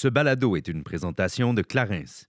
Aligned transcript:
Ce 0.00 0.06
balado 0.06 0.54
est 0.54 0.68
une 0.68 0.84
présentation 0.84 1.54
de 1.54 1.62
Clarence. 1.62 2.28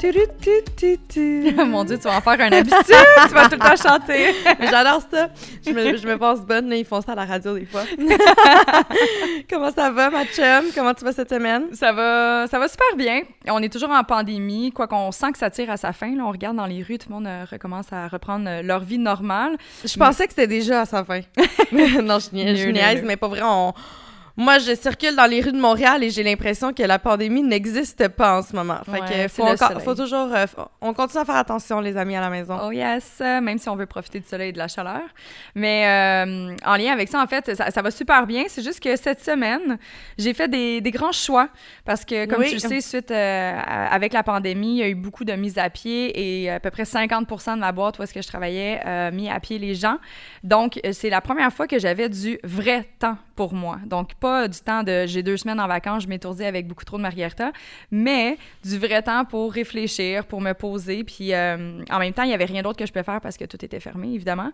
Mon 1.66 1.84
Dieu, 1.84 1.98
tu 1.98 2.04
vas 2.04 2.16
en 2.16 2.20
faire 2.20 2.40
un 2.40 2.52
habitude, 2.52 2.96
tu 3.28 3.34
vas 3.34 3.48
tout 3.48 3.56
le 3.56 3.58
temps 3.58 3.76
chanter. 3.90 4.34
J'adore 4.70 5.02
ça. 5.10 5.28
Je 5.66 5.70
me, 5.72 5.96
je 5.96 6.06
me 6.06 6.16
pense 6.16 6.40
bonne, 6.40 6.68
là, 6.70 6.76
ils 6.76 6.84
font 6.84 7.00
ça 7.02 7.12
à 7.12 7.14
la 7.14 7.24
radio 7.26 7.58
des 7.58 7.66
fois. 7.66 7.82
Comment 9.50 9.70
ça 9.72 9.90
va, 9.90 10.10
ma 10.10 10.24
chum? 10.24 10.70
Comment 10.74 10.94
tu 10.94 11.04
vas 11.04 11.12
cette 11.12 11.28
semaine? 11.30 11.64
Ça 11.72 11.92
va, 11.92 12.46
ça 12.50 12.58
va 12.58 12.68
super 12.68 12.96
bien. 12.96 13.22
On 13.48 13.62
est 13.62 13.72
toujours 13.72 13.90
en 13.90 14.02
pandémie, 14.04 14.72
quoi 14.72 14.86
qu'on 14.86 15.12
sent 15.12 15.32
que 15.32 15.38
ça 15.38 15.50
tire 15.50 15.70
à 15.70 15.76
sa 15.76 15.92
fin. 15.92 16.14
Là, 16.16 16.24
on 16.24 16.30
regarde 16.30 16.56
dans 16.56 16.66
les 16.66 16.82
rues, 16.82 16.98
tout 16.98 17.08
le 17.08 17.14
monde 17.16 17.26
euh, 17.26 17.44
recommence 17.50 17.92
à 17.92 18.08
reprendre 18.08 18.46
euh, 18.48 18.62
leur 18.62 18.80
vie 18.80 18.98
normale. 18.98 19.56
Je 19.84 19.96
pensais 19.96 20.24
que 20.26 20.30
c'était 20.32 20.46
déjà 20.46 20.82
à 20.82 20.86
sa 20.86 21.04
fin. 21.04 21.20
non, 22.02 22.18
je 22.18 22.34
niaise, 22.34 23.02
mais 23.04 23.16
pas 23.16 23.28
vrai. 23.28 23.40
on- 23.42 23.72
Moi, 24.36 24.58
je 24.58 24.74
circule 24.74 25.14
dans 25.16 25.26
les 25.26 25.40
rues 25.40 25.52
de 25.52 25.60
Montréal 25.60 26.02
et 26.04 26.10
j'ai 26.10 26.22
l'impression 26.22 26.72
que 26.72 26.82
la 26.82 26.98
pandémie 26.98 27.42
n'existe 27.42 28.08
pas 28.08 28.38
en 28.38 28.42
ce 28.42 28.54
moment. 28.54 28.78
Fait 28.84 28.92
Ouais, 28.92 29.24
que 29.24 29.28
faut, 29.28 29.42
encore- 29.42 29.94
toujours... 29.96 30.32
euh, 30.34 30.46
on 30.80 30.94
continue 30.94 31.22
à 31.22 31.24
faire 31.24 31.36
attention, 31.36 31.80
les 31.80 31.96
amis, 31.96 32.16
à 32.16 32.20
la 32.20 32.30
maison. 32.30 32.58
Oh 32.64 32.70
yes, 32.70 33.20
même 33.20 33.58
si 33.58 33.68
on 33.68 33.76
veut 33.76 33.86
profiter 33.86 34.20
du 34.20 34.26
soleil 34.26 34.50
et 34.50 34.52
de 34.52 34.58
la 34.58 34.68
chaleur. 34.68 35.02
Mais 35.54 35.84
euh, 35.86 36.54
en 36.64 36.76
lien 36.76 36.92
avec 36.92 37.08
ça, 37.08 37.20
en 37.22 37.26
fait, 37.26 37.54
ça, 37.54 37.70
ça 37.70 37.82
va 37.82 37.90
super 37.90 38.26
bien. 38.26 38.44
C'est 38.48 38.62
juste 38.62 38.80
que 38.80 38.94
cette 38.96 39.22
semaine, 39.22 39.78
j'ai 40.16 40.32
fait 40.32 40.48
des, 40.48 40.80
des 40.80 40.90
grands 40.90 41.12
choix 41.12 41.48
parce 41.84 42.04
que, 42.04 42.26
comme 42.26 42.40
Oui. 42.40 42.48
tu 42.48 42.54
le 42.54 42.60
sais, 42.60 42.80
suite 42.80 43.10
euh, 43.10 43.52
à- 43.56 43.92
avec 43.92 44.12
la 44.12 44.22
pandémie, 44.22 44.74
il 44.76 44.78
y 44.78 44.82
a 44.82 44.88
eu 44.88 44.94
beaucoup 44.94 45.24
de 45.24 45.32
mises 45.32 45.58
à 45.58 45.68
pied 45.70 46.42
et 46.44 46.50
à 46.50 46.60
peu 46.60 46.70
près 46.70 46.84
50% 46.84 47.54
de 47.56 47.60
ma 47.60 47.72
boîte 47.72 47.98
où 47.98 48.02
est-ce 48.02 48.14
que 48.14 48.22
je 48.22 48.28
travaillais 48.28 48.80
euh, 48.86 49.10
mis 49.10 49.28
à 49.28 49.40
pied 49.40 49.58
les 49.58 49.74
gens. 49.74 49.98
Donc, 50.44 50.80
c'est 50.92 51.10
la 51.10 51.20
première 51.20 51.52
fois 51.52 51.66
que 51.66 51.78
j'avais 51.78 52.08
du 52.08 52.38
vrai 52.44 52.88
temps 52.98 53.16
moi. 53.48 53.78
Donc, 53.86 54.14
pas 54.14 54.48
du 54.48 54.58
temps 54.60 54.82
de 54.82 55.06
j'ai 55.06 55.22
deux 55.22 55.36
semaines 55.36 55.60
en 55.60 55.66
vacances, 55.66 56.04
je 56.04 56.08
m'étourdis 56.08 56.44
avec 56.44 56.66
beaucoup 56.66 56.84
trop 56.84 56.96
de 56.96 57.02
margarita, 57.02 57.52
mais 57.90 58.36
du 58.64 58.78
vrai 58.78 59.02
temps 59.02 59.24
pour 59.24 59.52
réfléchir, 59.52 60.26
pour 60.26 60.40
me 60.40 60.52
poser. 60.52 61.04
Puis 61.04 61.32
euh, 61.32 61.82
en 61.90 61.98
même 61.98 62.12
temps, 62.12 62.22
il 62.22 62.28
n'y 62.28 62.34
avait 62.34 62.44
rien 62.44 62.62
d'autre 62.62 62.78
que 62.78 62.86
je 62.86 62.92
pouvais 62.92 63.04
faire 63.04 63.20
parce 63.20 63.36
que 63.36 63.44
tout 63.44 63.62
était 63.64 63.80
fermé, 63.80 64.12
évidemment. 64.14 64.50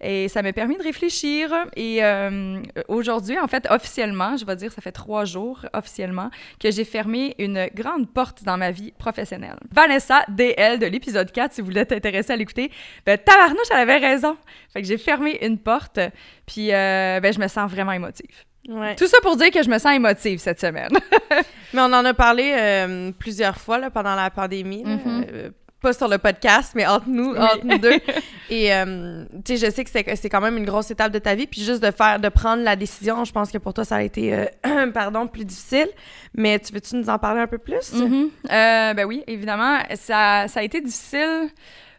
Et 0.00 0.28
ça 0.28 0.42
m'a 0.42 0.52
permis 0.52 0.76
de 0.76 0.82
réfléchir. 0.82 1.50
Et 1.74 2.04
euh, 2.04 2.62
aujourd'hui, 2.88 3.38
en 3.38 3.48
fait, 3.48 3.66
officiellement, 3.70 4.36
je 4.36 4.44
vais 4.44 4.56
dire, 4.56 4.70
ça 4.70 4.82
fait 4.82 4.92
trois 4.92 5.24
jours 5.24 5.64
officiellement 5.72 6.30
que 6.60 6.70
j'ai 6.70 6.84
fermé 6.84 7.34
une 7.38 7.68
grande 7.74 8.08
porte 8.08 8.44
dans 8.44 8.58
ma 8.58 8.70
vie 8.70 8.92
professionnelle. 8.98 9.56
Vanessa 9.72 10.24
DL 10.28 10.78
de 10.78 10.86
l'épisode 10.86 11.32
4, 11.32 11.54
si 11.54 11.60
vous 11.60 11.68
voulez 11.68 11.80
être 11.80 11.92
intéressé 11.92 12.32
à 12.32 12.36
l'écouter, 12.36 12.70
ben 13.04 13.18
tabarnouche, 13.18 13.68
elle 13.70 13.78
avait 13.78 13.98
raison. 13.98 14.36
Fait 14.72 14.82
que 14.82 14.88
j'ai 14.88 14.98
fermé 14.98 15.38
une 15.42 15.58
porte, 15.58 15.98
puis 16.46 16.72
euh, 16.72 17.20
ben, 17.20 17.32
je 17.32 17.40
me 17.40 17.48
sens 17.48 17.70
vraiment 17.70 17.92
émotive. 17.92 18.25
Ouais. 18.68 18.96
Tout 18.96 19.06
ça 19.06 19.18
pour 19.22 19.36
dire 19.36 19.50
que 19.50 19.62
je 19.62 19.68
me 19.70 19.78
sens 19.78 19.94
émotive 19.94 20.38
cette 20.38 20.60
semaine. 20.60 20.90
Mais 21.72 21.80
on 21.80 21.92
en 21.92 22.04
a 22.04 22.14
parlé 22.14 22.54
euh, 22.56 23.12
plusieurs 23.18 23.58
fois 23.58 23.78
là, 23.78 23.90
pendant 23.90 24.14
la 24.14 24.30
pandémie. 24.30 24.82
Mhm. 24.84 25.26
Euh, 25.32 25.50
pas 25.80 25.92
sur 25.92 26.08
le 26.08 26.16
podcast, 26.16 26.72
mais 26.74 26.86
entre 26.86 27.06
nous, 27.06 27.32
Oui. 27.32 27.38
entre 27.38 27.64
nous 27.64 27.76
deux. 27.76 28.00
Et 28.50 28.74
euh, 28.74 29.24
tu 29.44 29.56
sais, 29.56 29.66
je 29.66 29.70
sais 29.70 29.84
que 29.84 29.90
c'est, 30.16 30.28
quand 30.30 30.40
même 30.40 30.56
une 30.56 30.64
grosse 30.64 30.90
étape 30.90 31.12
de 31.12 31.18
ta 31.18 31.34
vie. 31.34 31.46
Puis 31.46 31.62
juste 31.62 31.82
de 31.82 31.90
faire, 31.90 32.18
de 32.18 32.30
prendre 32.30 32.62
la 32.62 32.76
décision, 32.76 33.24
je 33.24 33.32
pense 33.32 33.52
que 33.52 33.58
pour 33.58 33.74
toi, 33.74 33.84
ça 33.84 33.96
a 33.96 34.02
été, 34.02 34.46
pardon, 34.94 35.26
plus 35.26 35.44
difficile. 35.44 35.88
Mais 36.34 36.58
tu 36.58 36.72
veux-tu 36.72 36.96
nous 36.96 37.10
en 37.10 37.18
parler 37.18 37.42
un 37.42 37.46
peu 37.46 37.58
plus? 37.58 37.92
Mhm. 37.92 38.30
Euh, 38.50 38.94
ben 38.94 39.04
oui, 39.04 39.22
évidemment. 39.26 39.78
Ça, 39.96 40.48
ça 40.48 40.60
a 40.60 40.62
été 40.62 40.80
difficile 40.80 41.50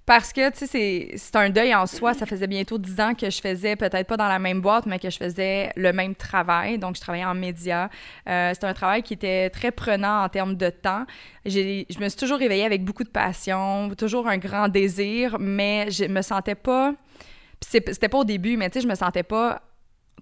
parce 0.07 0.31
que, 0.31 0.50
tu 0.51 0.66
sais, 0.66 1.09
c'est- 1.16 1.35
un 1.35 1.50
deuil 1.50 1.75
en 1.75 1.85
soi. 1.85 2.13
Ça 2.13 2.25
faisait 2.25 2.47
bientôt 2.47 2.78
dix 2.78 2.97
ans 3.00 3.13
que 3.13 3.29
je 3.29 3.41
faisais, 3.41 3.75
peut-être 3.75 4.07
pas 4.07 4.16
dans 4.16 4.29
la 4.29 4.40
même 4.40 4.62
boîte, 4.62 4.85
mais 4.85 5.00
que 5.00 5.09
je 5.09 5.18
faisais 5.18 5.69
le 5.75 5.91
même 5.91 6.16
travail. 6.16 6.79
Donc, 6.79 6.95
je 6.95 7.01
travaillais 7.01 7.25
en 7.25 7.35
médias. 7.35 7.90
Euh, 8.28 8.51
C'était 8.53 8.67
un 8.67 8.73
travail 8.73 9.03
qui 9.03 9.13
était 9.16 9.50
très 9.50 9.69
prenant 9.72 10.23
en 10.23 10.29
termes 10.29 10.56
de 10.56 10.69
temps. 10.69 11.06
Je 11.46 12.00
me 12.00 12.07
suis 12.09 12.17
toujours 12.17 12.40
réveillée 12.40 12.66
avec 12.66 12.85
beaucoup 12.85 13.03
de 13.03 13.09
passion, 13.09 13.90
toujours 13.97 14.29
un 14.29 14.38
grand 14.38 14.69
désir, 14.69 15.38
mais 15.40 15.91
je 15.91 16.06
me 16.06 16.22
sentais 16.22 16.56
pas... 16.56 16.94
C'était 17.59 18.07
pas 18.07 18.19
au 18.19 18.23
début, 18.23 18.56
mais 18.56 18.69
tu 18.69 18.75
sais, 18.75 18.84
je 18.84 18.88
me 18.88 18.96
sentais 18.96 19.23
pas 19.23 19.62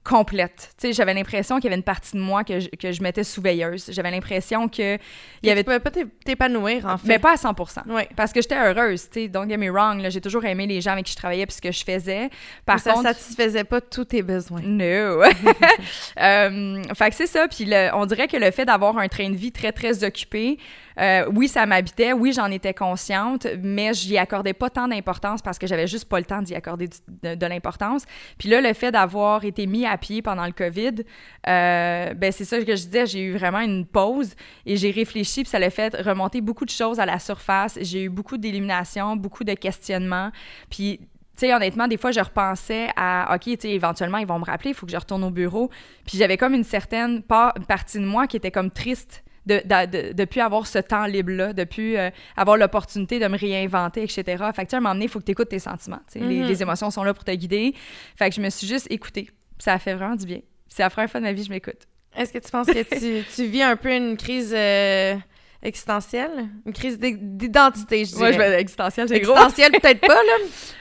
complète. 0.04 0.70
Tu 0.80 0.88
sais, 0.88 0.94
j'avais 0.94 1.14
l'impression 1.14 1.56
qu'il 1.56 1.66
y 1.66 1.68
avait 1.68 1.78
une 1.78 1.84
partie 1.84 2.16
de 2.16 2.22
moi 2.22 2.44
que 2.44 2.60
je, 2.60 2.70
que 2.70 2.92
je 2.92 3.02
mettais 3.02 3.24
sous 3.24 3.42
veilleuse. 3.42 3.90
J'avais 3.92 4.12
l'impression 4.12 4.68
que 4.68 4.96
il 5.42 5.48
y 5.48 5.50
avait 5.50 5.62
Tu 5.62 5.66
pouvais 5.66 5.80
pas 5.80 5.90
t'é- 5.92 6.06
t'épanouir, 6.24 6.86
en 6.86 6.98
fait. 6.98 7.08
mais 7.08 7.20
pas 7.20 7.34
à 7.34 7.38
100 7.38 7.56
Ouais. 7.88 8.08
Parce 8.16 8.32
que 8.32 8.42
j'étais 8.42 8.56
heureuse, 8.58 9.10
tu 9.10 9.22
sais. 9.24 9.28
Don't 9.28 9.50
get 9.50 9.58
me 9.58 9.70
wrong, 9.72 10.02
là, 10.02 10.10
j'ai 10.10 10.22
toujours 10.22 10.46
aimé 10.46 10.68
les 10.68 10.80
gens 10.82 10.92
avec 10.92 11.06
qui 11.06 11.12
je 11.14 11.18
travaillais 11.18 11.46
puis 11.48 11.56
ce 11.56 11.62
que 11.62 11.72
je 11.72 11.84
faisais. 11.84 12.30
Par 12.66 12.80
ça 12.80 12.94
contre, 12.94 13.08
satisfaisait 13.08 13.64
pas 13.64 13.82
tous 13.82 14.06
tes 14.06 14.22
besoins. 14.22 14.62
no. 14.62 15.24
euh, 16.22 16.84
fait 16.94 17.10
que 17.10 17.16
c'est 17.16 17.28
ça. 17.28 17.48
Puis 17.48 17.66
le- 17.66 17.90
on 17.94 18.06
dirait 18.06 18.28
que 18.28 18.38
le 18.38 18.52
fait 18.52 18.66
d'avoir 18.66 18.98
un 18.98 19.08
train 19.08 19.30
de 19.30 19.36
vie 19.36 19.52
très, 19.52 19.72
très 19.72 20.04
occupé, 20.04 20.58
euh, 21.00 21.30
oui, 21.34 21.48
ça 21.48 21.66
m'habitait. 21.66 22.14
Oui, 22.14 22.34
j'en 22.34 22.52
étais 22.52 22.74
consciente, 22.74 23.48
mais 23.62 23.94
j'y 23.94 24.18
accordais 24.18 24.54
pas 24.54 24.70
tant 24.70 24.88
d'importance 24.88 25.42
parce 25.42 25.58
que 25.58 25.68
j'avais 25.68 25.88
juste 25.88 26.06
pas 26.06 26.20
le 26.20 26.26
temps 26.26 26.42
d'y 26.42 26.56
accorder 26.56 26.90
de, 27.24 27.46
l'importance. 27.46 28.06
Puis 28.38 28.50
là, 28.50 28.62
le 28.62 28.74
fait 28.74 28.92
d'avoir 28.92 29.46
été 29.46 29.68
mis 29.68 29.86
à 29.86 29.98
pied 29.98 30.22
pendant 30.22 30.46
le 30.46 30.52
COVID, 30.52 31.04
euh, 31.48 32.14
ben 32.14 32.32
c'est 32.32 32.46
ça 32.46 32.60
que 32.60 32.76
je 32.76 32.86
disais. 32.86 33.06
J'ai 33.06 33.22
eu 33.22 33.34
vraiment 33.34 33.60
une 33.60 33.86
pause 33.86 34.36
et 34.66 34.78
j'ai 34.78 34.92
réfléchi 34.92 35.44
puis 35.44 35.50
ça 35.50 35.60
l'a 35.60 35.70
fait 35.70 35.96
remonter 35.96 36.42
beaucoup 36.42 36.66
de 36.66 36.70
choses 36.70 37.00
à 37.00 37.06
la 37.06 37.20
surface. 37.20 37.78
J'ai 37.82 38.04
eu 38.04 38.10
beaucoup 38.10 38.38
d'élimination, 38.38 39.16
beaucoup 39.16 39.44
de 39.44 39.54
questionnements. 39.54 40.32
Puis 40.70 41.00
tu 41.36 41.48
sais, 41.48 41.54
honnêtement, 41.54 41.90
des 41.90 41.98
fois, 41.98 42.12
je 42.12 42.22
repensais 42.22 42.88
à, 42.96 43.36
OK, 43.36 43.42
tu 43.42 43.58
sais, 43.60 43.70
éventuellement, 43.72 44.20
ils 44.20 44.28
vont 44.28 44.40
me 44.40 44.46
rappeler, 44.46 44.70
il 44.70 44.74
faut 44.74 44.86
que 44.86 44.92
je 44.94 44.98
retourne 44.98 45.22
au 45.26 45.32
bureau. 45.32 45.70
Puis 46.06 46.18
j'avais 46.18 46.38
comme 46.38 46.54
une 46.54 46.64
certaine 46.64 47.24
partie 47.24 48.00
de 48.00 48.06
moi 48.06 48.26
qui 48.26 48.38
était 48.38 48.52
comme 48.52 48.72
triste 48.72 49.26
de, 49.46 49.62
de, 49.64 49.86
de, 50.10 50.14
de 50.14 50.26
plus 50.26 50.42
avoir 50.42 50.66
ce 50.68 50.80
temps 50.80 51.06
libre-là, 51.06 51.54
de 51.54 51.64
plus 51.64 51.98
euh, 51.98 52.10
avoir 52.36 52.58
l'opportunité 52.58 53.20
de 53.20 53.28
me 53.28 53.38
réinventer, 53.38 54.04
etc. 54.04 54.24
Fait 54.56 54.66
que, 54.66 54.70
tu 54.70 54.76
à 54.76 54.78
un 54.78 54.82
moment 54.82 54.94
donné, 54.96 55.06
il 55.06 55.10
faut 55.12 55.20
que 55.20 55.26
tu 55.26 55.32
écoutes 55.32 55.50
tes 55.50 55.60
sentiments. 55.60 56.00
sais. 56.08 56.20
les, 56.20 56.44
les 56.44 56.62
émotions 56.62 56.90
sont 56.92 57.04
là 57.04 57.14
pour 57.14 57.24
te 57.24 57.32
guider. 57.32 57.74
Fait 58.16 58.30
que 58.30 58.36
je 58.36 58.42
me 58.42 58.50
suis 58.50 58.68
juste 58.68 58.88
écoutée. 58.90 59.30
Ça 59.60 59.74
a 59.74 59.80
fait 59.80 59.94
vraiment 59.94 60.16
du 60.16 60.26
bien. 60.26 60.40
C'est 60.68 60.84
la 60.84 60.90
première 60.90 61.10
fois 61.10 61.20
de 61.20 61.26
ma 61.26 61.34
vie 61.34 61.44
je 61.44 61.50
m'écoute. 61.50 61.88
Est-ce 62.18 62.32
que 62.34 62.40
tu 62.40 62.50
penses 62.50 62.68
que 62.68 62.82
tu, 62.84 63.26
tu 63.36 63.46
vis 63.46 63.62
un 63.62 63.76
peu 63.76 63.94
une 63.94 64.18
crise 64.18 64.54
euh, 64.56 65.16
existentielle? 65.62 66.48
Une 66.66 66.74
crise 66.74 66.98
d'id- 67.00 67.38
d'identité, 67.38 68.06
je 68.06 68.12
dirais. 68.12 68.24
Ouais, 68.28 68.34
je 68.34 68.38
vais 68.38 68.60
existentiel, 68.62 69.08
c'est 69.08 69.20
gros. 69.20 69.34
Existentielle, 69.34 69.72
peut-être 69.72 70.02
pas, 70.02 70.14
là. 70.14 70.38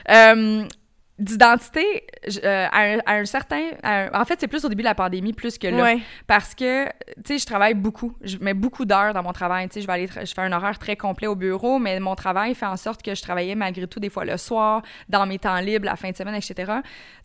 Euh, 0.37 0.63
D'identité, 1.17 2.03
euh, 2.43 2.67
à, 2.69 2.81
un, 2.81 2.97
à 3.05 3.13
un 3.15 3.23
certain... 3.25 3.69
à 3.83 4.03
un- 4.07 4.21
en 4.21 4.25
fait, 4.25 4.37
c'est 4.39 4.49
plus 4.49 4.65
au 4.65 4.69
début 4.69 4.81
de 4.81 4.87
la 4.87 4.95
pandémie, 4.95 5.31
plus 5.31 5.57
que 5.57 5.67
là. 5.67 5.81
Ouais. 5.81 5.99
Parce 6.27 6.53
que, 6.53 6.85
tu 6.87 6.91
sais, 7.25 7.37
je 7.37 7.45
travaille 7.45 7.73
beaucoup. 7.73 8.13
Je 8.21 8.37
mets 8.39 8.53
beaucoup 8.53 8.83
d'heures 8.83 9.13
dans 9.13 9.23
mon 9.23 9.31
travail. 9.31 9.69
Tu 9.69 9.75
sais, 9.75 9.81
je 9.81 9.87
vais 9.87 9.93
aller... 9.93 10.07
Je 10.07 10.33
fais 10.33 10.41
un 10.41 10.51
horaire 10.51 10.77
très 10.77 10.97
complet 10.97 11.27
au 11.27 11.35
bureau, 11.35 11.79
mais 11.79 11.97
mon 12.01 12.15
travail 12.15 12.53
fait 12.53 12.65
en 12.65 12.75
sorte 12.75 13.01
que 13.01 13.15
je 13.15 13.21
travaillais 13.21 13.55
malgré 13.55 13.87
tout 13.87 14.01
des 14.01 14.09
fois 14.09 14.25
le 14.25 14.35
soir, 14.35 14.81
dans 15.07 15.25
mes 15.25 15.39
temps 15.39 15.57
libres, 15.59 15.85
la 15.85 15.95
fin 15.95 16.09
de 16.11 16.15
semaine, 16.17 16.35
etc. 16.35 16.73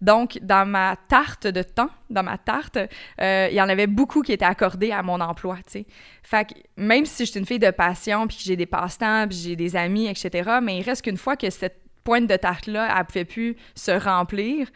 Donc, 0.00 0.38
dans 0.40 0.66
ma 0.68 0.94
tarte 1.08 1.48
de 1.48 1.62
temps, 1.64 1.90
dans 2.10 2.22
ma 2.22 2.38
tarte, 2.38 2.78
euh, 3.20 3.48
il 3.50 3.56
y 3.56 3.60
en 3.60 3.69
avait 3.69 3.88
beaucoup 3.88 4.22
qui 4.22 4.32
étaient 4.32 4.44
accordés 4.44 4.93
à 4.93 5.02
mon 5.02 5.20
emploi, 5.20 5.56
tu 5.66 5.72
sais. 5.72 5.86
Fait 6.22 6.48
que 6.48 6.54
même 6.76 7.06
si 7.06 7.26
je 7.26 7.31
suis 7.32 7.40
une 7.40 7.46
fille 7.46 7.58
de 7.58 7.70
passion, 7.72 8.28
puis 8.28 8.36
que 8.36 8.43
j'ai 8.44 8.56
des 8.56 8.66
passe-temps, 8.66 9.26
puis 9.28 9.36
j'ai 9.36 9.56
des 9.56 9.75
amis, 9.75 10.06
etc., 10.06 10.58
mais 10.62 10.78
il 10.78 10.82
reste 10.82 11.02
qu'une 11.02 11.16
fois 11.16 11.34
que 11.36 11.50
cette 11.50 11.81
pointe 12.10 12.26
de 12.28 12.34
tarte-là, 12.34 12.92
elle 12.98 13.04
pouvait 13.06 13.24
plus 13.24 13.54
se 13.76 13.92
remplir, 13.92 14.66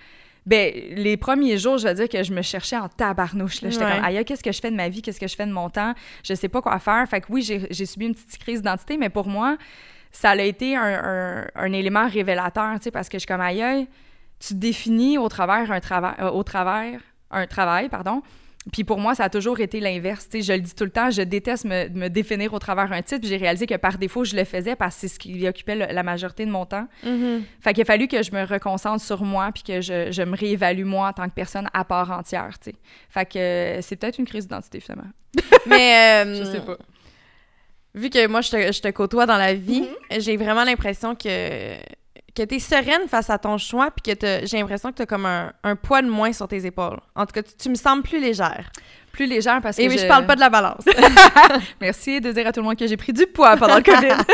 ben 0.46 0.72
les 0.94 1.16
premiers 1.16 1.58
jours, 1.58 1.78
je 1.78 1.88
veux 1.88 1.94
dire 1.94 2.08
que 2.08 2.22
je 2.22 2.32
me 2.32 2.42
cherchais 2.42 2.76
en 2.76 2.88
tabarnouche. 2.88 3.60
là. 3.62 3.70
J'étais 3.70 3.84
Ouais. 3.84 3.96
comme, 3.96 4.04
aïe, 4.04 4.24
qu'est-ce 4.24 4.42
que 4.44 4.52
je 4.52 4.60
fais 4.60 4.70
de 4.70 4.76
ma 4.76 4.88
vie? 4.88 5.02
Qu'est-ce 5.02 5.18
que 5.18 5.26
je 5.26 5.34
fais 5.34 5.46
de 5.46 5.50
mon 5.52 5.68
temps? 5.68 5.94
Je 6.22 6.32
sais 6.34 6.48
pas 6.48 6.62
quoi 6.62 6.78
faire. 6.78 7.04
Fait 7.08 7.20
que 7.22 7.26
oui, 7.30 7.42
j'ai 7.42 7.66
j'ai 7.70 7.86
subi 7.86 8.06
une 8.06 8.14
petite 8.14 8.38
crise 8.38 8.60
d'identité, 8.62 8.96
mais 8.96 9.08
pour 9.08 9.26
moi, 9.26 9.56
ça 10.12 10.30
a 10.30 10.36
été 10.36 10.76
un, 10.76 10.82
un- 10.84 11.46
un 11.56 11.72
élément 11.72 12.06
révélateur, 12.08 12.74
tu 12.76 12.84
sais, 12.84 12.90
parce 12.92 13.08
que 13.08 13.16
je 13.16 13.20
suis 13.22 13.26
comme, 13.26 13.40
aïe, 13.40 13.62
aïe, 13.62 13.88
tu 14.38 14.54
définis 14.54 15.18
au 15.18 15.28
travers 15.28 15.72
un 15.72 15.80
travail, 15.80 16.14
euh, 16.20 16.30
au 16.30 16.42
travers 16.44 17.00
un 17.32 17.46
travail, 17.48 17.88
pardon, 17.88 18.22
puis 18.72 18.82
pour 18.84 18.98
moi, 18.98 19.14
ça 19.14 19.24
a 19.24 19.28
toujours 19.28 19.60
été 19.60 19.78
l'inverse. 19.80 20.26
Je 20.32 20.52
le 20.52 20.60
dis 20.60 20.74
tout 20.74 20.84
le 20.84 20.90
temps, 20.90 21.10
je 21.10 21.20
déteste 21.22 21.64
me, 21.66 21.88
me 21.90 22.08
définir 22.08 22.54
au 22.54 22.58
travers 22.58 22.90
un 22.92 23.02
titre. 23.02 23.26
J'ai 23.28 23.36
réalisé 23.36 23.66
que 23.66 23.74
par 23.74 23.98
défaut, 23.98 24.24
je 24.24 24.34
le 24.34 24.44
faisais 24.44 24.74
parce 24.74 24.94
que 24.94 25.00
c'est 25.02 25.08
ce 25.08 25.18
qui 25.18 25.46
occupait 25.46 25.74
le, 25.76 25.86
la 25.92 26.02
majorité 26.02 26.46
de 26.46 26.50
mon 26.50 26.64
temps. 26.64 26.86
Mhm. 27.02 27.42
Fait 27.60 27.74
qu'il 27.74 27.82
a 27.82 27.84
fallu 27.84 28.08
que 28.08 28.22
je 28.22 28.32
me 28.32 28.44
reconcentre 28.46 29.04
sur 29.04 29.22
moi 29.22 29.50
puis 29.52 29.62
que 29.62 29.80
je, 29.80 30.10
je 30.10 30.22
me 30.22 30.34
réévalue 30.36 30.84
moi 30.84 31.08
en 31.08 31.12
tant 31.12 31.28
que 31.28 31.34
personne 31.34 31.68
à 31.74 31.84
part 31.84 32.10
entière. 32.10 32.58
T'sais. 32.58 32.74
Fait 33.10 33.26
que 33.26 33.38
euh, 33.38 33.82
c'est 33.82 33.96
peut-être 33.96 34.18
une 34.18 34.26
crise 34.26 34.44
d'identité 34.48 34.80
finalement. 34.80 35.10
Mais 35.66 36.24
euh, 36.24 36.38
Je 36.38 36.44
sais 36.50 36.60
pas. 36.60 36.78
vu 37.94 38.08
que 38.08 38.26
moi, 38.28 38.40
je 38.40 38.50
te, 38.50 38.72
je 38.72 38.80
te 38.80 38.88
côtoie 38.88 39.26
dans 39.26 39.36
la 39.38 39.52
vie, 39.54 39.82
Mm-hmm. 40.10 40.20
j'ai 40.20 40.36
vraiment 40.36 40.64
l'impression 40.64 41.14
que, 41.14 41.74
que 42.34 42.42
tu 42.42 42.56
es 42.56 42.58
sereine 42.58 43.08
face 43.08 43.30
à 43.30 43.38
ton 43.38 43.58
choix, 43.58 43.90
puis 43.90 44.14
que 44.14 44.46
j'ai 44.46 44.58
l'impression 44.58 44.90
que 44.90 44.96
tu 44.96 45.02
as 45.02 45.06
comme 45.06 45.26
un, 45.26 45.52
un 45.62 45.76
poids 45.76 46.02
de 46.02 46.08
moins 46.08 46.32
sur 46.32 46.48
tes 46.48 46.66
épaules. 46.66 46.98
En 47.14 47.26
tout 47.26 47.32
cas, 47.32 47.42
tu, 47.42 47.54
tu 47.56 47.68
me 47.68 47.74
sembles 47.76 48.02
plus 48.02 48.20
légère. 48.20 48.70
Plus 49.14 49.26
légère 49.26 49.60
parce 49.62 49.76
que 49.76 49.82
Et 49.82 49.88
oui, 49.88 49.96
je 49.96 50.06
parle 50.08 50.26
pas 50.26 50.34
de 50.34 50.40
la 50.40 50.50
balance. 50.50 50.82
Merci 51.80 52.20
de 52.20 52.32
dire 52.32 52.48
à 52.48 52.52
tout 52.52 52.58
le 52.58 52.66
monde 52.66 52.76
que 52.76 52.86
j'ai 52.88 52.96
pris 52.96 53.12
du 53.12 53.26
poids 53.26 53.56
pendant 53.56 53.76
le 53.76 53.82
COVID. 53.82 54.08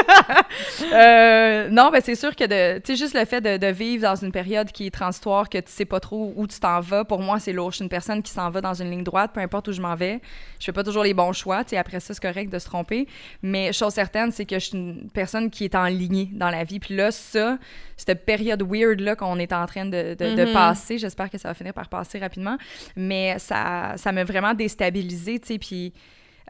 Euh, 0.93 1.69
non, 1.71 1.91
ben 1.91 2.01
c'est 2.03 2.15
sûr 2.15 2.35
que 2.35 2.45
de, 2.45 2.79
tu 2.81 2.93
sais, 2.93 2.97
juste 2.97 3.15
le 3.15 3.25
fait 3.25 3.41
de, 3.41 3.57
de 3.57 3.67
vivre 3.69 4.03
dans 4.03 4.17
une 4.17 4.33
période 4.33 4.71
qui 4.73 4.87
est 4.87 4.91
transitoire, 4.91 5.49
que 5.49 5.59
tu 5.59 5.71
sais 5.71 5.85
pas 5.85 6.01
trop 6.01 6.33
où 6.37 6.47
tu 6.47 6.59
t'en 6.59 6.81
vas, 6.81 7.05
pour 7.05 7.21
moi, 7.21 7.39
c'est 7.39 7.53
lourd. 7.53 7.71
Je 7.71 7.77
suis 7.77 7.83
une 7.85 7.89
personne 7.89 8.23
qui 8.23 8.33
s'en 8.33 8.51
va 8.51 8.61
dans 8.61 8.75
une 8.75 8.91
ligne 8.91 9.05
droite, 9.05 9.31
peu 9.35 9.41
importe 9.41 9.69
où 9.69 9.73
je 9.73 9.81
m'en 9.81 9.95
vais. 9.95 10.21
Je 10.59 10.65
fais 10.65 10.73
pas 10.73 10.83
toujours 10.83 11.05
les 11.05 11.15
bons 11.15 11.33
choix, 11.33 11.63
tu 11.65 11.71
sais, 11.71 11.77
après 11.77 12.01
ça, 12.01 12.15
c'est 12.15 12.23
correct 12.23 12.51
de 12.51 12.59
se 12.59 12.67
tromper. 12.67 13.07
Mais 13.43 13.73
chose 13.73 13.93
certaine, 13.93 14.33
c'est 14.33 14.45
que 14.47 14.59
je 14.59 14.65
suis 14.67 14.79
une 14.79 15.09
personne 15.13 15.51
qui 15.51 15.65
est 15.65 15.75
en 15.75 15.85
lignée 15.87 16.29
dans 16.33 16.51
la 16.51 16.65
vie. 16.65 16.81
Puis 16.81 16.97
là, 16.97 17.11
ça, 17.11 17.59
cette 17.97 18.25
période 18.25 18.63
weird-là 18.63 19.15
qu'on 19.17 19.39
est 19.39 19.53
en 19.53 19.67
train 19.67 19.85
de, 19.85 20.15
de, 20.19 20.35
de 20.35 20.45
Mhm. 20.45 20.53
passer, 20.53 20.99
j'espère 20.99 21.31
que 21.31 21.39
ça 21.39 21.49
va 21.49 21.55
finir 21.55 21.73
par 21.75 21.89
passer 21.89 22.19
rapidement, 22.19 22.57
mais 22.97 23.39
ça 23.39 23.93
ça 23.97 24.13
m'a 24.13 24.25
vraiment 24.25 24.55
déstabilisée, 24.71 25.39
tu 25.41 25.49
sais, 25.49 25.59
puis 25.59 25.93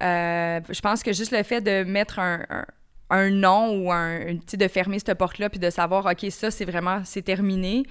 euh, 0.03 0.61
je 0.69 0.81
pense 0.81 1.03
que 1.03 1.13
juste 1.13 1.33
le 1.33 1.43
fait 1.43 1.61
de 1.61 1.85
mettre 1.85 2.19
un, 2.19 2.43
un, 2.51 2.65
un 3.11 3.31
nom 3.31 3.79
ou 3.79 3.93
un, 3.93 4.35
tu 4.37 4.41
sais, 4.47 4.57
de 4.57 4.69
fermer 4.69 4.99
cette 4.99 5.17
porte-là, 5.19 5.51
puis 5.51 5.59
de 5.61 5.71
savoir, 5.71 6.07
OK, 6.07 6.31
ça, 6.31 6.51
c'est 6.51 6.65
vraiment, 6.65 7.03
c'est 7.05 7.23
terminé, 7.23 7.83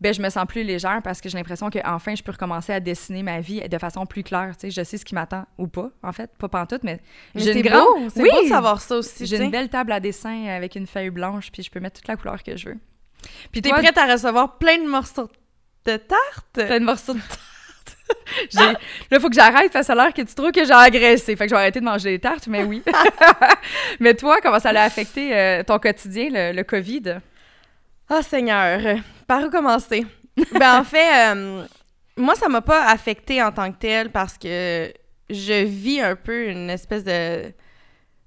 ben 0.00 0.14
je 0.14 0.22
me 0.22 0.30
sens 0.30 0.44
plus 0.46 0.62
légère 0.62 1.00
parce 1.02 1.20
que 1.20 1.28
j'ai 1.28 1.36
l'impression 1.36 1.70
qu'enfin, 1.70 2.14
je 2.14 2.22
peux 2.22 2.30
recommencer 2.30 2.72
à 2.72 2.78
dessiner 2.78 3.22
ma 3.24 3.40
vie 3.40 3.60
de 3.68 3.78
façon 3.78 4.06
plus 4.06 4.22
claire, 4.22 4.54
tu 4.56 4.70
sais, 4.70 4.70
je 4.70 4.84
sais 4.84 4.96
ce 4.96 5.04
qui 5.04 5.14
m'attend 5.14 5.44
ou 5.58 5.66
pas, 5.66 5.90
en 6.02 6.12
fait, 6.12 6.30
pas 6.38 6.48
pantoute, 6.48 6.84
mais, 6.84 7.00
Mais 7.34 7.40
j'ai 7.42 7.52
c'est 7.54 7.60
une 7.60 7.66
grande... 7.66 7.82
beau, 8.02 8.08
c'est 8.08 8.22
Oui! 8.22 8.28
beau 8.32 8.42
de 8.44 8.48
savoir 8.48 8.80
ça 8.80 8.96
aussi. 8.96 9.26
J'ai 9.26 9.42
une 9.42 9.50
belle 9.50 9.68
table 9.68 9.90
à 9.92 9.98
dessin 10.00 10.46
avec 10.46 10.76
une 10.76 10.86
feuille 10.86 11.10
blanche, 11.10 11.50
puis 11.50 11.62
je 11.64 11.70
peux 11.70 11.80
mettre 11.80 12.00
toute 12.00 12.08
la 12.08 12.16
couleur 12.16 12.42
que 12.42 12.56
je 12.56 12.68
veux. 12.70 12.76
Puis 13.50 13.60
T'es 13.62 13.70
toi, 13.70 13.78
prête 13.78 13.98
à 13.98 14.06
recevoir 14.06 14.58
plein 14.58 14.78
de 14.78 14.88
morceaux 14.88 15.28
de 15.84 15.96
tarte? 15.96 16.52
plein 16.66 16.78
de 16.78 16.84
morceaux 16.84 17.14
de 17.14 17.18
tarte. 17.18 17.40
Là, 18.54 18.74
il 19.10 19.20
faut 19.20 19.28
que 19.28 19.34
j'arrête 19.34 19.72
parce 19.72 19.88
a 19.90 19.94
l'air 19.94 20.12
que 20.12 20.22
tu 20.22 20.34
trouves 20.34 20.52
que 20.52 20.64
j'ai 20.64 20.72
agressé. 20.72 21.34
Fait 21.34 21.44
que 21.44 21.50
je 21.50 21.54
vais 21.54 21.60
arrêter 21.60 21.80
de 21.80 21.84
manger 21.84 22.10
des 22.10 22.18
tartes, 22.18 22.46
mais 22.46 22.62
oui. 22.62 22.82
mais 24.00 24.14
toi, 24.14 24.38
comment 24.42 24.60
ça 24.60 24.72
l'a 24.72 24.84
affecté 24.84 25.36
euh, 25.36 25.62
ton 25.62 25.78
quotidien, 25.78 26.28
le, 26.30 26.52
le 26.52 26.64
COVID? 26.64 27.20
Oh 28.10 28.22
Seigneur, 28.22 28.98
par 29.26 29.42
où 29.44 29.50
commencer? 29.50 30.06
ben 30.58 30.80
en 30.80 30.84
fait, 30.84 31.34
euh, 31.34 31.64
moi 32.16 32.34
ça 32.34 32.48
m'a 32.48 32.60
pas 32.60 32.86
affecté 32.86 33.42
en 33.42 33.52
tant 33.52 33.70
que 33.72 33.78
tel 33.78 34.10
parce 34.10 34.38
que 34.38 34.92
je 35.30 35.64
vis 35.64 36.00
un 36.00 36.16
peu 36.16 36.48
une 36.48 36.70
espèce 36.70 37.04
de 37.04 37.52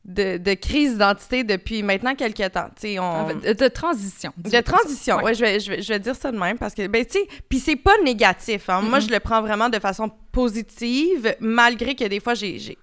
de, 0.03 0.38
de 0.38 0.53
crise 0.56 0.94
d'identité 0.94 1.44
depuis 1.44 1.83
maintenant 1.83 2.15
quelques 2.15 2.51
temps. 2.51 2.69
On... 3.00 3.33
De, 3.36 3.53
de 3.53 3.68
transition. 3.68 4.33
De 4.38 4.59
transition, 4.62 5.18
Ouais. 5.18 5.24
ouais, 5.25 5.33
je, 5.36 5.42
vais, 5.42 5.59
je, 5.59 5.71
vais, 5.71 5.81
je 5.81 5.88
vais 5.94 6.00
dire 6.00 6.15
ça 6.15 6.31
de 6.31 6.38
même 6.39 6.57
parce 6.57 6.74
que, 6.74 6.88
ben, 6.88 7.06
tu 7.06 7.19
sais, 7.19 7.27
puis 7.50 7.59
c'est 7.59 7.75
pas 7.75 7.94
négatif. 8.03 8.69
Hein. 8.69 8.81
Moi, 8.81 9.00
je 9.00 9.09
le 9.09 9.19
prends 9.19 9.42
vraiment 9.42 9.69
de 9.69 9.77
façon 9.80 10.09
positive, 10.31 11.36
malgré 11.39 11.95
que 11.95 12.06
des 12.06 12.19
fois, 12.19 12.33
j'ai- 12.33 12.77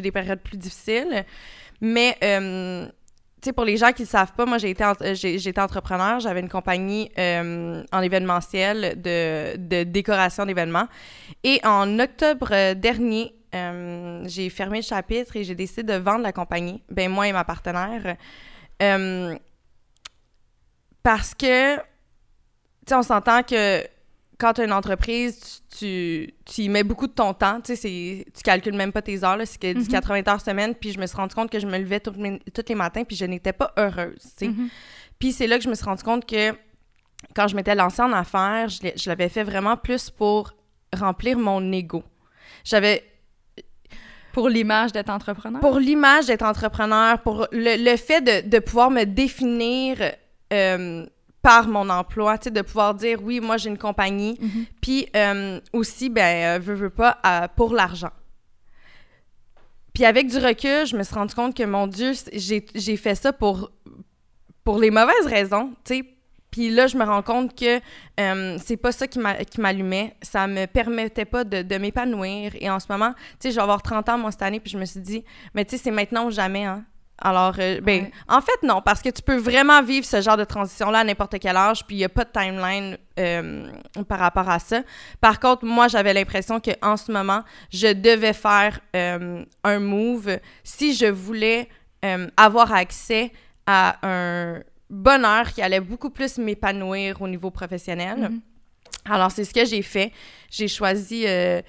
des 0.00 0.12
périodes 0.12 0.40
plus 0.40 0.56
difficiles. 0.56 1.24
Mais, 1.80 2.16
euh, 2.22 2.86
tu 2.86 3.46
sais, 3.46 3.52
pour 3.52 3.64
les 3.64 3.76
gens 3.76 3.92
qui 3.92 4.02
ne 4.02 4.06
savent 4.06 4.32
pas, 4.34 4.46
moi, 4.46 4.58
j'ai 4.58 4.70
été, 4.70 4.84
en- 4.84 4.92
j'étais 5.14 5.60
entrepreneur. 5.60 6.20
J'avais 6.20 6.40
une 6.40 6.48
compagnie 6.48 7.10
euh, 7.18 7.82
en 7.90 8.00
événementiel 8.00 9.00
de, 9.00 9.56
de 9.56 9.82
décoration 9.84 10.46
d'événements. 10.46 10.86
Et 11.42 11.58
en 11.64 11.98
octobre 11.98 12.48
euh, 12.52 12.74
dernier, 12.74 13.34
euh, 13.54 14.22
j'ai 14.26 14.48
fermé 14.50 14.78
le 14.78 14.82
chapitre 14.84 15.36
et 15.36 15.44
j'ai 15.44 15.54
décidé 15.54 15.82
de 15.82 15.94
vendre 15.98 16.22
la 16.22 16.32
compagnie, 16.32 16.82
ben 16.90 17.10
moi 17.10 17.26
et 17.28 17.32
ma 17.32 17.44
partenaire. 17.44 18.16
Euh, 18.82 19.36
parce 21.02 21.34
que, 21.34 21.76
tu 21.76 21.82
sais, 22.88 22.94
on 22.94 23.02
s'entend 23.02 23.42
que 23.42 23.82
quand 24.38 24.54
tu 24.54 24.60
as 24.62 24.64
une 24.64 24.72
entreprise, 24.72 25.62
tu, 25.70 25.76
tu, 25.78 26.34
tu 26.46 26.60
y 26.62 26.68
mets 26.68 26.82
beaucoup 26.84 27.06
de 27.06 27.12
ton 27.12 27.34
temps. 27.34 27.60
Tu 27.60 27.76
sais, 27.76 28.24
tu 28.34 28.42
calcules 28.42 28.74
même 28.74 28.92
pas 28.92 29.02
tes 29.02 29.22
heures. 29.22 29.38
C'est 29.44 29.60
que 29.60 29.72
du 29.72 29.80
Mhm. 29.80 29.88
80 29.88 30.28
heures 30.28 30.40
semaine. 30.40 30.74
Puis 30.74 30.92
je 30.92 30.98
me 30.98 31.06
suis 31.06 31.16
rendu 31.16 31.34
compte 31.34 31.50
que 31.50 31.58
je 31.58 31.66
me 31.66 31.78
levais 31.78 32.00
tous 32.00 32.12
mes- 32.12 32.38
tous 32.54 32.64
les 32.68 32.74
matins 32.74 33.04
puis 33.04 33.16
je 33.16 33.24
n'étais 33.26 33.52
pas 33.52 33.72
heureuse. 33.76 34.22
tu 34.38 34.46
sais. 34.46 34.48
Mhm. 34.48 34.68
Puis 35.18 35.32
c'est 35.32 35.46
là 35.46 35.58
que 35.58 35.64
je 35.64 35.68
me 35.68 35.74
suis 35.74 35.84
rendu 35.84 36.02
compte 36.02 36.24
que 36.26 36.52
quand 37.34 37.48
je 37.48 37.54
m'étais 37.56 37.74
lancée 37.74 38.00
en 38.00 38.12
affaires, 38.12 38.68
je 38.68 39.08
l'avais 39.08 39.28
fait 39.28 39.44
vraiment 39.44 39.76
plus 39.76 40.08
pour 40.08 40.54
remplir 40.96 41.38
mon 41.38 41.70
ego. 41.72 42.02
J'avais 42.64 43.04
Pour 44.32 44.48
l'image 44.48 44.92
d'être 44.92 45.10
entrepreneur? 45.10 45.60
pour 45.60 45.78
l'image 45.78 46.26
d'être 46.26 46.42
entrepreneur, 46.44 47.20
pour 47.22 47.46
le, 47.52 47.76
le 47.90 47.96
fait 47.96 48.20
de, 48.20 48.48
de 48.48 48.58
pouvoir 48.58 48.90
me 48.90 49.04
définir 49.04 49.96
euh, 50.52 51.06
par 51.42 51.68
mon 51.68 51.88
emploi, 51.88 52.36
tu 52.38 52.44
sais, 52.44 52.50
de 52.50 52.60
pouvoir 52.62 52.94
dire 52.94 53.18
oui, 53.22 53.40
moi 53.40 53.56
j'ai 53.56 53.70
une 53.70 53.78
compagnie, 53.78 54.38
Mhm. 54.40 54.64
puis 54.82 55.06
euh, 55.16 55.58
aussi, 55.72 56.10
ben, 56.10 56.56
euh, 56.56 56.58
veux, 56.62 56.74
veux 56.74 56.90
pas, 56.90 57.18
euh, 57.26 57.48
pour 57.56 57.72
l'argent. 57.74 58.10
Puis 59.94 60.04
avec 60.04 60.28
du 60.28 60.38
recul, 60.38 60.86
je 60.86 60.96
me 60.96 61.02
suis 61.02 61.14
rendu 61.14 61.34
compte 61.34 61.56
que, 61.56 61.64
mon 61.64 61.86
Dieu, 61.86 62.12
j'ai 62.32 62.96
fait 62.96 63.14
ça 63.14 63.32
pour, 63.32 63.70
pour 64.64 64.78
les 64.78 64.90
mauvaises 64.90 65.26
raisons, 65.26 65.70
tu 65.84 65.96
sais. 65.96 66.04
Puis 66.50 66.70
là, 66.70 66.86
je 66.86 66.96
me 66.96 67.04
rends 67.04 67.22
compte 67.22 67.58
que 67.58 67.80
euh, 68.18 68.56
c'est 68.64 68.76
pas 68.76 68.92
ça 68.92 69.06
qui 69.06 69.18
m'a- 69.18 69.44
qui 69.44 69.60
m'allumait. 69.60 70.16
Ça 70.22 70.46
me 70.46 70.66
permettait 70.66 71.24
pas 71.24 71.44
de, 71.44 71.62
de 71.62 71.76
m'épanouir. 71.78 72.52
Et 72.60 72.68
en 72.70 72.80
ce 72.80 72.86
moment, 72.90 73.12
tu 73.38 73.48
sais, 73.48 73.50
je 73.50 73.56
vais 73.56 73.62
avoir 73.62 73.82
30 73.82 74.08
ans, 74.08 74.18
moi, 74.18 74.30
cette 74.32 74.42
année, 74.42 74.60
puis 74.60 74.70
je 74.70 74.78
me 74.78 74.84
suis 74.84 75.00
dit, 75.00 75.24
mais 75.54 75.64
tu 75.64 75.76
sais, 75.76 75.82
c'est 75.84 75.90
maintenant 75.90 76.26
ou 76.26 76.30
jamais, 76.30 76.64
hein. 76.64 76.84
Alors, 77.22 77.54
euh, 77.58 77.82
ben, 77.82 78.04
Ouais. 78.04 78.10
en 78.28 78.40
fait, 78.40 78.62
non, 78.62 78.80
parce 78.80 79.02
que 79.02 79.10
tu 79.10 79.20
peux 79.20 79.36
vraiment 79.36 79.82
vivre 79.82 80.06
ce 80.06 80.22
genre 80.22 80.38
de 80.38 80.44
transition-là 80.44 81.00
à 81.00 81.04
n'importe 81.04 81.38
quel 81.38 81.54
âge, 81.54 81.84
puis 81.86 81.96
il 81.96 81.98
n'y 81.98 82.04
a 82.04 82.08
pas 82.08 82.24
de 82.24 82.30
timeline 82.30 82.96
euh, 83.18 83.70
par 84.08 84.20
rapport 84.20 84.48
à 84.48 84.58
ça. 84.58 84.80
Par 85.20 85.38
contre, 85.38 85.66
moi, 85.66 85.86
j'avais 85.86 86.14
l'impression 86.14 86.60
qu'en 86.60 86.96
ce 86.96 87.12
moment, 87.12 87.42
je 87.70 87.92
devais 87.92 88.32
faire 88.32 88.80
un 88.94 89.78
move 89.80 90.38
si 90.64 90.94
je 90.94 91.04
voulais 91.06 91.68
avoir 92.38 92.72
accès 92.72 93.32
à 93.66 93.98
un 94.02 94.60
bonheur 94.90 95.52
qui 95.52 95.62
allait 95.62 95.80
beaucoup 95.80 96.10
plus 96.10 96.36
m'épanouir 96.36 97.22
au 97.22 97.28
niveau 97.28 97.50
professionnel. 97.50 98.18
Mhm. 98.18 98.40
Alors, 99.08 99.30
c'est 99.30 99.44
ce 99.44 99.54
que 99.54 99.64
j'ai 99.64 99.82
fait. 99.82 100.12
J'ai 100.50 100.68
choisi 100.68 101.24
euh, 101.26 101.62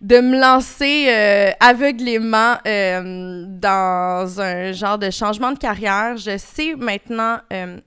de 0.00 0.20
me 0.20 0.38
lancer 0.38 1.06
euh, 1.08 1.50
aveuglément 1.60 2.56
euh, 2.66 3.44
dans 3.48 4.40
un 4.40 4.72
genre 4.72 4.98
de 4.98 5.10
changement 5.10 5.52
de 5.52 5.58
carrière. 5.58 6.16
Je 6.16 6.36
sais 6.36 6.74
maintenant 6.76 7.38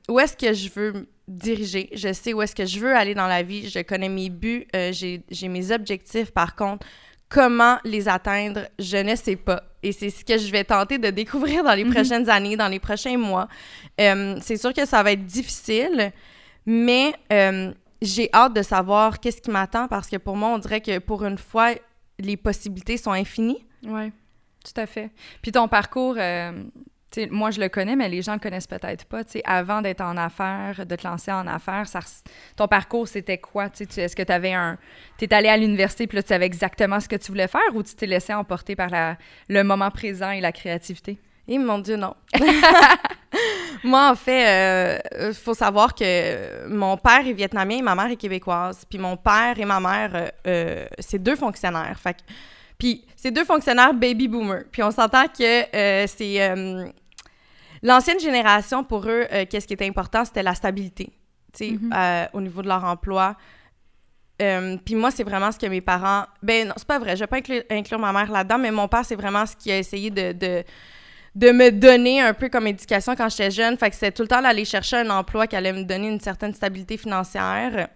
où 0.09 0.19
est-ce 0.19 0.35
que 0.35 0.53
je 0.53 0.69
veux 0.69 0.93
me 0.93 1.07
diriger. 1.27 1.89
Je 1.93 2.13
sais 2.13 2.33
où 2.33 2.41
est-ce 2.41 2.55
que 2.55 2.65
je 2.65 2.79
veux 2.79 2.95
aller 2.95 3.13
dans 3.13 3.27
la 3.27 3.43
vie. 3.43 3.69
Je 3.69 3.79
connais 3.79 4.09
mes 4.09 4.29
buts. 4.29 4.65
j'ai 4.73 5.47
mes 5.47 5.71
objectifs. 5.71 6.31
Par 6.31 6.55
contre, 6.55 6.87
comment 7.29 7.77
les 7.83 8.07
atteindre, 8.07 8.61
je 8.79 8.97
ne 8.97 9.15
sais 9.15 9.35
pas. 9.35 9.63
Et 9.85 9.91
c'est 9.91 10.09
ce 10.09 10.25
que 10.25 10.37
je 10.37 10.51
vais 10.51 10.63
tenter 10.63 10.97
de 10.97 11.09
découvrir 11.11 11.63
dans 11.63 11.73
les 11.75 11.83
Mhm. 11.83 11.93
prochaines 11.93 12.29
années, 12.29 12.55
dans 12.57 12.67
les 12.67 12.79
prochains 12.79 13.17
mois. 13.17 13.47
Euh, 14.01 14.37
c'est 14.41 14.57
sûr 14.57 14.73
que 14.73 14.85
ça 14.85 15.03
va 15.03 15.11
être 15.11 15.25
difficile, 15.25 16.11
mais 16.65 17.13
euh, 17.31 17.71
j'ai 18.01 18.29
hâte 18.33 18.53
de 18.55 18.63
savoir 18.63 19.19
qu'est-ce 19.19 19.41
qui 19.41 19.51
m'attend 19.51 19.87
parce 19.87 20.07
que 20.09 20.17
pour 20.17 20.35
moi, 20.35 20.49
on 20.49 20.57
dirait 20.57 20.81
que 20.81 20.97
pour 20.99 21.23
une 21.23 21.37
fois, 21.37 21.69
les 22.17 22.35
possibilités 22.37 22.97
sont 22.97 23.11
infinies. 23.11 23.63
Oui, 23.85 24.11
tout 24.63 24.81
à 24.81 24.87
fait. 24.87 25.11
Puis 25.43 25.51
ton 25.51 25.67
parcours, 25.67 26.15
euh, 26.17 26.63
moi 27.31 27.51
je 27.51 27.59
le 27.59 27.69
connais, 27.69 27.95
mais 27.95 28.09
les 28.09 28.21
gens 28.21 28.33
le 28.33 28.39
connaissent 28.39 28.67
peut-être 28.67 29.05
pas. 29.05 29.21
Avant 29.45 29.81
d'être 29.81 30.01
en 30.01 30.17
affaires, 30.17 30.85
de 30.85 30.95
te 30.95 31.07
lancer 31.07 31.31
en 31.31 31.47
affaires, 31.47 31.87
ça, 31.87 31.99
ton 32.55 32.67
parcours 32.67 33.07
c'était 33.07 33.37
quoi? 33.37 33.65
Est-ce 33.65 34.15
que 34.15 34.23
tu 34.23 34.31
avais 34.31 34.53
un. 34.53 34.77
Tu 35.17 35.25
es 35.25 35.33
allé 35.33 35.49
à 35.49 35.57
l'université 35.57 36.07
puis 36.07 36.17
là 36.17 36.23
tu 36.23 36.29
savais 36.29 36.45
exactement 36.45 36.99
ce 36.99 37.07
que 37.07 37.15
tu 37.15 37.31
voulais 37.31 37.47
faire 37.47 37.75
ou 37.75 37.83
tu 37.83 37.95
t'es 37.95 38.07
laissé 38.07 38.33
emporter 38.33 38.75
par 38.75 38.89
la, 38.89 39.17
le 39.49 39.63
moment 39.63 39.91
présent 39.91 40.31
et 40.31 40.41
la 40.41 40.51
créativité? 40.51 41.17
Et 41.47 41.57
mon 41.57 41.79
Dieu, 41.79 41.95
non. 41.95 42.15
Moi, 43.83 44.09
en 44.09 44.15
fait, 44.15 45.01
il 45.19 45.33
faut 45.33 45.53
savoir 45.53 45.93
que 45.93 46.67
mon 46.67 46.97
père 46.97 47.27
est 47.27 47.33
vietnamien 47.33 47.77
et 47.77 47.81
ma 47.81 47.95
mère 47.95 48.07
est 48.07 48.15
québécoise. 48.15 48.85
Puis 48.89 48.99
mon 48.99 49.17
père 49.17 49.55
et 49.57 49.65
ma 49.65 49.79
mère, 49.79 50.11
euh, 50.15 50.27
euh, 50.47 50.85
c'est 50.99 51.19
deux 51.19 51.35
fonctionnaires. 51.35 51.97
Fait 51.99 52.17
puis 52.77 53.05
c'est 53.15 53.31
deux 53.31 53.45
fonctionnaires 53.45 53.93
baby 53.93 54.27
boomers. 54.27 54.63
Puis 54.71 54.83
on 54.83 54.91
s'entend 54.91 55.27
que 55.27 55.75
euh, 55.75 56.05
c'est... 56.07 56.39
L'ancienne 57.85 58.19
génération, 58.19 58.83
pour 58.83 59.07
eux, 59.07 59.25
euh, 59.31 59.45
qu'est-ce 59.47 59.67
qui 59.67 59.73
était 59.73 59.87
important, 59.87 60.25
c'était 60.25 60.41
la 60.41 60.55
stabilité. 60.55 61.11
Tu 61.53 61.57
sais, 61.65 61.71
Mhm. 61.71 61.93
euh, 61.95 62.25
au 62.33 62.41
niveau 62.41 62.61
de 62.63 62.67
leur 62.67 62.83
emploi, 62.83 63.35
euh, 64.41 64.75
puis 64.83 64.95
moi, 64.95 65.11
c'est 65.11 65.23
vraiment 65.23 65.51
ce 65.51 65.59
que 65.59 65.67
mes 65.67 65.81
parents... 65.81 66.25
Ben 66.41 66.67
non, 66.67 66.73
c'est 66.77 66.87
pas 66.87 66.97
vrai, 66.99 67.15
je 67.15 67.21
vais 67.21 67.27
pas 67.27 67.37
inclure, 67.37 67.61
inclure 67.69 67.99
ma 67.99 68.11
mère 68.11 68.31
là-dedans, 68.31 68.57
mais 68.57 68.71
mon 68.71 68.87
père, 68.87 69.05
c'est 69.05 69.15
vraiment 69.15 69.45
ce 69.45 69.55
qui 69.55 69.71
a 69.71 69.77
essayé 69.77 70.09
de, 70.09 70.31
de, 70.33 70.63
de 71.35 71.51
me 71.51 71.69
donner 71.69 72.21
un 72.21 72.33
peu 72.33 72.49
comme 72.49 72.65
éducation 72.67 73.15
quand 73.15 73.29
j'étais 73.29 73.51
jeune. 73.51 73.77
Fait 73.77 73.89
que 73.89 73.95
c'était 73.95 74.11
tout 74.11 74.23
le 74.23 74.27
temps 74.29 74.41
d'aller 74.41 74.65
chercher 74.65 74.97
un 74.97 75.09
emploi 75.11 75.45
qui 75.47 75.55
allait 75.55 75.71
me 75.71 75.83
donner 75.83 76.07
une 76.09 76.19
certaine 76.19 76.53
stabilité 76.55 76.97
financière. 76.97 77.87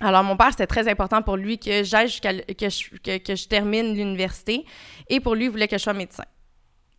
Alors, 0.00 0.22
mon 0.22 0.36
père, 0.36 0.50
c'était 0.52 0.68
très 0.68 0.86
important 0.88 1.22
pour 1.22 1.36
lui 1.36 1.58
que 1.58 1.82
j'aille 1.82 2.08
jusqu'à... 2.08 2.32
Que 2.32 2.68
je, 2.70 2.90
que, 3.04 3.18
que 3.18 3.34
je 3.34 3.48
termine 3.48 3.94
l'université. 3.94 4.64
Et 5.08 5.18
pour 5.18 5.34
lui, 5.34 5.46
il 5.46 5.50
voulait 5.50 5.66
que 5.68 5.76
je 5.76 5.82
sois 5.82 5.92
médecin. 5.92 6.24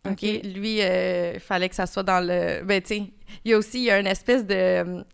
OK? 0.08 0.22
Lui, 0.22 0.80
il 0.80 1.40
fallait 1.40 1.68
que 1.68 1.74
ça 1.74 1.86
soit 1.86 2.02
dans 2.02 2.20
le... 2.20 2.62
Ben, 2.64 2.80
tu 2.80 2.88
sais, 2.88 3.02
il 3.44 3.50
y 3.50 3.54
a 3.54 3.58
aussi 3.58 3.82
y 3.82 3.90
a 3.90 3.98
une 3.98 4.06
espèce 4.06 4.46
de 4.46 5.04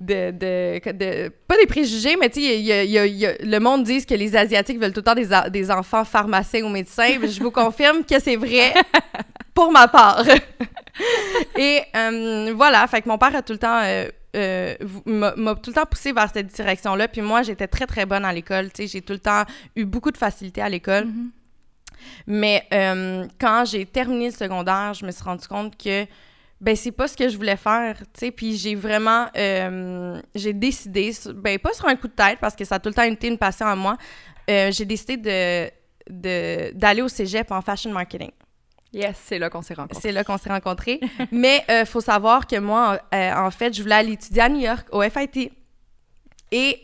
de, 0.00 0.30
de, 0.30 0.92
de, 0.92 1.28
pas 1.46 1.56
des 1.58 1.66
préjugés, 1.66 2.16
mais 2.16 2.30
tu 2.30 2.40
sais, 2.40 2.72
a, 2.72 3.02
a, 3.02 3.34
le 3.44 3.58
monde 3.58 3.84
dit 3.84 4.04
que 4.04 4.14
les 4.14 4.34
Asiatiques 4.34 4.80
veulent 4.80 4.94
tout 4.94 5.00
le 5.00 5.04
temps 5.04 5.14
des, 5.14 5.50
des 5.50 5.70
enfants 5.70 6.04
pharmaciens 6.04 6.64
ou 6.64 6.70
médecins. 6.70 7.18
je 7.22 7.42
vous 7.42 7.50
confirme 7.50 8.02
que 8.04 8.18
c'est 8.18 8.36
vrai 8.36 8.72
pour 9.54 9.70
ma 9.70 9.88
part. 9.88 10.24
Et 11.58 11.82
euh, 11.94 12.52
voilà, 12.56 12.86
fait 12.86 13.02
que 13.02 13.08
mon 13.08 13.18
père 13.18 13.36
a 13.36 13.42
tout 13.42 13.52
le 13.52 13.58
temps... 13.58 13.82
Euh, 13.84 14.08
euh, 14.36 14.76
m'a 15.06 15.56
tout 15.56 15.70
le 15.70 15.74
temps 15.74 15.86
poussé 15.86 16.12
vers 16.12 16.30
cette 16.32 16.46
direction-là. 16.46 17.08
Puis 17.08 17.20
moi, 17.20 17.42
j'étais 17.42 17.66
très, 17.66 17.86
très 17.86 18.06
bonne 18.06 18.24
à 18.24 18.32
l'école. 18.32 18.70
Tu 18.70 18.82
sais, 18.82 18.86
j'ai 18.86 19.02
tout 19.02 19.12
le 19.12 19.18
temps 19.18 19.42
eu 19.74 19.84
beaucoup 19.84 20.12
de 20.12 20.16
facilité 20.16 20.62
à 20.62 20.68
l'école. 20.68 21.06
Mm-hmm. 21.06 21.30
Mais 22.26 22.66
quand 23.40 23.64
j'ai 23.66 23.86
terminé 23.86 24.26
le 24.26 24.34
secondaire, 24.34 24.94
je 24.94 25.04
me 25.04 25.10
suis 25.10 25.24
rendu 25.24 25.46
compte 25.46 25.76
que 25.76 26.06
ben 26.60 26.76
c'est 26.76 26.92
pas 26.92 27.08
ce 27.08 27.16
que 27.16 27.28
je 27.28 27.36
voulais 27.36 27.56
faire, 27.56 27.96
tu 27.98 28.04
sais, 28.14 28.30
puis 28.30 28.56
j'ai 28.56 28.74
vraiment, 28.74 29.26
euh, 29.36 30.20
j'ai 30.34 30.52
décidé, 30.52 31.12
ben 31.34 31.58
pas 31.58 31.72
sur 31.72 31.86
un 31.86 31.96
coup 31.96 32.08
de 32.08 32.12
tête, 32.12 32.38
parce 32.38 32.54
que 32.54 32.64
ça 32.64 32.74
a 32.74 32.78
tout 32.78 32.90
le 32.90 32.94
temps 32.94 33.02
été 33.02 33.28
une 33.28 33.38
passion 33.38 33.66
à 33.66 33.74
moi, 33.74 33.96
euh, 34.50 34.70
j'ai 34.70 34.84
décidé 34.84 35.16
de, 36.06 36.72
d'aller 36.74 37.02
au 37.02 37.08
cégep 37.08 37.50
en 37.50 37.62
fashion 37.62 37.92
marketing. 37.92 38.30
Yes, 38.92 39.16
c'est 39.24 39.38
là 39.38 39.48
qu'on 39.48 39.62
s'est 39.62 39.74
rencontrés. 39.74 40.00
C'est 40.02 40.12
là 40.12 40.24
qu'on 40.24 40.36
s'est 40.36 40.50
rencontrés. 40.50 41.00
Mais 41.32 41.64
il 41.68 41.72
euh, 41.72 41.84
faut 41.84 42.00
savoir 42.00 42.46
que 42.46 42.56
moi, 42.56 42.98
en 43.12 43.50
fait, 43.52 43.72
je 43.72 43.82
voulais 43.82 43.94
aller 43.94 44.12
étudier 44.12 44.42
à 44.42 44.48
New 44.48 44.60
York, 44.60 44.88
au 44.90 45.00
FIT. 45.02 45.52
Et 46.50 46.80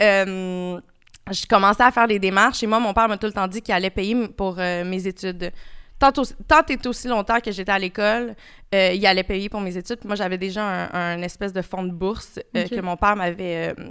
je 1.30 1.47
commençais 1.47 1.83
à 1.83 1.90
faire 1.90 2.06
des 2.06 2.18
démarches, 2.18 2.62
et 2.62 2.66
moi, 2.66 2.78
mon 2.78 2.95
père 2.95 3.09
m'a 3.09 3.16
tout 3.16 3.26
le 3.26 3.33
temps 3.33 3.49
dit 3.49 3.62
qu'il 3.62 3.75
allait 3.75 3.90
payer 3.90 4.28
pour 4.28 4.56
mes 4.56 5.06
études 5.06 5.52
tant, 5.99 6.12
tant 6.12 6.62
et 6.68 6.87
aussi 6.87 7.09
longtemps 7.09 7.40
que 7.40 7.50
j'étais 7.52 7.73
à 7.73 7.78
l'école, 7.78 8.35
euh, 8.75 8.92
il 8.95 9.06
allait 9.06 9.23
payer 9.23 9.49
pour 9.49 9.61
mes 9.61 9.76
études. 9.76 9.99
moi, 10.04 10.16
j'avais 10.16 10.38
déjà 10.38 10.88
un, 10.92 11.23
espèce 11.23 11.52
de 11.52 11.62
fonds 11.62 11.85
de 11.85 11.92
bourse 11.92 12.38
euh, 12.56 12.66
que 12.68 12.80
mon 12.80 12.97
père 12.97 13.16
m'avait 13.16 13.68
euh, 13.71 13.90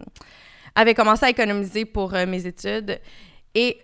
avait 0.75 0.93
commencé 0.93 1.25
à 1.25 1.29
économiser 1.29 1.85
pour 1.85 2.11
mes 2.11 2.45
études. 2.45 2.99
Et 3.55 3.79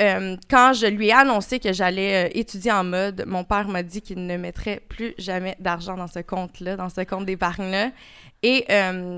quand 0.50 0.74
je 0.74 0.86
lui 0.86 1.08
ai 1.08 1.14
annoncé 1.14 1.60
que 1.60 1.72
j'allais 1.72 2.30
étudier 2.36 2.74
en 2.74 2.84
mode, 2.84 3.24
mon 3.26 3.46
père 3.46 3.70
m'a 3.70 3.84
dit 3.84 4.02
qu'il 4.02 4.26
ne 4.26 4.36
mettrait 4.36 4.82
plus 4.90 5.14
jamais 5.18 5.56
d'argent 5.60 5.96
dans 5.96 6.08
ce 6.08 6.20
compte-là, 6.20 6.76
dans 6.76 6.90
ce 6.90 7.02
compte 7.02 7.26
d'épargne-là. 7.26 7.92
Et 8.44 8.66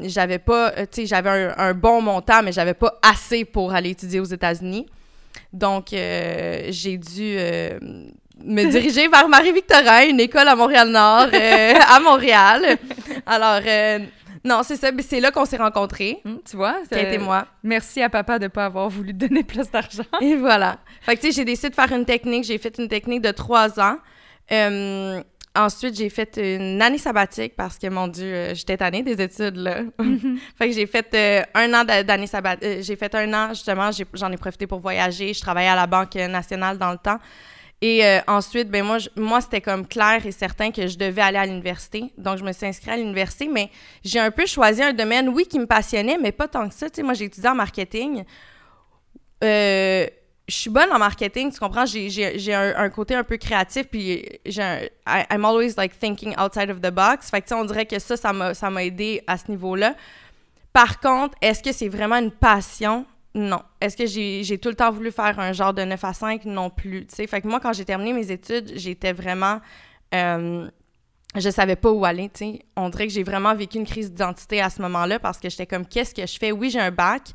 j'avais 0.03 0.37
pas, 0.39 0.71
tu 0.71 0.85
sais, 0.91 1.05
j'avais 1.07 1.29
un, 1.29 1.55
un, 1.57 1.73
bon 1.73 2.01
montant, 2.01 2.43
mais 2.43 2.51
j'avais 2.51 2.75
pas 2.75 2.99
assez 3.01 3.45
pour 3.45 3.73
aller 3.73 3.89
étudier 3.89 4.19
aux 4.19 4.25
États-Unis. 4.25 4.85
Donc, 5.51 5.87
j'ai 5.89 6.97
dû 6.97 7.37
me 8.43 8.65
diriger 8.69 9.07
vers 9.07 9.27
Marie-Victorin, 9.27 10.07
une 10.09 10.19
école 10.19 10.47
à 10.47 10.55
Montréal-Nord, 10.55 11.27
euh, 11.33 11.73
à 11.87 11.99
Montréal. 11.99 12.77
Alors, 13.25 13.61
euh, 13.65 13.99
non, 14.45 14.61
c'est 14.63 14.75
ça. 14.75 14.89
C'est 14.99 15.19
là 15.19 15.31
qu'on 15.31 15.45
s'est 15.45 15.57
rencontrés. 15.57 16.19
Hum, 16.25 16.39
tu 16.49 16.57
vois? 16.57 16.77
A 16.91 16.99
été 16.99 17.17
moi. 17.17 17.47
Merci 17.63 18.01
à 18.01 18.09
papa 18.09 18.39
de 18.39 18.45
ne 18.45 18.49
pas 18.49 18.65
avoir 18.65 18.89
voulu 18.89 19.13
donner 19.13 19.43
plus 19.43 19.69
d'argent. 19.69 20.03
Et 20.21 20.35
voilà. 20.35 20.79
Fait 21.01 21.15
que, 21.15 21.21
tu 21.21 21.27
sais, 21.27 21.33
j'ai 21.33 21.45
décidé 21.45 21.69
de 21.69 21.75
faire 21.75 21.91
une 21.91 22.05
technique. 22.05 22.43
J'ai 22.43 22.57
fait 22.57 22.77
une 22.77 22.87
technique 22.87 23.21
de 23.21 23.31
trois 23.31 23.79
ans. 23.79 23.97
Euh, 24.51 25.21
ensuite, 25.55 25.95
j'ai 25.95 26.09
fait 26.09 26.37
une 26.37 26.81
année 26.81 26.97
sabbatique 26.97 27.55
parce 27.55 27.77
que, 27.77 27.87
mon 27.87 28.07
Dieu, 28.07 28.53
j'étais 28.53 28.77
tannée 28.77 29.03
des 29.03 29.21
études, 29.21 29.55
là. 29.55 29.81
Mm-hmm. 29.99 30.37
fait 30.57 30.67
que 30.67 30.73
j'ai 30.73 30.87
fait 30.87 31.47
un 31.53 31.73
an 31.73 31.83
d'année 31.83 32.27
sabbatique. 32.27 32.81
j'ai 32.81 32.95
fait 32.95 33.13
un 33.15 33.33
an, 33.33 33.49
justement, 33.49 33.89
j'en 34.13 34.29
ai, 34.29 34.33
ai, 34.33 34.37
profité 34.37 34.67
pour 34.67 34.79
voyager. 34.79 35.33
Je 35.33 35.41
travaillais 35.41 35.69
à 35.69 35.75
la 35.75 35.87
Banque 35.87 36.15
nationale 36.15 36.77
dans 36.77 36.91
le 36.91 36.97
temps. 36.97 37.19
Et 37.85 38.05
euh, 38.05 38.21
ensuite, 38.27 38.69
ben 38.69 38.81
moi, 38.81 38.97
moi 39.17 39.41
c'était 39.41 39.59
comme 39.59 39.85
clair 39.85 40.25
et 40.25 40.31
certain 40.31 40.71
que 40.71 40.87
je 40.87 40.97
devais 40.97 41.21
aller 41.21 41.37
à 41.37 41.45
l'université. 41.45 42.13
Donc, 42.17 42.37
je 42.37 42.43
me 42.45 42.53
suis 42.53 42.65
inscrite 42.65 42.93
à 42.93 42.95
l'université, 42.95 43.49
mais 43.49 43.69
j'ai 44.05 44.19
un 44.19 44.31
peu 44.31 44.45
choisi 44.45 44.81
un 44.81 44.93
domaine, 44.93 45.27
oui, 45.27 45.45
qui 45.45 45.59
me 45.59 45.65
passionnait, 45.65 46.17
mais 46.17 46.31
pas 46.31 46.47
tant 46.47 46.69
que 46.69 46.73
ça. 46.73 46.89
Tu 46.89 46.95
sais, 46.95 47.03
moi, 47.03 47.13
j'ai 47.13 47.25
étudié 47.25 47.49
en 47.49 47.55
marketing. 47.55 48.23
Euh, 49.43 50.07
je 50.47 50.55
suis 50.55 50.69
bonne 50.69 50.93
en 50.93 50.97
marketing, 50.97 51.51
tu 51.51 51.59
comprends? 51.59 51.85
J'ai 51.85 52.53
un, 52.53 52.73
un, 52.77 52.89
côté 52.89 53.15
un 53.15 53.23
peu 53.25 53.35
créatif, 53.35 53.87
puis 53.91 54.29
j'ai 54.45 54.89
I'm 55.05 55.43
always, 55.43 55.73
like, 55.75 55.99
thinking 55.99 56.33
outside 56.39 56.69
of 56.69 56.79
the 56.79 56.89
box. 56.89 57.29
Fait 57.29 57.41
que, 57.41 57.47
tu 57.47 57.49
sais, 57.49 57.59
on 57.59 57.65
dirait 57.65 57.85
que 57.85 57.99
ça, 57.99 58.15
ça 58.15 58.69
m'a 58.69 58.83
aidé 58.85 59.21
à 59.27 59.37
ce 59.37 59.51
niveau-là. 59.51 59.93
Par 60.71 61.01
contre, 61.01 61.35
est-ce 61.41 61.61
que 61.61 61.73
c'est 61.73 61.89
vraiment 61.89 62.15
une 62.15 62.31
passion? 62.31 63.05
Non. 63.35 63.61
Est-ce 63.81 63.97
que 63.97 64.05
j'ai 64.05 64.57
tout 64.59 64.69
le 64.69 64.75
temps 64.75 64.91
voulu 64.91 65.11
faire 65.11 65.39
un 65.39 65.53
genre 65.53 65.73
de 65.73 65.83
9 65.83 66.03
à 66.03 66.13
5? 66.13 66.45
Non 66.45 66.69
plus. 66.69 67.05
sais. 67.09 67.25
Fait 67.25 67.41
que 67.41 67.47
moi, 67.47 67.59
quand 67.59 67.73
j'ai 67.73 67.85
terminé 67.85 68.13
mes 68.13 68.31
études, 68.31 68.73
j'étais 68.75 69.13
vraiment. 69.13 69.59
Euh, 70.13 70.69
je 71.35 71.49
savais 71.49 71.75
pas 71.75 71.91
où 71.91 72.05
aller, 72.05 72.29
tu 72.29 72.45
sais. 72.45 72.59
On 72.75 72.89
dirait 72.89 73.07
que 73.07 73.13
j'ai 73.13 73.23
vraiment 73.23 73.55
vécu 73.55 73.79
une 73.79 73.87
crise 73.87 74.11
d'identité 74.11 74.61
à 74.61 74.69
ce 74.69 74.81
moment-là 74.83 75.17
parce 75.17 75.39
que 75.39 75.49
j'étais 75.49 75.65
comme, 75.65 75.87
qu'est-ce 75.87 76.13
que 76.13 76.27
je 76.27 76.37
fais? 76.37 76.51
Oui, 76.51 76.69
j'ai 76.69 76.79
un 76.79 76.91
bac, 76.91 77.29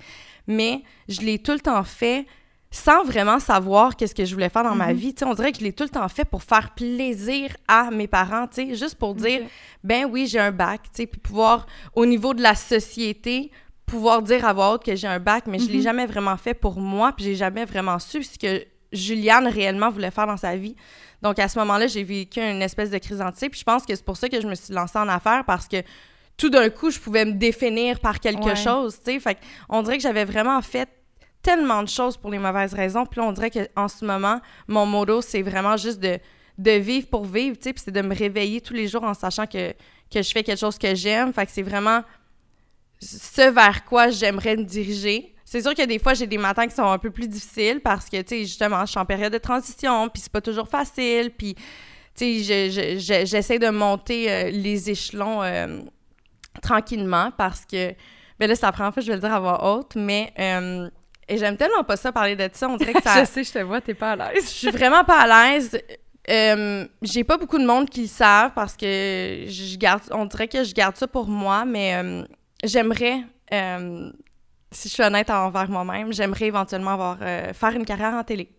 mais 0.46 0.82
je 1.08 1.20
l'ai 1.22 1.40
tout 1.40 1.52
le 1.52 1.58
temps 1.58 1.82
fait 1.82 2.26
sans 2.70 3.02
vraiment 3.02 3.40
savoir 3.40 3.96
qu'est-ce 3.96 4.14
que 4.14 4.24
je 4.24 4.34
voulais 4.34 4.50
faire 4.50 4.62
dans 4.62 4.76
ma 4.76 4.92
mm-hmm. 4.92 4.96
vie. 4.96 5.14
Tu 5.14 5.20
sais, 5.20 5.24
on 5.24 5.34
dirait 5.34 5.50
que 5.50 5.58
je 5.58 5.64
l'ai 5.64 5.72
tout 5.72 5.84
le 5.84 5.90
temps 5.90 6.08
fait 6.08 6.24
pour 6.24 6.44
faire 6.44 6.74
plaisir 6.74 7.56
à 7.66 7.90
mes 7.90 8.06
parents, 8.06 8.46
tu 8.46 8.68
sais, 8.68 8.74
juste 8.76 8.96
pour 8.96 9.14
dire, 9.14 9.40
ben 9.82 10.04
oui, 10.04 10.26
j'ai 10.28 10.38
un 10.38 10.52
bac, 10.52 10.82
tu 10.84 10.90
sais, 10.92 11.06
puis 11.06 11.20
pouvoir, 11.20 11.66
au 11.94 12.06
niveau 12.06 12.34
de 12.34 12.42
la 12.42 12.54
société, 12.54 13.50
pouvoir 13.88 14.22
dire 14.22 14.44
à 14.44 14.52
voix 14.52 14.74
haute 14.74 14.84
que 14.84 14.94
j'ai 14.94 15.08
un 15.08 15.18
bac, 15.18 15.44
mais 15.46 15.58
je 15.58 15.68
l'ai 15.68 15.78
mhm. 15.78 15.82
jamais 15.82 16.06
vraiment 16.06 16.36
fait 16.36 16.54
pour 16.54 16.78
moi, 16.78 17.12
puis 17.12 17.24
j'ai 17.24 17.34
jamais 17.34 17.64
vraiment 17.64 17.98
su 17.98 18.22
ce 18.22 18.38
que 18.38 18.64
Juliane 18.92 19.48
réellement 19.48 19.90
voulait 19.90 20.10
faire 20.10 20.26
dans 20.26 20.36
sa 20.36 20.56
vie. 20.56 20.76
Donc 21.22 21.38
à 21.38 21.48
ce 21.48 21.58
moment-là, 21.58 21.86
j'ai 21.86 22.04
vécu 22.04 22.40
une 22.40 22.62
espèce 22.62 22.90
de 22.90 22.98
crise 22.98 23.18
d'anxiété, 23.18 23.50
puis 23.50 23.60
je 23.60 23.64
pense 23.64 23.84
que 23.84 23.94
c'est 23.94 24.04
pour 24.04 24.16
ça 24.16 24.28
que 24.28 24.40
je 24.40 24.46
me 24.46 24.54
suis 24.54 24.72
lancée 24.72 24.98
en 24.98 25.08
affaires 25.08 25.44
parce 25.44 25.66
que 25.66 25.82
tout 26.36 26.50
d'un 26.50 26.70
coup, 26.70 26.90
je 26.90 27.00
pouvais 27.00 27.24
me 27.24 27.32
définir 27.32 27.98
par 27.98 28.20
quelque 28.20 28.54
chose, 28.54 29.00
tu 29.04 29.12
sais. 29.12 29.20
Fait 29.20 29.38
on 29.68 29.82
dirait 29.82 29.96
que 29.96 30.02
j'avais 30.02 30.24
vraiment 30.24 30.62
fait 30.62 30.88
tellement 31.42 31.82
de 31.82 31.88
choses 31.88 32.16
pour 32.16 32.30
les 32.30 32.38
mauvaises 32.38 32.74
raisons, 32.74 33.06
puis 33.06 33.20
là, 33.20 33.26
on 33.26 33.32
dirait 33.32 33.50
qu'en 33.50 33.88
ce 33.88 34.04
moment, 34.04 34.40
mon 34.68 34.86
motto, 34.86 35.20
c'est 35.20 35.42
vraiment 35.42 35.76
juste 35.76 35.98
de, 35.98 36.18
de 36.58 36.70
vivre 36.72 37.08
pour 37.08 37.24
vivre, 37.24 37.56
tu 37.56 37.64
sais, 37.64 37.72
puis 37.72 37.82
c'est 37.84 37.90
de 37.90 38.02
me 38.02 38.14
réveiller 38.14 38.60
tous 38.60 38.74
les 38.74 38.86
jours 38.86 39.02
en 39.02 39.14
sachant 39.14 39.46
que, 39.46 39.72
que 40.12 40.22
je 40.22 40.30
fais 40.30 40.42
quelque 40.42 40.58
chose 40.58 40.78
que 40.78 40.94
j'aime. 40.94 41.32
Fait 41.32 41.46
que 41.46 41.52
c'est 41.52 41.62
vraiment 41.62 42.02
ce 43.00 43.50
vers 43.50 43.84
quoi 43.84 44.10
j'aimerais 44.10 44.56
me 44.56 44.64
diriger. 44.64 45.34
C'est 45.44 45.62
sûr 45.62 45.74
que 45.74 45.86
des 45.86 45.98
fois, 45.98 46.12
j'ai 46.12 46.26
des 46.26 46.36
matins 46.36 46.66
qui 46.66 46.74
sont 46.74 46.84
un 46.84 46.98
peu 46.98 47.10
plus 47.10 47.26
difficiles 47.26 47.80
parce 47.80 48.10
que, 48.10 48.20
tu 48.20 48.28
sais, 48.28 48.40
justement, 48.40 48.84
je 48.84 48.90
suis 48.90 49.00
en 49.00 49.06
période 49.06 49.32
de 49.32 49.38
transition, 49.38 50.08
puis 50.10 50.20
c'est 50.20 50.32
pas 50.32 50.42
toujours 50.42 50.68
facile, 50.68 51.30
puis, 51.30 51.54
tu 52.14 52.44
sais, 52.44 52.98
j'essaie 53.24 53.58
de 53.58 53.70
monter 53.70 54.30
euh, 54.30 54.50
les 54.50 54.90
échelons 54.90 55.42
euh, 55.42 55.80
tranquillement 56.60 57.30
parce 57.38 57.64
que, 57.64 57.94
ben 58.38 58.46
là, 58.46 58.54
la 58.60 58.72
première 58.72 58.92
fois 58.92 59.00
que 59.00 59.06
je 59.06 59.10
vais 59.10 59.16
le 59.16 59.22
dire 59.22 59.32
à 59.32 59.40
voix 59.40 59.74
haute, 59.74 59.96
mais... 59.96 60.32
Euh, 60.38 60.90
et 61.30 61.36
j'aime 61.36 61.58
tellement 61.58 61.84
pas 61.84 61.96
ça 61.96 62.10
parler 62.10 62.36
de 62.36 62.48
ça, 62.52 62.68
on 62.68 62.76
dirait 62.76 62.94
que 62.94 63.02
ça... 63.02 63.20
je 63.24 63.26
sais, 63.26 63.44
je 63.44 63.52
te 63.52 63.58
vois, 63.58 63.80
t'es 63.80 63.94
pas 63.94 64.12
à 64.12 64.16
l'aise. 64.16 64.44
je 64.44 64.54
suis 64.54 64.70
vraiment 64.70 65.04
pas 65.04 65.20
à 65.20 65.50
l'aise. 65.50 65.78
j'ai 67.00 67.24
pas 67.24 67.38
beaucoup 67.38 67.58
de 67.58 67.66
monde 67.66 67.88
qui 67.88 68.02
le 68.02 68.08
savent 68.08 68.52
parce 68.54 68.76
que 68.76 69.44
je 69.46 69.76
garde, 69.78 70.02
on 70.10 70.26
dirait 70.26 70.48
que 70.48 70.62
je 70.62 70.74
garde 70.74 70.96
ça 70.96 71.06
pour 71.06 71.26
moi, 71.26 71.64
mais 71.64 72.26
j'aimerais, 72.62 73.20
euh, 73.52 74.10
si 74.70 74.88
je 74.88 74.94
suis 74.94 75.02
honnête 75.02 75.30
envers 75.30 75.68
moi-même, 75.68 76.12
j'aimerais 76.12 76.46
éventuellement 76.46 76.92
avoir, 76.92 77.18
euh, 77.22 77.52
faire 77.52 77.70
une 77.70 77.84
carrière 77.84 78.14
en 78.14 78.24
télé. 78.24 78.50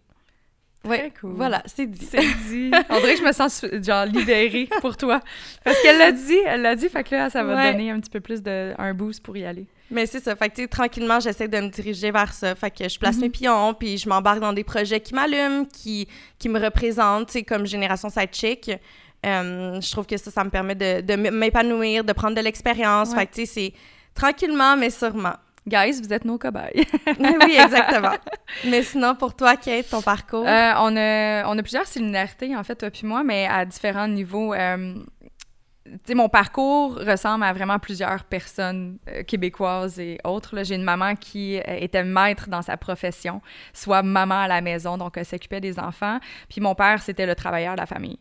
Oui, 0.86 0.98
cool. 1.20 1.34
voilà, 1.34 1.62
c'est 1.66 1.86
dit. 1.86 2.06
C'est 2.10 2.22
dit. 2.48 2.72
On 2.90 3.00
dirait 3.00 3.14
que 3.14 3.20
je 3.20 3.26
me 3.26 3.34
sens 3.34 3.66
genre 3.82 4.06
libérée 4.06 4.70
pour 4.80 4.96
toi. 4.96 5.20
Parce 5.64 5.80
qu'elle 5.82 5.98
l'a 5.98 6.14
dit, 6.14 6.38
elle 6.46 6.62
l'a 6.62 6.76
dit, 6.76 6.88
fait 6.88 7.04
que 7.04 7.16
là, 7.16 7.30
ça 7.30 7.44
va 7.44 7.72
donner 7.72 7.92
un 7.92 8.00
petit 8.00 8.10
peu 8.10 8.22
plus 8.22 8.42
de 8.42 8.74
un 8.78 8.94
boost 8.94 9.22
pour 9.22 9.36
y 9.36 9.44
aller. 9.44 9.68
Mais 9.92 10.06
c'est 10.06 10.24
ça. 10.24 10.36
Fait 10.38 10.50
que, 10.50 10.66
tranquillement, 10.68 11.20
j'essaie 11.20 11.50
de 11.50 11.60
me 11.60 11.68
diriger 11.68 12.12
vers 12.12 12.34
ça. 12.34 12.56
Fait 12.56 12.72
que 12.72 12.88
je 12.88 12.98
place 12.98 13.18
mm-hmm. 13.18 13.22
mes 13.22 13.30
pions, 13.30 13.74
puis 13.74 13.98
je 13.98 14.08
m'embarque 14.08 14.40
dans 14.40 14.54
des 14.54 14.64
projets 14.64 15.02
qui 15.02 15.14
m'allument, 15.14 15.66
qui, 15.66 16.08
qui 16.38 16.48
me 16.48 16.60
représentent, 16.60 17.36
comme 17.46 17.66
Génération 17.66 18.10
Sidechick. 18.10 18.72
Euh, 19.26 19.82
je 19.82 19.92
trouve 19.92 20.06
que 20.06 20.18
ça, 20.18 20.32
ça 20.32 20.44
me 20.44 20.50
permet 20.50 20.76
de, 20.76 21.02
de 21.02 21.16
m'épanouir, 21.16 22.04
de 22.04 22.14
prendre 22.14 22.36
de 22.36 22.42
l'expérience. 22.42 23.14
Fait 23.14 23.26
que, 23.26 23.34
tu 23.34 23.46
sais, 23.46 23.54
c'est 23.54 23.74
tranquillement, 24.14 24.78
mais 24.78 24.90
sûrement. 24.90 25.36
Guys, 25.68 26.02
vous 26.02 26.12
êtes 26.12 26.26
nos 26.26 26.38
cobayes. 26.38 26.72
oui, 27.20 27.58
exactement. 27.62 28.14
Mais 28.66 28.82
sinon, 28.82 29.14
pour 29.14 29.36
toi, 29.36 29.56
Kate, 29.56 29.90
ton 29.90 30.02
parcours? 30.02 30.48
Euh, 30.48 30.72
on, 30.78 30.96
a, 30.98 31.46
on 31.46 31.58
a 31.58 31.62
plusieurs 31.62 31.86
similarités, 31.86 32.56
en 32.56 32.64
fait, 32.64 32.76
toi 32.76 32.90
puis 32.90 33.06
moi, 33.06 33.24
mais 33.24 33.46
à 33.46 33.66
différents 33.66 34.08
niveaux. 34.08 34.54
Euh, 34.54 34.96
mon 36.14 36.30
parcours 36.30 36.96
ressemble 36.96 37.44
à 37.44 37.54
vraiment 37.54 37.80
plusieurs 37.80 38.24
personnes 38.24 38.98
euh, 39.08 39.24
québécoises 39.24 40.00
et 40.00 40.18
autres. 40.24 40.64
J'ai 40.64 40.76
une 40.76 40.84
maman 40.84 41.16
qui 41.16 41.58
euh, 41.58 41.62
était 41.68 42.04
maître 42.04 42.50
dans 42.50 42.62
sa 42.62 42.78
profession, 42.78 43.42
soit 43.74 44.04
maman 44.04 44.42
à 44.42 44.48
la 44.48 44.62
maison, 44.62 44.98
donc 44.98 45.18
elle 45.18 45.26
s'occupait 45.26 45.62
des 45.62 45.80
enfants. 45.80 46.20
Puis 46.50 46.62
mon 46.62 46.76
père, 46.76 47.02
c'était 47.02 47.26
le 47.26 47.36
travailleur 47.36 47.76
de 47.76 47.80
la 47.80 47.86
famille. 47.86 48.20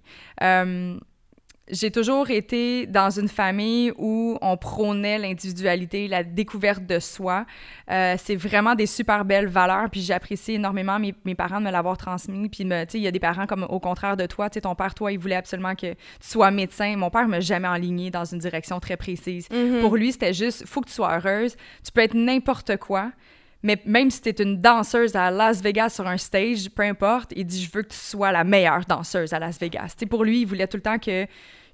J'ai 1.70 1.90
toujours 1.90 2.30
été 2.30 2.86
dans 2.86 3.10
une 3.10 3.28
famille 3.28 3.92
où 3.98 4.38
on 4.40 4.56
prônait 4.56 5.18
l'individualité, 5.18 6.08
la 6.08 6.22
découverte 6.22 6.86
de 6.86 6.98
soi. 6.98 7.44
Euh, 7.90 8.16
c'est 8.18 8.36
vraiment 8.36 8.74
des 8.74 8.86
super 8.86 9.24
belles 9.24 9.48
valeurs, 9.48 9.90
puis 9.90 10.00
j'apprécie 10.00 10.54
énormément 10.54 10.98
mes, 10.98 11.14
mes 11.24 11.34
parents 11.34 11.60
de 11.60 11.66
me 11.66 11.70
l'avoir 11.70 11.96
transmis. 11.96 12.48
Puis, 12.48 12.64
tu 12.64 12.70
sais, 12.70 12.86
il 12.98 13.02
y 13.02 13.06
a 13.06 13.10
des 13.10 13.20
parents 13.20 13.46
comme 13.46 13.66
au 13.68 13.80
contraire 13.80 14.16
de 14.16 14.26
toi. 14.26 14.48
Tu 14.48 14.54
sais, 14.54 14.60
ton 14.62 14.74
père, 14.74 14.94
toi, 14.94 15.12
il 15.12 15.18
voulait 15.18 15.36
absolument 15.36 15.74
que 15.74 15.92
tu 15.92 15.96
sois 16.20 16.50
médecin. 16.50 16.96
Mon 16.96 17.10
père 17.10 17.28
m'a 17.28 17.40
jamais 17.40 17.68
enligné 17.68 18.10
dans 18.10 18.24
une 18.24 18.38
direction 18.38 18.80
très 18.80 18.96
précise. 18.96 19.48
Mhm. 19.50 19.80
Pour 19.80 19.96
lui, 19.96 20.12
c'était 20.12 20.32
juste, 20.32 20.66
faut 20.66 20.80
que 20.80 20.88
tu 20.88 20.94
sois 20.94 21.16
heureuse. 21.16 21.56
Tu 21.84 21.92
peux 21.92 22.00
être 22.00 22.14
n'importe 22.14 22.76
quoi. 22.78 23.12
Mais 23.62 23.80
même 23.84 24.10
si 24.10 24.20
tu 24.20 24.28
es 24.28 24.42
une 24.42 24.60
danseuse 24.60 25.16
à 25.16 25.30
Las 25.30 25.60
Vegas 25.60 25.90
sur 25.90 26.06
un 26.06 26.16
stage, 26.16 26.70
peu 26.70 26.82
importe, 26.82 27.32
il 27.34 27.44
dit 27.44 27.64
Je 27.64 27.70
veux 27.72 27.82
que 27.82 27.88
tu 27.88 27.96
sois 27.96 28.30
la 28.30 28.44
meilleure 28.44 28.84
danseuse 28.84 29.32
à 29.32 29.38
Las 29.38 29.58
Vegas. 29.58 29.94
Tu 29.94 30.00
sais, 30.00 30.06
pour 30.06 30.24
lui, 30.24 30.42
il 30.42 30.46
voulait 30.46 30.68
tout 30.68 30.76
le 30.76 30.82
temps 30.82 30.98
que, 30.98 31.26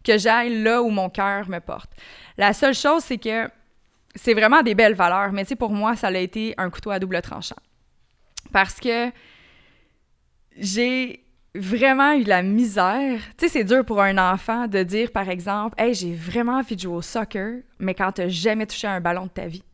que 0.03 0.17
j'aille 0.17 0.63
là 0.63 0.83
où 0.83 0.89
mon 0.89 1.11
cœur 1.11 1.49
me 1.49 1.59
porte. 1.59 1.91
La 2.39 2.53
seule 2.53 2.75
chose, 2.75 3.05
c'est 3.05 3.19
que 3.19 3.49
c'est 4.15 4.35
vraiment 4.35 4.63
des 4.63 4.75
belles 4.75 4.95
valeurs, 4.95 5.33
mais 5.33 5.45
tu 5.45 5.57
pour 5.57 5.73
moi, 5.73 5.97
ça 5.97 6.09
a 6.09 6.13
été 6.13 6.55
un 6.57 6.71
couteau 6.71 6.91
à 6.91 6.99
double 6.99 7.21
tranchant. 7.21 7.57
Parce 8.53 8.81
que 8.81 9.11
j'ai 10.57 11.25
vraiment 11.55 12.13
eu 12.15 12.25
la 12.25 12.43
misère. 12.43 13.21
Tu 13.37 13.47
sais, 13.47 13.49
c'est 13.49 13.65
dur 13.65 13.85
pour 13.85 14.01
un 14.01 14.19
enfant 14.19 14.67
de 14.67 14.83
dire, 14.83 15.11
par 15.13 15.29
exemple, 15.29 15.75
Hey, 15.79 15.95
j'ai 15.95 16.15
vraiment 16.15 16.59
envie 16.59 16.77
de 16.77 16.81
jouer 16.81 16.95
au 16.95 17.03
soccer, 17.03 17.61
mais 17.79 17.95
quand 17.95 18.13
t'as 18.13 18.29
jamais 18.29 18.67
touché 18.67 18.87
un 18.87 19.01
ballon 19.01 19.25
de 19.25 19.31
ta 19.31 19.47
vie. 19.47 19.65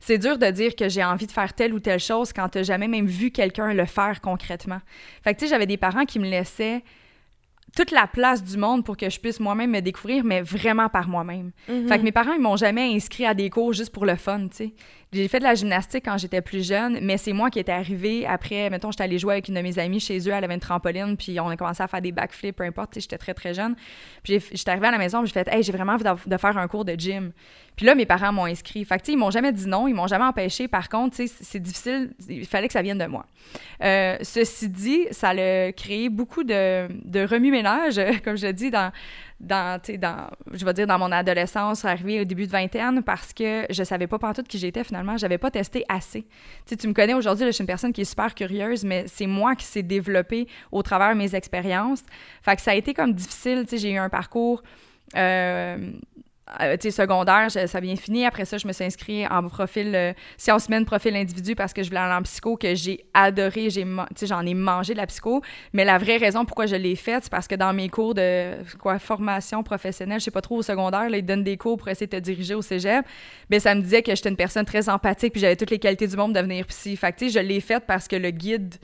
C'est 0.00 0.18
dur 0.18 0.38
de 0.38 0.50
dire 0.50 0.76
que 0.76 0.88
j'ai 0.88 1.04
envie 1.04 1.26
de 1.26 1.32
faire 1.32 1.52
telle 1.54 1.74
ou 1.74 1.80
telle 1.80 2.00
chose 2.00 2.32
quand 2.32 2.48
t'as 2.48 2.62
jamais 2.62 2.88
même 2.88 3.06
vu 3.06 3.30
quelqu'un 3.30 3.72
le 3.72 3.86
faire 3.86 4.20
concrètement. 4.20 4.80
Fait 5.22 5.34
que, 5.34 5.40
tu 5.40 5.44
sais, 5.46 5.50
j'avais 5.50 5.66
des 5.66 5.76
parents 5.76 6.04
qui 6.04 6.18
me 6.18 6.28
laissaient 6.28 6.82
toute 7.76 7.90
la 7.90 8.06
place 8.06 8.44
du 8.44 8.56
monde 8.56 8.84
pour 8.84 8.96
que 8.96 9.10
je 9.10 9.18
puisse 9.18 9.40
moi-même 9.40 9.72
me 9.72 9.80
découvrir, 9.80 10.22
mais 10.22 10.42
vraiment 10.42 10.88
par 10.88 11.08
moi-même. 11.08 11.50
Mhm. 11.68 11.88
Fait 11.88 11.98
que 11.98 12.04
mes 12.04 12.12
parents, 12.12 12.32
ils 12.32 12.40
m'ont 12.40 12.56
jamais 12.56 12.94
inscrit 12.94 13.26
à 13.26 13.34
des 13.34 13.50
cours 13.50 13.72
juste 13.72 13.92
pour 13.92 14.06
le 14.06 14.14
fun, 14.14 14.46
tu 14.48 14.56
sais. 14.56 14.74
J'ai 15.12 15.28
fait 15.28 15.38
de 15.38 15.44
la 15.44 15.54
gymnastique 15.54 16.04
quand 16.04 16.18
j'étais 16.18 16.40
plus 16.40 16.66
jeune, 16.66 16.98
mais 17.02 17.16
c'est 17.18 17.32
moi 17.32 17.50
qui 17.50 17.60
étais 17.60 17.72
arrivée 17.72 18.26
après, 18.26 18.68
mettons, 18.70 18.90
j'étais 18.90 19.04
allée 19.04 19.18
jouer 19.18 19.34
avec 19.34 19.48
une 19.48 19.54
de 19.54 19.60
mes 19.60 19.78
amies 19.78 20.00
chez 20.00 20.18
eux, 20.18 20.32
elle 20.32 20.42
avait 20.42 20.54
une 20.54 20.60
trampoline, 20.60 21.16
puis 21.16 21.38
on 21.38 21.48
a 21.48 21.56
commencé 21.56 21.82
à 21.82 21.88
faire 21.88 22.00
des 22.00 22.10
backflips, 22.10 22.56
peu 22.56 22.64
importe, 22.64 22.92
tu 22.92 22.94
sais, 22.94 23.02
j'étais 23.02 23.18
très, 23.18 23.34
très 23.34 23.54
jeune. 23.54 23.76
Puis 24.22 24.40
j'étais 24.52 24.70
arrivée 24.70 24.88
à 24.88 24.92
la 24.92 24.98
maison, 24.98 25.20
puis 25.20 25.28
j'ai 25.28 25.34
fait 25.34 25.48
«Hey, 25.52 25.62
j'ai 25.62 25.72
vraiment 25.72 25.94
envie 25.94 26.04
de 26.04 26.36
faire 26.36 26.58
un 26.58 26.68
cours 26.68 26.84
de 26.84 26.94
gym.» 26.94 27.32
Puis 27.76 27.86
là, 27.86 27.94
mes 27.94 28.06
parents 28.06 28.32
m'ont 28.32 28.44
inscrit. 28.44 28.84
Fait 28.84 28.98
que, 28.98 29.10
ils 29.10 29.16
m'ont 29.16 29.30
jamais 29.30 29.52
dit 29.52 29.66
non, 29.66 29.88
ils 29.88 29.94
m'ont 29.94 30.06
jamais 30.06 30.24
empêché. 30.24 30.68
Par 30.68 30.88
contre, 30.88 31.16
c'est 31.16 31.60
difficile, 31.60 32.12
il 32.28 32.46
fallait 32.46 32.68
que 32.68 32.72
ça 32.72 32.82
vienne 32.82 32.98
de 32.98 33.06
moi. 33.06 33.26
Euh, 33.82 34.16
ceci 34.22 34.68
dit, 34.68 35.06
ça 35.10 35.30
a 35.30 35.72
créé 35.72 36.08
beaucoup 36.08 36.44
de, 36.44 36.88
de 37.04 37.26
remue-ménage, 37.26 38.00
comme 38.24 38.36
je 38.36 38.46
dis, 38.46 38.70
dans, 38.70 38.92
dans, 39.40 39.80
dans, 39.98 40.30
je 40.52 40.64
vais 40.64 40.72
dire, 40.72 40.86
dans 40.86 40.98
mon 40.98 41.10
adolescence, 41.10 41.84
arrivée 41.84 42.20
au 42.20 42.24
début 42.24 42.46
de 42.46 42.52
vingtaine, 42.52 43.02
parce 43.02 43.32
que 43.32 43.66
je 43.68 43.82
savais 43.82 44.06
pas 44.06 44.18
pantoute 44.18 44.46
qui 44.46 44.58
j'étais 44.58 44.84
finalement. 44.84 45.16
J'avais 45.16 45.38
pas 45.38 45.50
testé 45.50 45.84
assez. 45.88 46.22
Tu 46.22 46.28
sais, 46.66 46.76
tu 46.76 46.86
me 46.86 46.92
connais 46.92 47.14
aujourd'hui, 47.14 47.46
je 47.46 47.50
suis 47.50 47.62
une 47.62 47.66
personne 47.66 47.92
qui 47.92 48.02
est 48.02 48.06
super 48.06 48.34
curieuse, 48.34 48.84
mais 48.84 49.04
c'est 49.08 49.26
moi 49.26 49.56
qui 49.56 49.64
s'est 49.64 49.82
développée 49.82 50.46
au 50.70 50.82
travers 50.82 51.10
de 51.10 51.18
mes 51.18 51.34
expériences. 51.34 52.02
Fait 52.42 52.54
que 52.54 52.62
ça 52.62 52.70
a 52.70 52.74
été 52.74 52.94
comme 52.94 53.12
difficile. 53.12 53.64
J'ai 53.70 53.90
eu 53.90 53.98
un 53.98 54.08
parcours. 54.08 54.62
Euh, 55.16 55.92
euh, 56.60 56.76
secondaire, 56.90 57.48
je- 57.48 57.66
ça 57.66 57.80
bien 57.80 57.96
fini. 57.96 58.26
Après 58.26 58.44
ça, 58.44 58.58
je 58.58 58.66
me 58.66 58.72
suis 58.72 58.84
inscrite 58.84 59.26
en 59.30 59.48
profil 59.48 59.92
euh, 59.94 60.12
sciences 60.36 60.66
humaines, 60.66 60.84
profil 60.84 61.16
individu 61.16 61.54
parce 61.54 61.72
que 61.72 61.82
je 61.82 61.88
voulais 61.88 62.00
aller 62.00 62.14
en 62.14 62.22
psycho, 62.22 62.56
que 62.56 62.74
j'ai 62.74 63.04
adoré. 63.14 63.68
J'en 64.22 64.44
ai 64.44 64.54
mangé 64.54 64.92
de 64.92 64.98
la 64.98 65.06
psycho. 65.06 65.42
Mais 65.72 65.84
la 65.84 65.98
vraie 65.98 66.18
raison 66.18 66.44
pourquoi 66.44 66.66
je 66.66 66.76
l'ai 66.76 66.96
faite, 66.96 67.24
c'est 67.24 67.30
parce 67.32 67.48
que 67.48 67.54
dans 67.54 67.72
mes 67.72 67.88
cours 67.88 68.14
de 68.14 68.52
quoi, 68.78 68.98
formation 68.98 69.62
professionnelle, 69.62 70.20
je 70.20 70.24
sais 70.24 70.30
pas 70.30 70.42
trop 70.42 70.56
au 70.56 70.62
secondaire, 70.62 71.08
là, 71.08 71.16
ils 71.16 71.24
donnent 71.24 71.44
des 71.44 71.56
cours 71.56 71.78
pour 71.78 71.88
essayer 71.88 72.06
de 72.06 72.16
te 72.16 72.20
diriger 72.22 72.54
au 72.54 72.62
cégep. 72.62 73.04
Ben, 73.48 73.58
ça 73.60 73.74
me 73.74 73.80
disait 73.80 74.02
que 74.02 74.14
j'étais 74.14 74.28
une 74.28 74.36
personne 74.36 74.64
très 74.66 74.88
empathique 74.88 75.32
puis 75.32 75.40
j'avais 75.40 75.56
toutes 75.56 75.70
les 75.70 75.78
qualités 75.78 76.06
du 76.06 76.16
monde 76.16 76.32
de 76.34 76.38
devenir 76.40 76.66
psy. 76.66 76.96
Fait 76.96 77.12
que, 77.12 77.28
je 77.28 77.38
l'ai 77.38 77.60
faite 77.60 77.84
parce 77.86 78.06
que 78.06 78.16
le 78.16 78.30
guide 78.30 78.74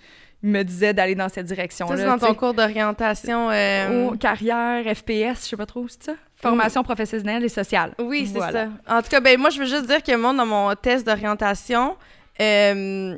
me 0.43 0.63
disait 0.63 0.95
d'aller 0.95 1.15
dans 1.15 1.29
cette 1.29 1.45
direction-là. 1.47 1.97
c'est 1.97 2.07
dans 2.07 2.19
ton 2.19 2.35
cours 2.35 2.55
d'orientation. 2.55 3.51
euh, 3.51 4.09
Oh, 4.13 4.17
carrière, 4.17 4.83
FPS, 4.97 5.45
je 5.45 5.49
sais 5.51 5.57
pas 5.57 5.67
trop, 5.67 5.87
c'est 5.89 6.03
ça? 6.05 6.13
Formation 6.43 6.83
professionnelle 6.83 7.45
et 7.45 7.49
sociale. 7.49 7.95
Oui, 7.99 8.27
c'est 8.27 8.39
Voilà. 8.39 8.67
ça. 8.87 8.97
En 8.99 9.03
tout 9.03 9.09
cas, 9.09 9.21
ben 9.21 9.39
moi, 9.39 9.51
je 9.51 9.59
veux 9.61 9.67
juste 9.67 9.87
dire 9.87 10.03
que 10.03 10.17
moi, 10.17 10.33
dans 10.33 10.47
mon 10.47 10.75
test 10.75 11.07
d'orientation, 11.07 11.97
euh, 12.41 13.17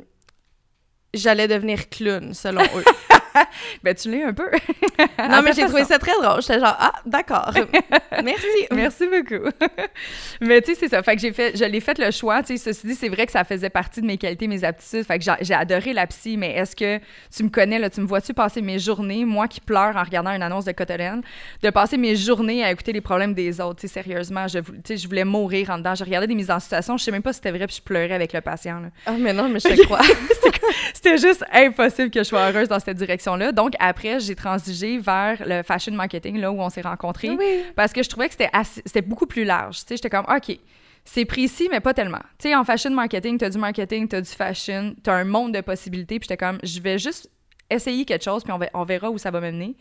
j'allais 1.13 1.47
devenir 1.47 1.89
clown, 1.89 2.33
selon 2.33 2.61
eux. 2.63 2.83
Ben, 3.83 3.93
tu 3.95 4.09
l'es 4.09 4.23
un 4.23 4.33
peu. 4.33 4.49
non, 5.19 5.41
mais 5.43 5.53
j'ai 5.53 5.63
trouvé 5.65 5.83
ça 5.83 5.99
très 5.99 6.13
drôle. 6.21 6.41
J'étais 6.41 6.59
genre, 6.59 6.75
ah, 6.79 6.93
d'accord. 7.05 7.51
Merci. 8.23 8.47
Merci 8.71 9.07
beaucoup. 9.07 9.49
mais 10.41 10.61
tu 10.61 10.73
sais, 10.73 10.79
c'est 10.81 10.89
ça. 10.89 11.03
Fait 11.03 11.15
que 11.15 11.21
j'ai 11.21 11.33
fait, 11.33 11.57
je 11.57 11.65
l'ai 11.65 11.79
fait 11.79 11.97
le 11.97 12.11
choix. 12.11 12.41
Tu 12.43 12.57
sais, 12.57 12.73
ceci 12.73 12.87
dit, 12.87 12.95
c'est 12.95 13.09
vrai 13.09 13.25
que 13.25 13.31
ça 13.31 13.43
faisait 13.43 13.69
partie 13.69 14.01
de 14.01 14.05
mes 14.05 14.17
qualités, 14.17 14.47
mes 14.47 14.63
aptitudes. 14.63 15.05
Fait 15.05 15.19
que 15.19 15.25
j'ai- 15.41 15.53
adoré 15.53 15.93
la 15.93 16.07
psy, 16.07 16.35
mais 16.37 16.51
est-ce 16.55 16.75
que 16.75 16.99
tu 17.35 17.43
me 17.43 17.49
connais, 17.49 17.79
là, 17.79 17.89
tu 17.89 18.01
me 18.01 18.07
vois-tu 18.07 18.33
passer 18.33 18.61
mes 18.61 18.79
journées, 18.79 19.23
moi 19.25 19.47
qui 19.47 19.61
pleure 19.61 19.95
en 19.95 20.03
regardant 20.03 20.31
une 20.31 20.41
annonce 20.43 20.65
de 20.65 20.71
Cotolène, 20.71 21.21
de 21.61 21.69
passer 21.69 21.97
mes 21.97 22.15
journées 22.15 22.63
à 22.63 22.71
écouter 22.71 22.91
les 22.93 23.01
problèmes 23.01 23.33
des 23.33 23.61
autres? 23.61 23.81
Tu 23.81 23.87
sais, 23.87 23.93
sérieusement, 23.93 24.47
je, 24.47 24.59
vou- 24.59 24.73
tu 24.73 24.79
sais, 24.85 24.97
je 24.97 25.07
voulais 25.07 25.25
mourir 25.25 25.69
en 25.69 25.77
dedans. 25.77 25.95
Je 25.95 26.03
regardais 26.03 26.27
des 26.27 26.35
mises 26.35 26.51
en 26.51 26.59
situation. 26.59 26.97
Je 26.97 27.03
sais 27.03 27.11
même 27.11 27.21
pas 27.23 27.33
si 27.33 27.37
c'était 27.37 27.51
vrai, 27.51 27.67
puis 27.67 27.77
je 27.77 27.81
pleurais 27.81 28.13
avec 28.13 28.33
le 28.33 28.41
patient. 28.41 28.81
Ah, 29.05 29.11
mais 29.19 29.33
non, 29.33 29.47
mais 29.49 29.59
je 29.59 29.67
te 29.69 29.83
crois. 29.85 30.01
C'était 30.93 31.17
juste 31.17 31.43
impossible 31.51 32.09
que 32.09 32.19
je 32.19 32.23
sois 32.23 32.49
heureuse 32.49 32.67
dans 32.69 32.79
cette 32.79 32.97
direction-là. 33.31 33.51
Donc, 33.51 33.73
après, 33.79 34.19
j'ai 34.19 34.35
transigé 34.35 34.97
vers 34.97 35.41
le 35.45 35.63
fashion 35.63 35.93
marketing, 35.93 36.39
là 36.39 36.51
où 36.51 36.59
on 36.61 36.69
s'est 36.69 36.81
rencontrés. 36.81 37.29
oui. 37.31 37.63
Parce 37.75 37.93
que 37.93 38.03
je 38.03 38.09
trouvais 38.09 38.29
que 38.29 38.35
c'était 38.35 39.01
beaucoup 39.01 39.25
plus 39.27 39.43
large. 39.43 39.79
Tu 39.79 39.83
sais, 39.87 39.95
j'étais 39.97 40.09
comme, 40.09 40.25
OK, 40.29 40.57
c'est 41.05 41.25
précis, 41.25 41.67
mais 41.71 41.79
pas 41.79 41.93
tellement. 41.93 42.21
Tu 42.39 42.49
sais, 42.49 42.55
en 42.55 42.63
fashion 42.63 42.91
marketing, 42.91 43.37
t'as 43.37 43.49
du 43.49 43.57
marketing, 43.57 44.07
t'as 44.07 44.21
du 44.21 44.29
fashion, 44.29 44.95
t'as 45.03 45.13
un 45.15 45.25
monde 45.25 45.53
de 45.53 45.61
possibilités. 45.61 46.19
Puis 46.19 46.27
j'étais 46.29 46.37
comme, 46.45 46.59
je 46.63 46.79
vais 46.79 46.97
juste 46.97 47.29
essayer 47.69 48.05
quelque 48.05 48.23
chose, 48.23 48.43
puis 48.43 48.53
on, 48.53 48.57
va- 48.57 48.69
on 48.73 48.83
verra 48.83 49.09
où 49.09 49.17
ça 49.17 49.31
va 49.31 49.41
me 49.41 49.51
mener. 49.51 49.75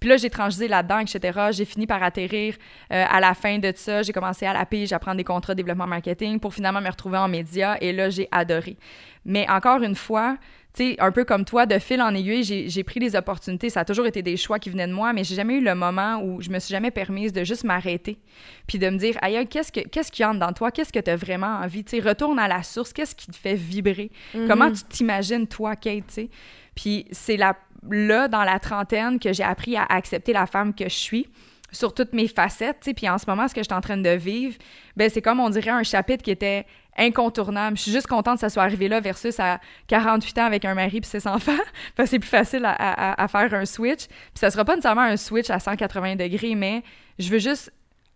Puis 0.00 0.08
là, 0.08 0.16
j'ai 0.16 0.30
transgé 0.30 0.68
là-dedans, 0.68 0.98
etc. 0.98 1.48
J'ai 1.52 1.64
fini 1.64 1.86
par 1.86 2.02
atterrir 2.02 2.54
euh, 2.92 3.04
à 3.08 3.20
la 3.20 3.34
fin 3.34 3.58
de 3.58 3.72
ça. 3.74 4.02
J'ai 4.02 4.12
commencé 4.12 4.46
à 4.46 4.52
la 4.52 4.66
pige, 4.66 4.92
à 4.92 4.98
prendre 4.98 5.16
des 5.16 5.24
contrats 5.24 5.54
de 5.54 5.62
développement 5.62 5.86
marketing 5.86 6.38
pour 6.38 6.54
finalement 6.54 6.80
me 6.80 6.88
retrouver 6.88 7.18
en 7.18 7.28
médias. 7.28 7.76
Et 7.80 7.92
là, 7.92 8.10
j'ai 8.10 8.28
adoré. 8.30 8.76
Mais 9.24 9.48
encore 9.48 9.82
une 9.82 9.94
fois, 9.94 10.36
tu 10.76 10.90
sais, 10.90 10.96
un 11.00 11.10
peu 11.10 11.24
comme 11.24 11.46
toi, 11.46 11.64
de 11.64 11.78
fil 11.78 12.02
en 12.02 12.14
aiguille, 12.14 12.44
j'ai 12.68 12.84
pris 12.84 13.00
des 13.00 13.16
opportunités. 13.16 13.70
Ça 13.70 13.80
a 13.80 13.84
toujours 13.86 14.06
été 14.06 14.22
des 14.22 14.36
choix 14.36 14.58
qui 14.58 14.68
venaient 14.68 14.86
de 14.86 14.92
moi, 14.92 15.14
mais 15.14 15.24
j'ai 15.24 15.34
jamais 15.34 15.54
eu 15.54 15.64
le 15.64 15.74
moment 15.74 16.20
où 16.22 16.42
je 16.42 16.50
me 16.50 16.58
suis 16.58 16.70
jamais 16.70 16.90
permise 16.90 17.32
de 17.32 17.44
juste 17.44 17.64
m'arrêter 17.64 18.18
puis 18.66 18.78
de 18.78 18.88
me 18.90 18.98
dire, 18.98 19.16
aïe, 19.22 19.46
qu'est-ce 19.48 19.72
que 19.72 19.80
qu'est-ce 19.80 20.12
qui 20.12 20.22
entre 20.24 20.38
dans 20.38 20.52
toi? 20.52 20.70
Qu'est-ce 20.70 20.92
que 20.92 20.98
tu 20.98 21.10
as 21.10 21.16
vraiment 21.16 21.60
envie? 21.60 21.82
Tu 21.82 21.96
sais, 21.96 22.06
retourne 22.06 22.38
à 22.38 22.46
la 22.46 22.62
source. 22.62 22.92
Qu'est-ce 22.92 23.14
qui 23.14 23.26
te 23.26 23.36
fait 23.36 23.54
vibrer? 23.54 24.10
Comment 24.46 24.70
tu 24.70 24.84
t'imagines, 24.84 25.46
toi, 25.46 25.76
Kate, 25.76 26.06
tu 26.08 26.14
sais? 26.14 26.30
Puis 26.76 27.06
c'est 27.10 27.36
là, 27.36 28.28
dans 28.28 28.44
la 28.44 28.60
trentaine, 28.60 29.18
que 29.18 29.32
j'ai 29.32 29.42
appris 29.42 29.76
à 29.76 29.84
accepter 29.84 30.32
la 30.32 30.46
femme 30.46 30.72
que 30.74 30.84
je 30.84 30.94
suis 30.94 31.28
sur 31.72 31.92
toutes 31.92 32.12
mes 32.12 32.28
facettes. 32.28 32.88
Puis 32.94 33.08
en 33.08 33.18
ce 33.18 33.24
moment, 33.26 33.48
ce 33.48 33.54
que 33.54 33.60
je 33.60 33.64
suis 33.64 33.74
en 33.74 33.80
train 33.80 33.96
de 33.96 34.10
vivre, 34.10 34.56
ben 34.96 35.10
c'est 35.10 35.22
comme, 35.22 35.40
on 35.40 35.50
dirait, 35.50 35.70
un 35.70 35.82
chapitre 35.82 36.22
qui 36.22 36.30
était 36.30 36.64
incontournable. 36.96 37.76
Je 37.76 37.82
suis 37.82 37.92
juste 37.92 38.06
contente 38.06 38.34
que 38.34 38.40
ça 38.40 38.50
soit 38.50 38.62
arrivé 38.62 38.88
là 38.88 39.00
versus 39.00 39.38
à 39.40 39.60
48 39.88 40.38
ans 40.38 40.44
avec 40.44 40.64
un 40.64 40.74
mari 40.74 41.00
puis 41.00 41.10
ses 41.10 41.26
enfants, 41.26 41.52
c'est 42.06 42.18
plus 42.18 42.28
facile 42.28 42.64
à, 42.64 43.26
faire 43.28 43.52
un 43.52 43.66
switch. 43.66 44.06
Puis 44.06 44.36
ça 44.36 44.50
sera 44.50 44.64
pas 44.64 44.76
nécessairement 44.76 45.02
un 45.02 45.16
switch 45.16 45.50
à 45.50 45.58
180 45.58 46.16
degrés, 46.16 46.54
mais 46.54 46.82
je 47.18 47.30
veux 47.30 47.38
juste 47.38 47.72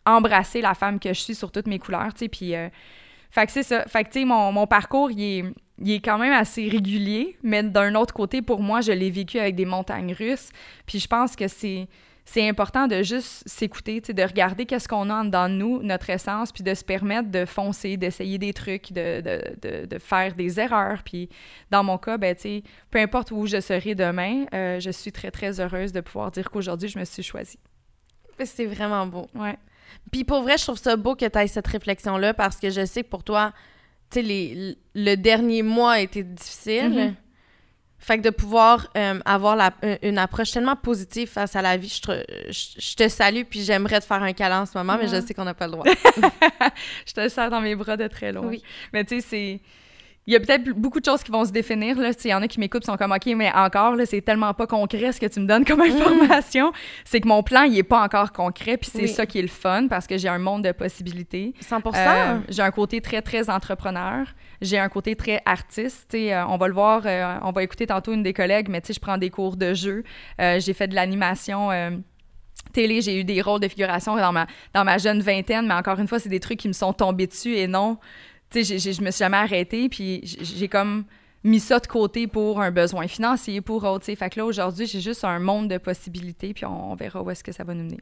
embrasser 0.07 0.61
la 0.61 0.75
femme 0.75 0.99
que 0.99 1.11
je 1.11 1.21
suis 1.21 1.35
sur 1.35 1.51
toutes 1.51 1.67
mes 1.67 1.79
couleurs. 1.79 2.13
Puis... 2.15 2.55
euh, 2.55 2.69
fait 3.31 3.47
que 3.47 3.53
c'est 3.53 3.63
ça. 3.63 3.85
Fait 3.87 4.05
que, 4.05 4.11
tu 4.11 4.21
sais, 4.21 4.25
mon, 4.25 4.53
mon 4.53 4.67
parcours, 4.67 5.11
il 5.11 5.23
est, 5.23 5.45
il 5.79 5.93
est 5.93 6.01
quand 6.01 6.19
même 6.19 6.33
assez 6.33 6.69
régulier, 6.69 7.37
mais 7.43 7.63
d'un 7.63 7.95
autre 7.95 8.15
côté, 8.15 8.43
pour 8.43 8.61
moi, 8.61 8.81
je 8.81 8.93
l'ai 8.93 9.11
vécu 9.11 9.39
avec 9.39 9.55
des 9.55 9.65
montagnes 9.65 10.13
russes. 10.13 10.51
Puis 10.87 10.99
je 10.99 11.07
pense 11.07 11.37
que 11.37 11.49
c'est 11.49 11.89
c'est 12.33 12.49
important 12.49 12.87
de 12.87 13.03
juste 13.03 13.43
s'écouter, 13.49 14.01
de 14.01 14.23
regarder 14.23 14.65
qu'est-ce 14.65 14.87
qu'on 14.87 15.11
a 15.11 15.15
en 15.15 15.25
dedans 15.25 15.49
de 15.49 15.55
nous, 15.55 15.83
notre 15.83 16.11
essence, 16.11 16.53
puis 16.53 16.63
de 16.63 16.75
se 16.75 16.85
permettre 16.85 17.29
de 17.29 17.45
foncer, 17.45 17.97
d'essayer 17.97 18.39
des 18.39 18.53
trucs, 18.53 18.93
de, 18.93 19.21
de, 19.21 19.43
de, 19.61 19.87
de 19.87 19.99
faire 19.99 20.35
des 20.37 20.61
erreurs. 20.61 21.03
Puis 21.03 21.29
dans 21.73 21.83
mon 21.83 21.99
cas, 21.99 22.19
ben, 22.19 22.37
peu 22.91 23.01
importe 23.01 23.33
où 23.33 23.47
je 23.47 23.61
serai 23.61 23.97
demain, 23.97 24.45
euh, 24.55 24.79
je 24.79 24.91
suis 24.91 25.11
très, 25.11 25.33
très 25.33 25.59
heureuse 25.59 25.93
de 25.93 26.01
pouvoir 26.01 26.31
dire 26.31 26.49
qu'aujourd'hui, 26.51 26.89
je 26.89 27.01
me 27.01 27.05
suis 27.05 27.25
choisie. 27.25 27.59
C'est 28.45 28.67
vraiment 28.67 29.07
beau. 29.09 29.27
Ouais. 29.35 29.57
Puis 30.11 30.25
pour 30.25 30.43
vrai, 30.43 30.59
je 30.59 30.65
trouve 30.65 30.79
ça 30.79 30.97
beau 30.97 31.15
que 31.15 31.27
tu 31.27 31.39
aies 31.39 31.47
cette 31.47 31.67
réflexion-là 31.67 32.35
parce 32.35 32.57
que 32.57 32.71
je 32.71 32.85
sais 32.85 33.03
que 33.03 33.09
pour 33.09 33.25
toi, 33.25 33.53
tu 34.11 34.23
sais, 34.23 34.77
le 34.95 35.15
dernier 35.17 35.63
mois 35.63 35.93
a 35.93 36.01
été 36.01 36.23
difficile. 36.23 36.91
Mhm. 36.91 37.15
Fait 38.03 38.17
que 38.17 38.23
de 38.23 38.31
pouvoir 38.31 38.89
euh, 38.97 39.21
avoir 39.27 39.57
la, 39.57 39.73
une 40.01 40.17
approche 40.17 40.53
tellement 40.53 40.75
positive 40.75 41.29
face 41.29 41.55
à 41.55 41.61
la 41.61 41.77
vie, 41.77 41.89
je 41.89 42.01
te, 42.01 42.25
je, 42.51 42.97
te 42.97 43.09
salue, 43.09 43.43
puis 43.43 43.63
j'aimerais 43.63 44.01
te 44.01 44.07
faire 44.07 44.23
un 44.23 44.33
câlin 44.33 44.63
en 44.63 44.67
ce 44.67 44.77
moment, 44.79 44.97
mais 44.99 45.07
je 45.07 45.21
sais 45.21 45.35
qu'on 45.35 45.45
n'a 45.45 45.53
pas 45.53 45.67
le 45.67 45.73
droit. 45.73 45.85
je 47.07 47.13
te 47.13 47.29
sers 47.29 47.51
dans 47.51 47.61
mes 47.61 47.75
bras 47.75 47.99
de 47.99 48.07
très 48.07 48.33
loin. 48.33 48.47
Oui. 48.47 48.63
Mais 48.95 49.05
tu 49.05 49.21
sais, 49.21 49.27
c'est 49.29 49.61
il 50.27 50.35
y 50.35 50.37
a 50.37 50.41
peut-être 50.41 50.71
beaucoup 50.71 51.01
de 51.01 51.05
choses 51.05 51.23
qui 51.23 51.33
vont 51.33 51.45
se 51.45 51.51
définir. 51.51 51.97
Il 51.99 52.31
y 52.31 52.35
en 52.35 52.43
a 52.43 52.47
qui 52.47 52.61
m'écoutent 52.61 52.85
sont 52.85 52.97
comme 52.97 53.13
OK, 53.13 53.27
mais 53.35 53.51
encore, 53.53 53.97
c'est 54.05 54.21
tellement 54.21 54.53
pas 54.53 54.67
concret 54.67 55.13
ce 55.13 55.21
que 55.21 55.27
tu 55.27 55.41
me 55.41 55.47
donnes 55.47 55.65
comme 55.65 55.81
mm. 55.81 55.91
information. 55.91 56.73
C'est 57.05 57.21
que 57.21 57.29
mon 57.29 57.43
plan, 57.43 57.63
il 57.63 57.77
est 57.77 57.83
pas 57.83 58.03
encore 58.03 58.31
concret. 58.31 58.77
Puis 58.77 58.91
c'est 58.93 59.07
ça 59.07 59.27
qui 59.27 59.39
est 59.39 59.43
le 59.43 59.49
fun 59.49 59.89
parce 59.89 60.07
que 60.07 60.19
j'ai 60.19 60.29
un 60.29 60.39
monde 60.39 60.63
de 60.63 60.73
possibilités. 60.73 61.55
100 61.61 61.83
euh, 61.87 62.39
J'ai 62.49 62.63
un 62.63 62.71
côté 62.71 63.01
très, 63.01 63.23
très 63.23 63.49
entrepreneur. 63.49 64.27
J'ai 64.61 64.79
un 64.79 64.91
côté 64.91 65.17
très 65.17 65.41
artiste. 65.47 66.15
Euh, 66.15 66.45
on 66.49 66.59
va 66.59 66.69
le 66.69 66.75
voir, 66.75 67.03
euh, 67.07 67.39
on 67.43 67.51
va 67.51 67.63
écouter 67.63 67.87
tantôt 67.87 68.13
une 68.13 68.23
des 68.23 68.35
collègues, 68.35 68.69
mais 68.69 68.83
je 68.87 69.01
prends 69.01 69.17
des 69.17 69.31
cours 69.31 69.57
de 69.57 69.73
jeu. 69.73 70.05
j'ai 70.39 70.75
fait 70.75 70.87
de 70.87 70.95
l'animation 70.95 71.71
télé, 72.73 73.01
j'ai 73.01 73.19
eu 73.19 73.25
des 73.25 73.41
rôles 73.41 73.61
de 73.61 73.69
figuration 73.69 74.17
dans 74.17 74.33
ma, 74.33 74.47
dans 74.75 74.85
ma 74.85 74.99
jeune 74.99 75.21
vingtaine, 75.21 75.67
mais 75.67 75.75
encore 75.75 75.99
une 75.99 76.07
fois, 76.07 76.19
c'est 76.19 76.29
des 76.29 76.41
trucs 76.41 76.61
qui 76.61 76.69
me 76.69 76.73
sont 76.73 76.93
tombés 76.93 77.27
dessus 77.27 77.57
et 77.57 77.67
non 77.67 77.99
tu 78.51 78.65
sais, 78.65 78.79
je 78.79 79.03
me 79.03 79.11
suis 79.11 79.19
jamais 79.19 79.37
arrêtée, 79.37 79.89
puis 79.89 80.21
j'ai 80.25 80.69
comme 80.69 81.05
mis 81.45 81.61
ça 81.61 81.79
de 81.79 81.87
côté 81.87 82.27
pour 82.27 82.61
un 82.61 82.71
besoin 82.71 83.07
financier, 83.07 83.61
pour 83.61 83.85
autre, 83.85 84.05
tu 84.05 84.07
sais. 84.07 84.17
Fait 84.17 84.31
que 84.31 84.39
là, 84.41 84.47
aujourd'hui, 84.47 84.87
j'ai 84.87 85.01
juste 85.01 85.25
un 85.25 85.39
monde 85.39 85.69
de 85.69 85.79
possibilités, 85.79 86.53
puis 86.53 86.67
on, 86.67 86.95
verra 86.95 87.23
où 87.23 87.31
est-ce 87.31 87.45
que 87.45 87.53
ça 87.53 87.65
va 87.65 87.75
nous 87.75 87.85
mener. 87.85 88.01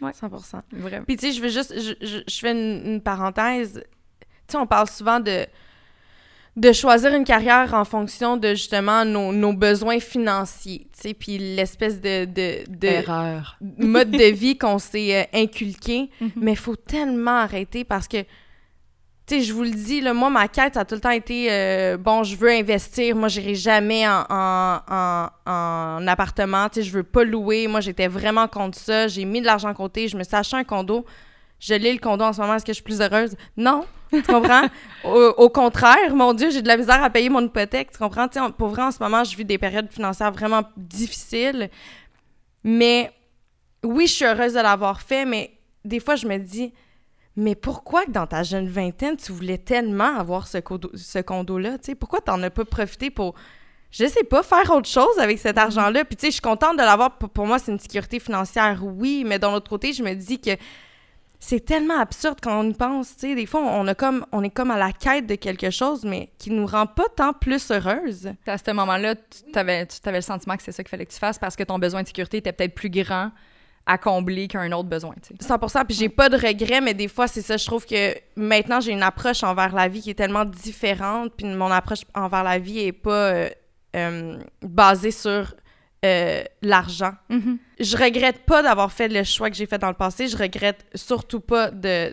Ouais. 0.00 0.12
100 0.12 0.28
Vraiment. 0.72 1.04
Puis, 1.04 1.16
tu 1.16 1.26
sais, 1.26 1.32
je 1.32 1.42
veux 1.42 1.48
juste, 1.48 1.74
je, 1.74 2.22
je, 2.26 2.38
fais 2.38 2.52
une, 2.52 3.00
parenthèse. 3.00 3.82
Tu 4.20 4.26
sais, 4.48 4.58
on 4.58 4.66
parle 4.66 4.88
souvent 4.88 5.20
de 5.20 5.46
de 6.56 6.72
choisir 6.72 7.12
une 7.12 7.24
carrière 7.24 7.74
en 7.74 7.84
fonction 7.84 8.38
de 8.38 8.48
justement 8.50 9.04
nos, 9.04 9.30
nos 9.30 9.52
besoins 9.52 10.00
financiers, 10.00 10.88
tu 10.94 11.00
sais, 11.08 11.14
puis 11.14 11.36
l'espèce 11.36 12.00
de, 12.00 12.24
de, 12.24 12.64
de 12.70 13.86
mode 13.86 14.10
de 14.10 14.24
vie 14.32 14.56
qu'on 14.56 14.78
s'est 14.78 15.20
euh, 15.20 15.38
inculqué. 15.38 16.08
Mm-hmm. 16.22 16.30
Mais 16.36 16.52
il 16.52 16.58
faut 16.58 16.76
tellement 16.76 17.36
arrêter 17.36 17.84
parce 17.84 18.08
que 18.08 18.24
tu 19.26 19.34
sais, 19.34 19.40
je 19.42 19.52
vous 19.52 19.64
le 19.64 19.70
dis, 19.70 20.00
là, 20.00 20.14
moi, 20.14 20.30
ma 20.30 20.46
quête, 20.46 20.74
ça 20.74 20.80
a 20.80 20.84
tout 20.84 20.94
le 20.94 21.00
temps 21.00 21.10
été, 21.10 21.48
euh, 21.50 21.96
bon, 21.96 22.22
je 22.22 22.36
veux 22.36 22.50
investir. 22.50 23.16
Moi, 23.16 23.26
j'irai 23.26 23.56
jamais 23.56 24.06
en, 24.06 24.24
en, 24.30 25.28
en, 25.44 26.06
appartement. 26.06 26.68
Tu 26.68 26.76
sais, 26.80 26.82
je 26.86 26.92
veux 26.92 27.02
pas 27.02 27.24
louer. 27.24 27.66
Moi, 27.66 27.80
j'étais 27.80 28.06
vraiment 28.06 28.46
contre 28.46 28.78
ça. 28.78 29.08
J'ai 29.08 29.24
mis 29.24 29.40
de 29.40 29.46
l'argent 29.46 29.68
à 29.68 29.74
côté. 29.74 30.06
Je 30.06 30.16
me 30.16 30.22
suis 30.22 30.36
acheté 30.36 30.56
un 30.56 30.62
condo. 30.62 31.04
Je 31.58 31.74
lis 31.74 31.92
le 31.92 31.98
condo 31.98 32.24
en 32.24 32.32
ce 32.32 32.40
moment. 32.40 32.54
Est-ce 32.54 32.64
que 32.64 32.70
je 32.72 32.76
suis 32.76 32.84
plus 32.84 33.00
heureuse? 33.00 33.34
Non. 33.56 33.84
Tu 34.12 34.22
comprends? 34.22 34.68
au, 35.04 35.48
contraire, 35.48 36.14
mon 36.14 36.32
Dieu, 36.32 36.50
j'ai 36.50 36.62
de 36.62 36.68
la 36.68 36.76
misère 36.76 37.02
à 37.02 37.10
payer 37.10 37.28
mon 37.28 37.44
hypothèque. 37.44 37.90
Tu 37.90 37.98
comprends? 37.98 38.28
Tu 38.28 38.38
sais, 38.38 38.46
pour 38.56 38.68
vrai, 38.68 38.82
en 38.82 38.90
ce 38.92 39.02
moment, 39.02 39.24
je 39.24 39.36
vis 39.36 39.44
des 39.44 39.58
périodes 39.58 39.90
financières 39.90 40.30
vraiment 40.30 40.62
difficiles. 40.76 41.68
Mais 42.62 43.12
oui, 43.82 44.06
je 44.06 44.12
suis 44.12 44.24
heureuse 44.24 44.52
de 44.52 44.60
l'avoir 44.60 45.00
fait, 45.00 45.24
mais 45.24 45.50
des 45.84 45.98
fois, 45.98 46.14
je 46.14 46.28
me 46.28 46.38
dis, 46.38 46.72
mais 47.36 47.54
pourquoi 47.54 48.06
que 48.06 48.10
dans 48.10 48.26
ta 48.26 48.42
jeune 48.42 48.66
vingtaine, 48.66 49.16
tu 49.16 49.30
voulais 49.30 49.58
tellement 49.58 50.18
avoir 50.18 50.48
ce, 50.48 50.58
condo, 50.58 50.90
ce 50.94 51.18
condo-là? 51.18 51.76
Pourquoi 52.00 52.20
t'en 52.20 52.42
as 52.42 52.50
pas 52.50 52.64
profité 52.64 53.10
pour, 53.10 53.34
je 53.90 54.06
sais 54.06 54.24
pas, 54.24 54.42
faire 54.42 54.70
autre 54.70 54.88
chose 54.88 55.18
avec 55.18 55.38
cet 55.38 55.56
mm-hmm. 55.56 55.60
argent-là? 55.60 56.04
Puis 56.06 56.16
tu 56.16 56.22
sais, 56.22 56.26
je 56.28 56.34
suis 56.34 56.40
contente 56.40 56.78
de 56.78 56.82
l'avoir. 56.82 57.18
Pour, 57.18 57.46
moi, 57.46 57.58
c'est 57.58 57.72
une 57.72 57.78
sécurité 57.78 58.20
financière, 58.20 58.80
oui, 58.82 59.22
mais 59.26 59.38
d'un 59.38 59.52
autre 59.52 59.68
côté, 59.68 59.92
je 59.92 60.02
me 60.02 60.14
dis 60.14 60.40
que 60.40 60.52
c'est 61.38 61.60
tellement 61.60 62.00
absurde 62.00 62.38
quand 62.42 62.58
on 62.58 62.70
y 62.70 62.72
pense. 62.72 63.14
Tu 63.16 63.28
sais, 63.28 63.34
des 63.34 63.44
fois, 63.44 63.60
on, 63.60 63.86
a 63.86 63.94
comme, 63.94 64.24
on 64.32 64.42
est 64.42 64.50
comme 64.50 64.70
à 64.70 64.78
la 64.78 64.92
quête 64.92 65.26
de 65.26 65.34
quelque 65.34 65.68
chose, 65.68 66.04
mais 66.06 66.30
qui 66.38 66.50
nous 66.50 66.64
rend 66.64 66.86
pas 66.86 67.04
tant 67.14 67.34
plus 67.34 67.70
heureuse. 67.70 68.32
À 68.46 68.56
ce 68.56 68.70
moment-là, 68.70 69.14
tu 69.14 69.58
avais, 69.58 69.84
tu 69.84 69.96
avais 70.08 70.18
le 70.18 70.22
sentiment 70.22 70.56
que 70.56 70.62
c'est 70.62 70.72
ça 70.72 70.82
qu'il 70.82 70.90
fallait 70.90 71.04
que 71.04 71.12
tu 71.12 71.18
fasses 71.18 71.38
parce 71.38 71.54
que 71.54 71.64
ton 71.64 71.78
besoin 71.78 72.02
de 72.02 72.06
sécurité 72.06 72.38
était 72.38 72.52
peut-être 72.52 72.74
plus 72.74 72.88
grand 72.88 73.30
à 73.86 73.98
combler 73.98 74.48
qu'un 74.48 74.70
autre 74.72 74.88
besoin. 74.88 75.14
Tu 75.22 75.34
sais. 75.40 75.46
100 75.46 75.84
Puis 75.84 75.96
j'ai 75.96 76.08
pas 76.08 76.28
de 76.28 76.36
regrets, 76.36 76.80
mais 76.80 76.92
des 76.92 77.06
fois, 77.08 77.28
c'est 77.28 77.42
ça. 77.42 77.56
Je 77.56 77.64
trouve 77.64 77.86
que 77.86 78.14
maintenant, 78.34 78.80
j'ai 78.80 78.92
une 78.92 79.02
approche 79.02 79.44
envers 79.44 79.74
la 79.74 79.86
vie 79.86 80.02
qui 80.02 80.10
est 80.10 80.14
tellement 80.14 80.44
différente. 80.44 81.32
Puis 81.36 81.46
mon 81.46 81.70
approche 81.70 82.00
envers 82.14 82.42
la 82.42 82.58
vie 82.58 82.80
est 82.80 82.92
pas 82.92 83.30
euh, 83.30 83.48
euh, 83.94 84.38
basée 84.60 85.12
sur 85.12 85.54
euh, 86.04 86.42
l'argent. 86.62 87.12
Mm-hmm. 87.30 87.58
Je 87.78 87.96
regrette 87.96 88.44
pas 88.44 88.62
d'avoir 88.62 88.90
fait 88.90 89.06
le 89.06 89.22
choix 89.22 89.50
que 89.50 89.56
j'ai 89.56 89.66
fait 89.66 89.78
dans 89.78 89.88
le 89.88 89.94
passé. 89.94 90.26
Je 90.26 90.36
regrette 90.36 90.84
surtout 90.94 91.40
pas 91.40 91.70
de, 91.70 92.12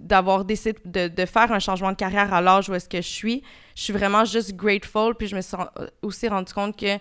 d'avoir 0.00 0.44
décidé 0.44 0.78
de, 0.84 1.08
de, 1.08 1.26
faire 1.26 1.52
un 1.52 1.58
changement 1.58 1.90
de 1.90 1.96
carrière 1.96 2.34
à 2.34 2.42
l'âge 2.42 2.68
où 2.68 2.74
est-ce 2.74 2.88
que 2.88 2.98
je 2.98 3.08
suis. 3.08 3.42
Je 3.74 3.82
suis 3.82 3.92
vraiment 3.94 4.26
juste 4.26 4.54
grateful. 4.54 5.14
Puis 5.14 5.28
je 5.28 5.36
me 5.36 5.40
suis 5.40 5.56
aussi 6.02 6.28
rendu 6.28 6.52
compte 6.52 6.76
que 6.76 6.98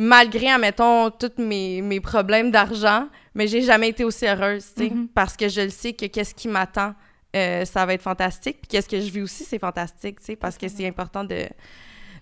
malgré, 0.00 0.48
admettons, 0.48 1.10
tous 1.10 1.40
mes, 1.40 1.82
mes 1.82 2.00
problèmes 2.00 2.50
d'argent, 2.50 3.06
mais 3.34 3.46
j'ai 3.46 3.60
jamais 3.60 3.90
été 3.90 4.02
aussi 4.02 4.26
heureuse, 4.26 4.64
tu 4.74 4.84
sais, 4.84 4.90
mm-hmm. 4.90 5.08
parce 5.14 5.36
que 5.36 5.48
je 5.48 5.60
le 5.60 5.68
sais 5.68 5.92
que 5.92 6.06
qu'est-ce 6.06 6.34
qui 6.34 6.48
m'attend, 6.48 6.94
euh, 7.36 7.64
ça 7.66 7.84
va 7.84 7.92
être 7.94 8.02
fantastique. 8.02 8.56
Puis 8.62 8.68
qu'est-ce 8.68 8.88
que 8.88 8.98
je 8.98 9.10
vis 9.10 9.20
aussi, 9.20 9.44
c'est 9.44 9.58
fantastique, 9.58 10.18
tu 10.20 10.26
sais, 10.26 10.36
parce 10.36 10.56
que 10.56 10.68
c'est 10.68 10.86
important 10.88 11.22
de, 11.22 11.44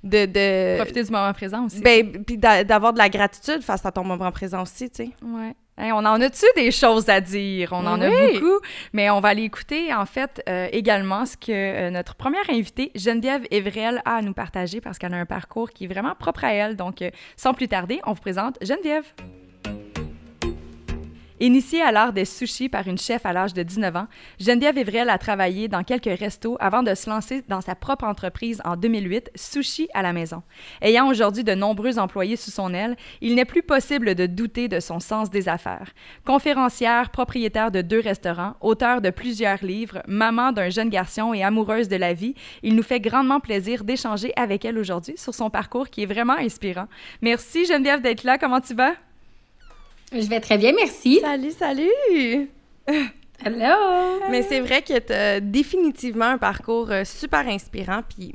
de, 0.03 0.27
de... 0.27 0.77
Profiter 0.77 1.05
du 1.05 1.11
moment 1.13 1.33
présent 1.33 1.67
aussi. 1.67 1.81
Ben, 1.81 2.25
puis 2.25 2.37
d'avoir 2.37 2.93
de 2.93 2.99
la 2.99 3.09
gratitude 3.09 3.63
face 3.63 3.87
à 3.87 3.93
ton 3.93 4.03
moment 4.03 4.33
présent 4.33 4.63
aussi, 4.63 4.91
tu 4.91 5.05
sais. 5.05 5.11
Ouais 5.23 5.55
on 5.79 6.05
en 6.05 6.21
a-tu 6.21 6.47
des 6.57 6.71
choses 6.71 7.09
à 7.09 7.21
dire? 7.21 7.71
On 7.73 7.87
en 7.87 8.01
a 8.01 8.09
beaucoup, 8.11 8.61
mais 8.93 9.11
on 9.11 9.21
va 9.21 9.29
aller 9.29 9.43
écouter, 9.43 9.95
en 9.95 10.07
fait, 10.07 10.43
euh, 10.49 10.69
également 10.73 11.25
ce 11.27 11.37
que 11.37 11.53
euh, 11.53 11.91
notre 11.91 12.15
première 12.15 12.49
invitée, 12.51 12.91
Geneviève 12.95 13.47
Evrel, 13.51 14.03
a 14.05 14.17
à 14.17 14.23
nous 14.23 14.35
partager 14.35 14.81
parce 14.81 14.99
qu'elle 14.99 15.15
a 15.15 15.19
un 15.19 15.27
parcours 15.27 15.71
qui 15.71 15.85
est 15.85 15.89
vraiment 15.89 16.15
propre 16.15 16.45
à 16.45 16.53
elle. 16.53 16.77
Donc, 16.77 17.03
euh, 17.03 17.11
sans 17.37 17.55
plus 17.55 17.69
tarder, 17.69 18.01
on 18.07 18.13
vous 18.13 18.21
présente 18.21 18.59
Geneviève. 18.63 19.05
Initiée 21.41 21.83
à 21.83 21.93
l'art 21.93 22.13
des 22.13 22.25
sushis 22.25 22.69
par 22.69 22.89
une 22.89 22.99
chef 22.99 23.25
à 23.25 23.33
l'âge 23.33 23.55
de 23.55 23.63
19 23.63 23.95
ans, 23.95 24.07
Geneviève 24.41 24.77
Evrel 24.77 25.09
a 25.09 25.19
travaillé 25.19 25.69
dans 25.69 25.85
quelques 25.85 26.19
restos 26.19 26.57
avant 26.59 26.83
de 26.83 26.95
se 26.95 27.09
lancer 27.09 27.45
dans 27.49 27.61
sa 27.61 27.77
propre 27.77 28.05
entreprise 28.05 28.61
en 28.65 28.77
2008, 28.77 29.31
Sushi 29.37 29.89
à 29.95 30.03
la 30.03 30.13
maison. 30.13 30.43
Ayant 30.83 31.07
aujourd'hui 31.07 31.45
de 31.45 31.55
nombreux 31.55 31.99
employés 31.99 32.37
sous 32.37 32.51
son 32.51 32.75
aile, 32.75 32.97
il 33.21 33.37
n'est 33.37 33.45
plus 33.45 33.63
possible 33.63 34.17
de 34.17 34.27
douter 34.27 34.67
de 34.67 34.81
son 34.81 34.99
sens 34.99 35.31
des 35.31 35.49
affaires. 35.49 35.93
Conférencière, 36.25 37.11
propriétaire 37.11 37.71
de 37.71 37.83
deux 37.83 38.01
restaurants, 38.01 38.55
auteur 38.61 39.01
de 39.01 39.11
plusieurs 39.11 39.65
livres, 39.65 40.03
maman 40.09 40.51
d'un 40.51 40.71
jeune 40.71 40.91
garçon 40.91 41.35
et 41.35 41.45
amoureuse 41.45 41.89
de 41.89 41.97
la 41.97 42.15
vie, 42.15 42.35
il 42.65 42.75
nous 42.75 42.83
fait 42.83 43.01
grandement 43.01 43.39
plaisir 43.39 43.85
d'échanger 43.85 44.33
avec 44.37 44.65
elle 44.65 44.79
aujourd'hui 44.79 45.17
sur 45.17 45.35
son 45.35 45.51
parcours 45.51 45.89
qui 45.89 46.03
est 46.03 46.07
vraiment 46.07 46.37
inspirant. 46.37 46.89
Merci 47.23 47.65
Geneviève 47.65 48.03
d'être 48.03 48.25
là, 48.25 48.39
comment 48.39 48.61
tu 48.61 48.75
vas? 48.75 48.95
Je 50.11 50.27
vais 50.27 50.41
très 50.41 50.57
bien, 50.57 50.73
merci. 50.73 51.21
Salut, 51.21 51.51
salut! 51.51 52.51
Hello! 53.45 54.21
Mais 54.31 54.43
c'est 54.43 54.61
vrai 54.61 54.81
que 54.81 54.99
tu 54.99 55.13
as 55.13 55.41
définitivement 55.41 56.25
un 56.25 56.39
parcours 56.39 56.91
euh, 56.91 57.05
super 57.05 57.47
inspirant. 57.47 58.01
Puis, 58.09 58.35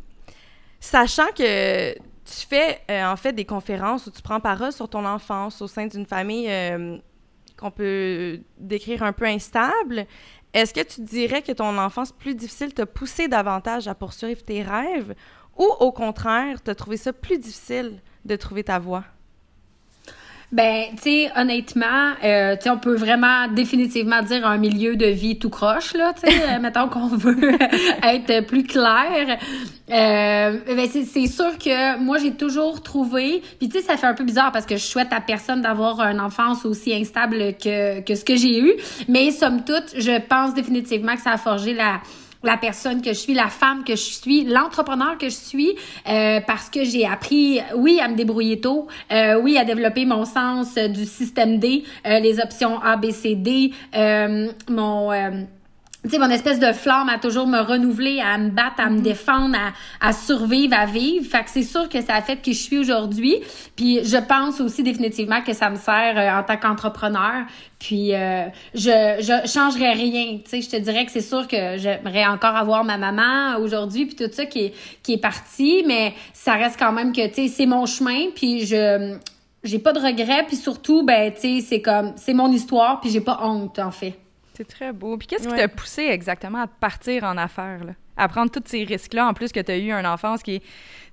sachant 0.79 1.27
que 1.35 1.93
tu 1.93 2.47
fais 2.47 2.79
euh, 2.91 3.05
en 3.05 3.15
fait 3.15 3.33
des 3.33 3.45
conférences 3.45 4.05
où 4.05 4.11
tu 4.11 4.21
prends 4.21 4.39
parole 4.39 4.71
sur 4.71 4.87
ton 4.87 5.03
enfance 5.03 5.61
au 5.63 5.67
sein 5.67 5.87
d'une 5.87 6.05
famille 6.05 6.47
euh, 6.47 6.97
qu'on 7.57 7.71
peut 7.71 8.39
décrire 8.59 9.01
un 9.01 9.11
peu 9.11 9.25
instable, 9.25 10.05
est-ce 10.53 10.75
que 10.75 10.81
tu 10.81 11.01
dirais 11.01 11.41
que 11.41 11.53
ton 11.53 11.77
enfance 11.79 12.11
plus 12.11 12.35
difficile 12.35 12.73
t'a 12.73 12.85
poussé 12.85 13.27
davantage 13.27 13.87
à 13.87 13.95
poursuivre 13.95 14.43
tes 14.43 14.61
rêves 14.61 15.15
ou 15.57 15.65
au 15.79 15.91
contraire, 15.91 16.61
t'as 16.61 16.75
trouvé 16.75 16.97
ça 16.97 17.13
plus 17.13 17.39
difficile 17.39 17.99
de 18.25 18.35
trouver 18.35 18.63
ta 18.63 18.77
voie? 18.77 19.03
Ben, 20.53 20.85
tu 20.97 21.01
sais, 21.01 21.31
honnêtement, 21.35 22.11
euh, 22.23 22.55
tu 22.55 22.61
sais, 22.61 22.69
on 22.69 22.77
peut 22.77 22.95
vraiment 22.95 23.47
définitivement 23.47 24.21
dire 24.21 24.45
un 24.45 24.59
milieu 24.59 24.95
de 24.95 25.07
vie 25.07 25.39
tout 25.39 25.49
croche, 25.49 25.95
là, 25.95 26.13
tu 26.13 26.31
sais, 26.31 26.41
euh, 26.47 26.59
mettons 26.59 26.87
qu'on 26.89 27.07
veut 27.07 27.53
être 28.03 28.45
plus 28.45 28.63
clair. 28.63 29.39
Euh, 29.89 30.57
ben, 30.67 30.87
c'est 30.87 31.25
sûr 31.25 31.57
que 31.57 31.97
moi, 31.97 32.19
j'ai 32.19 32.35
toujours 32.35 32.83
trouvé, 32.83 33.41
puis 33.57 33.67
tu 33.67 33.79
sais, 33.79 33.83
ça 33.83 33.97
fait 33.97 34.05
un 34.05 34.13
peu 34.13 34.25
bizarre 34.25 34.51
parce 34.51 34.67
que 34.67 34.77
je 34.77 34.83
souhaite 34.83 35.11
à 35.11 35.21
personne 35.21 35.63
d'avoir 35.63 35.99
une 36.01 36.21
enfance 36.21 36.65
aussi 36.65 36.93
instable 36.93 37.55
que, 37.57 38.01
que 38.01 38.13
ce 38.13 38.23
que 38.23 38.35
j'ai 38.35 38.59
eu, 38.59 38.73
mais 39.07 39.31
somme 39.31 39.63
toute, 39.63 39.95
je 39.97 40.21
pense 40.21 40.53
définitivement 40.53 41.15
que 41.15 41.21
ça 41.23 41.31
a 41.31 41.37
forgé 41.37 41.73
la 41.73 41.99
la 42.43 42.57
personne 42.57 43.01
que 43.01 43.09
je 43.09 43.19
suis, 43.19 43.33
la 43.33 43.47
femme 43.47 43.83
que 43.83 43.95
je 43.95 44.01
suis, 44.01 44.43
l'entrepreneur 44.43 45.17
que 45.17 45.29
je 45.29 45.35
suis, 45.35 45.75
euh, 46.07 46.39
parce 46.45 46.69
que 46.69 46.83
j'ai 46.83 47.05
appris, 47.05 47.59
oui, 47.75 47.99
à 48.01 48.07
me 48.07 48.15
débrouiller 48.15 48.59
tôt, 48.59 48.87
euh, 49.11 49.39
oui, 49.41 49.57
à 49.57 49.65
développer 49.65 50.05
mon 50.05 50.25
sens 50.25 50.75
du 50.75 51.05
système 51.05 51.59
D, 51.59 51.83
euh, 52.05 52.19
les 52.19 52.39
options 52.39 52.79
A, 52.81 52.97
B, 52.97 53.11
C, 53.11 53.35
D, 53.35 53.71
mon 54.69 55.11
tu 56.03 56.09
sais, 56.09 56.17
mon 56.19 56.29
espèce 56.29 56.59
de 56.59 56.73
flamme 56.73 57.07
à 57.07 57.17
toujours 57.17 57.47
me 57.47 57.59
renouveler, 57.59 58.19
à 58.19 58.37
me 58.37 58.49
battre, 58.49 58.79
à 58.79 58.89
me 58.89 58.99
défendre, 58.99 59.55
à, 59.55 60.07
à 60.09 60.11
survivre, 60.11 60.77
à 60.77 60.85
vivre. 60.85 61.25
Fait 61.25 61.45
que 61.45 61.49
c'est 61.49 61.63
sûr 61.63 61.87
que 61.87 62.01
ça 62.01 62.15
a 62.15 62.21
fait 62.21 62.37
que 62.37 62.51
je 62.51 62.57
suis 62.57 62.77
aujourd'hui. 62.77 63.37
Puis 63.77 64.03
je 64.03 64.17
pense 64.17 64.59
aussi 64.59 64.83
définitivement 64.83 65.41
que 65.41 65.53
ça 65.53 65.69
me 65.69 65.77
sert 65.77 66.17
euh, 66.17 66.39
en 66.39 66.43
tant 66.43 66.57
qu'entrepreneur. 66.57 67.45
Puis 67.79 68.13
euh, 68.13 68.47
je 68.73 68.91
je 69.19 69.49
changerais 69.49 69.93
rien, 69.93 70.39
tu 70.43 70.49
sais, 70.49 70.61
je 70.61 70.69
te 70.69 70.75
dirais 70.75 71.05
que 71.05 71.11
c'est 71.11 71.21
sûr 71.21 71.47
que 71.47 71.77
j'aimerais 71.77 72.25
encore 72.25 72.55
avoir 72.55 72.83
ma 72.83 72.97
maman 72.97 73.57
aujourd'hui 73.59 74.05
puis 74.05 74.15
tout 74.15 74.31
ça 74.31 74.45
qui 74.45 74.65
est 74.65 74.73
qui 75.03 75.13
est 75.13 75.17
parti, 75.21 75.83
mais 75.87 76.13
ça 76.33 76.53
reste 76.53 76.77
quand 76.77 76.91
même 76.91 77.13
que 77.13 77.25
tu 77.27 77.33
sais 77.33 77.47
c'est 77.47 77.65
mon 77.65 77.85
chemin 77.85 78.29
puis 78.35 78.65
je 78.65 79.15
j'ai 79.63 79.79
pas 79.79 79.93
de 79.93 79.99
regrets 79.99 80.43
puis 80.45 80.57
surtout 80.57 81.03
ben 81.03 81.31
tu 81.33 81.39
sais 81.39 81.61
c'est 81.61 81.81
comme 81.81 82.13
c'est 82.17 82.33
mon 82.33 82.51
histoire 82.51 82.99
puis 82.99 83.09
j'ai 83.09 83.21
pas 83.21 83.39
honte 83.41 83.79
en 83.79 83.91
fait. 83.91 84.22
C'est 84.55 84.67
très 84.67 84.93
beau. 84.93 85.17
Puis 85.17 85.27
qu'est-ce 85.27 85.47
qui 85.47 85.55
t'a 85.55 85.67
poussé 85.67 86.03
exactement 86.03 86.59
à 86.59 86.67
partir 86.67 87.23
en 87.23 87.37
affaires, 87.37 87.83
là? 87.83 87.93
À 88.15 88.27
prendre 88.27 88.51
tous 88.51 88.61
ces 88.65 88.83
risques-là, 88.83 89.27
en 89.27 89.33
plus 89.33 89.51
que 89.51 89.59
tu 89.59 89.71
as 89.71 89.77
eu 89.77 89.91
une 89.91 90.05
enfance 90.05 90.43
qui 90.43 90.55
est, 90.55 90.59
tu 90.59 90.67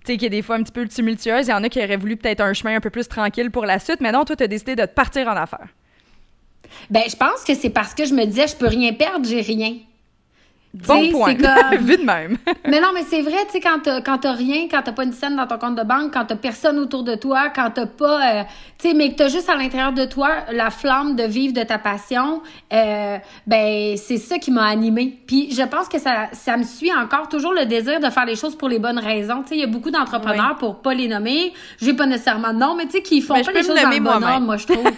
sais, 0.05 0.17
qui 0.19 0.27
est 0.27 0.31
des 0.31 0.43
fois 0.43 0.57
un 0.57 0.63
petit 0.63 0.73
peu 0.73 0.87
tumultueuse. 0.87 1.47
Il 1.47 1.51
y 1.51 1.55
en 1.55 1.65
a 1.65 1.71
qui 1.71 1.83
auraient 1.83 1.97
voulu 1.97 2.19
peut-être 2.19 2.43
un 2.43 2.53
chemin 2.53 2.77
un 2.77 2.81
peu 2.81 2.91
plus 2.91 3.09
tranquille 3.09 3.51
pour 3.51 3.65
la 3.65 3.79
suite, 3.79 4.03
mais 4.03 4.13
non, 4.13 4.25
toi, 4.25 4.37
tu 4.37 4.45
as 4.45 4.49
décidé 4.49 4.77
de 4.77 4.85
te 4.85 4.93
partir 4.93 5.27
en 5.27 5.37
affaires. 5.37 5.69
Ben 6.91 7.03
je 7.09 7.17
pense 7.17 7.43
que 7.45 7.55
c'est 7.55 7.71
parce 7.71 7.95
que 7.95 8.05
je 8.05 8.15
me 8.15 8.25
disais 8.25 8.47
je 8.47 8.57
peux 8.57 8.69
rien 8.69 8.93
perdre, 8.93 9.27
j'ai 9.27 9.41
rien. 9.41 9.79
Bon 10.73 11.11
point. 11.11 11.35
comme- 11.35 11.79
Vu 11.81 11.97
de 11.97 12.05
même. 12.05 12.37
Mais 12.69 12.81
non, 12.81 12.89
mais 12.95 13.03
c'est 13.03 13.23
vrai, 13.23 13.45
tu 13.47 13.53
sais, 13.55 13.61
quand 13.61 13.81
t'as, 13.83 14.01
quand 14.03 14.19
t'as 14.19 14.33
rien, 14.33 14.69
quand 14.71 14.83
t'as 14.83 14.93
pas 14.93 15.03
une 15.03 15.13
scène 15.13 15.35
dans 15.35 15.47
ton 15.49 15.59
compte 15.59 15.75
de 15.75 15.83
banque, 15.83 16.13
quand 16.13 16.25
t'as 16.27 16.37
personne 16.37 16.79
autour 16.79 17.03
de 17.03 17.17
toi, 17.17 17.49
quand 17.53 17.71
t'as 17.75 17.87
pas, 17.87 18.21
euh, 18.41 18.43
tu 18.79 18.89
sais, 18.89 18.95
mais 18.95 19.11
que 19.11 19.17
t'as 19.17 19.29
juste 19.29 19.49
à 19.51 19.57
l'intérieur 19.57 19.93
de 19.93 20.05
toi 20.05 20.29
la 20.53 20.71
flamme 20.71 21.17
de 21.17 21.25
vivre 21.25 21.53
de 21.55 21.63
ta 21.65 21.79
passion, 21.79 22.41
euh, 22.73 23.19
ben 23.49 23.97
c'est 23.97 24.17
ça 24.19 24.39
qui 24.39 24.53
m'a 24.53 24.65
animée. 24.67 25.19
Puis 25.27 25.53
je 25.53 25.63
pense 25.63 25.89
que 25.89 25.99
ça, 25.99 26.29
ça 26.33 26.57
me 26.57 26.63
suit 26.63 26.93
encore 26.95 27.29
toujours 27.29 27.53
le 27.53 27.67
désir 27.67 27.99
de 27.99 28.09
faire 28.09 28.25
les 28.27 28.37
choses 28.37 28.55
pour 28.55 28.69
les 28.69 28.79
bonnes 28.79 28.99
raisons. 29.01 29.43
Tu 29.43 29.49
sais, 29.49 29.55
il 29.57 29.61
y 29.61 29.65
a 29.65 29.67
beaucoup 29.67 29.91
d'entrepreneurs 29.91 30.57
pour 30.57 30.77
pas 30.77 30.95
les 30.95 31.09
nommer, 31.09 31.53
j'ai 31.81 31.95
pas 31.95 32.07
nécessairement 32.07 32.53
de 32.53 32.59
nom, 32.59 32.77
mais 32.77 32.85
tu 32.87 32.93
sais, 32.93 33.03
qui 33.03 33.21
font 33.23 33.35
Mais 33.35 33.41
je 33.43 33.47
pas 33.47 33.53
les 33.59 33.65
choses 33.67 33.75
dans 33.83 33.91
le 33.91 33.99
bon 34.01 34.11
ordre, 34.25 34.41
moi 34.47 34.57
je 34.57 34.67
trouve. 34.67 34.85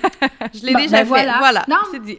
Je 0.54 0.66
l'ai 0.66 0.72
Bon, 0.74 0.80
déjà 0.80 0.98
ben 0.98 1.02
fait. 1.04 1.06
voilà. 1.06 1.36
Voilà, 1.38 1.64
Non. 1.68 1.76
c'est 1.92 2.02
dit. 2.02 2.18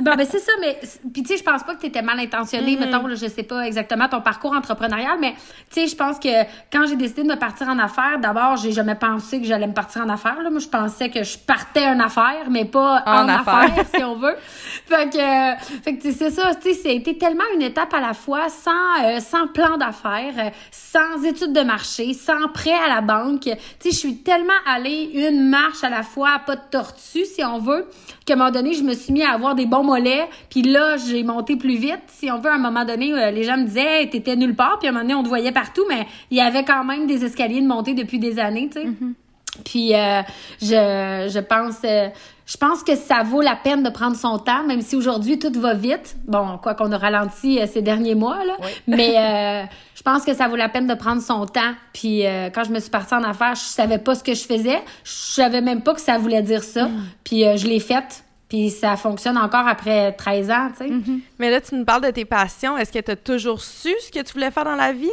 Bon, 0.00 0.14
ben 0.16 0.26
c'est 0.30 0.38
ça, 0.38 0.52
mais 0.60 0.78
puis 1.12 1.22
tu 1.22 1.28
sais, 1.28 1.36
je 1.36 1.42
pense 1.42 1.62
pas 1.64 1.74
que 1.74 1.80
tu 1.80 1.86
étais 1.86 2.00
mal 2.02 2.18
intentionné, 2.18 2.76
Mhm. 2.76 2.80
Mettons, 2.94 3.06
là, 3.06 3.14
je 3.14 3.26
sais 3.26 3.42
pas 3.42 3.66
exactement 3.66 4.08
ton 4.08 4.20
parcours 4.20 4.52
entrepreneurial, 4.52 5.18
mais 5.20 5.34
tu 5.70 5.80
sais, 5.80 5.86
je 5.86 5.96
pense 5.96 6.18
que 6.18 6.28
quand 6.72 6.86
j'ai 6.86 6.96
décidé 6.96 7.22
de 7.22 7.28
me 7.28 7.36
partir 7.36 7.68
en 7.68 7.78
affaires, 7.78 8.18
d'abord, 8.20 8.56
j'ai 8.56 8.72
jamais 8.72 8.94
pensé 8.94 9.40
que 9.40 9.46
j'allais 9.46 9.66
me 9.66 9.72
partir 9.72 10.02
en 10.02 10.08
affaires. 10.08 10.40
Là. 10.42 10.50
Moi, 10.50 10.60
je 10.60 10.68
pensais 10.68 11.08
que 11.08 11.22
je 11.22 11.38
partais 11.38 11.86
en 11.86 12.00
affaires, 12.00 12.50
mais 12.50 12.64
pas 12.64 13.02
En 13.06 13.24
en, 13.24 13.28
affaires. 13.28 13.54
affaires, 13.54 13.84
si 13.94 14.04
on 14.04 14.16
veut. 14.16 14.36
Fait 14.86 15.10
que, 15.10 15.18
euh, 15.18 15.56
fait 15.82 15.96
que 15.96 16.02
tu 16.02 16.12
sais, 16.12 16.30
c'est 16.30 16.30
ça, 16.30 16.54
tu 16.54 16.72
sais, 16.72 16.74
c'était 16.74 17.14
tellement 17.14 17.44
une 17.54 17.62
étape 17.62 17.92
à 17.94 18.00
la 18.00 18.14
fois, 18.14 18.48
sans, 18.48 19.04
euh, 19.04 19.20
sans 19.20 19.46
plan 19.48 19.76
d'affaires, 19.76 20.34
euh, 20.38 20.50
sans 20.70 21.24
études 21.24 21.52
de 21.52 21.62
marché, 21.62 22.12
sans 22.12 22.48
prêt 22.52 22.74
à 22.74 22.88
la 22.88 23.00
banque. 23.00 23.42
Tu 23.42 23.50
sais, 23.50 23.90
je 23.90 23.96
suis 23.96 24.16
tellement 24.18 24.52
allée 24.66 25.10
une 25.14 25.48
marche 25.48 25.82
à 25.82 25.90
la 25.90 26.02
fois, 26.02 26.40
pas 26.46 26.56
de 26.56 26.62
tortue, 26.70 27.24
si 27.24 27.42
on 27.44 27.58
veut, 27.58 27.88
qu'à 28.24 28.34
un 28.34 28.36
moment 28.36 28.50
donné, 28.50 28.74
je 28.74 28.82
me 28.82 28.94
suis 28.94 29.12
mis 29.12 29.22
à 29.22 29.32
avoir 29.32 29.54
des 29.54 29.66
bons 29.66 29.84
mollets, 29.84 30.28
puis 30.50 30.62
là, 30.62 30.96
j'ai 30.96 31.22
monté 31.22 31.56
plus 31.56 31.76
vite. 31.76 32.02
Si 32.08 32.30
on 32.30 32.38
veut, 32.38 32.50
à 32.50 32.54
un 32.54 32.58
moment 32.58 32.83
donné, 32.84 33.12
euh, 33.12 33.30
les 33.30 33.44
gens 33.44 33.56
me 33.56 33.64
disaient, 33.64 34.02
hey, 34.02 34.10
t'étais 34.10 34.36
nulle 34.36 34.54
part, 34.54 34.78
puis 34.78 34.88
à 34.88 34.90
un 34.90 34.92
moment 34.92 35.04
donné, 35.04 35.14
on 35.14 35.22
te 35.22 35.28
voyait 35.28 35.52
partout, 35.52 35.84
mais 35.88 36.06
il 36.30 36.38
y 36.38 36.40
avait 36.40 36.64
quand 36.64 36.84
même 36.84 37.06
des 37.06 37.24
escaliers 37.24 37.60
de 37.60 37.66
montée 37.66 37.94
depuis 37.94 38.18
des 38.18 38.38
années, 38.38 38.68
tu 38.72 38.80
sais. 38.80 38.88
Puis 39.64 39.94
euh, 39.94 40.22
je, 40.60 41.30
je 41.32 41.38
pense 41.38 41.76
euh, 41.84 42.08
je 42.46 42.56
pense 42.58 42.82
que 42.82 42.94
ça 42.96 43.22
vaut 43.22 43.40
la 43.40 43.56
peine 43.56 43.82
de 43.82 43.88
prendre 43.88 44.16
son 44.16 44.38
temps, 44.38 44.64
même 44.64 44.82
si 44.82 44.96
aujourd'hui 44.96 45.38
tout 45.38 45.52
va 45.58 45.74
vite. 45.74 46.16
Bon, 46.26 46.58
quoi 46.60 46.74
qu'on 46.74 46.92
a 46.92 46.98
ralenti 46.98 47.60
euh, 47.60 47.66
ces 47.72 47.80
derniers 47.80 48.14
mois 48.14 48.44
là, 48.44 48.56
mais 48.86 49.68
je 49.94 50.02
pense 50.02 50.24
que 50.24 50.34
ça 50.34 50.48
vaut 50.48 50.56
la 50.56 50.68
peine 50.68 50.86
de 50.86 50.94
prendre 50.94 51.22
son 51.22 51.46
temps. 51.46 51.72
Puis 51.92 52.24
quand 52.54 52.64
je 52.64 52.72
me 52.72 52.80
suis 52.80 52.90
partie 52.90 53.14
en 53.14 53.22
affaires, 53.22 53.54
je 53.54 53.60
savais 53.60 53.98
pas 53.98 54.14
ce 54.14 54.24
que 54.24 54.34
je 54.34 54.42
faisais, 54.42 54.82
je 55.04 55.10
savais 55.12 55.60
même 55.60 55.82
pas 55.82 55.94
que 55.94 56.00
ça 56.00 56.18
voulait 56.18 56.42
dire 56.42 56.62
ça. 56.62 56.88
Puis 57.22 57.46
euh, 57.46 57.56
je 57.56 57.66
l'ai 57.66 57.80
faite. 57.80 58.23
Puis 58.48 58.70
ça 58.70 58.96
fonctionne 58.96 59.38
encore 59.38 59.66
après 59.66 60.12
13 60.12 60.50
ans, 60.50 60.68
tu 60.78 60.86
sais. 60.86 60.92
Mais 61.38 61.50
là, 61.50 61.60
tu 61.60 61.74
nous 61.74 61.84
parles 61.84 62.02
de 62.02 62.10
tes 62.10 62.24
passions. 62.24 62.76
Est-ce 62.76 62.92
que 62.92 62.98
tu 62.98 63.10
as 63.10 63.16
toujours 63.16 63.60
su 63.62 63.92
ce 64.00 64.10
que 64.12 64.22
tu 64.22 64.32
voulais 64.34 64.50
faire 64.50 64.64
dans 64.64 64.76
la 64.76 64.92
vie? 64.92 65.10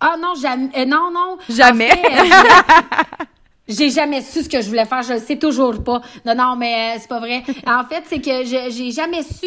Ah 0.00 0.16
non, 0.20 0.34
jamais. 0.34 0.68
euh, 0.76 0.84
non, 0.84 1.10
non. 1.10 1.38
Jamais. 1.48 1.90
En 1.90 1.96
fait, 1.96 2.32
euh, 2.32 3.24
j'ai 3.68 3.90
jamais 3.90 4.20
su 4.20 4.42
ce 4.42 4.48
que 4.48 4.60
je 4.60 4.68
voulais 4.68 4.84
faire. 4.84 5.02
Je 5.02 5.14
le 5.14 5.18
sais 5.20 5.38
toujours 5.38 5.82
pas. 5.82 6.02
Non, 6.24 6.34
non, 6.34 6.54
mais 6.56 6.74
euh, 6.96 6.98
c'est 7.00 7.08
pas 7.08 7.18
vrai. 7.18 7.42
En 7.66 7.84
fait, 7.84 8.04
c'est 8.06 8.20
que 8.20 8.44
je- 8.44 8.70
j'ai 8.70 8.90
jamais 8.90 9.22
su 9.22 9.46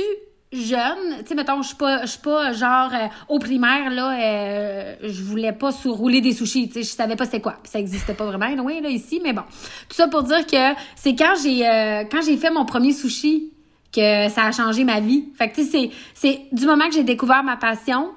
jeune, 0.51 1.19
tu 1.19 1.27
sais, 1.27 1.35
mettons, 1.35 1.61
je 1.61 1.67
suis 1.67 2.19
pas, 2.19 2.51
genre 2.53 2.91
euh, 2.93 3.07
au 3.27 3.37
primaire 3.37 3.91
là, 3.91 4.19
euh, 4.19 4.95
je 5.03 5.21
voulais 5.21 5.53
pas 5.53 5.71
sous 5.71 5.93
rouler 5.93 6.21
des 6.21 6.33
sushis, 6.33 6.67
tu 6.67 6.73
sais, 6.73 6.83
je 6.83 6.89
savais 6.89 7.15
pas 7.15 7.25
c'était 7.25 7.41
quoi, 7.41 7.57
Puis 7.61 7.71
ça 7.71 7.79
existait 7.79 8.15
pas 8.15 8.25
vraiment, 8.25 8.49
loin 8.55 8.81
là 8.81 8.89
ici, 8.89 9.21
mais 9.23 9.33
bon, 9.33 9.43
tout 9.87 9.95
ça 9.95 10.07
pour 10.07 10.23
dire 10.23 10.45
que 10.47 10.75
c'est 10.95 11.15
quand 11.15 11.35
j'ai, 11.43 11.67
euh, 11.67 12.03
quand 12.11 12.21
j'ai 12.21 12.37
fait 12.37 12.49
mon 12.49 12.65
premier 12.65 12.93
sushi 12.93 13.53
que 13.91 14.29
ça 14.29 14.45
a 14.45 14.51
changé 14.51 14.83
ma 14.83 14.99
vie. 14.99 15.25
Fait 15.35 15.49
que 15.49 15.55
tu 15.55 15.63
sais, 15.63 15.69
c'est, 15.71 15.91
c'est 16.13 16.41
du 16.51 16.65
moment 16.65 16.87
que 16.87 16.93
j'ai 16.93 17.03
découvert 17.03 17.43
ma 17.43 17.57
passion 17.57 18.11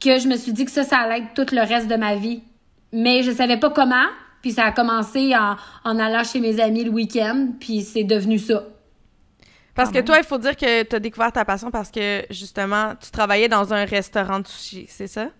que 0.00 0.18
je 0.18 0.28
me 0.28 0.36
suis 0.36 0.52
dit 0.52 0.64
que 0.64 0.70
ça, 0.70 0.84
ça 0.84 0.98
allait 0.98 1.20
être 1.20 1.34
tout 1.34 1.54
le 1.54 1.62
reste 1.62 1.88
de 1.88 1.96
ma 1.96 2.14
vie. 2.14 2.42
Mais 2.92 3.22
je 3.22 3.30
savais 3.30 3.56
pas 3.58 3.70
comment. 3.70 4.06
Puis 4.42 4.52
ça 4.52 4.64
a 4.64 4.72
commencé 4.72 5.34
en, 5.34 5.56
en 5.84 5.98
allant 5.98 6.24
chez 6.24 6.40
mes 6.40 6.60
amis 6.60 6.84
le 6.84 6.90
week-end. 6.90 7.48
Puis 7.58 7.80
c'est 7.80 8.04
devenu 8.04 8.38
ça. 8.38 8.64
Parce 9.74 9.90
que 9.90 9.98
toi, 10.00 10.18
il 10.18 10.24
faut 10.24 10.38
dire 10.38 10.56
que 10.56 10.84
tu 10.84 10.96
as 10.96 11.00
découvert 11.00 11.32
ta 11.32 11.44
passion 11.44 11.70
parce 11.70 11.90
que, 11.90 12.24
justement, 12.30 12.94
tu 12.96 13.10
travaillais 13.10 13.48
dans 13.48 13.74
un 13.74 13.84
restaurant 13.84 14.40
de 14.40 14.46
sushi, 14.46 14.86
c'est 14.88 15.08
ça? 15.08 15.30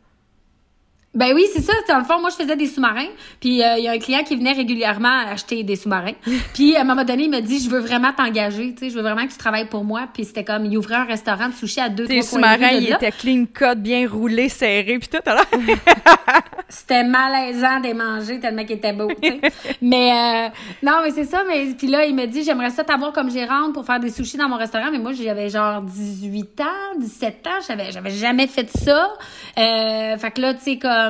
Ben 1.15 1.33
oui, 1.33 1.47
c'est 1.53 1.63
ça. 1.63 1.73
Dans 1.89 1.99
le 1.99 2.05
fond, 2.05 2.21
moi, 2.21 2.31
je 2.31 2.43
faisais 2.43 2.57
des 2.57 2.67
sous-marins. 2.67 3.09
Puis 3.41 3.63
euh, 3.63 3.79
il 3.79 3.85
y 3.85 3.89
a 3.89 3.93
un 3.93 3.99
client 3.99 4.25
qui 4.25 4.35
venait 4.35 4.53
régulièrement 4.53 5.27
acheter 5.31 5.63
des 5.63 5.77
sous-marins. 5.77 6.15
Puis 6.55 6.75
à 6.75 6.81
un 6.81 6.85
moment 6.85 7.05
donné, 7.05 7.25
il 7.25 7.31
m'a 7.31 7.41
dit, 7.41 7.61
je 7.61 7.71
veux 7.71 7.79
vraiment 7.79 8.13
t'engager. 8.13 8.75
Tu 8.75 8.81
sais, 8.81 8.91
je 8.91 8.97
veux 8.97 9.03
vraiment 9.03 9.25
que 9.27 9.33
tu 9.33 9.39
travailles 9.39 9.69
pour 9.69 9.85
moi. 9.85 10.09
Puis 10.13 10.25
c'était 10.25 10.45
comme, 10.45 10.65
il 10.65 10.77
ouvrait 10.77 10.97
un 10.97 11.05
restaurant 11.05 11.49
de 11.49 11.55
sushi 11.55 11.81
à 11.81 11.89
deux, 11.89 12.07
Tes 12.07 12.23
sous-marins, 12.23 12.71
ils 12.73 12.93
étaient 12.93 13.13
clean 13.13 13.47
cut, 13.47 13.77
bien 13.77 14.09
roulés, 14.09 14.49
serrés, 14.49 14.99
puis 14.99 15.09
tout. 15.09 15.19
Alors, 15.25 15.45
C'était 16.69 17.05
malaisant 17.05 17.79
de 17.79 17.85
les 17.85 17.95
manger 17.95 18.41
tellement 18.41 18.65
qu'ils 18.65 18.77
étaient 18.77 18.93
beaux, 18.93 19.13
tu 19.23 19.29
sais. 19.29 19.41
mais 19.81 20.11
euh, 20.11 20.49
non, 20.83 21.01
mais 21.05 21.11
c'est 21.11 21.25
ça. 21.25 21.43
Mais 21.47 21.67
puis 21.79 21.87
là, 21.87 22.05
il 22.05 22.15
me 22.15 22.27
dit, 22.27 22.43
j'aimerais 22.43 22.71
ça 22.71 22.83
t'avoir 22.83 23.13
comme 23.13 23.31
gérante 23.31 23.73
pour 23.73 23.85
faire 23.85 24.01
des 24.01 24.11
sushis 24.11 24.37
dans 24.37 24.49
mon 24.49 24.57
restaurant. 24.57 24.91
Mais 24.91 24.99
moi, 24.99 25.13
j'avais 25.13 25.49
genre 25.49 25.83
18 25.83 26.61
ans, 26.61 26.99
17 26.99 27.47
ans. 27.47 27.61
J'avais, 27.69 27.93
j'avais 27.93 28.11
jamais 28.11 28.47
fait 28.49 28.69
ça. 28.77 29.13
Euh, 29.57 30.17
fait 30.17 30.31
que 30.33 30.41
là, 30.41 30.55
tu 30.55 30.61
sais, 30.63 30.79
comme 30.79 31.04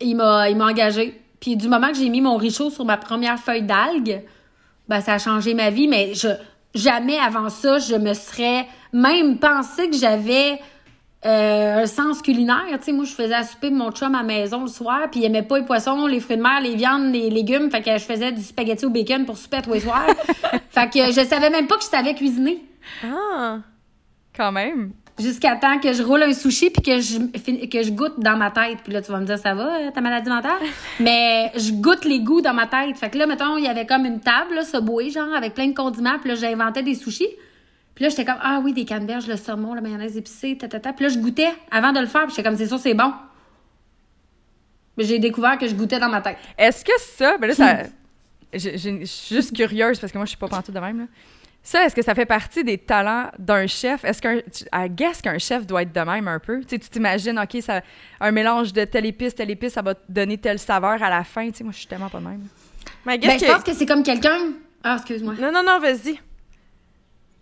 il 0.00 0.16
m'a, 0.16 0.48
il 0.50 0.56
m'a 0.56 0.66
engagé. 0.66 1.20
Puis 1.40 1.56
du 1.56 1.68
moment 1.68 1.88
que 1.88 1.96
j'ai 1.96 2.08
mis 2.08 2.20
mon 2.20 2.36
richaud 2.36 2.70
sur 2.70 2.84
ma 2.84 2.96
première 2.96 3.38
feuille 3.38 3.62
d'algue, 3.62 4.22
ben 4.88 5.00
ça 5.00 5.14
a 5.14 5.18
changé 5.18 5.54
ma 5.54 5.70
vie. 5.70 5.88
Mais 5.88 6.14
je 6.14 6.28
jamais 6.74 7.18
avant 7.18 7.48
ça, 7.48 7.78
je 7.78 7.94
me 7.94 8.14
serais 8.14 8.66
même 8.92 9.38
pensé 9.38 9.88
que 9.88 9.96
j'avais 9.96 10.60
euh, 11.24 11.82
un 11.82 11.86
sens 11.86 12.22
culinaire. 12.22 12.64
Tu 12.72 12.84
sais, 12.84 12.92
moi, 12.92 13.04
je 13.04 13.12
faisais 13.12 13.34
à 13.34 13.42
souper 13.42 13.70
mon 13.70 13.90
chum 13.90 14.14
à 14.14 14.18
la 14.18 14.24
maison 14.24 14.62
le 14.62 14.68
soir, 14.68 15.08
puis 15.10 15.20
il 15.20 15.26
aimait 15.26 15.42
pas 15.42 15.58
les 15.58 15.64
poissons, 15.64 16.06
les 16.06 16.20
fruits 16.20 16.36
de 16.36 16.42
mer, 16.42 16.60
les 16.62 16.76
viandes, 16.76 17.12
les 17.12 17.30
légumes. 17.30 17.70
Fait 17.70 17.82
que 17.82 17.92
je 17.92 18.04
faisais 18.04 18.32
du 18.32 18.42
spaghetti 18.42 18.84
au 18.84 18.90
bacon 18.90 19.24
pour 19.24 19.36
souper 19.36 19.58
à 19.58 19.62
tous 19.62 19.72
les 19.72 19.80
soirs. 19.80 20.06
fait 20.70 20.90
que 20.90 21.12
je 21.12 21.24
savais 21.26 21.50
même 21.50 21.66
pas 21.66 21.76
que 21.76 21.82
je 21.82 21.88
savais 21.88 22.14
cuisiner. 22.14 22.64
Ah! 23.04 23.58
quand 24.36 24.52
même. 24.52 24.92
Jusqu'à 25.18 25.56
temps 25.56 25.78
que 25.78 25.94
je 25.94 26.02
roule 26.02 26.22
un 26.22 26.34
sushi 26.34 26.68
puis 26.68 26.82
que 26.82 27.00
je 27.00 27.18
que 27.68 27.82
je 27.82 27.90
goûte 27.90 28.18
dans 28.20 28.36
ma 28.36 28.50
tête. 28.50 28.78
Puis 28.84 28.92
là, 28.92 29.00
tu 29.00 29.10
vas 29.10 29.18
me 29.18 29.24
dire, 29.24 29.38
ça 29.38 29.54
va, 29.54 29.76
euh, 29.78 29.90
ta 29.90 30.02
maladie 30.02 30.28
mentale? 30.28 30.60
Mais 31.00 31.50
je 31.56 31.72
goûte 31.72 32.04
les 32.04 32.20
goûts 32.20 32.42
dans 32.42 32.52
ma 32.52 32.66
tête. 32.66 32.96
Fait 32.98 33.08
que 33.08 33.16
là, 33.16 33.26
mettons, 33.26 33.56
il 33.56 33.64
y 33.64 33.66
avait 33.68 33.86
comme 33.86 34.04
une 34.04 34.20
table, 34.20 34.54
là, 34.54 34.62
Subway, 34.62 35.08
genre, 35.10 35.32
avec 35.34 35.54
plein 35.54 35.68
de 35.68 35.74
condiments. 35.74 36.18
Puis 36.18 36.28
là, 36.28 36.34
j'inventais 36.34 36.82
des 36.82 36.94
sushis. 36.94 37.28
Puis 37.94 38.02
là, 38.04 38.10
j'étais 38.10 38.26
comme, 38.26 38.36
ah 38.42 38.60
oui, 38.62 38.74
des 38.74 38.84
canneberges, 38.84 39.26
le 39.26 39.36
saumon, 39.38 39.72
la 39.72 39.80
mayonnaise 39.80 40.18
épicée, 40.18 40.58
ta, 40.58 40.68
ta, 40.68 40.80
ta. 40.80 40.92
Puis 40.92 41.04
là, 41.06 41.08
je 41.08 41.18
goûtais 41.18 41.48
avant 41.70 41.92
de 41.92 42.00
le 42.00 42.06
faire. 42.06 42.26
Puis 42.26 42.32
j'étais 42.36 42.46
comme, 42.46 42.58
c'est 42.58 42.66
sûr, 42.66 42.78
c'est 42.78 42.92
bon. 42.92 43.10
Mais 44.98 45.04
j'ai 45.04 45.18
découvert 45.18 45.56
que 45.56 45.66
je 45.66 45.74
goûtais 45.74 45.98
dans 45.98 46.08
ma 46.10 46.20
tête. 46.20 46.36
Est-ce 46.58 46.84
que 46.84 46.92
ça, 46.98 47.38
ben 47.38 47.46
là, 47.48 47.54
ça, 47.54 47.78
je, 48.52 48.70
je- 48.76 49.00
je 49.00 49.04
suis 49.06 49.34
juste 49.36 49.56
curieuse 49.56 49.98
parce 49.98 50.12
que 50.12 50.18
moi, 50.18 50.24
je 50.26 50.30
suis 50.30 50.38
pas 50.38 50.48
pantoute 50.48 50.74
de 50.74 50.80
même. 50.80 50.98
Là. 51.00 51.04
Ça, 51.68 51.84
est-ce 51.84 51.96
que 51.96 52.02
ça 52.02 52.14
fait 52.14 52.26
partie 52.26 52.62
des 52.62 52.78
talents 52.78 53.28
d'un 53.40 53.66
chef? 53.66 54.04
Est-ce 54.04 54.22
qu'un, 54.22 54.36
tu- 54.36 54.62
I 54.72 54.88
guess 54.88 55.20
qu'un 55.20 55.36
chef 55.38 55.66
doit 55.66 55.82
être 55.82 55.92
de 55.92 56.00
même 56.00 56.28
un 56.28 56.38
peu? 56.38 56.62
Tu 56.64 56.78
t'imagines, 56.78 57.36
OK, 57.40 57.60
ça, 57.60 57.80
un 58.20 58.30
mélange 58.30 58.72
de 58.72 58.84
telle 58.84 59.04
épice, 59.04 59.34
telle 59.34 59.50
épice, 59.50 59.72
ça 59.72 59.82
va 59.82 59.96
te 59.96 60.00
donner 60.08 60.38
telle 60.38 60.60
saveur 60.60 61.02
à 61.02 61.10
la 61.10 61.24
fin. 61.24 61.50
Tu 61.50 61.56
sais, 61.58 61.64
moi, 61.64 61.72
je 61.72 61.78
suis 61.78 61.88
tellement 61.88 62.08
pas 62.08 62.20
de 62.20 62.24
même. 62.24 62.42
Mais 63.04 63.18
Ben, 63.18 63.28
qu'est-ce 63.28 63.44
je 63.44 63.50
que... 63.50 63.52
pense 63.56 63.64
que 63.64 63.72
c'est 63.72 63.84
comme 63.86 64.04
quelqu'un. 64.04 64.38
Ah, 64.84 64.94
excuse-moi. 64.98 65.34
Non, 65.40 65.50
non, 65.50 65.64
non, 65.66 65.80
vas-y. 65.80 66.20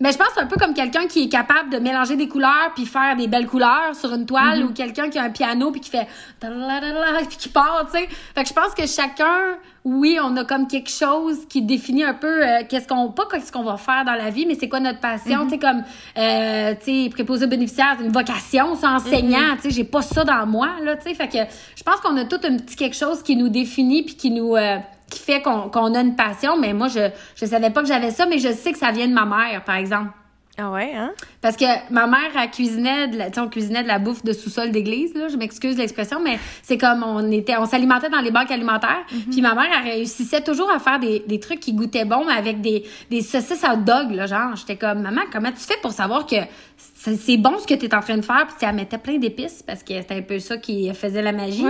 Mais 0.00 0.10
je 0.12 0.18
pense 0.18 0.28
que 0.28 0.34
c'est 0.34 0.40
un 0.40 0.46
peu 0.46 0.56
comme 0.56 0.74
quelqu'un 0.74 1.06
qui 1.06 1.24
est 1.24 1.28
capable 1.28 1.70
de 1.70 1.78
mélanger 1.78 2.16
des 2.16 2.28
couleurs 2.28 2.72
puis 2.74 2.84
faire 2.84 3.16
des 3.16 3.28
belles 3.28 3.46
couleurs 3.46 3.94
sur 3.94 4.12
une 4.12 4.26
toile 4.26 4.54
Mm-hmm. 4.54 4.64
ou 4.64 4.72
quelqu'un 4.72 5.08
qui 5.08 5.18
a 5.18 5.24
un 5.24 5.30
piano 5.30 5.70
puis 5.70 5.80
qui 5.80 5.90
fait 5.90 6.06
puis 7.28 7.36
qui 7.36 7.48
part, 7.48 7.86
tu 7.86 7.98
sais. 7.98 8.08
Fait 8.34 8.42
que 8.42 8.48
je 8.48 8.54
pense 8.54 8.74
que 8.74 8.86
chacun, 8.86 9.58
oui, 9.84 10.18
on 10.22 10.36
a 10.36 10.44
comme 10.44 10.66
quelque 10.66 10.90
chose 10.90 11.46
qui 11.48 11.62
définit 11.62 12.04
un 12.04 12.14
peu 12.14 12.42
euh, 12.42 12.62
qu'est-ce 12.68 12.86
qu'on 12.86 13.10
pas 13.10 13.26
qu'est-ce 13.30 13.52
qu'on 13.52 13.62
va 13.64 13.76
faire 13.76 14.04
dans 14.04 14.14
la 14.14 14.30
vie, 14.30 14.46
mais 14.46 14.54
c'est 14.54 14.68
quoi 14.68 14.80
notre 14.80 15.00
passion, 15.00 15.44
tu 15.44 15.50
sais 15.50 15.58
comme 15.58 15.82
euh, 16.18 16.74
tu 16.84 17.04
sais 17.04 17.10
préposé 17.10 17.46
c'est 17.48 18.04
une 18.04 18.12
vocation, 18.12 18.74
c'est 18.76 18.86
enseignant, 18.86 19.56
tu 19.56 19.62
sais, 19.62 19.70
j'ai 19.70 19.84
pas 19.84 20.02
ça 20.02 20.24
dans 20.24 20.46
moi 20.46 20.70
là, 20.82 20.96
tu 20.96 21.04
sais. 21.04 21.14
Fait 21.14 21.28
que 21.28 21.38
je 21.76 21.82
pense 21.82 21.96
qu'on 21.96 22.16
a 22.16 22.24
tout 22.24 22.40
un 22.44 22.56
petit 22.56 22.76
quelque 22.76 22.96
chose 22.96 23.22
qui 23.22 23.36
nous 23.36 23.48
définit 23.48 24.02
puis 24.02 24.16
qui 24.16 24.30
nous 24.30 24.56
euh, 24.56 24.78
qui 25.14 25.20
fait 25.20 25.40
qu'on 25.40 25.68
qu'on 25.70 25.94
a 25.94 26.00
une 26.00 26.16
passion, 26.16 26.58
mais 26.58 26.72
moi, 26.72 26.88
je, 26.88 27.10
je 27.36 27.46
savais 27.46 27.70
pas 27.70 27.82
que 27.82 27.88
j'avais 27.88 28.10
ça, 28.10 28.26
mais 28.26 28.38
je 28.38 28.52
sais 28.52 28.72
que 28.72 28.78
ça 28.78 28.90
vient 28.90 29.08
de 29.08 29.14
ma 29.14 29.24
mère, 29.24 29.64
par 29.64 29.76
exemple. 29.76 30.10
Ah 30.56 30.70
ouais, 30.70 30.92
hein? 30.94 31.10
Parce 31.40 31.56
que 31.56 31.64
ma 31.92 32.06
mère, 32.06 32.30
elle 32.40 32.48
cuisinait 32.48 33.08
de 33.08 33.18
la, 33.18 33.26
on 33.38 33.48
cuisinait 33.48 33.82
de 33.82 33.88
la 33.88 33.98
bouffe 33.98 34.22
de 34.22 34.32
sous-sol 34.32 34.70
d'église, 34.70 35.12
là. 35.14 35.26
Je 35.26 35.36
m'excuse 35.36 35.76
l'expression, 35.76 36.20
mais 36.22 36.38
c'est 36.62 36.78
comme 36.78 37.02
on 37.02 37.28
était, 37.32 37.56
on 37.56 37.66
s'alimentait 37.66 38.08
dans 38.08 38.20
les 38.20 38.30
banques 38.30 38.52
alimentaires. 38.52 39.02
Puis 39.32 39.42
ma 39.42 39.54
mère, 39.54 39.66
elle 39.76 39.90
réussissait 39.94 40.42
toujours 40.42 40.70
à 40.70 40.78
faire 40.78 41.00
des, 41.00 41.24
des 41.26 41.40
trucs 41.40 41.58
qui 41.58 41.72
goûtaient 41.72 42.04
bon, 42.04 42.24
mais 42.26 42.34
avec 42.34 42.60
des, 42.60 42.84
des 43.10 43.20
saucisses 43.20 43.64
hot 43.64 43.78
dog, 43.78 44.12
là. 44.12 44.26
Genre, 44.26 44.54
j'étais 44.54 44.76
comme, 44.76 45.02
maman, 45.02 45.22
comment 45.32 45.50
tu 45.50 45.58
fais 45.58 45.78
pour 45.82 45.90
savoir 45.90 46.24
que 46.24 46.36
c'est 47.04 47.16
c'est 47.16 47.36
bon 47.36 47.58
ce 47.58 47.66
que 47.66 47.74
tu 47.74 47.86
es 47.86 47.94
en 47.94 48.00
train 48.00 48.16
de 48.16 48.24
faire? 48.24 48.46
Puis 48.46 48.56
elle 48.66 48.74
mettait 48.74 48.98
plein 48.98 49.18
d'épices 49.18 49.62
parce 49.62 49.82
que 49.82 49.94
c'était 49.94 50.14
un 50.14 50.22
peu 50.22 50.38
ça 50.38 50.56
qui 50.56 50.92
faisait 50.94 51.22
la 51.22 51.32
magie. 51.32 51.64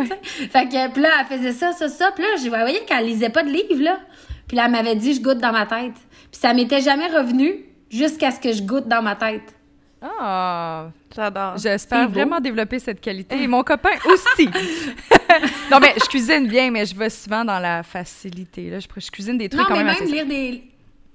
Fait 0.51 0.69
que, 0.69 0.93
puis 0.93 1.03
là, 1.03 1.09
elle 1.21 1.39
faisait 1.39 1.53
ça, 1.53 1.73
ça, 1.73 1.89
ça. 1.89 2.13
Puis 2.15 2.23
là, 2.23 2.31
je 2.43 2.49
voyais 2.49 2.85
qu'elle 2.87 3.07
lisait 3.07 3.31
pas 3.31 3.43
de 3.43 3.51
livre, 3.51 3.83
là. 3.83 3.99
Puis 4.47 4.57
là, 4.57 4.65
elle 4.67 4.73
m'avait 4.73 4.95
dit, 4.97 5.15
je 5.15 5.21
goûte 5.21 5.39
dans 5.39 5.53
ma 5.53 5.67
tête. 5.67 5.95
Puis 6.31 6.41
ça 6.41 6.55
m'était 6.55 6.81
jamais 6.81 7.09
revenu 7.09 7.65
jusqu'à 7.91 8.31
ce 8.31 8.39
que 8.41 8.53
je 8.53 8.63
goûte 8.63 8.87
dans 8.89 9.03
ma 9.03 9.17
tête. 9.17 9.55
Ah, 10.03 10.91
J'adore. 11.15 11.57
j'espère 11.57 12.09
vraiment 12.11 12.39
développer 12.39 12.79
cette 12.79 13.01
qualité. 13.01 13.43
Et 13.43 13.47
mon 13.47 13.63
copain 13.63 13.97
aussi. 14.07 14.49
non, 15.71 15.81
mais 15.81 15.95
je 15.97 16.05
cuisine 16.09 16.47
bien, 16.47 16.71
mais 16.71 16.85
je 16.85 16.95
vais 16.95 17.09
souvent 17.09 17.45
dans 17.45 17.59
la 17.59 17.83
facilité. 17.83 18.69
Là. 18.69 18.81
Je, 18.81 18.87
je 19.01 19.11
cuisine 19.11 19.39
des 19.39 19.49
trucs 19.49 19.63
Non, 19.63 19.67
quand 19.67 19.77
mais 19.77 19.85
même 19.85 19.95
même 19.95 20.03
assez... 20.03 20.13
lire 20.13 20.27
des. 20.27 20.63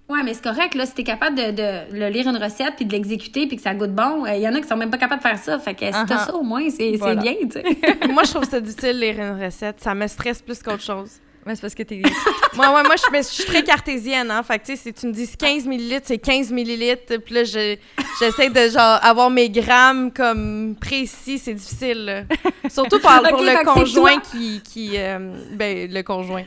Ouais, 0.09 0.23
mais 0.23 0.33
c'est 0.33 0.43
correct, 0.43 0.73
là, 0.73 0.85
si 0.87 0.93
t'es 0.95 1.03
capable 1.03 1.35
de, 1.37 1.51
de, 1.51 1.95
le 1.97 2.09
lire 2.09 2.27
une 2.27 2.37
recette 2.37 2.75
puis 2.75 2.85
de 2.85 2.91
l'exécuter 2.91 3.45
puis 3.47 3.57
que 3.57 3.61
ça 3.61 3.75
goûte 3.75 3.93
bon, 3.93 4.25
il 4.25 4.41
y 4.41 4.47
en 4.47 4.55
a 4.55 4.59
qui 4.59 4.67
sont 4.67 4.75
même 4.75 4.89
pas 4.89 4.97
capables 4.97 5.21
de 5.21 5.27
faire 5.27 5.37
ça. 5.37 5.59
Fait 5.59 5.75
que 5.75 5.85
si 5.85 5.91
t'as 5.91 6.03
Uh-huh. 6.05 6.25
ça, 6.25 6.35
au 6.35 6.41
moins, 6.41 6.67
c'est 6.69 6.95
Voilà. 6.97 7.21
bien, 7.21 7.35
tu 7.43 7.51
sais. 7.51 7.63
moi, 8.11 8.23
je 8.23 8.31
trouve 8.31 8.43
ça 8.49 8.59
difficile 8.59 8.95
de 8.95 9.01
lire 9.01 9.19
une 9.19 9.43
recette. 9.43 9.79
Ça 9.81 9.93
me 9.93 10.07
stresse 10.07 10.41
plus 10.41 10.61
qu'autre 10.63 10.81
chose. 10.81 11.11
Ouais, 11.45 11.55
c'est 11.55 11.61
parce 11.61 11.75
que 11.75 11.83
t'es... 11.83 12.01
moi, 12.55 12.67
ouais, 12.73 12.83
moi 12.83 12.95
je, 12.97 13.03
mais 13.11 13.19
je 13.21 13.27
suis 13.27 13.45
très 13.45 13.63
cartésienne, 13.63 14.29
hein. 14.31 14.41
Fait 14.43 14.57
que, 14.59 14.65
tu 14.65 14.75
sais, 14.75 14.81
si 14.83 14.93
tu 14.93 15.05
me 15.07 15.13
dis 15.13 15.29
15 15.37 15.65
millilitres, 15.67 16.05
c'est 16.07 16.17
15 16.17 16.51
millilitres. 16.51 17.17
Puis 17.23 17.33
là, 17.35 17.43
je- 17.43 17.77
j'essaie 18.19 18.49
de, 18.49 18.67
genre, 18.69 18.99
avoir 19.03 19.29
mes 19.29 19.49
grammes 19.49 20.11
comme 20.11 20.75
précis. 20.79 21.37
C'est 21.37 21.53
difficile, 21.53 22.05
là. 22.05 22.23
Surtout 22.69 22.99
pour, 22.99 23.11
le 23.11 23.63
conjoint 23.63 24.19
qui... 24.19 24.61
qui 24.63 24.93
euh, 24.97 25.33
ben, 25.53 25.89
le 25.91 26.01
conjoint. 26.01 26.43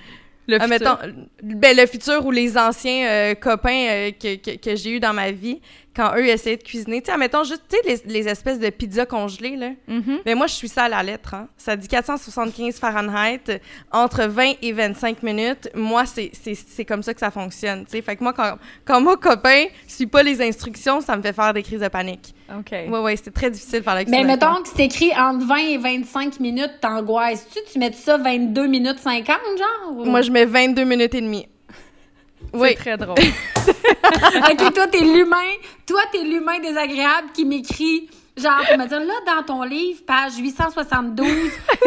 Le 0.48 0.56
Ah, 0.60 0.66
futur. 0.66 0.98
mettons, 0.98 1.26
ben, 1.42 1.76
le 1.76 1.86
futur 1.86 2.26
ou 2.26 2.30
les 2.32 2.58
anciens 2.58 3.06
euh, 3.08 3.34
copains 3.34 3.86
euh, 3.88 4.10
que, 4.10 4.34
que, 4.36 4.56
que 4.56 4.74
j'ai 4.76 4.90
eu 4.90 5.00
dans 5.00 5.12
ma 5.12 5.30
vie, 5.30 5.60
quand 5.94 6.12
eux 6.16 6.26
essayaient 6.26 6.56
de 6.56 6.62
cuisiner. 6.62 7.02
Tu 7.02 7.10
sais, 7.10 7.18
mettons 7.18 7.44
juste, 7.44 7.62
tu 7.68 7.76
sais, 7.76 8.02
les, 8.06 8.12
les 8.20 8.28
espèces 8.28 8.58
de 8.58 8.70
pizzas 8.70 9.06
congelées, 9.06 9.56
là. 9.56 9.70
Mhm. 9.88 10.20
Mais 10.24 10.34
moi, 10.34 10.46
je 10.46 10.54
suis 10.54 10.68
ça 10.68 10.84
à 10.84 10.88
la 10.88 11.02
lettre. 11.02 11.34
Hein. 11.34 11.48
Ça 11.56 11.76
dit 11.76 11.86
475 11.88 12.76
Fahrenheit, 12.78 13.60
entre 13.90 14.24
20 14.24 14.52
et 14.62 14.72
25 14.72 15.22
minutes. 15.22 15.68
Moi, 15.74 16.06
c'est- 16.06 16.30
c'est 16.32 16.54
c'est 16.54 16.84
comme 16.84 17.02
ça 17.02 17.12
que 17.14 17.20
ça 17.20 17.30
fonctionne. 17.30 17.84
tu 17.84 17.92
sais. 17.92 18.02
Fait 18.02 18.16
que 18.16 18.22
moi, 18.22 18.32
quand, 18.32 18.56
quand 18.84 19.00
mon 19.00 19.16
copain 19.16 19.64
suit 19.86 20.06
pas 20.06 20.22
les 20.22 20.40
instructions, 20.40 21.00
ça 21.00 21.16
me 21.16 21.22
fait 21.22 21.32
faire 21.32 21.52
des 21.52 21.62
crises 21.62 21.80
de 21.80 21.88
panique. 21.88 22.34
OK. 22.58 22.70
Ouais, 22.72 22.88
ouais, 22.98 23.16
c'est 23.16 23.32
très 23.32 23.50
difficile 23.50 23.78
de 23.80 23.84
faire 23.84 23.94
la 23.94 24.00
Mais 24.00 24.06
cuisine. 24.06 24.26
mettons 24.26 24.62
que 24.62 24.68
c'est 24.74 24.84
écrit 24.84 25.10
entre 25.16 25.46
20 25.46 25.56
et 25.56 25.78
25 25.78 26.40
minutes, 26.40 26.72
t'angoisses-tu? 26.80 27.58
Tu 27.72 27.78
mets 27.78 27.92
ça 27.92 28.18
22 28.18 28.66
minutes 28.66 28.98
50, 28.98 29.36
genre? 29.58 29.96
ou- 29.98 30.04
Moi, 30.04 30.22
je 30.22 30.30
mets 30.30 30.44
22 30.44 30.84
minutes 30.84 31.14
et 31.14 31.20
demie. 31.20 31.46
C'est 32.52 32.58
Oui. 32.60 32.74
très 32.74 32.96
drôle. 32.96 33.16
OK, 33.18 34.74
toi, 34.74 34.86
t'es 34.88 35.00
l'humain. 35.00 35.52
Toi, 35.86 36.00
t'es 36.12 36.22
l'humain 36.22 36.58
désagréable 36.60 37.28
qui 37.34 37.44
m'écrit. 37.44 38.08
Genre, 38.36 38.64
pour 38.66 38.78
me 38.78 38.86
dire, 38.88 39.00
là, 39.00 39.12
dans 39.26 39.42
ton 39.42 39.62
livre, 39.62 40.00
page 40.06 40.36
872, 40.38 41.28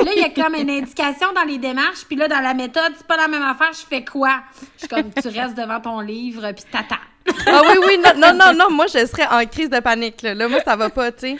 là, 0.03 0.11
il 0.15 0.21
y 0.21 0.23
a 0.23 0.29
comme 0.29 0.53
une 0.53 0.69
indication 0.69 1.27
dans 1.33 1.43
les 1.43 1.57
démarches, 1.57 2.05
puis 2.07 2.15
là, 2.15 2.27
dans 2.27 2.39
la 2.39 2.53
méthode, 2.53 2.93
c'est 2.95 3.07
pas 3.07 3.17
la 3.17 3.27
même 3.27 3.41
affaire, 3.41 3.71
je 3.73 3.83
fais 3.87 4.05
quoi? 4.05 4.41
Je 4.75 4.81
suis 4.81 4.87
comme, 4.87 5.11
tu 5.11 5.27
restes 5.27 5.57
devant 5.57 5.79
ton 5.81 5.99
livre, 6.01 6.51
puis 6.51 6.63
t'attends. 6.71 7.01
Ah 7.27 7.61
oui, 7.63 7.77
oui, 7.87 7.97
non, 7.97 8.11
non, 8.17 8.37
non, 8.37 8.53
non, 8.53 8.71
moi, 8.71 8.85
je 8.87 9.05
serais 9.05 9.25
en 9.25 9.43
crise 9.45 9.69
de 9.69 9.79
panique. 9.79 10.21
Là, 10.21 10.35
Là, 10.35 10.47
moi, 10.47 10.59
ça 10.63 10.75
va 10.75 10.89
pas, 10.89 11.11
tu 11.11 11.21
sais. 11.21 11.37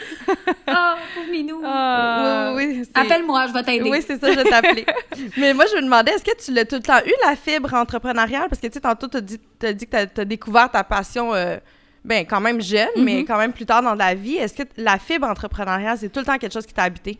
Ah, 0.66 0.96
pauvre 1.14 1.30
minou. 1.30 1.62
Ah. 1.64 2.52
Oui, 2.56 2.66
oui, 2.66 2.82
Appelle-moi, 2.94 3.46
je 3.48 3.52
vais 3.52 3.62
t'aider. 3.62 3.90
Oui, 3.90 3.98
c'est 4.04 4.20
ça, 4.20 4.32
je 4.32 4.36
vais 4.36 4.44
t'appeler. 4.44 4.84
Mais 5.36 5.54
moi, 5.54 5.64
je 5.70 5.76
me 5.76 5.82
demandais, 5.82 6.12
est-ce 6.12 6.24
que 6.24 6.44
tu 6.44 6.52
l'as 6.52 6.64
tout 6.64 6.76
le 6.76 6.82
temps 6.82 6.98
eu, 7.06 7.12
la 7.24 7.36
fibre 7.36 7.72
entrepreneuriale? 7.74 8.48
Parce 8.48 8.60
que, 8.60 8.66
tu 8.66 8.74
sais, 8.74 8.80
tantôt, 8.80 9.06
tu 9.06 9.18
as 9.18 9.20
dit, 9.20 9.38
t'as 9.58 9.72
dit 9.72 9.86
que 9.86 10.04
tu 10.06 10.20
as, 10.20 10.24
découvert 10.24 10.70
ta 10.70 10.82
passion, 10.82 11.32
euh, 11.34 11.56
ben, 12.04 12.26
quand 12.26 12.40
même 12.40 12.60
jeune, 12.60 12.88
mais 12.98 13.24
quand 13.24 13.38
même 13.38 13.52
plus 13.52 13.66
tard 13.66 13.82
dans 13.82 13.94
la 13.94 14.14
vie. 14.14 14.36
Est-ce 14.36 14.54
que 14.54 14.68
la 14.76 14.98
fibre 14.98 15.28
entrepreneuriale, 15.28 15.98
c'est 15.98 16.08
tout 16.08 16.20
le 16.20 16.26
temps 16.26 16.38
quelque 16.38 16.52
chose 16.52 16.66
qui 16.66 16.74
t'a 16.74 16.84
habité? 16.84 17.18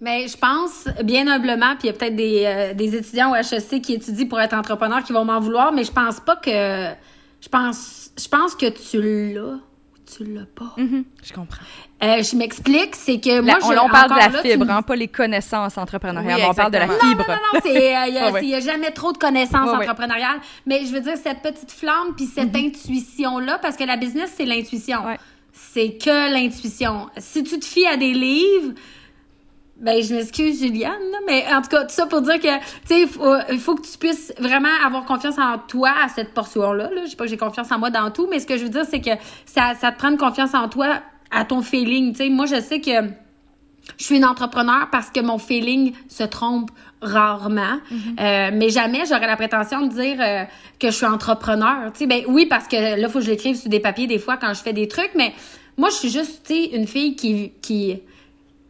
Mais 0.00 0.26
je 0.28 0.36
pense, 0.36 0.88
bien 1.04 1.28
humblement, 1.28 1.76
puis 1.76 1.84
il 1.84 1.86
y 1.88 1.90
a 1.90 1.92
peut-être 1.92 2.16
des, 2.16 2.44
euh, 2.46 2.72
des 2.72 2.96
étudiants 2.96 3.32
au 3.32 3.34
HEC 3.34 3.82
qui 3.82 3.94
étudient 3.94 4.26
pour 4.26 4.40
être 4.40 4.54
entrepreneurs 4.54 5.04
qui 5.04 5.12
vont 5.12 5.26
m'en 5.26 5.40
vouloir, 5.40 5.72
mais 5.72 5.84
je 5.84 5.92
pense 5.92 6.20
pas 6.20 6.36
que. 6.36 6.94
Je 7.40 7.48
pense, 7.48 8.10
je 8.18 8.28
pense 8.28 8.54
que 8.54 8.66
tu 8.66 9.00
l'as 9.34 9.40
ou 9.54 9.58
tu 10.16 10.24
l'as 10.24 10.44
pas. 10.46 10.74
Je 11.22 11.32
comprends. 11.32 11.62
Euh, 12.02 12.22
je 12.22 12.36
m'explique, 12.36 12.96
c'est 12.96 13.20
que 13.20 13.30
La- 13.30 13.42
moi, 13.42 13.58
on, 13.62 13.72
je, 13.72 13.78
on 13.78 13.88
parle 13.88 14.10
de 14.10 14.16
la 14.16 14.28
là, 14.28 14.42
fibre, 14.42 14.64
me- 14.66 14.70
hein, 14.70 14.82
pas 14.82 14.96
les 14.96 15.08
connaissances 15.08 15.76
entrepreneuriales. 15.78 16.40
Oui, 16.40 16.46
on 16.50 16.54
parle 16.54 16.72
de 16.72 16.78
la 16.78 16.88
fibre. 16.88 17.24
Non, 17.28 17.34
non, 17.54 17.60
c'est, 17.62 17.96
euh, 17.96 18.06
il 18.08 18.14
y, 18.14 18.18
a- 18.18 18.26
Ouais, 18.26 18.30
ouais. 18.32 18.40
c'est- 18.40 18.46
il 18.46 18.50
y 18.50 18.54
a 18.54 18.60
jamais 18.60 18.90
trop 18.90 19.12
de 19.12 19.18
connaissances 19.18 19.68
entrepreneuriales. 19.70 20.40
Mais 20.66 20.84
je 20.86 20.92
veux 20.92 21.00
dire, 21.00 21.16
cette 21.22 21.40
petite 21.42 21.70
flamme 21.72 22.14
puis 22.16 22.26
cette 22.26 22.54
intuition-là, 22.56 23.58
parce 23.60 23.76
que 23.76 23.84
la 23.84 23.96
business, 23.96 24.32
c'est 24.36 24.44
l'intuition. 24.46 25.00
C'est 25.52 25.96
que 25.98 26.32
l'intuition. 26.32 27.08
Si 27.18 27.42
tu 27.44 27.58
te 27.58 27.64
fies 27.64 27.86
à 27.86 27.96
des 27.96 28.12
livres, 28.12 28.72
ben, 29.80 30.02
je 30.02 30.14
m'excuse, 30.14 30.60
Juliane, 30.60 30.92
mais 31.26 31.44
en 31.52 31.62
tout 31.62 31.68
cas, 31.68 31.82
tout 31.84 31.94
ça 31.94 32.06
pour 32.06 32.20
dire 32.20 32.38
que, 32.38 32.58
tu 32.58 32.64
sais, 32.84 33.00
il 33.02 33.08
faut, 33.08 33.34
il 33.50 33.58
faut 33.58 33.74
que 33.74 33.82
tu 33.82 33.96
puisses 33.96 34.32
vraiment 34.38 34.68
avoir 34.84 35.06
confiance 35.06 35.38
en 35.38 35.58
toi 35.58 35.90
à 36.04 36.08
cette 36.08 36.34
portion-là. 36.34 36.90
Là. 36.94 37.04
Je 37.04 37.10
sais 37.10 37.16
pas 37.16 37.24
que 37.24 37.30
j'ai 37.30 37.38
confiance 37.38 37.72
en 37.72 37.78
moi 37.78 37.88
dans 37.90 38.10
tout, 38.10 38.28
mais 38.30 38.40
ce 38.40 38.46
que 38.46 38.58
je 38.58 38.64
veux 38.64 38.68
dire, 38.68 38.84
c'est 38.88 39.00
que 39.00 39.10
ça, 39.46 39.72
ça 39.80 39.90
te 39.90 39.98
prend 39.98 40.10
une 40.10 40.18
confiance 40.18 40.54
en 40.54 40.68
toi 40.68 41.00
à 41.30 41.44
ton 41.46 41.62
feeling. 41.62 42.12
Tu 42.12 42.24
sais, 42.24 42.28
moi, 42.28 42.44
je 42.44 42.60
sais 42.60 42.80
que 42.80 42.90
je 43.98 44.04
suis 44.04 44.16
une 44.16 44.24
entrepreneur 44.24 44.88
parce 44.92 45.10
que 45.10 45.20
mon 45.20 45.38
feeling 45.38 45.94
se 46.08 46.24
trompe 46.24 46.70
rarement, 47.02 47.78
Euh, 48.20 48.50
mais 48.52 48.68
jamais 48.68 49.06
j'aurais 49.06 49.26
la 49.26 49.36
prétention 49.36 49.86
de 49.86 49.92
dire 49.92 50.16
euh, 50.20 50.44
que 50.78 50.88
je 50.88 50.96
suis 50.96 51.06
entrepreneur. 51.06 51.90
Tu 51.94 52.00
sais, 52.00 52.06
ben 52.06 52.22
oui 52.28 52.44
parce 52.44 52.68
que 52.68 52.76
là 52.76 52.98
il 52.98 53.08
faut 53.08 53.20
que 53.20 53.24
je 53.24 53.30
l'écrive 53.30 53.56
sur 53.56 53.70
des 53.70 53.80
papiers 53.80 54.06
des 54.06 54.18
fois 54.18 54.36
quand 54.36 54.52
je 54.52 54.60
fais 54.60 54.74
des 54.74 54.86
trucs, 54.86 55.12
mais 55.14 55.32
moi 55.78 55.88
je 55.88 55.94
suis 55.94 56.10
juste 56.10 56.42
tu 56.46 56.54
sais 56.54 56.64
une 56.76 56.86
fille 56.86 57.16
qui 57.16 57.52
qui 57.62 58.02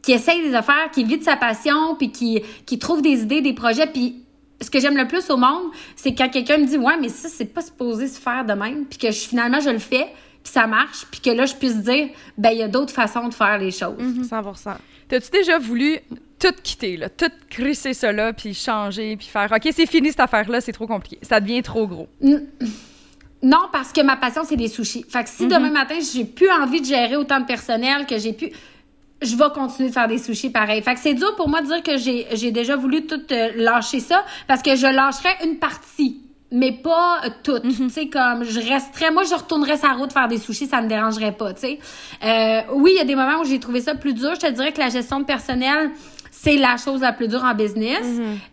qui 0.03 0.13
essaye 0.13 0.43
des 0.43 0.55
affaires, 0.55 0.91
qui 0.93 1.05
vit 1.05 1.19
de 1.19 1.25
sa 1.25 1.37
passion, 1.37 1.95
puis 1.97 2.11
qui 2.11 2.43
qui 2.67 2.79
trouve 2.79 3.03
des 3.03 3.23
idées, 3.23 3.41
des 3.41 3.53
projets, 3.53 3.87
puis 3.87 4.25
ce 4.61 4.71
que 4.71 4.79
j'aime 4.79 4.97
le 4.97 5.07
plus 5.07 5.31
au 5.31 5.37
monde, 5.37 5.71
c'est 5.97 6.15
quand 6.15 6.29
quelqu'un 6.29 6.59
me 6.59 6.67
dit 6.67 6.77
ouais 6.77 6.99
mais 7.01 7.09
ça 7.09 7.29
c'est 7.29 7.47
pas 7.47 7.63
supposé 7.63 8.09
se 8.09 8.21
faire 8.21 8.45
de 8.45 8.53
même, 8.53 8.85
puis 8.87 8.99
que 8.99 9.11
je, 9.11 9.21
finalement 9.21 9.61
je 9.61 9.71
le 9.71 9.79
fais, 9.79 10.07
puis 10.43 10.53
ça 10.53 10.67
marche, 10.67 11.07
puis 11.11 11.21
que 11.21 11.31
là 11.31 11.47
je 11.47 11.55
puisse 11.55 11.77
dire 11.77 12.09
ben 12.37 12.51
il 12.51 12.59
y 12.59 12.63
a 12.63 12.69
d'autres 12.69 12.93
façons 12.93 13.29
de 13.29 13.35
faire 13.35 13.59
les 13.59 13.71
choses. 13.71 13.97
100 14.29 14.43
T'as-tu 15.09 15.31
déjà 15.31 15.59
voulu 15.59 15.99
tout 16.39 16.55
quitter, 16.63 16.97
là, 16.97 17.09
tout 17.09 17.31
crisser 17.51 17.93
là, 18.13 18.33
puis 18.33 18.55
changer, 18.55 19.17
puis 19.17 19.27
faire 19.27 19.51
OK, 19.53 19.69
c'est 19.73 19.87
fini 19.87 20.11
cette 20.11 20.21
affaire-là, 20.21 20.61
c'est 20.61 20.73
trop 20.73 20.87
compliqué. 20.87 21.19
Ça 21.23 21.41
devient 21.41 21.63
trop 21.63 21.87
gros? 21.87 22.09
Non, 23.43 23.69
parce 23.73 23.93
que 23.93 24.03
ma 24.03 24.17
passion, 24.17 24.43
c'est 24.45 24.57
des 24.57 24.69
sushis. 24.69 25.05
Fait 25.09 25.25
que 25.25 25.31
si 25.31 25.47
demain 25.47 25.71
matin, 25.71 25.97
j'ai 26.01 26.25
plus 26.25 26.51
envie 26.51 26.81
de 26.81 26.87
gérer 26.87 27.17
autant 27.17 27.41
de 27.41 27.47
personnel, 27.47 28.07
que 28.07 28.19
j'ai 28.19 28.33
plus. 28.33 28.51
Je 29.23 29.37
vais 29.37 29.51
continuer 29.55 29.89
de 29.91 29.95
faire 29.95 30.09
des 30.09 30.19
sushis 30.19 30.51
pareil. 30.51 30.83
Fait 30.83 30.95
que 30.95 31.01
c'est 31.01 31.15
dur 31.15 31.37
pour 31.37 31.49
moi 31.49 31.61
de 31.61 31.67
dire 31.67 31.83
que 31.83 31.97
j'ai, 31.99 32.27
j'ai 32.33 32.53
déjà 32.53 32.77
voulu 32.77 33.07
tout 33.07 33.21
euh, 33.33 33.51
lâcher 33.57 34.01
ça, 34.01 34.25
parce 34.47 34.63
que 34.63 34.77
je 34.77 34.87
lâcherais 34.87 35.37
une 35.45 35.57
partie, 35.59 36.23
mais 36.51 36.73
pas 36.73 37.21
euh, 37.25 37.29
toute. 37.43 37.63
Tu 37.63 37.91
sais, 37.91 38.09
comme 38.09 38.45
je 38.45 38.61
resterais. 38.61 39.11
Moi, 39.11 39.25
je 39.25 39.35
retournerais 39.35 39.77
sa 39.77 39.93
route 39.93 40.13
faire 40.13 40.29
des 40.29 40.39
sushis, 40.39 40.67
ça 40.67 40.81
me 40.81 40.89
dérangerait 40.89 41.33
pas, 41.33 41.53
tu 41.53 41.61
sais. 41.61 41.79
Euh, 42.25 42.61
oui, 42.75 42.93
il 42.95 42.99
y 42.99 43.01
a 43.01 43.05
des 43.05 43.15
moments 43.15 43.41
où 43.41 43.45
j'ai 43.45 43.61
trouvé 43.61 43.81
ça 43.83 43.95
plus 43.95 44.15
dur. 44.15 44.35
Je 44.37 44.41
te 44.41 44.51
dirais 44.51 44.73
que 44.73 44.81
la 44.81 44.89
gestion 44.89 45.21
de 45.21 45.25
personnel, 45.25 45.91
c'est 46.31 46.57
la 46.57 46.79
chose 46.79 47.03
la 47.03 47.13
plus 47.13 47.29
dure 47.29 47.45
en 47.45 47.55
business. 47.55 48.07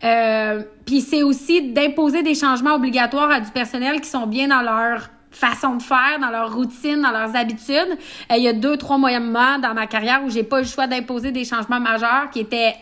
Euh, 0.03 0.63
Puis 0.85 0.99
c'est 0.99 1.23
aussi 1.23 1.71
d'imposer 1.71 2.23
des 2.23 2.35
changements 2.35 2.75
obligatoires 2.75 3.31
à 3.31 3.39
du 3.39 3.51
personnel 3.51 4.01
qui 4.01 4.09
sont 4.09 4.27
bien 4.27 4.49
dans 4.49 4.61
leur 4.61 5.09
façon 5.31 5.75
de 5.75 5.83
faire, 5.83 6.19
dans 6.19 6.29
leur 6.29 6.53
routine, 6.53 7.01
dans 7.01 7.11
leurs 7.11 7.35
habitudes. 7.35 7.97
Euh, 8.31 8.37
il 8.37 8.43
y 8.43 8.47
a 8.47 8.53
deux, 8.53 8.77
trois 8.77 8.97
moments 8.97 9.59
dans 9.59 9.73
ma 9.73 9.87
carrière 9.87 10.23
où 10.25 10.29
j'ai 10.29 10.43
pas 10.43 10.59
eu 10.59 10.63
le 10.63 10.67
choix 10.67 10.87
d'imposer 10.87 11.31
des 11.31 11.45
changements 11.45 11.79
majeurs 11.79 12.29
qui 12.31 12.39
étaient 12.39 12.75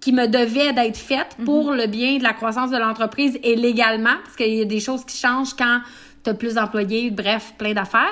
qui 0.00 0.12
me 0.12 0.26
devaient 0.26 0.72
d'être 0.72 0.96
faites 0.96 1.36
pour 1.44 1.72
le 1.72 1.86
bien 1.86 2.18
de 2.18 2.22
la 2.22 2.32
croissance 2.32 2.70
de 2.70 2.76
l'entreprise 2.76 3.38
et 3.42 3.56
légalement, 3.56 4.14
parce 4.24 4.36
qu'il 4.36 4.54
y 4.54 4.60
a 4.60 4.64
des 4.64 4.80
choses 4.80 5.04
qui 5.04 5.16
changent 5.16 5.54
quand 5.54 5.80
tu 6.22 6.30
as 6.30 6.34
plus 6.34 6.54
d'employés, 6.54 7.10
bref, 7.10 7.54
plein 7.58 7.72
d'affaires. 7.72 8.06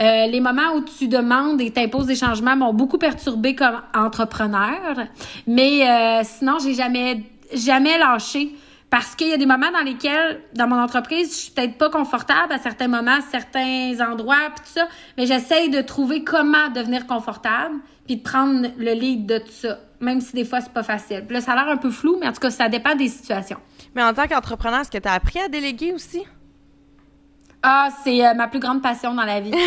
Euh, 0.00 0.26
les 0.26 0.40
moments 0.40 0.74
où 0.74 0.80
tu 0.82 1.08
demandes 1.08 1.60
et 1.60 1.70
t'imposes 1.70 2.06
des 2.06 2.16
changements 2.16 2.56
m'ont 2.56 2.74
beaucoup 2.74 2.98
perturbé 2.98 3.54
comme 3.54 3.80
entrepreneur, 3.94 5.06
mais 5.46 5.88
euh, 5.88 6.22
sinon, 6.24 6.58
j'ai 6.62 6.74
jamais, 6.74 7.22
jamais 7.54 7.98
lâché. 7.98 8.52
Parce 8.90 9.14
qu'il 9.14 9.28
y 9.28 9.32
a 9.32 9.36
des 9.36 9.46
moments 9.46 9.70
dans 9.70 9.84
lesquels, 9.84 10.42
dans 10.52 10.66
mon 10.66 10.78
entreprise, 10.78 11.30
je 11.30 11.36
suis 11.36 11.50
peut-être 11.52 11.78
pas 11.78 11.90
confortable 11.90 12.52
à 12.52 12.58
certains 12.58 12.88
moments, 12.88 13.20
certains 13.30 13.94
endroits, 14.00 14.50
puis 14.54 14.64
tout 14.64 14.72
ça, 14.80 14.88
mais 15.16 15.26
j'essaye 15.26 15.70
de 15.70 15.80
trouver 15.80 16.24
comment 16.24 16.68
devenir 16.74 17.06
confortable, 17.06 17.76
puis 18.06 18.16
de 18.16 18.22
prendre 18.22 18.66
le 18.76 18.92
lead 18.92 19.26
de 19.26 19.38
tout 19.38 19.52
ça, 19.52 19.78
même 20.00 20.20
si 20.20 20.34
des 20.34 20.44
fois 20.44 20.60
c'est 20.60 20.72
pas 20.72 20.82
facile. 20.82 21.24
Là, 21.30 21.40
ça 21.40 21.52
a 21.52 21.54
l'air 21.54 21.68
un 21.68 21.76
peu 21.76 21.90
flou, 21.90 22.18
mais 22.20 22.26
en 22.26 22.32
tout 22.32 22.40
cas, 22.40 22.50
ça 22.50 22.68
dépend 22.68 22.96
des 22.96 23.08
situations. 23.08 23.58
Mais 23.94 24.02
en 24.02 24.12
tant 24.12 24.26
qu'entrepreneur, 24.26 24.80
est-ce 24.80 24.90
que 24.90 24.98
tu 24.98 25.08
appris 25.08 25.38
à 25.38 25.48
déléguer 25.48 25.92
aussi? 25.92 26.24
Ah, 27.62 27.88
c'est 28.02 28.26
euh, 28.26 28.32
ma 28.34 28.48
plus 28.48 28.58
grande 28.58 28.80
passion 28.82 29.12
dans 29.14 29.24
la 29.24 29.40
vie. 29.40 29.52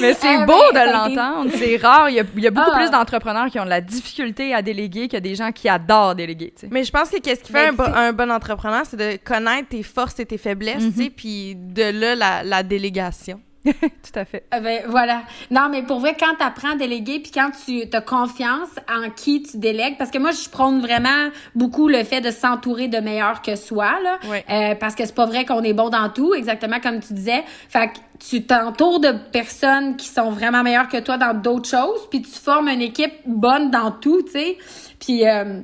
Mais 0.00 0.14
c'est 0.14 0.36
Ah, 0.36 0.46
beau 0.46 0.54
ben, 0.72 0.86
de 0.86 0.92
l'entendre. 0.92 1.50
C'est 1.54 1.76
rare. 1.76 2.08
Il 2.08 2.14
y 2.16 2.20
a, 2.20 2.24
il 2.36 2.42
y 2.42 2.46
a 2.46 2.50
beaucoup 2.50 2.70
Ah. 2.72 2.78
plus 2.78 2.90
d'entrepreneurs 2.90 3.46
qui 3.50 3.58
ont 3.60 3.64
de 3.64 3.70
la 3.70 3.80
difficulté 3.80 4.54
à 4.54 4.62
déléguer 4.62 5.08
que 5.08 5.16
des 5.18 5.34
gens 5.34 5.52
qui 5.52 5.68
adorent 5.68 6.14
déléguer. 6.14 6.54
Mais 6.70 6.84
je 6.84 6.90
pense 6.92 7.10
que 7.10 7.18
qu'est-ce 7.20 7.42
qui 7.42 7.52
fait 7.52 7.68
un, 7.68 7.72
bo- 7.72 7.84
c'est- 7.84 7.92
un 7.94 8.12
bon 8.12 8.30
entrepreneur, 8.30 8.82
c'est 8.86 8.96
de 8.96 9.16
connaître 9.22 9.68
tes 9.68 9.82
forces 9.82 10.18
et 10.20 10.26
tes 10.26 10.38
faiblesses, 10.38 10.82
sais, 10.96 11.10
puis 11.10 11.54
de 11.56 11.82
là, 12.00 12.14
la, 12.14 12.42
la 12.42 12.62
délégation. 12.62 13.40
Tout 13.64 14.18
à 14.18 14.24
fait. 14.24 14.44
Ah 14.50 14.60
ben, 14.60 14.82
voilà. 14.88 15.22
Non, 15.50 15.68
mais 15.70 15.82
pour 15.82 16.00
vrai, 16.00 16.16
quand 16.18 16.34
tu 16.36 16.44
apprends 16.44 16.72
à 16.72 16.76
déléguer, 16.76 17.20
puis 17.20 17.30
quand 17.32 17.50
tu 17.64 17.84
as 17.92 18.00
confiance 18.00 18.70
en 18.92 19.10
qui 19.10 19.42
tu 19.42 19.58
délègues, 19.58 19.96
parce 19.98 20.10
que 20.10 20.18
moi, 20.18 20.32
je 20.32 20.48
prône 20.48 20.80
vraiment 20.80 21.30
beaucoup 21.54 21.88
le 21.88 22.02
fait 22.02 22.20
de 22.20 22.30
s'entourer 22.30 22.88
de 22.88 22.98
meilleurs 22.98 23.40
que 23.40 23.54
soi, 23.54 23.92
là. 24.02 24.18
Euh, 24.50 24.74
parce 24.74 24.94
que 24.94 25.04
c'est 25.04 25.14
pas 25.14 25.26
vrai 25.26 25.44
qu'on 25.44 25.62
est 25.62 25.74
bon 25.74 25.90
dans 25.90 26.08
tout, 26.08 26.34
exactement 26.34 26.80
comme 26.80 27.00
tu 27.00 27.12
disais. 27.12 27.44
Fait 27.68 27.88
que 27.88 27.98
tu 28.18 28.44
t'entoures 28.44 29.00
de 29.00 29.12
personnes 29.30 29.96
qui 29.96 30.08
sont 30.08 30.30
vraiment 30.30 30.62
meilleures 30.62 30.88
que 30.88 30.98
toi 30.98 31.16
dans 31.16 31.34
d'autres 31.34 31.68
choses, 31.68 32.08
puis 32.10 32.22
tu 32.22 32.30
formes 32.30 32.68
une 32.68 32.82
équipe 32.82 33.14
bonne 33.26 33.70
dans 33.70 33.92
tout, 33.92 34.22
tu 34.22 34.32
sais. 34.32 34.58
Puis... 34.98 35.26
euh, 35.26 35.60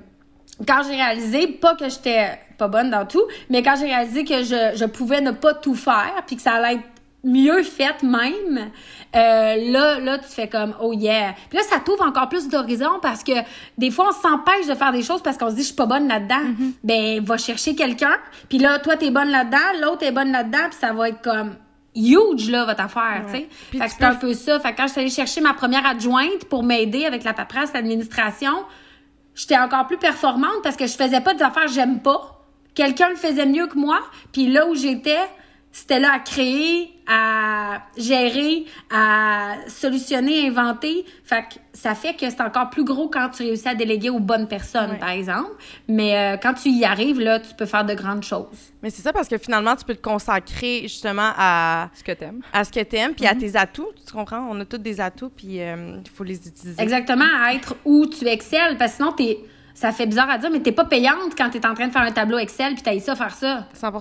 quand 0.67 0.83
j'ai 0.83 0.97
réalisé, 0.97 1.47
pas 1.47 1.77
que 1.77 1.89
j'étais 1.89 2.31
pas 2.59 2.67
bonne 2.67 2.91
dans 2.91 3.07
tout, 3.07 3.23
mais 3.49 3.63
quand 3.63 3.77
j'ai 3.79 3.87
réalisé 3.87 4.25
que 4.25 4.43
je, 4.43 4.77
je 4.77 4.85
pouvais 4.87 5.21
ne 5.21 5.31
pas 5.31 5.55
tout 5.55 5.77
faire, 5.77 6.25
puis 6.27 6.35
que 6.35 6.43
ça 6.43 6.55
allait 6.55 6.75
être 6.75 6.83
mieux 7.25 7.63
fait 7.63 8.03
même, 8.03 8.71
euh, 9.17 9.71
là, 9.71 9.99
là, 9.99 10.19
tu 10.19 10.29
fais 10.29 10.49
comme, 10.49 10.75
oh 10.81 10.93
yeah. 10.93 11.35
Puis 11.49 11.59
là, 11.59 11.65
ça 11.65 11.81
t'ouvre 11.81 12.05
encore 12.05 12.29
plus 12.29 12.49
d'horizons 12.49 13.01
parce 13.03 13.25
que 13.25 13.33
des 13.77 13.91
fois, 13.91 14.11
on 14.11 14.13
s'empêche 14.13 14.67
de 14.67 14.75
faire 14.75 14.93
des 14.93 15.03
choses 15.03 15.23
parce 15.23 15.37
qu'on 15.37 15.51
se 15.51 15.55
dit, 15.57 15.63
je 15.63 15.67
suis 15.69 15.77
pas 15.77 15.87
bonne 15.87 16.09
là-dedans. 16.09 16.55
Ben, 16.85 17.23
va 17.25 17.37
chercher 17.37 17.75
quelqu'un, 17.75 18.17
puis 18.49 18.59
là, 18.59 18.79
toi, 18.79 18.97
t'es 18.97 19.11
bonne 19.11 19.31
là-dedans, 19.31 19.81
l'autre 19.81 20.05
est 20.05 20.13
bonne 20.13 20.33
là-dedans, 20.33 20.69
puis 20.71 20.79
ça 20.79 20.93
va 20.93 21.09
être 21.09 21.23
comme 21.23 21.57
huge, 21.95 22.51
là, 22.51 22.65
votre 22.65 22.81
affaire, 22.81 23.25
tu 23.27 23.33
sais. 23.33 23.49
Fait 23.73 23.87
que 23.87 23.91
c'est 23.91 24.05
un 24.05 24.15
peu 24.15 24.33
ça. 24.35 24.61
Fait 24.61 24.73
que 24.73 24.77
quand 24.77 24.87
je 24.87 24.93
suis 24.93 25.01
allée 25.01 25.11
chercher 25.11 25.41
ma 25.41 25.55
première 25.55 25.85
adjointe 25.87 26.45
pour 26.49 26.63
m'aider 26.63 27.05
avec 27.05 27.25
la 27.25 27.33
paperasse, 27.33 27.73
l'administration, 27.73 28.53
j'étais 29.35 29.59
encore 29.59 29.87
plus 29.87 29.99
performante 29.99 30.63
parce 30.63 30.77
que 30.77 30.87
je 30.87 30.95
faisais 30.95 31.21
pas 31.21 31.35
des 31.35 31.43
affaires 31.43 31.67
que 31.67 31.73
j'aime 31.73 32.01
pas. 32.01 32.45
Quelqu'un 32.75 33.09
le 33.09 33.17
faisait 33.17 33.47
mieux 33.47 33.67
que 33.67 33.77
moi. 33.77 33.99
Puis 34.33 34.47
là 34.47 34.69
où 34.69 34.75
j'étais, 34.75 35.19
c'était 35.81 36.01
là 36.01 36.11
à 36.15 36.19
créer, 36.19 36.91
à 37.07 37.83
gérer, 37.97 38.65
à 38.91 39.55
solutionner, 39.69 40.47
inventer. 40.49 41.05
Fait 41.25 41.43
que 41.43 41.55
ça 41.73 41.95
fait 41.95 42.15
que 42.15 42.29
c'est 42.29 42.41
encore 42.41 42.71
plus 42.71 42.85
gros 42.85 43.09
quand 43.09 43.29
tu 43.31 43.45
réussis 43.45 43.69
à 43.69 43.75
déléguer 43.75 44.11
aux 44.11 44.19
bonnes 44.19 44.49
personnes, 44.49 44.91
Ouais. 44.93 44.99
par 44.99 45.11
exemple. 45.11 45.51
Mais 45.87 46.17
euh, 46.17 46.37
quand 46.37 46.55
tu 46.55 46.71
y 46.71 46.85
arrives, 46.85 47.21
là, 47.21 47.39
tu 47.41 47.55
peux 47.55 47.67
faire 47.67 47.85
de 47.85 47.95
grandes 47.95 48.25
choses. 48.25 48.73
Mais 48.83 48.91
c'est 48.91 49.03
ça 49.03 49.13
parce 49.13 49.29
que 49.29 49.39
finalement, 49.39 49.77
tu 49.77 49.85
peux 49.85 49.95
te 49.95 50.03
consacrer 50.03 50.83
justement 50.83 51.31
à, 51.37 51.91
Ce 51.95 52.03
que 52.03 52.13
t'aimes. 52.13 52.43
à 52.53 52.65
ce 52.65 52.73
que 52.73 52.81
tu 52.83 52.97
aimes, 52.97 53.15
puis 53.15 53.27
à 53.27 53.35
tes 53.35 53.57
atouts. 53.57 53.89
Tu 54.07 54.13
comprends? 54.13 54.47
On 54.51 54.61
a 54.61 54.65
tous 54.65 54.79
des 54.79 55.01
atouts, 55.01 55.31
puis 55.31 55.61
euh, 55.63 55.99
il 56.05 56.11
faut 56.11 56.25
les 56.25 56.47
utiliser. 56.49 56.83
Exactement, 56.83 57.25
à 57.43 57.55
être 57.55 57.77
où 57.85 58.07
tu 58.07 58.27
excelles. 58.27 58.77
Parce 58.77 58.93
que 58.93 58.97
sinon, 58.99 59.13
t'es, 59.13 59.39
ça 59.75 59.93
fait 59.93 60.07
bizarre 60.07 60.29
à 60.31 60.39
dire, 60.39 60.51
mais 60.51 60.61
t'es 60.61 60.73
pas 60.73 60.85
payante 60.85 61.37
quand 61.37 61.51
t'es 61.51 61.65
en 61.67 61.75
train 61.75 61.87
de 61.87 61.93
faire 61.93 62.03
un 62.03 62.13
tableau 62.13 62.39
Excel 62.39 62.75
puis 62.75 62.83
t'as 62.83 62.99
ça 63.01 63.15
faire 63.15 63.35
ça. 63.35 63.67
100 63.75 63.93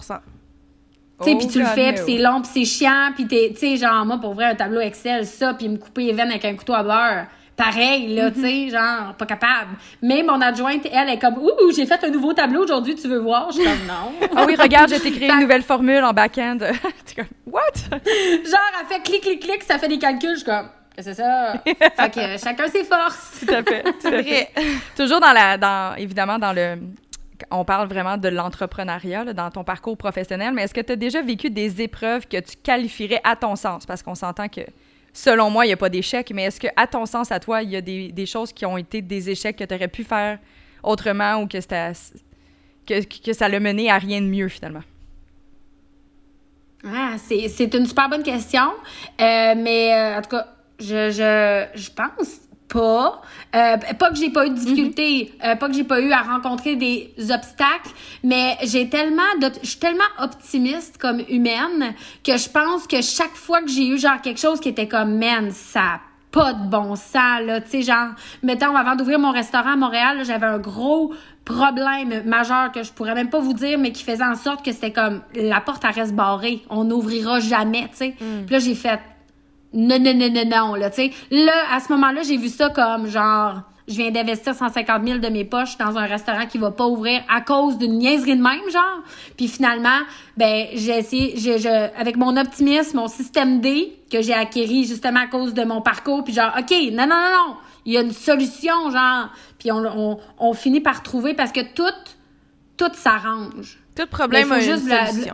Tu 1.19 1.25
sais, 1.25 1.35
Oh, 1.35 1.37
puis 1.37 1.47
tu 1.47 1.59
le 1.59 1.65
fais, 1.65 1.93
puis 1.93 2.03
c'est 2.05 2.17
long, 2.17 2.41
puis 2.41 2.51
c'est 2.53 2.65
chiant, 2.65 3.11
puis 3.15 3.25
t'es, 3.25 3.49
tu 3.51 3.59
sais, 3.59 3.77
genre, 3.77 4.05
moi, 4.05 4.17
pour 4.17 4.35
vrai, 4.35 4.45
un 4.45 4.55
tableau 4.55 4.81
Excel, 4.81 5.25
ça, 5.25 5.53
puis 5.55 5.67
me 5.67 5.77
couper 5.77 6.03
les 6.03 6.13
veines 6.13 6.29
avec 6.29 6.45
un 6.45 6.55
couteau 6.55 6.73
à 6.73 6.83
beurre, 6.83 7.25
pareil, 7.55 8.13
là, 8.13 8.29
tu 8.29 8.41
sais, 8.41 8.69
genre, 8.69 9.15
pas 9.17 9.25
capable. 9.25 9.71
Mais 10.01 10.21
mon 10.21 10.39
adjointe, 10.39 10.87
elle, 10.91 11.09
est 11.09 11.17
comme, 11.17 11.39
ouh, 11.39 11.71
j'ai 11.75 11.87
fait 11.87 12.03
un 12.03 12.09
nouveau 12.09 12.33
tableau 12.33 12.63
aujourd'hui, 12.63 12.93
tu 12.93 13.07
veux 13.07 13.17
voir? 13.17 13.49
Je 13.51 13.61
suis 13.61 13.63
comme, 13.63 13.87
non. 13.87 14.27
Ah 14.35 14.45
oui, 14.45 14.55
regarde, 14.55 14.89
j'ai 14.89 15.11
créé 15.11 15.29
une 15.31 15.41
nouvelle 15.41 15.63
formule 15.63 16.03
en 16.03 16.13
back-end. 16.13 16.59
T'es 17.05 17.15
comme, 17.15 17.25
what? 17.47 17.61
genre, 17.89 18.71
elle 18.79 18.87
fait 18.87 19.01
clic, 19.03 19.21
clic, 19.21 19.39
clic, 19.41 19.63
ça 19.63 19.79
fait 19.79 19.87
des 19.87 19.97
calculs, 19.97 20.33
je 20.33 20.35
suis 20.35 20.45
comme, 20.45 20.69
c'est 20.99 21.13
ça? 21.15 21.53
fait 21.63 21.75
que 22.11 22.19
euh, 22.19 22.37
chacun 22.43 22.67
ses 22.67 22.83
forces. 22.83 23.43
Tout 23.45 23.53
à 23.53 23.63
fait. 23.63 23.83
tout 23.83 24.07
à 24.07 24.11
fait. 24.11 24.21
Vrai. 24.21 24.49
Toujours 24.95 25.19
dans 25.19 25.31
la, 25.31 25.57
dans, 25.57 25.95
évidemment, 25.95 26.37
dans 26.37 26.53
le, 26.53 26.77
on 27.51 27.65
parle 27.65 27.87
vraiment 27.87 28.17
de 28.17 28.27
l'entrepreneuriat 28.29 29.33
dans 29.33 29.49
ton 29.51 29.63
parcours 29.63 29.97
professionnel, 29.97 30.53
mais 30.53 30.63
est-ce 30.63 30.73
que 30.73 30.81
tu 30.81 30.93
as 30.93 30.95
déjà 30.95 31.21
vécu 31.21 31.49
des 31.49 31.81
épreuves 31.81 32.27
que 32.27 32.37
tu 32.37 32.55
qualifierais 32.61 33.21
à 33.23 33.35
ton 33.35 33.55
sens? 33.55 33.85
Parce 33.85 34.03
qu'on 34.03 34.15
s'entend 34.15 34.47
que, 34.47 34.61
selon 35.13 35.49
moi, 35.49 35.65
il 35.65 35.69
n'y 35.69 35.73
a 35.73 35.77
pas 35.77 35.89
d'échec, 35.89 36.31
mais 36.33 36.43
est-ce 36.43 36.59
que 36.59 36.67
à 36.75 36.87
ton 36.87 37.05
sens, 37.05 37.31
à 37.31 37.39
toi, 37.39 37.61
il 37.63 37.69
y 37.71 37.75
a 37.75 37.81
des, 37.81 38.25
choses 38.25 38.51
qui 38.53 38.65
ont 38.65 38.77
été 38.77 39.01
des 39.01 39.29
échecs 39.29 39.55
que 39.55 39.63
tu 39.63 39.73
aurais 39.73 39.87
pu 39.87 40.03
faire 40.03 40.39
autrement 40.83 41.41
ou 41.41 41.47
que, 41.47 41.59
ça 41.61 43.49
l'a 43.49 43.59
mené 43.59 43.89
à 43.89 43.97
rien 43.97 44.21
de 44.21 44.27
mieux, 44.27 44.47
finalement? 44.47 44.83
Ah, 46.85 47.15
c'est, 47.17 47.73
une 47.73 47.85
super 47.85 48.09
bonne 48.09 48.23
question. 48.23 48.69
Euh, 49.19 49.55
mais 49.57 49.93
euh, 49.93 50.17
en 50.17 50.21
tout 50.21 50.29
cas, 50.29 50.47
je 50.79 51.89
pense 51.91 52.46
pas. 52.67 53.21
Euh, 53.55 53.77
pas 53.77 54.09
que 54.09 54.15
j'ai 54.15 54.29
pas 54.29 54.45
eu 54.45 54.49
de 54.49 54.55
difficultés, 54.55 55.33
euh, 55.43 55.55
pas 55.55 55.67
que 55.67 55.73
j'ai 55.73 55.83
pas 55.83 55.99
eu 55.99 56.11
à 56.11 56.21
rencontrer 56.21 56.75
des 56.75 57.13
obstacles, 57.17 57.91
mais 58.23 58.57
j'ai 58.63 58.89
tellement 58.89 59.23
je 59.41 59.67
suis 59.67 59.79
tellement 59.79 60.03
optimiste 60.19 60.97
comme 60.97 61.21
humaine 61.29 61.93
que 62.23 62.37
je 62.37 62.49
pense 62.49 62.87
que 62.87 63.01
chaque 63.01 63.35
fois 63.35 63.61
que 63.61 63.69
j'ai 63.69 63.87
eu 63.87 63.97
genre 63.97 64.21
quelque 64.21 64.39
chose 64.39 64.59
qui 64.59 64.69
était 64.69 64.87
comme 64.87 65.17
man, 65.17 65.51
ça 65.51 65.79
a 65.81 65.99
pas 66.31 66.53
de 66.53 66.67
bon 66.67 66.95
sens 66.95 67.41
là, 67.45 67.61
tu 67.61 67.69
sais 67.69 67.81
genre 67.83 68.09
mettons 68.43 68.75
avant 68.75 68.95
d'ouvrir 68.95 69.17
mon 69.17 69.31
restaurant 69.31 69.73
à 69.73 69.77
Montréal, 69.77 70.19
j'avais 70.25 70.45
un 70.45 70.59
gros 70.59 71.13
problème 71.45 72.23
majeur 72.25 72.73
que 72.73 72.83
je 72.83 72.91
pourrais 72.91 73.15
même 73.15 73.29
pas 73.29 73.39
vous 73.39 73.53
dire 73.53 73.79
mais 73.79 73.93
qui 73.93 74.03
faisait 74.03 74.25
en 74.25 74.35
sorte 74.35 74.63
que 74.63 74.73
c'était 74.73 74.91
comme 74.91 75.21
la 75.33 75.61
porte 75.61 75.83
elle 75.85 75.91
reste 75.91 76.13
barrée, 76.13 76.63
on 76.69 76.83
n'ouvrira 76.83 77.39
jamais, 77.39 77.87
tu 77.91 77.97
sais. 77.97 78.15
Puis 78.17 78.53
là 78.53 78.59
j'ai 78.59 78.75
fait 78.75 78.99
non, 79.77 79.99
non, 79.99 80.13
non, 80.15 80.29
non, 80.31 80.45
non, 80.49 80.75
là, 80.75 80.89
tu 80.89 80.95
sais. 81.03 81.11
Là, 81.31 81.53
à 81.71 81.79
ce 81.79 81.91
moment-là, 81.93 82.23
j'ai 82.23 82.37
vu 82.37 82.49
ça 82.49 82.69
comme, 82.69 83.07
genre, 83.07 83.61
je 83.87 83.93
viens 83.95 84.11
d'investir 84.11 84.53
150 84.53 85.05
000 85.05 85.19
de 85.19 85.27
mes 85.29 85.45
poches 85.45 85.77
dans 85.77 85.97
un 85.97 86.05
restaurant 86.05 86.45
qui 86.45 86.57
va 86.57 86.71
pas 86.71 86.85
ouvrir 86.87 87.21
à 87.29 87.39
cause 87.41 87.77
d'une 87.77 87.99
niaiserie 87.99 88.35
de 88.35 88.41
même, 88.41 88.69
genre. 88.71 89.01
Puis 89.37 89.47
finalement, 89.47 89.99
ben, 90.35 90.65
j'ai 90.73 90.97
essayé, 90.97 91.37
je, 91.37 91.57
je, 91.57 91.69
avec 91.97 92.17
mon 92.17 92.35
optimisme, 92.35 92.97
mon 92.97 93.07
système 93.07 93.61
D, 93.61 93.93
que 94.11 94.21
j'ai 94.21 94.33
acquéri 94.33 94.83
justement 94.85 95.21
à 95.21 95.27
cause 95.27 95.53
de 95.53 95.63
mon 95.63 95.81
parcours, 95.81 96.23
puis 96.23 96.33
genre, 96.33 96.51
OK, 96.57 96.71
non, 96.91 97.07
non, 97.07 97.15
non, 97.15 97.31
non, 97.47 97.55
il 97.85 97.93
y 97.93 97.97
a 97.97 98.01
une 98.01 98.11
solution, 98.11 98.89
genre. 98.91 99.29
Puis 99.59 99.71
on, 99.71 99.77
on, 99.85 100.19
on 100.39 100.53
finit 100.53 100.81
par 100.81 101.01
trouver 101.03 101.33
parce 101.33 101.51
que 101.53 101.61
tout, 101.61 101.83
tout 102.77 102.91
s'arrange. 102.93 103.77
Tout 103.95 104.05
problème 104.07 104.49
Mais 104.49 104.55
a 104.55 104.57
une 104.59 104.63
juste 104.65 104.87
la- 104.89 105.05
solution. 105.07 105.33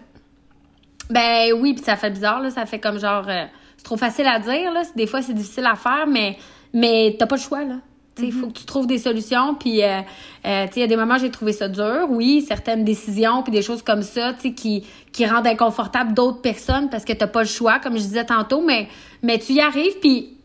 Ben 1.10 1.54
oui, 1.60 1.74
puis 1.74 1.84
ça 1.84 1.96
fait 1.96 2.10
bizarre, 2.12 2.40
là. 2.42 2.50
Ça 2.50 2.66
fait 2.66 2.80
comme 2.80 3.00
genre. 3.00 3.26
euh, 3.28 3.46
c'est 3.84 3.90
trop 3.90 3.98
facile 3.98 4.28
à 4.28 4.40
dire, 4.40 4.72
là. 4.72 4.84
Des 4.96 5.08
fois, 5.08 5.22
c'est 5.22 5.34
difficile 5.34 5.66
à 5.66 5.76
faire, 5.76 6.08
mais, 6.08 6.38
mais 6.74 7.16
t'as 7.20 7.26
pas 7.26 7.36
le 7.36 7.42
choix, 7.42 7.66
là. 7.66 7.76
Tu 8.16 8.26
il 8.26 8.32
faut 8.32 8.48
que 8.48 8.54
tu 8.60 8.66
trouves 8.66 8.88
des 8.88 9.00
solutions. 9.00 9.56
Puis, 9.56 9.84
euh, 9.84 10.00
euh, 10.46 10.66
tu 10.68 10.78
il 10.78 10.80
y 10.82 10.84
a 10.84 10.88
des 10.88 10.96
moments, 10.96 11.18
j'ai 11.18 11.32
trouvé 11.32 11.52
ça 11.52 11.68
dur. 11.68 12.06
Oui, 12.10 12.46
certaines 12.48 12.86
décisions, 12.86 13.42
puis 13.44 13.52
des 13.52 13.62
choses 13.64 13.82
comme 13.82 14.04
ça, 14.04 14.34
tu 14.34 14.54
qui, 14.54 14.86
qui 15.12 15.26
rendent 15.26 15.48
inconfortable 15.48 16.14
d'autres 16.14 16.40
personnes 16.42 16.90
parce 16.90 17.04
que 17.06 17.12
t'as 17.14 17.28
pas 17.28 17.42
le 17.42 17.48
choix, 17.48 17.80
comme 17.80 17.94
je 17.98 18.04
disais 18.04 18.26
tantôt. 18.26 18.62
Mais, 18.62 18.88
mais 19.22 19.38
tu 19.40 19.54
y 19.54 19.60
arrives. 19.62 20.00
Puis, 20.00 20.38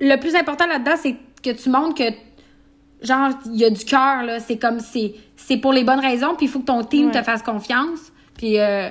le 0.00 0.16
plus 0.16 0.34
important 0.36 0.66
là-dedans, 0.66 0.96
c'est 1.00 1.16
que 1.42 1.50
tu 1.50 1.68
montres 1.70 1.94
que 1.94 2.04
genre 3.02 3.30
il 3.46 3.56
y 3.56 3.64
a 3.64 3.70
du 3.70 3.84
cœur 3.84 4.22
là 4.22 4.40
c'est 4.40 4.56
comme 4.56 4.80
c'est 4.80 5.14
c'est 5.36 5.58
pour 5.58 5.74
les 5.74 5.84
bonnes 5.84 6.00
raisons 6.00 6.34
puis 6.36 6.46
il 6.46 6.48
faut 6.48 6.60
que 6.60 6.64
ton 6.64 6.82
team 6.84 7.06
Ouais. 7.08 7.12
te 7.12 7.22
fasse 7.22 7.42
confiance 7.42 8.00
puis 8.38 8.58
euh, 8.58 8.88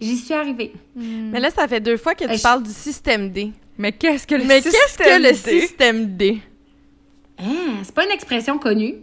j'y 0.00 0.16
suis 0.16 0.34
arrivée 0.34 0.72
Mais 0.94 1.40
là, 1.40 1.50
ça 1.50 1.66
fait 1.68 1.80
deux 1.80 1.96
fois 1.96 2.14
que 2.14 2.24
tu 2.24 2.30
Euh, 2.30 2.36
je- 2.36 2.42
parles 2.42 2.62
du 2.62 2.70
système 2.72 3.30
D. 3.30 3.52
Mais 3.78 3.92
qu'est-ce 3.92 4.26
que 4.26 4.34
le 4.34 4.44
Mais 4.44 4.62
qu'est-ce 4.62 4.96
que 4.98 5.20
le 5.22 5.30
D? 5.32 5.60
système 5.60 6.16
D? 6.16 6.40
Hein, 7.38 7.80
c'est 7.82 7.94
pas 7.94 8.04
une 8.04 8.12
expression 8.12 8.58
connue? 8.58 8.94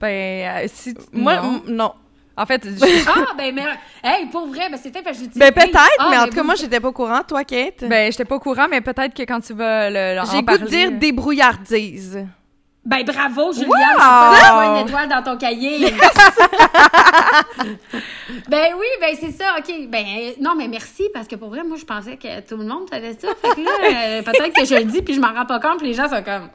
Ben, 0.00 0.64
euh, 0.64 0.68
si... 0.72 0.94
Moi, 1.12 1.36
non. 1.36 1.54
m- 1.54 1.60
non. 1.74 1.92
En 2.36 2.46
fait, 2.46 2.64
je- 2.64 3.04
ah 3.08 3.32
ben 3.38 3.54
mais 3.54 3.62
hey 4.02 4.26
pour 4.26 4.48
vrai 4.48 4.68
ben 4.68 4.76
c'était 4.76 5.02
parce 5.02 5.16
que 5.18 5.22
j'ai 5.22 5.28
dit 5.30 5.38
Ben 5.38 5.52
peut-être, 5.52 5.78
Ah, 6.00 6.08
mais 6.10 6.16
en 6.16 6.20
ben, 6.22 6.28
tout 6.28 6.34
cas, 6.34 6.40
vous- 6.40 6.46
moi, 6.46 6.54
j'étais 6.56 6.80
pas 6.80 6.88
au 6.88 6.92
courant. 6.92 7.20
Toi, 7.26 7.44
Kate? 7.44 7.84
ben, 7.88 8.10
j'étais 8.10 8.24
pas 8.24 8.34
au 8.34 8.40
courant, 8.40 8.66
mais 8.68 8.80
peut-être 8.80 9.14
que 9.14 9.22
quand 9.22 9.38
tu 9.40 9.54
vas 9.54 9.88
le, 9.88 10.20
le- 10.20 10.26
J'ai 10.30 10.38
en 10.38 10.42
goût 10.42 10.58
de 10.58 10.66
dire 10.66 10.90
débrouillardise. 10.98 12.26
Ben 12.84 13.02
bravo, 13.02 13.50
Juliane, 13.52 13.70
Wow! 13.70 13.98
pas 13.98 14.40
d'avoir 14.42 14.76
une 14.76 14.86
étoile 14.86 15.08
dans 15.08 15.22
ton 15.22 15.38
cahier. 15.38 15.78
ben 18.48 18.74
oui, 18.78 18.86
ben 19.00 19.16
c'est 19.18 19.30
ça, 19.30 19.56
ok. 19.58 19.88
Ben 19.88 20.04
non, 20.38 20.54
mais 20.54 20.68
merci, 20.68 21.04
parce 21.14 21.26
que 21.26 21.36
pour 21.36 21.48
vrai, 21.48 21.64
moi, 21.64 21.78
je 21.78 21.84
pensais 21.86 22.18
que 22.18 22.40
tout 22.46 22.58
le 22.58 22.64
monde 22.64 22.86
savait 22.90 23.14
ça. 23.14 23.28
Fait 23.40 23.54
que 23.54 23.60
là, 23.62 23.70
euh, 23.84 24.22
peut-être 24.22 24.52
que 24.52 24.66
je 24.66 24.74
le 24.74 24.84
dis, 24.84 25.00
puis 25.00 25.14
je 25.14 25.20
m'en 25.20 25.32
rends 25.32 25.46
pas 25.46 25.60
compte, 25.60 25.78
puis 25.78 25.86
les 25.88 25.94
gens 25.94 26.10
sont 26.10 26.22
comme... 26.22 26.50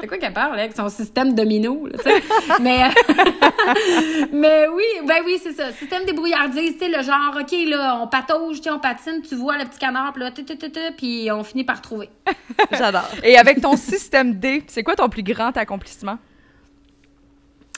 C'est 0.00 0.06
quoi 0.06 0.18
qu'elle 0.18 0.34
parle, 0.34 0.56
là, 0.56 0.62
avec 0.62 0.76
son 0.76 0.90
système 0.90 1.34
domino, 1.34 1.88
tu 1.94 2.02
sais? 2.02 2.22
mais, 2.60 2.84
euh, 2.84 2.88
mais 4.30 4.68
oui, 4.68 4.84
ben 5.06 5.22
oui, 5.24 5.40
c'est 5.42 5.54
ça. 5.54 5.72
Système 5.72 6.04
débrouillardise, 6.04 6.74
tu 6.74 6.80
sais, 6.80 6.88
le 6.88 7.02
genre, 7.02 7.34
OK, 7.40 7.52
là, 7.66 7.98
on 8.00 8.06
patauge, 8.06 8.58
tu 8.58 8.64
sais, 8.64 8.70
on 8.70 8.78
patine, 8.78 9.22
tu 9.26 9.34
vois 9.34 9.56
le 9.56 9.64
petit 9.64 9.78
canard, 9.78 10.12
puis 10.12 10.22
là, 10.22 10.30
tu, 10.30 10.44
tu, 10.44 10.56
tu, 10.56 10.70
tu, 10.70 10.80
puis 10.96 11.30
on 11.32 11.42
finit 11.42 11.64
par 11.64 11.80
trouver. 11.80 12.10
J'adore. 12.72 13.08
Et 13.24 13.38
avec 13.38 13.60
ton 13.60 13.76
système 13.76 14.34
D, 14.34 14.62
c'est 14.68 14.82
quoi 14.82 14.94
ton 14.94 15.08
plus 15.08 15.22
grand 15.22 15.47
accomplissement? 15.56 16.18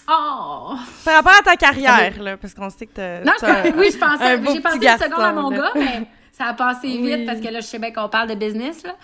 Oh! 0.08 0.74
Par 1.04 1.14
rapport 1.14 1.34
à 1.38 1.42
ta 1.42 1.56
carrière, 1.56 2.20
là, 2.20 2.36
parce 2.36 2.54
qu'on 2.54 2.70
sait 2.70 2.86
que 2.86 2.94
t'as. 2.94 3.20
Non, 3.20 3.32
je 3.40 3.76
oui, 3.76 3.90
je 3.92 3.98
pensais, 3.98 4.42
j'ai 4.52 4.60
pensé 4.60 4.78
petit 4.78 4.86
une 4.86 4.98
seconde 4.98 5.20
à 5.20 5.32
garçon, 5.32 5.42
mon 5.42 5.50
là. 5.50 5.56
gars, 5.58 5.70
mais 5.76 6.06
ça 6.32 6.46
a 6.46 6.54
passé 6.54 6.88
vite 6.88 7.26
parce 7.26 7.40
que 7.40 7.48
là, 7.48 7.60
je 7.60 7.66
sais 7.66 7.78
bien 7.78 7.92
qu'on 7.92 8.08
parle 8.08 8.28
de 8.28 8.34
business, 8.34 8.82
là. 8.82 8.94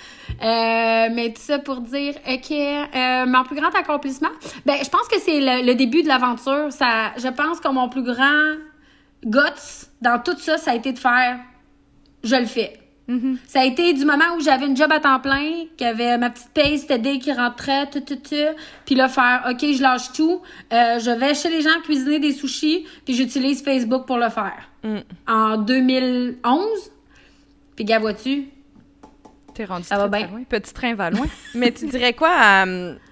Euh, 0.43 1.09
mais 1.15 1.33
tout 1.33 1.43
ça 1.43 1.59
pour 1.59 1.81
dire 1.81 2.15
que 2.15 3.23
euh, 3.23 3.27
mon 3.27 3.45
plus 3.45 3.57
grand 3.57 3.75
accomplissement, 3.75 4.31
ben, 4.65 4.77
je 4.83 4.89
pense 4.89 5.07
que 5.09 5.21
c'est 5.21 5.41
le, 5.41 5.65
le 5.65 5.75
début 5.75 6.03
de 6.03 6.09
l'aventure. 6.09 6.73
Ça, 6.73 7.13
je 7.17 7.29
pense 7.29 7.61
que 7.61 7.69
mon 7.69 7.89
plus 7.89 8.03
grand 8.03 8.57
guts 9.25 9.87
dans 10.01 10.21
tout 10.21 10.37
ça, 10.39 10.57
ça 10.59 10.73
a 10.73 10.75
été 10.75 10.93
de 10.93 10.99
faire, 10.99 11.39
je 12.25 12.37
le 12.37 12.47
fais. 12.47 12.81
Ça 13.47 13.61
a 13.61 13.65
été 13.65 13.93
du 13.93 14.05
moment 14.05 14.25
où 14.37 14.41
j'avais 14.41 14.67
une 14.67 14.77
job 14.77 14.91
à 14.91 14.99
temps 14.99 15.21
plein, 15.21 15.67
qu'il 15.77 15.87
y 15.87 15.91
avait 15.91 16.19
ma 16.19 16.31
petite 16.31 16.51
paye, 16.51 16.79
c'était 16.79 16.99
dès 16.99 17.19
qui 17.19 17.33
rentrait, 17.33 17.89
tout, 17.89 18.01
tout, 18.01 18.17
tout. 18.17 18.35
Puis 18.85 18.95
là, 18.97 19.09
faire, 19.09 19.45
OK, 19.49 19.61
je 19.61 19.81
lâche 19.81 20.13
tout. 20.13 20.43
Euh, 20.73 20.99
je 20.99 21.11
vais 21.11 21.35
chez 21.35 21.49
les 21.49 21.63
gens 21.63 21.81
cuisiner 21.85 22.19
des 22.19 22.33
sushis, 22.33 22.85
puis 23.05 23.15
j'utilise 23.15 23.63
Facebook 23.63 24.07
pour 24.07 24.19
le 24.19 24.29
faire. 24.29 24.69
Mm. 24.83 24.99
En 25.29 25.57
2011. 25.59 26.69
Puis, 27.77 27.85
gars, 27.85 28.01
vois-tu? 28.01 28.49
T'es 29.55 29.65
rendu 29.65 29.85
Ça 29.85 29.97
va 29.97 30.09
très, 30.09 30.19
bien. 30.19 30.27
très 30.27 30.37
loin. 30.37 30.45
Petit 30.49 30.75
train 30.75 30.95
va 30.95 31.11
loin. 31.11 31.27
Mais 31.55 31.73
tu 31.73 31.87
dirais 31.87 32.13
quoi 32.13 32.31
à, 32.33 32.67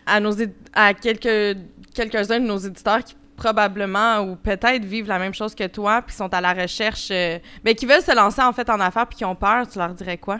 à, 0.06 0.20
nos, 0.20 0.32
à 0.74 0.92
quelques, 0.94 1.58
quelques-uns 1.94 2.40
de 2.40 2.46
nos 2.46 2.58
éditeurs 2.58 3.04
qui 3.04 3.14
probablement 3.36 4.20
ou 4.20 4.36
peut-être 4.36 4.84
vivent 4.84 5.08
la 5.08 5.18
même 5.18 5.34
chose 5.34 5.54
que 5.54 5.66
toi 5.66 6.02
puis 6.02 6.14
sont 6.14 6.32
à 6.32 6.40
la 6.40 6.52
recherche, 6.52 7.08
euh, 7.10 7.38
ben, 7.62 7.74
qui 7.74 7.86
veulent 7.86 8.02
se 8.02 8.14
lancer 8.14 8.42
en 8.42 8.52
fait 8.52 8.68
en 8.70 8.80
affaires 8.80 9.06
puis 9.06 9.18
qui 9.18 9.24
ont 9.24 9.34
peur, 9.34 9.68
tu 9.68 9.78
leur 9.78 9.90
dirais 9.90 10.18
quoi? 10.18 10.38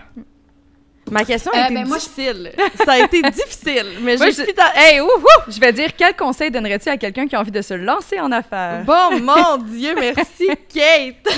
Ma 1.10 1.22
question 1.22 1.52
a 1.52 1.58
Euh, 1.58 1.64
été 1.66 1.74
ben, 1.74 1.86
moi, 1.86 1.98
difficile. 1.98 2.52
Ça 2.82 2.92
a 2.92 2.98
été 3.00 3.20
difficile, 3.20 3.86
mais 4.00 4.16
Moi, 4.16 4.30
je 4.30 4.36
je- 4.36 4.42
suis 4.42 4.54
dans... 4.54 4.72
Hey, 4.74 5.02
ouh, 5.02 5.04
ouh! 5.04 5.50
Je 5.50 5.60
vais 5.60 5.70
dire, 5.70 5.90
quel 5.94 6.16
conseil 6.16 6.50
donnerais-tu 6.50 6.88
à 6.88 6.96
quelqu'un 6.96 7.26
qui 7.26 7.36
a 7.36 7.40
envie 7.40 7.50
de 7.50 7.60
se 7.60 7.74
lancer 7.74 8.18
en 8.20 8.32
affaires? 8.32 8.84
Bon, 8.86 9.18
mon 9.20 9.58
Dieu, 9.58 9.94
merci, 9.94 10.46
Kate! 10.72 11.28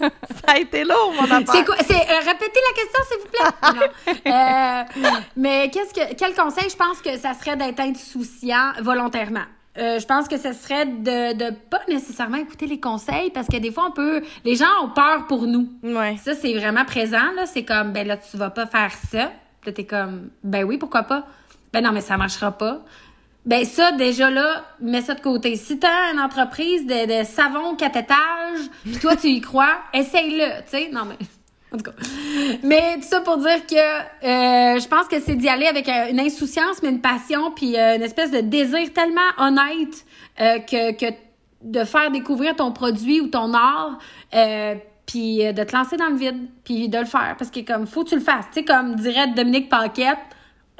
Ça 0.00 0.54
a 0.54 0.58
été 0.58 0.84
lourd, 0.84 1.12
mon 1.14 1.24
affaire. 1.24 1.52
C'est 1.54 1.64
quoi? 1.66 1.76
C'est, 1.86 1.92
euh, 1.94 2.18
répétez 2.24 2.60
la 2.70 2.82
question, 2.82 3.02
s'il 3.08 3.18
vous 3.20 3.28
plaît. 3.28 3.90
Non. 4.24 4.32
Euh, 4.32 5.20
mais 5.36 5.70
qu'est-ce 5.70 5.92
que, 5.92 6.14
quel 6.14 6.34
conseil? 6.34 6.70
Je 6.70 6.76
pense 6.76 7.02
que 7.02 7.18
ça 7.18 7.34
serait 7.34 7.56
d'être 7.56 7.80
insouciant 7.80 8.72
volontairement? 8.80 9.44
Euh, 9.78 10.00
je 10.00 10.06
pense 10.06 10.26
que 10.26 10.36
ce 10.36 10.52
serait 10.52 10.84
de, 10.84 11.32
de 11.34 11.54
pas 11.70 11.80
nécessairement 11.88 12.38
écouter 12.38 12.66
les 12.66 12.80
conseils 12.80 13.30
parce 13.30 13.46
que 13.46 13.56
des 13.56 13.70
fois, 13.70 13.86
on 13.88 13.92
peut. 13.92 14.22
Les 14.44 14.56
gens 14.56 14.66
ont 14.82 14.88
peur 14.88 15.26
pour 15.28 15.46
nous. 15.46 15.68
Ouais. 15.82 16.16
Ça, 16.16 16.34
c'est 16.34 16.54
vraiment 16.54 16.84
présent, 16.84 17.32
là. 17.36 17.46
C'est 17.46 17.64
comme, 17.64 17.92
ben 17.92 18.06
là, 18.06 18.16
tu 18.16 18.36
vas 18.36 18.50
pas 18.50 18.66
faire 18.66 18.92
ça. 19.10 19.30
Là, 19.64 19.72
t'es 19.72 19.84
comme, 19.84 20.30
ben 20.42 20.64
oui, 20.64 20.76
pourquoi 20.76 21.04
pas? 21.04 21.26
Ben 21.72 21.84
non, 21.84 21.92
mais 21.92 22.00
ça 22.00 22.16
marchera 22.16 22.50
pas. 22.50 22.80
Ben 23.46 23.64
ça, 23.64 23.92
déjà 23.92 24.28
là, 24.28 24.64
mets 24.80 25.02
ça 25.02 25.14
de 25.14 25.20
côté. 25.20 25.56
Si 25.56 25.78
t'as 25.78 26.12
une 26.12 26.20
entreprise 26.20 26.84
de, 26.84 27.20
de 27.20 27.24
savon 27.24 27.74
quatre 27.76 27.96
étages, 27.96 28.68
puis 28.82 28.98
toi, 28.98 29.16
tu 29.16 29.28
y 29.28 29.40
crois, 29.40 29.78
essaye-le, 29.94 30.62
tu 30.64 30.70
sais. 30.70 30.90
Non, 30.92 31.04
mais... 31.04 31.16
En 31.72 31.76
tout 31.76 31.84
cas. 31.84 31.96
Mais 32.64 32.96
tout 32.96 33.06
ça 33.06 33.20
pour 33.20 33.36
dire 33.38 33.64
que 33.66 33.76
euh, 33.76 34.78
je 34.80 34.88
pense 34.88 35.06
que 35.06 35.20
c'est 35.20 35.36
d'y 35.36 35.48
aller 35.48 35.66
avec 35.66 35.88
euh, 35.88 36.10
une 36.10 36.18
insouciance, 36.18 36.82
mais 36.82 36.88
une 36.88 37.00
passion, 37.00 37.52
puis 37.52 37.78
euh, 37.78 37.96
une 37.96 38.02
espèce 38.02 38.30
de 38.30 38.40
désir 38.40 38.92
tellement 38.92 39.20
honnête 39.38 40.04
que, 40.38 41.12
de 41.62 41.84
faire 41.84 42.10
découvrir 42.10 42.56
ton 42.56 42.72
produit 42.72 43.20
ou 43.20 43.28
ton 43.28 43.52
art, 43.52 43.98
puis 45.06 45.38
de 45.38 45.64
te 45.64 45.76
lancer 45.76 45.96
dans 45.96 46.08
le 46.08 46.16
vide, 46.16 46.48
puis 46.64 46.88
de 46.88 46.98
le 46.98 47.04
faire. 47.04 47.36
Parce 47.38 47.50
que 47.50 47.60
comme, 47.60 47.86
faut 47.86 48.04
que 48.04 48.10
tu 48.10 48.14
le 48.14 48.22
fasses. 48.22 48.46
Tu 48.52 48.60
sais, 48.60 48.64
comme 48.64 48.94
dirait 48.94 49.28
Dominique 49.28 49.68
Paquette, 49.68 50.18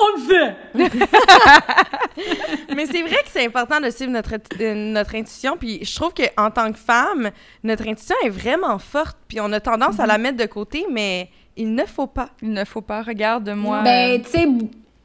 on 0.03 0.17
le 0.17 0.23
fait! 0.29 0.57
Mais 2.75 2.87
c'est 2.87 3.03
vrai 3.03 3.23
que 3.23 3.29
c'est 3.31 3.45
important 3.45 3.81
de 3.81 3.91
suivre 3.91 4.13
notre, 4.13 4.35
euh, 4.61 4.75
notre 4.75 5.15
intuition. 5.15 5.57
Puis 5.57 5.85
je 5.85 5.95
trouve 5.95 6.13
qu'en 6.15 6.51
tant 6.51 6.73
que 6.73 6.79
femme, 6.79 7.31
notre 7.63 7.89
intuition 7.89 8.17
est 8.25 8.31
vraiment 8.31 8.79
forte. 8.79 9.19
Puis 9.29 9.41
on 9.41 9.53
a 9.53 9.61
tendance 9.61 10.01
à 10.01 10.07
la 10.07 10.19
mettre 10.19 10.39
de 10.39 10.47
côté, 10.47 10.87
mais 10.91 11.31
il 11.57 11.75
ne 11.75 11.85
faut 11.85 12.07
pas. 12.07 12.31
Il 12.43 12.53
ne 12.53 12.65
faut 12.65 12.83
pas, 12.83 13.03
regarde-moi. 13.03 13.83
Ben, 13.83 14.23
tu 14.23 14.31
sais, 14.31 14.47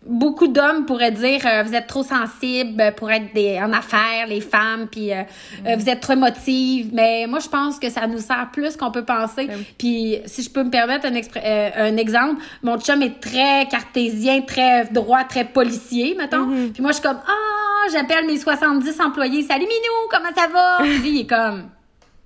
beaucoup 0.06 0.48
d'hommes 0.48 0.86
pourraient 0.86 1.12
dire 1.12 1.42
euh, 1.46 1.64
vous 1.64 1.74
êtes 1.74 1.88
trop 1.88 2.04
sensibles 2.04 2.94
pour 2.96 3.12
être 3.12 3.34
des, 3.34 3.60
en 3.60 3.74
affaires, 3.74 4.28
les 4.28 4.42
femmes, 4.42 4.88
puis 4.88 5.12
euh, 5.12 5.24
euh, 5.66 5.76
vous 5.76 5.90
êtes 5.90 6.00
trop 6.00 6.14
émotives. 6.14 6.90
Mais 6.94 7.26
moi, 7.28 7.40
je 7.40 7.50
pense 7.50 7.80
que 7.80 7.90
ça 7.90 8.08
nous 8.08 8.20
sert 8.20 8.50
plus 8.52 8.78
qu'on 8.78 8.92
peut 8.92 9.04
penser. 9.04 9.48
Ben. 9.48 9.64
Puis, 9.78 10.18
si 10.26 10.44
je 10.44 10.50
peux 10.50 10.64
me 10.64 10.70
permettre 10.70 11.08
un, 11.08 11.16
euh, 11.16 11.98
exemple, 11.98 12.42
mon 12.62 12.80
chum 12.80 13.02
est 13.02 13.20
très 13.20 13.68
cartésien, 13.68 14.42
très 14.42 14.86
droit, 14.86 15.24
très 15.24 15.46
policier, 15.46 16.16
mettons. 16.18 16.48
Puis 16.74 16.82
moi, 16.82 16.92
je 16.92 16.98
suis 16.98 17.04
comme 17.04 17.20
ah, 17.28 17.88
j'appelle 17.92 18.26
mes 18.26 18.38
70 18.38 19.00
employés. 19.02 19.42
Salut 19.44 19.66
Minou, 19.66 20.10
comment 20.12 20.34
ça 20.36 20.48
va? 20.48 20.78
Puis 20.84 21.00
lui, 21.00 21.10
il 21.10 21.22
est 21.22 21.28
comme 21.28 21.70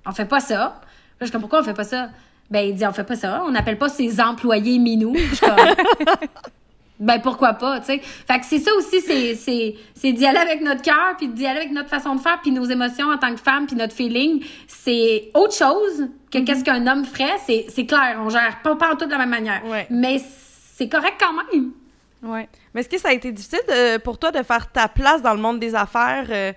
on 0.06 0.12
fait 0.12 0.26
pas 0.26 0.40
ça. 0.40 0.56
Là, 0.56 0.82
je 1.22 1.26
suis 1.26 1.32
comme, 1.32 1.42
pourquoi 1.42 1.60
on 1.60 1.64
fait 1.64 1.74
pas 1.74 1.84
ça? 1.84 2.10
Ben, 2.50 2.68
il 2.68 2.74
dit, 2.74 2.86
on 2.86 2.94
fait 2.94 3.04
pas 3.04 3.16
ça. 3.16 3.44
On 3.46 3.52
n'appelle 3.52 3.78
pas 3.78 3.90
ses 3.90 4.20
employés 4.20 4.80
minous. 4.80 5.16
Je 5.16 5.36
suis 5.36 5.46
comme, 5.46 5.56
ben, 7.00 7.20
pourquoi 7.22 7.54
pas, 7.54 7.80
tu 7.80 7.86
sais. 7.86 8.00
Fait 8.00 8.40
que 8.40 8.46
c'est 8.46 8.60
ça 8.60 8.72
aussi, 8.76 9.00
c'est, 9.02 9.36
c'est, 9.36 9.76
c'est 9.96 10.12
d'y 10.12 10.26
aller 10.26 10.38
avec 10.40 10.62
notre 10.62 10.82
cœur, 10.82 11.16
puis 11.18 11.30
d'y 11.30 11.46
aller 11.46 11.60
avec 11.62 11.72
notre 11.72 11.90
façon 11.90 12.16
de 12.16 12.20
faire, 12.20 12.40
puis 12.42 12.52
nos 12.52 12.66
émotions 12.66 13.08
en 13.10 13.18
tant 13.18 13.34
que 13.34 13.40
femme, 13.40 13.66
puis 13.68 13.76
notre 13.76 13.94
feeling. 13.94 14.44
C'est 14.68 15.32
autre 15.34 15.54
chose 15.56 16.08
que 16.32 16.40
qu'est-ce 16.40 16.64
qu'un 16.64 16.86
homme 16.88 17.06
ferait. 17.06 17.38
C'est, 17.46 17.66
c'est 17.70 17.86
clair, 17.86 18.18
on 18.24 18.30
gère 18.30 18.60
pas, 18.62 18.76
pas 18.76 18.94
en 18.94 18.96
tout 18.98 19.06
de 19.06 19.12
la 19.12 19.18
même 19.20 19.30
manière. 19.30 19.66
Ouais. 19.66 19.88
Mais 19.90 20.22
c'est 20.76 20.90
correct 20.90 21.16
quand 21.20 21.34
même. 21.54 21.72
Ouais. 22.22 22.50
Mais 22.74 22.82
est-ce 22.82 22.90
que 22.90 22.98
ça 22.98 23.10
a 23.10 23.14
été 23.14 23.32
difficile 23.32 23.60
de- 23.70 23.98
pour 23.98 24.18
toi 24.20 24.32
de 24.32 24.44
faire 24.44 24.70
ta 24.70 24.90
place 24.90 25.22
dans 25.22 25.34
le 25.34 25.40
monde 25.40 25.58
des 25.60 25.74
affaires, 25.76 26.26
euh, 26.30 26.52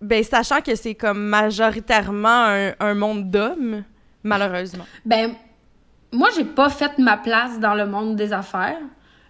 ben, 0.00 0.22
sachant 0.24 0.62
que 0.62 0.74
c'est 0.76 0.94
comme 0.94 1.20
majoritairement 1.26 2.46
un, 2.46 2.72
un 2.80 2.94
monde 2.94 3.30
d'hommes, 3.30 3.84
malheureusement? 4.22 4.84
Ben, 5.04 5.34
moi, 6.10 6.28
j'ai 6.34 6.44
pas 6.44 6.70
fait 6.70 6.96
ma 6.98 7.18
place 7.18 7.60
dans 7.60 7.74
le 7.74 7.84
monde 7.86 8.16
des 8.16 8.32
affaires. 8.32 8.78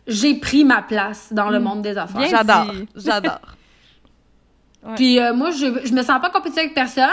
J'ai 0.08 0.34
pris 0.34 0.64
ma 0.64 0.82
place 0.82 1.28
dans 1.32 1.50
le 1.50 1.60
monde 1.60 1.82
des 1.82 1.96
affaires. 1.96 2.28
J'adore, 2.28 2.72
j'adore. 2.96 3.40
Puis 4.96 5.18
euh, 5.18 5.34
moi, 5.34 5.50
je, 5.50 5.86
je 5.86 5.92
me 5.92 6.02
sens 6.02 6.20
pas 6.20 6.30
compétitive 6.30 6.60
avec 6.60 6.74
personne 6.74 7.04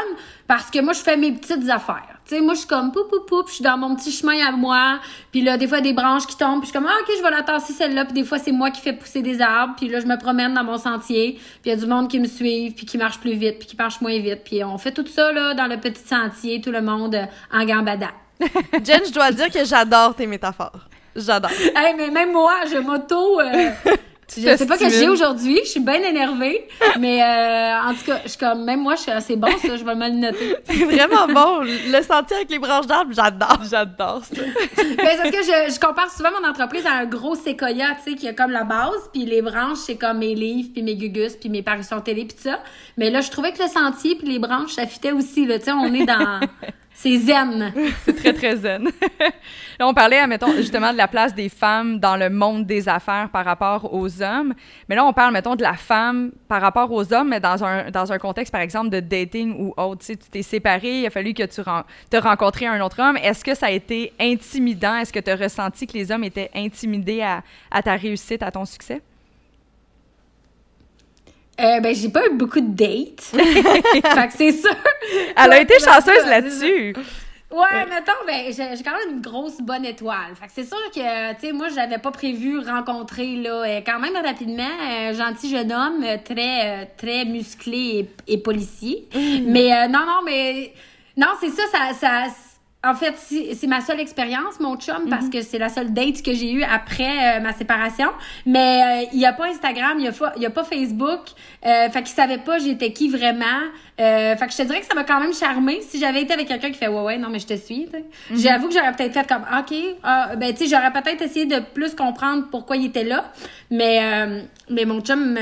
parce 0.47 0.69
que 0.69 0.79
moi, 0.79 0.93
je 0.93 0.99
fais 0.99 1.17
mes 1.17 1.31
petites 1.33 1.69
affaires. 1.69 2.19
Tu 2.25 2.35
sais, 2.35 2.41
moi, 2.41 2.53
je 2.53 2.59
suis 2.59 2.67
comme 2.67 2.91
poup, 2.91 3.07
poup, 3.09 3.25
poup, 3.27 3.47
je 3.47 3.55
suis 3.55 3.63
dans 3.63 3.77
mon 3.77 3.95
petit 3.95 4.11
chemin 4.11 4.45
à 4.47 4.51
moi. 4.51 4.99
Puis 5.31 5.41
là, 5.41 5.57
des 5.57 5.67
fois, 5.67 5.81
des 5.81 5.93
branches 5.93 6.25
qui 6.25 6.37
tombent, 6.37 6.61
puis 6.61 6.67
je 6.67 6.71
suis 6.71 6.79
comme, 6.79 6.87
ah, 6.89 6.97
OK, 7.01 7.13
je 7.17 7.21
vais 7.21 7.31
la 7.31 7.43
tasser 7.43 7.73
celle-là. 7.73 8.05
Puis 8.05 8.13
des 8.13 8.23
fois, 8.23 8.39
c'est 8.39 8.51
moi 8.51 8.71
qui 8.71 8.81
fais 8.81 8.93
pousser 8.93 9.21
des 9.21 9.41
arbres. 9.41 9.75
Puis 9.77 9.89
là, 9.89 9.99
je 9.99 10.05
me 10.05 10.17
promène 10.17 10.53
dans 10.53 10.63
mon 10.63 10.77
sentier. 10.77 11.33
Puis 11.33 11.61
il 11.65 11.69
y 11.69 11.71
a 11.73 11.75
du 11.75 11.85
monde 11.85 12.07
qui 12.07 12.19
me 12.19 12.27
suit, 12.27 12.71
puis 12.71 12.85
qui 12.85 12.97
marche 12.97 13.19
plus 13.19 13.33
vite, 13.33 13.59
puis 13.59 13.67
qui 13.67 13.75
marche 13.75 13.99
moins 14.01 14.17
vite. 14.19 14.41
Puis 14.45 14.63
on 14.63 14.77
fait 14.77 14.91
tout 14.91 15.05
ça, 15.07 15.31
là, 15.31 15.53
dans 15.53 15.67
le 15.67 15.77
petit 15.77 16.03
sentier, 16.03 16.61
tout 16.61 16.71
le 16.71 16.81
monde 16.81 17.15
euh, 17.15 17.25
en 17.51 17.65
gambada. 17.65 18.09
Jen, 18.39 19.01
je 19.05 19.11
dois 19.11 19.31
dire 19.31 19.49
que 19.49 19.65
j'adore 19.65 20.15
tes 20.15 20.27
métaphores. 20.27 20.87
J'adore. 21.16 21.51
Hey, 21.76 21.93
mais 21.95 22.09
même 22.09 22.32
moi, 22.32 22.53
je 22.72 22.78
m'auto... 22.78 23.39
euh, 23.39 23.70
je 24.38 24.57
sais 24.57 24.66
pas 24.66 24.78
que 24.78 24.89
j'ai 24.89 25.07
aujourd'hui, 25.07 25.59
je 25.63 25.70
suis 25.70 25.80
bien 25.80 26.01
énervée, 26.01 26.68
mais 26.99 27.22
euh, 27.22 27.89
en 27.89 27.93
tout 27.93 28.05
cas, 28.05 28.20
je 28.24 28.30
suis 28.30 28.38
comme 28.38 28.63
même 28.63 28.82
moi, 28.82 28.95
je 28.95 29.01
suis 29.01 29.11
assez 29.11 29.36
bon 29.36 29.49
ça, 29.61 29.76
je 29.78 29.84
vais 29.84 29.95
me 29.95 30.07
le 30.07 30.16
noter. 30.16 30.55
C'est 30.66 30.84
vraiment 30.84 31.28
bon. 31.28 31.61
Le 31.61 32.01
sentier 32.01 32.38
avec 32.38 32.49
les 32.49 32.59
branches 32.59 32.88
d'arbres, 32.88 33.13
j'adore. 33.13 33.59
J'adore 33.70 34.24
ça. 34.26 34.41
Mais 34.41 34.78
c'est 34.78 34.95
parce 34.97 35.32
que 35.32 35.43
je, 35.43 35.74
je 35.74 35.80
compare 35.80 36.09
souvent 36.11 36.30
mon 36.41 36.47
entreprise 36.47 36.86
à 36.86 36.93
un 36.93 37.05
gros 37.05 37.36
séquoia, 37.36 37.95
tu 38.03 38.11
sais, 38.11 38.18
qui 38.18 38.28
a 38.28 38.34
comme 38.34 38.51
la 38.51 38.63
base, 38.63 39.09
puis 39.13 39.26
les 39.26 39.41
branches, 39.41 39.80
c'est 39.86 39.97
comme 39.97 40.20
mes 40.20 40.36
livres, 40.36 40.70
puis 40.74 40.84
mes 40.84 40.95
gugus, 40.95 41.36
puis 41.36 41.49
mes 41.49 41.61
parutions 41.61 42.01
télé, 42.01 42.26
puis 42.26 42.36
tout 42.36 42.49
ça. 42.49 42.59
Mais 42.97 43.09
là, 43.09 43.22
je 43.22 43.30
trouvais 43.30 43.53
que 43.53 43.61
le 43.61 43.70
sentier 43.70 44.16
puis 44.16 44.28
les 44.28 44.39
branches, 44.39 44.74
ça 44.74 44.86
fitait 44.86 45.11
aussi, 45.11 45.45
là, 45.45 45.59
tu 45.59 45.66
sais, 45.66 45.72
on 45.72 45.93
est 45.93 46.05
dans... 46.05 46.39
C'est 46.97 47.17
zen. 47.17 47.73
C'est 48.05 48.15
très, 48.15 48.31
très 48.31 48.55
zen. 48.55 48.85
Là, 49.79 49.87
on 49.87 49.93
parlait, 49.93 50.25
mettons, 50.27 50.53
justement 50.53 50.93
de 50.93 50.97
la 50.97 51.09
place 51.09 51.35
des 51.35 51.49
femmes 51.49 51.99
dans 51.99 52.15
le 52.15 52.29
monde 52.29 52.65
des 52.65 52.87
affaires 52.87 53.29
par 53.29 53.43
rapport 53.43 53.93
aux 53.93 54.21
hommes. 54.21 54.53
Mais 54.87 54.95
là, 54.95 55.05
on 55.05 55.11
parle, 55.11 55.33
mettons, 55.33 55.57
de 55.57 55.61
la 55.61 55.73
femme 55.73 56.31
par 56.47 56.61
rapport 56.61 56.89
aux 56.89 57.13
hommes, 57.13 57.29
mais 57.29 57.41
dans 57.41 57.61
un, 57.65 57.91
dans 57.91 58.13
un 58.13 58.17
contexte, 58.17 58.53
par 58.53 58.61
exemple, 58.61 58.89
de 58.89 59.01
dating 59.01 59.55
ou 59.59 59.73
autre. 59.75 60.05
Tu 60.05 60.15
tu 60.15 60.29
t'es 60.29 60.41
séparé, 60.41 61.01
il 61.01 61.05
a 61.05 61.09
fallu 61.09 61.33
que 61.33 61.43
tu 61.43 61.61
te 62.09 62.17
rencontré 62.17 62.65
un 62.67 62.79
autre 62.79 63.01
homme. 63.01 63.17
Est-ce 63.17 63.43
que 63.43 63.53
ça 63.53 63.65
a 63.65 63.71
été 63.71 64.13
intimidant? 64.17 64.95
Est-ce 64.95 65.11
que 65.11 65.19
tu 65.19 65.29
as 65.29 65.35
ressenti 65.35 65.87
que 65.87 65.93
les 65.93 66.11
hommes 66.13 66.23
étaient 66.23 66.49
intimidés 66.55 67.21
à 67.21 67.81
ta 67.83 67.95
réussite, 67.97 68.41
à 68.41 68.51
ton 68.51 68.63
succès? 68.63 69.01
Euh, 71.60 71.80
ben, 71.80 71.95
j'ai 71.95 72.10
pas 72.10 72.26
eu 72.28 72.32
beaucoup 72.36 72.60
de 72.60 72.74
dates. 72.76 73.22
fait 73.32 74.28
que 74.28 74.34
c'est 74.36 74.51
sûr. 74.51 74.76
Elle 75.38 75.53
a 75.53 75.62
été 75.62 75.76
Ouais, 75.76 75.80
chanceuse 75.80 76.24
ouais, 76.24 76.30
là-dessus. 76.30 76.95
Ouais, 77.51 77.86
mettons, 77.88 78.12
ben, 78.28 78.51
j'ai 78.51 78.84
quand 78.84 78.97
même 78.97 79.18
une 79.18 79.22
grosse 79.22 79.62
bonne 79.62 79.86
étoile. 79.86 80.36
Fait 80.36 80.47
que 80.47 80.51
c'est 80.53 80.66
sûr 80.66 80.78
que, 80.93 81.34
tu 81.36 81.39
sais, 81.47 81.53
moi, 81.53 81.70
j'avais 81.70 81.99
pas 81.99 82.12
prévu 82.12 82.60
rencontrer, 82.60 83.38
là, 83.38 83.64
euh, 83.64 83.82
quand 83.86 83.99
même 83.99 84.16
rapidement, 84.18 84.68
un 84.82 85.14
gentil 85.14 85.49
jeune 85.49 85.72
homme, 85.72 86.03
euh, 86.03 86.18
très, 86.24 86.84
euh, 86.84 86.86
très 86.97 87.24
musclé 87.24 88.10
et, 88.28 88.34
et 88.34 88.38
policier. 88.39 89.08
Mais, 89.14 89.72
euh, 89.74 89.88
non, 89.88 89.99
non, 90.06 90.22
mais, 90.26 90.74
non, 91.16 91.28
c'est 91.39 91.51
ça, 91.51 91.64
ça, 91.72 91.93
ça, 91.93 92.24
en 92.86 92.93
fait, 92.95 93.15
c'est 93.17 93.67
ma 93.67 93.81
seule 93.81 93.99
expérience, 93.99 94.59
mon 94.59 94.75
chum, 94.77 95.09
parce 95.09 95.29
que 95.29 95.41
c'est 95.41 95.57
la 95.57 95.69
seule 95.69 95.93
date 95.93 96.21
que 96.21 96.33
j'ai 96.33 96.51
eue 96.51 96.63
après 96.63 97.38
euh, 97.38 97.39
ma 97.41 97.51
séparation. 97.53 98.09
Mais 98.45 98.81
euh, 99.05 99.09
il 99.13 99.19
y 99.19 99.25
a 99.25 99.33
pas 99.33 99.47
Instagram, 99.47 99.95
il 99.97 100.05
y 100.05 100.07
a, 100.07 100.11
fa- 100.11 100.33
pas 100.53 100.63
Facebook. 100.63 101.21
Euh, 101.65 101.89
fait 101.89 102.03
qu'il 102.03 102.15
savait 102.15 102.38
pas 102.38 102.59
j'étais 102.59 102.91
qui 102.91 103.09
vraiment. 103.09 103.45
Euh, 103.99 104.36
fait 104.36 104.45
que 104.47 104.51
je 104.51 104.57
te 104.57 104.63
dirais 104.63 104.81
que 104.81 104.86
ça 104.86 104.93
m'a 104.93 105.03
quand 105.05 105.19
même 105.19 105.33
charmé. 105.33 105.79
Si 105.81 105.99
j'avais 105.99 106.21
été 106.21 106.33
avec 106.33 106.47
quelqu'un 106.47 106.69
qui 106.69 106.77
fait 106.77 106.88
ouais 106.89 107.01
ouais 107.01 107.17
non 107.17 107.29
mais 107.29 107.39
je 107.39 107.47
te 107.47 107.55
suis. 107.55 107.88
sais. 107.91 108.03
J'avoue 108.36 108.67
que 108.67 108.73
j'aurais 108.73 108.91
peut-être 108.91 109.13
fait 109.13 109.27
comme 109.27 109.43
ok 109.57 109.73
ah, 110.03 110.36
ben 110.36 110.53
tu 110.53 110.65
sais 110.67 110.75
j'aurais 110.75 110.91
peut-être 110.91 111.21
essayé 111.21 111.45
de 111.45 111.59
plus 111.73 111.95
comprendre 111.95 112.47
pourquoi 112.51 112.75
il 112.77 112.86
était 112.88 113.05
là. 113.05 113.31
Mais 113.71 114.01
mais 114.69 114.86
mon 114.86 114.99
chum 115.01 115.38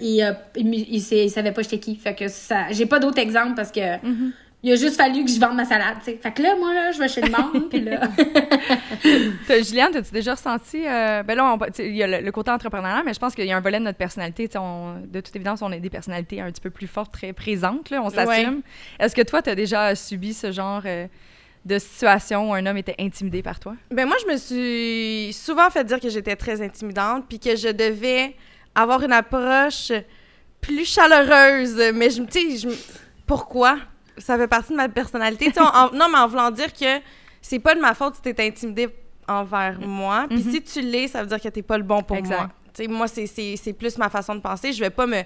il, 0.00 0.36
il, 0.56 0.74
il, 0.94 1.00
sait- 1.00 1.24
il 1.26 1.30
savait 1.30 1.52
pas 1.52 1.62
j'étais 1.62 1.78
qui. 1.78 1.94
Fait 1.96 2.14
que 2.14 2.28
ça 2.28 2.64
j'ai 2.70 2.86
pas 2.86 2.98
d'autres 2.98 3.18
exemples 3.20 3.54
parce 3.54 3.70
que 3.70 3.80
il 4.62 4.72
a 4.72 4.76
juste 4.76 4.96
fallu 4.96 5.24
que 5.24 5.30
je 5.30 5.40
vende 5.40 5.56
ma 5.56 5.64
salade. 5.64 5.96
tu 5.98 6.06
sais. 6.12 6.18
Fait 6.22 6.32
que 6.32 6.42
là 6.42 6.54
moi 6.56 6.72
là 6.74 6.92
je 6.92 6.98
vais 6.98 7.08
chez 7.08 7.20
le 7.20 7.30
monde 7.30 7.68
puis 7.70 7.80
là. 7.80 8.00
T'as- 9.46 9.62
Juliane, 9.62 9.96
as-tu 9.96 10.12
déjà 10.12 10.34
ressenti. 10.34 10.86
euh, 10.86 11.22
ben 11.22 11.36
là, 11.36 11.56
il 11.78 11.96
y 11.96 12.02
a 12.02 12.06
le, 12.06 12.24
le 12.24 12.32
côté 12.32 12.50
entrepreneurial, 12.50 13.02
mais 13.04 13.14
je 13.14 13.18
pense 13.18 13.34
qu'il 13.34 13.44
y 13.46 13.52
a 13.52 13.56
un 13.56 13.60
volet 13.60 13.78
de 13.78 13.84
notre 13.84 13.98
personnalité. 13.98 14.48
on- 14.56 15.00
de 15.04 15.20
toute 15.20 15.34
évidence, 15.34 15.62
on 15.62 15.72
a 15.72 15.78
des 15.78 15.90
personnalités 15.90 16.40
un 16.40 16.50
petit 16.50 16.60
peu 16.60 16.70
plus 16.70 16.86
fortes, 16.86 17.12
très 17.12 17.32
présentes, 17.32 17.90
là, 17.90 18.02
on 18.02 18.10
s'assume. 18.10 18.62
Est-ce 18.98 19.14
que 19.14 19.22
toi, 19.22 19.42
tu 19.42 19.50
as 19.50 19.54
déjà 19.54 19.94
subi 19.94 20.32
ce 20.34 20.52
genre 20.52 20.82
euh, 20.86 21.06
de 21.64 21.78
situation 21.78 22.50
où 22.50 22.54
un 22.54 22.64
homme 22.66 22.76
était 22.76 22.94
intimidé 22.98 23.42
par 23.42 23.58
toi? 23.60 23.74
Ben 23.90 24.06
moi, 24.06 24.16
je 24.26 24.32
me 24.32 24.36
suis 24.36 25.32
souvent 25.32 25.70
fait 25.70 25.84
dire 25.84 26.00
que 26.00 26.08
j'étais 26.08 26.36
très 26.36 26.60
intimidante, 26.62 27.24
puis 27.28 27.38
que 27.38 27.56
je 27.56 27.68
devais 27.68 28.34
avoir 28.74 29.02
une 29.02 29.12
approche 29.12 29.92
plus 30.60 30.84
chaleureuse. 30.84 31.80
Mais 31.94 32.10
je, 32.10 32.22
me- 32.22 32.26
tu 32.26 32.56
sais, 32.58 32.68
pourquoi? 33.26 33.78
Ça 34.18 34.36
fait 34.36 34.48
partie 34.48 34.72
de 34.72 34.76
ma 34.76 34.88
personnalité. 34.88 35.52
En- 35.58 35.90
non, 35.94 36.06
mais 36.10 36.18
en 36.18 36.28
voulant 36.28 36.50
dire 36.50 36.72
que 36.72 37.00
c'est 37.40 37.58
pas 37.58 37.74
de 37.74 37.80
ma 37.80 37.94
faute 37.94 38.14
si 38.16 38.22
t'es 38.22 38.46
intimidé 38.46 38.88
envers 39.28 39.78
moi. 39.80 40.26
Puis 40.28 40.42
si 40.42 40.62
tu 40.62 40.80
l'es, 40.80 41.08
ça 41.08 41.20
veut 41.22 41.28
dire 41.28 41.40
que 41.40 41.48
t'es 41.48 41.62
pas 41.62 41.78
le 41.78 41.84
bon 41.84 42.02
pour 42.02 42.16
Exact. 42.16 42.36
moi. 42.36 42.48
Tu 42.74 42.84
sais, 42.84 42.88
moi, 42.88 43.06
c'est- 43.08 43.72
plus 43.72 43.98
ma 43.98 44.08
façon 44.08 44.34
de 44.34 44.40
penser. 44.40 44.72
Je 44.72 44.80
vais 44.80 44.90
pas 44.90 45.06
me 45.06 45.22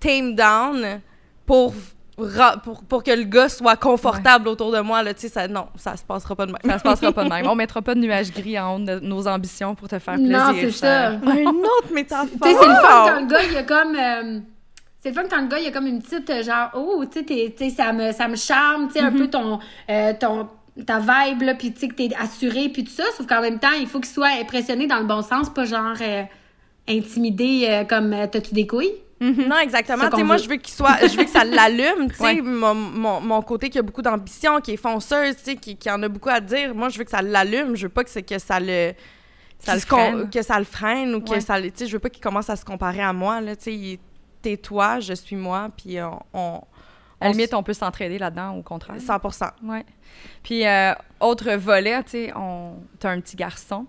tame 0.00 0.34
down 0.34 1.00
pour 1.46 1.74
ra- 2.18 2.56
pour, 2.58 2.82
pour 2.84 3.02
que 3.02 3.10
le 3.10 3.24
gars 3.24 3.48
soit 3.48 3.76
confortable 3.76 4.48
autour 4.48 4.72
de 4.72 4.80
moi 4.80 5.02
là 5.02 5.12
ça 5.16 5.46
non 5.48 5.68
ça 5.76 5.96
se 5.96 6.02
passera 6.04 6.34
pas 6.34 6.46
de 6.46 6.52
même 6.52 6.60
Ça 6.64 6.78
se 6.78 6.82
passera 6.82 7.12
pas 7.12 7.24
de 7.24 7.28
même. 7.28 7.46
On 7.50 7.54
mettra 7.54 7.82
pas 7.82 7.94
de 7.94 8.00
nuages 8.00 8.32
gris 8.32 8.58
en 8.58 8.76
haut 8.76 8.78
de 8.84 8.98
nos 9.00 9.26
ambitions 9.28 9.74
pour 9.74 9.86
te 9.88 9.98
faire 9.98 10.14
plaisir. 10.14 10.38
non 10.38 10.52
c'est 10.54 10.70
ça. 10.70 11.12
une 11.12 11.48
autre 11.48 11.92
métaphore 11.92 12.26
Tu 12.42 12.48
sais, 12.50 12.56
c'est 12.58 12.68
le 12.68 12.74
fun 12.74 13.04
quand 13.06 13.20
le 13.20 13.26
gars, 13.26 13.42
il 13.44 13.52
y 13.52 13.56
a 13.56 13.62
comme. 13.64 13.96
euh, 13.96 14.40
c'est 15.00 15.10
le 15.10 15.14
fun 15.14 15.24
quand 15.30 15.40
le 15.42 15.48
gars, 15.48 15.58
il 15.58 15.64
y 15.64 15.68
a 15.68 15.70
comme 15.72 15.86
une 15.86 16.02
petite, 16.02 16.28
euh, 16.30 16.42
genre, 16.42 16.70
oh, 16.74 17.04
tu 17.10 17.20
sais, 17.26 17.70
ça 17.70 17.92
me, 17.92 18.12
ça 18.12 18.28
me 18.28 18.36
charme, 18.36 18.88
tu 18.88 18.94
sais, 18.94 19.00
un 19.00 19.12
peu 19.12 19.28
ton, 19.28 19.60
euh, 19.90 20.12
ton, 20.18 20.48
ta 20.84 20.98
vibe, 20.98 21.42
là, 21.42 21.54
puis 21.54 21.72
tu 21.72 21.80
sais, 21.80 21.88
que 21.88 21.94
t'es 21.94 22.10
assuré, 22.18 22.68
puis 22.68 22.84
tout 22.84 22.90
ça, 22.92 23.04
sauf 23.16 23.26
qu'en 23.26 23.40
même 23.40 23.58
temps, 23.58 23.72
il 23.80 23.86
faut 23.86 24.00
qu'il 24.00 24.12
soit 24.12 24.40
impressionné 24.40 24.86
dans 24.86 24.98
le 24.98 25.06
bon 25.06 25.22
sens, 25.22 25.48
pas 25.48 25.64
genre 25.64 25.94
euh, 26.00 26.22
intimidé 26.88 27.66
euh, 27.68 27.84
comme, 27.84 28.14
t'as-tu 28.30 28.54
des 28.54 28.66
couilles? 28.66 28.92
Non, 29.20 29.56
exactement. 29.62 30.10
Tu 30.10 30.16
sais, 30.18 30.22
moi, 30.24 30.36
je 30.36 30.46
veux 30.46 30.56
qu'il 30.56 30.74
soit, 30.74 30.98
je 31.08 31.16
veux 31.16 31.24
que 31.24 31.30
ça 31.30 31.42
l'allume, 31.44 32.10
tu 32.10 32.16
sais, 32.16 32.22
Ouais. 32.22 32.40
mon, 32.42 32.74
mon, 32.74 33.20
mon 33.22 33.40
côté 33.42 33.70
qui 33.70 33.78
a 33.78 33.82
beaucoup 33.82 34.02
d'ambition, 34.02 34.60
qui 34.60 34.72
est 34.72 34.76
fonceuse, 34.76 35.36
tu 35.36 35.42
sais, 35.44 35.56
qui, 35.56 35.74
qui 35.76 35.90
en 35.90 36.02
a 36.02 36.08
beaucoup 36.08 36.28
à 36.28 36.38
dire. 36.40 36.74
Moi, 36.74 36.90
je 36.90 36.98
veux 36.98 37.04
que 37.04 37.10
ça 37.10 37.22
l'allume. 37.22 37.76
Je 37.76 37.84
veux 37.86 37.88
pas 37.92 38.04
que 38.04 38.10
c'est 38.10 38.22
que 38.22 38.38
ça 38.38 38.60
le 38.60 38.92
Ça 39.58 39.74
le 39.74 39.80
freine. 39.80 40.28
que 40.28 40.42
ça 40.42 40.58
le 40.58 40.66
freine 40.66 41.14
ou 41.14 41.22
que 41.22 41.30
Ouais. 41.30 41.40
ça 41.40 41.58
le- 41.58 41.70
tu 41.70 41.78
sais, 41.78 41.86
je 41.86 41.92
veux 41.92 41.98
pas 41.98 42.10
qu'il 42.10 42.22
commence 42.22 42.50
à 42.50 42.56
se 42.56 42.64
comparer 42.66 43.00
à 43.00 43.14
moi 43.14 43.40
là, 43.40 43.56
tu 43.56 43.64
sais, 43.64 43.72
il- 43.72 43.98
t'es 44.46 44.56
toi, 44.56 45.00
je 45.00 45.12
suis 45.12 45.34
moi, 45.34 45.70
puis 45.76 46.00
on, 46.00 46.20
on 46.32 46.60
À 47.20 47.24
la 47.24 47.28
on 47.28 47.32
limite, 47.32 47.52
on 47.52 47.64
peut 47.64 47.72
s'entraider 47.72 48.16
là-dedans, 48.16 48.54
au 48.54 48.62
contraire. 48.62 48.96
100%. 48.96 49.50
Ouais. 49.64 49.84
Puis, 50.44 50.64
euh, 50.64 50.92
autre 51.18 51.50
volet, 51.54 52.00
tu 52.04 52.10
sais, 52.10 52.32
on... 52.36 52.74
t'as 53.00 53.10
un 53.10 53.20
petit 53.20 53.34
garçon. 53.34 53.86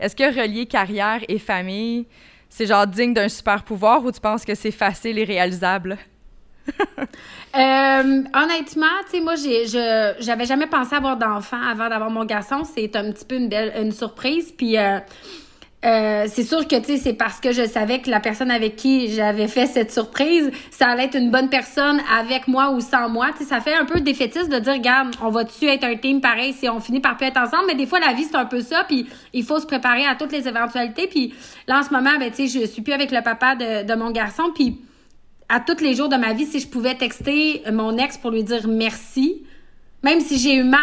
Est-ce 0.00 0.16
que 0.16 0.24
relier 0.24 0.64
carrière 0.64 1.20
et 1.28 1.38
famille, 1.38 2.06
c'est 2.48 2.64
genre 2.64 2.86
digne 2.86 3.12
d'un 3.12 3.28
super 3.28 3.62
pouvoir 3.64 4.02
ou 4.02 4.10
tu 4.10 4.20
penses 4.20 4.46
que 4.46 4.54
c'est 4.54 4.70
facile 4.70 5.18
et 5.18 5.24
réalisable? 5.24 5.98
Euh, 7.56 8.22
honnêtement, 8.34 8.86
tu 9.06 9.10
sais, 9.10 9.20
moi, 9.22 9.34
j'ai, 9.36 9.66
je, 9.66 10.14
j'avais 10.20 10.44
jamais 10.44 10.66
pensé 10.66 10.94
avoir 10.94 11.16
d'enfant 11.16 11.60
avant 11.60 11.88
d'avoir 11.88 12.10
mon 12.10 12.26
garçon. 12.26 12.62
C'est 12.62 12.94
un 12.94 13.10
petit 13.10 13.24
peu 13.24 13.36
une 13.36 13.48
belle, 13.48 13.72
une 13.80 13.90
surprise. 13.90 14.52
Puis, 14.52 14.76
euh, 14.76 14.98
euh, 15.84 16.24
c'est 16.26 16.42
sûr 16.42 16.66
que, 16.66 16.76
tu 16.80 16.98
c'est 16.98 17.12
parce 17.12 17.38
que 17.38 17.52
je 17.52 17.64
savais 17.64 18.00
que 18.00 18.10
la 18.10 18.18
personne 18.18 18.50
avec 18.50 18.74
qui 18.74 19.14
j'avais 19.14 19.46
fait 19.46 19.66
cette 19.66 19.92
surprise, 19.92 20.50
ça 20.72 20.88
allait 20.88 21.04
être 21.04 21.16
une 21.16 21.30
bonne 21.30 21.48
personne 21.48 22.00
avec 22.18 22.48
moi 22.48 22.70
ou 22.70 22.80
sans 22.80 23.08
moi. 23.08 23.28
Tu 23.38 23.44
ça 23.44 23.60
fait 23.60 23.74
un 23.74 23.84
peu 23.84 24.00
défaitiste 24.00 24.50
de 24.50 24.58
dire, 24.58 24.72
regarde, 24.72 25.14
on 25.22 25.28
va-tu 25.28 25.66
être 25.66 25.84
un 25.84 25.94
team 25.94 26.20
pareil 26.20 26.52
si 26.52 26.68
on 26.68 26.80
finit 26.80 27.00
par 27.00 27.16
plus 27.16 27.26
être 27.26 27.40
ensemble? 27.40 27.64
Mais 27.68 27.76
des 27.76 27.86
fois, 27.86 28.00
la 28.00 28.12
vie, 28.12 28.24
c'est 28.24 28.36
un 28.36 28.46
peu 28.46 28.60
ça. 28.60 28.84
Puis, 28.88 29.06
il 29.32 29.44
faut 29.44 29.60
se 29.60 29.66
préparer 29.66 30.04
à 30.04 30.16
toutes 30.16 30.32
les 30.32 30.48
éventualités. 30.48 31.06
Puis, 31.06 31.32
là, 31.68 31.78
en 31.78 31.82
ce 31.84 31.90
moment, 31.90 32.18
ben, 32.18 32.32
tu 32.32 32.48
je 32.48 32.66
suis 32.66 32.82
plus 32.82 32.92
avec 32.92 33.12
le 33.12 33.22
papa 33.22 33.54
de, 33.54 33.86
de 33.86 33.94
mon 33.94 34.10
garçon. 34.10 34.50
Puis, 34.52 34.80
à 35.48 35.60
tous 35.60 35.80
les 35.80 35.94
jours 35.94 36.08
de 36.08 36.16
ma 36.16 36.32
vie, 36.32 36.44
si 36.44 36.58
je 36.58 36.66
pouvais 36.66 36.96
texter 36.96 37.62
mon 37.72 37.96
ex 37.96 38.18
pour 38.18 38.32
lui 38.32 38.42
dire 38.42 38.66
merci, 38.68 39.44
même 40.02 40.20
si 40.20 40.38
j'ai 40.38 40.56
eu 40.56 40.64
mal 40.64 40.80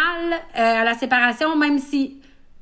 euh, 0.58 0.82
à 0.82 0.84
la 0.84 0.94
séparation, 0.94 1.56
même 1.58 1.80
si, 1.80 2.18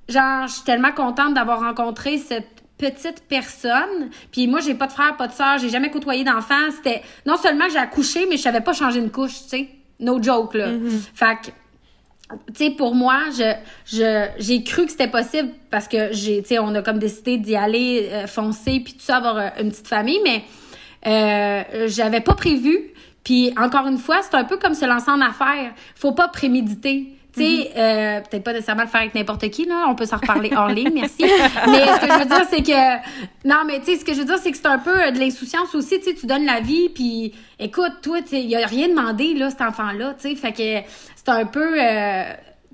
genre, 0.09 0.47
je 0.47 0.53
suis 0.53 0.63
tellement 0.63 0.91
contente 0.91 1.33
d'avoir 1.33 1.59
rencontré 1.59 2.17
cette 2.17 2.63
petite 2.77 3.23
personne. 3.27 4.09
Puis 4.31 4.47
moi, 4.47 4.59
j'ai 4.59 4.73
pas 4.73 4.87
de 4.87 4.91
frère, 4.91 5.15
pas 5.17 5.27
de 5.27 5.33
soeur, 5.33 5.57
j'ai 5.57 5.69
jamais 5.69 5.89
côtoyé 5.89 6.23
d'enfant. 6.23 6.71
C'était 6.75 7.01
non 7.25 7.37
seulement 7.37 7.65
j'ai 7.71 7.77
accouché, 7.77 8.25
mais 8.29 8.37
je 8.37 8.41
savais 8.41 8.61
pas 8.61 8.73
changer 8.73 8.99
une 8.99 9.11
couche, 9.11 9.43
tu 9.43 9.49
sais. 9.49 9.69
No 9.99 10.21
joke, 10.21 10.55
là. 10.55 10.69
Fait 11.13 11.37
que 11.41 11.51
tu 12.47 12.65
sais, 12.65 12.71
pour 12.71 12.95
moi, 12.95 13.25
je, 13.31 13.53
je, 13.85 14.27
j'ai 14.39 14.63
cru 14.63 14.85
que 14.85 14.91
c'était 14.91 15.09
possible 15.09 15.49
parce 15.69 15.87
que 15.87 16.11
j'ai, 16.11 16.41
tu 16.41 16.49
sais, 16.49 16.59
on 16.59 16.73
a 16.75 16.81
comme 16.81 16.99
décidé 16.99 17.37
d'y 17.37 17.55
aller 17.55 18.09
euh, 18.11 18.27
foncer 18.27 18.81
puis 18.83 18.93
tout 18.93 19.01
ça, 19.01 19.17
avoir 19.17 19.37
euh, 19.37 19.49
une 19.61 19.69
petite 19.69 19.87
famille, 19.87 20.19
mais 20.23 20.43
euh, 21.05 21.87
j'avais 21.87 22.21
pas 22.21 22.33
prévu. 22.33 22.91
Puis 23.23 23.53
encore 23.57 23.87
une 23.87 23.97
fois, 23.97 24.21
c'est 24.21 24.35
un 24.35 24.43
peu 24.43 24.57
comme 24.57 24.73
se 24.73 24.85
lancer 24.85 25.11
en 25.11 25.21
affaires. 25.21 25.73
Faut 25.95 26.11
pas 26.11 26.27
préméditer. 26.27 27.17
Tu 27.35 27.41
sais, 27.43 27.71
euh, 27.75 28.21
peut-être 28.21 28.43
pas 28.43 28.53
nécessairement 28.53 28.83
le 28.83 28.87
faire 28.89 29.01
avec 29.01 29.15
n'importe 29.15 29.49
qui, 29.49 29.65
là. 29.65 29.85
On 29.89 29.95
peut 29.95 30.05
s'en 30.05 30.17
reparler 30.17 30.51
hors 30.55 30.67
ligne, 30.67 30.91
merci. 30.93 31.15
Mais 31.67 31.87
ce 31.87 31.99
que 32.05 32.13
je 32.13 32.19
veux 32.19 32.25
dire, 32.25 32.45
c'est 32.49 32.61
que... 32.61 33.47
Non, 33.47 33.63
mais 33.65 33.79
tu 33.79 33.85
sais, 33.85 33.97
ce 33.97 34.05
que 34.05 34.13
je 34.13 34.19
veux 34.19 34.25
dire, 34.25 34.37
c'est 34.37 34.51
que 34.51 34.57
c'est 34.57 34.67
un 34.67 34.77
peu 34.77 35.01
euh, 35.07 35.11
de 35.11 35.17
l'insouciance 35.19 35.73
aussi. 35.73 35.99
Tu 35.99 36.05
sais, 36.05 36.13
tu 36.13 36.27
donnes 36.27 36.45
la 36.45 36.59
vie, 36.59 36.89
puis 36.89 37.33
écoute, 37.59 37.93
toi, 38.03 38.19
tu 38.21 38.35
il 38.37 38.55
a 38.55 38.65
rien 38.67 38.87
demandé, 38.87 39.33
là, 39.33 39.49
cet 39.49 39.61
enfant-là, 39.61 40.13
tu 40.21 40.29
sais. 40.29 40.35
Fait 40.35 40.51
que 40.51 40.87
c'est 41.15 41.29
un 41.29 41.45
peu... 41.45 41.73
euh, 41.81 42.23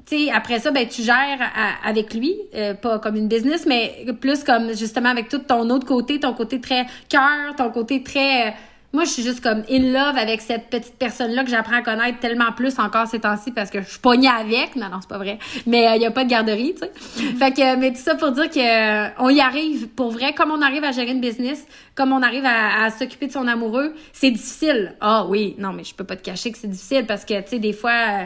tu 0.06 0.26
sais, 0.26 0.32
après 0.32 0.60
ça, 0.60 0.72
ben, 0.72 0.88
tu 0.88 1.04
gères 1.04 1.40
à- 1.40 1.88
avec 1.88 2.14
lui, 2.14 2.36
euh, 2.56 2.74
pas 2.74 3.00
comme 3.00 3.16
une 3.16 3.28
business, 3.28 3.66
mais 3.66 4.06
plus 4.20 4.44
comme 4.44 4.76
justement 4.76 5.10
avec 5.10 5.30
tout 5.30 5.38
ton 5.40 5.70
autre 5.70 5.86
côté, 5.86 6.20
ton 6.20 6.34
côté 6.34 6.60
très 6.60 6.86
cœur, 7.10 7.56
ton 7.58 7.70
côté 7.70 8.02
très. 8.04 8.56
Euh, 8.94 8.96
moi, 8.96 9.04
je 9.06 9.10
suis 9.10 9.24
juste 9.24 9.42
comme 9.42 9.64
in 9.70 9.92
love 9.92 10.18
avec 10.18 10.42
cette 10.42 10.70
petite 10.70 10.96
personne-là 10.96 11.44
que 11.44 11.50
j'apprends 11.50 11.78
à 11.78 11.82
connaître 11.82 12.20
tellement 12.20 12.52
plus 12.52 12.80
encore 12.80 13.08
ces 13.08 13.20
temps-ci 13.20 13.52
parce 13.52 13.70
que 13.70 13.82
je 13.82 13.90
suis 13.90 14.00
pognée 14.00 14.30
avec. 14.30 14.76
Non, 14.76 14.90
non, 14.90 14.98
c'est 15.02 15.10
pas 15.10 15.18
vrai. 15.18 15.38
Mais 15.68 15.96
il 15.96 16.02
y 16.02 16.06
a 16.06 16.12
pas 16.12 16.24
de 16.24 16.30
garderie, 16.30 16.74
tu 16.74 16.80
sais. 16.80 17.34
fait 17.36 17.52
que, 17.52 17.76
mais 17.76 17.92
tout 17.92 18.00
ça 18.00 18.16
pour 18.16 18.32
dire 18.32 18.50
que 18.50 18.60
euh, 18.60 19.10
on 19.20 19.30
y 19.30 19.42
arrive 19.42 19.88
pour 19.90 20.12
vrai. 20.12 20.34
Comme 20.34 20.52
on 20.52 20.62
arrive 20.62 20.84
à 20.84 20.92
gérer 20.92 21.12
une 21.12 21.22
business, 21.22 21.66
comme 21.96 22.12
on 22.12 22.22
arrive 22.22 22.46
à, 22.46 22.84
à 22.84 22.90
s'occuper 22.90 23.28
de 23.28 23.32
son 23.32 23.48
amoureux, 23.48 23.94
c'est 24.12 24.32
difficile. 24.32 24.96
Ah 25.02 25.26
oui, 25.28 25.56
non, 25.60 25.72
mais 25.74 25.84
je 25.84 25.94
peux 25.94 26.04
pas 26.04 26.16
te 26.16 26.24
cacher 26.24 26.52
que 26.52 26.58
c'est 26.58 26.68
difficile 26.70 27.06
parce 27.06 27.26
que, 27.26 27.40
tu 27.42 27.48
sais, 27.48 27.60
des 27.60 27.74
fois, 27.74 27.92
euh, 27.92 28.26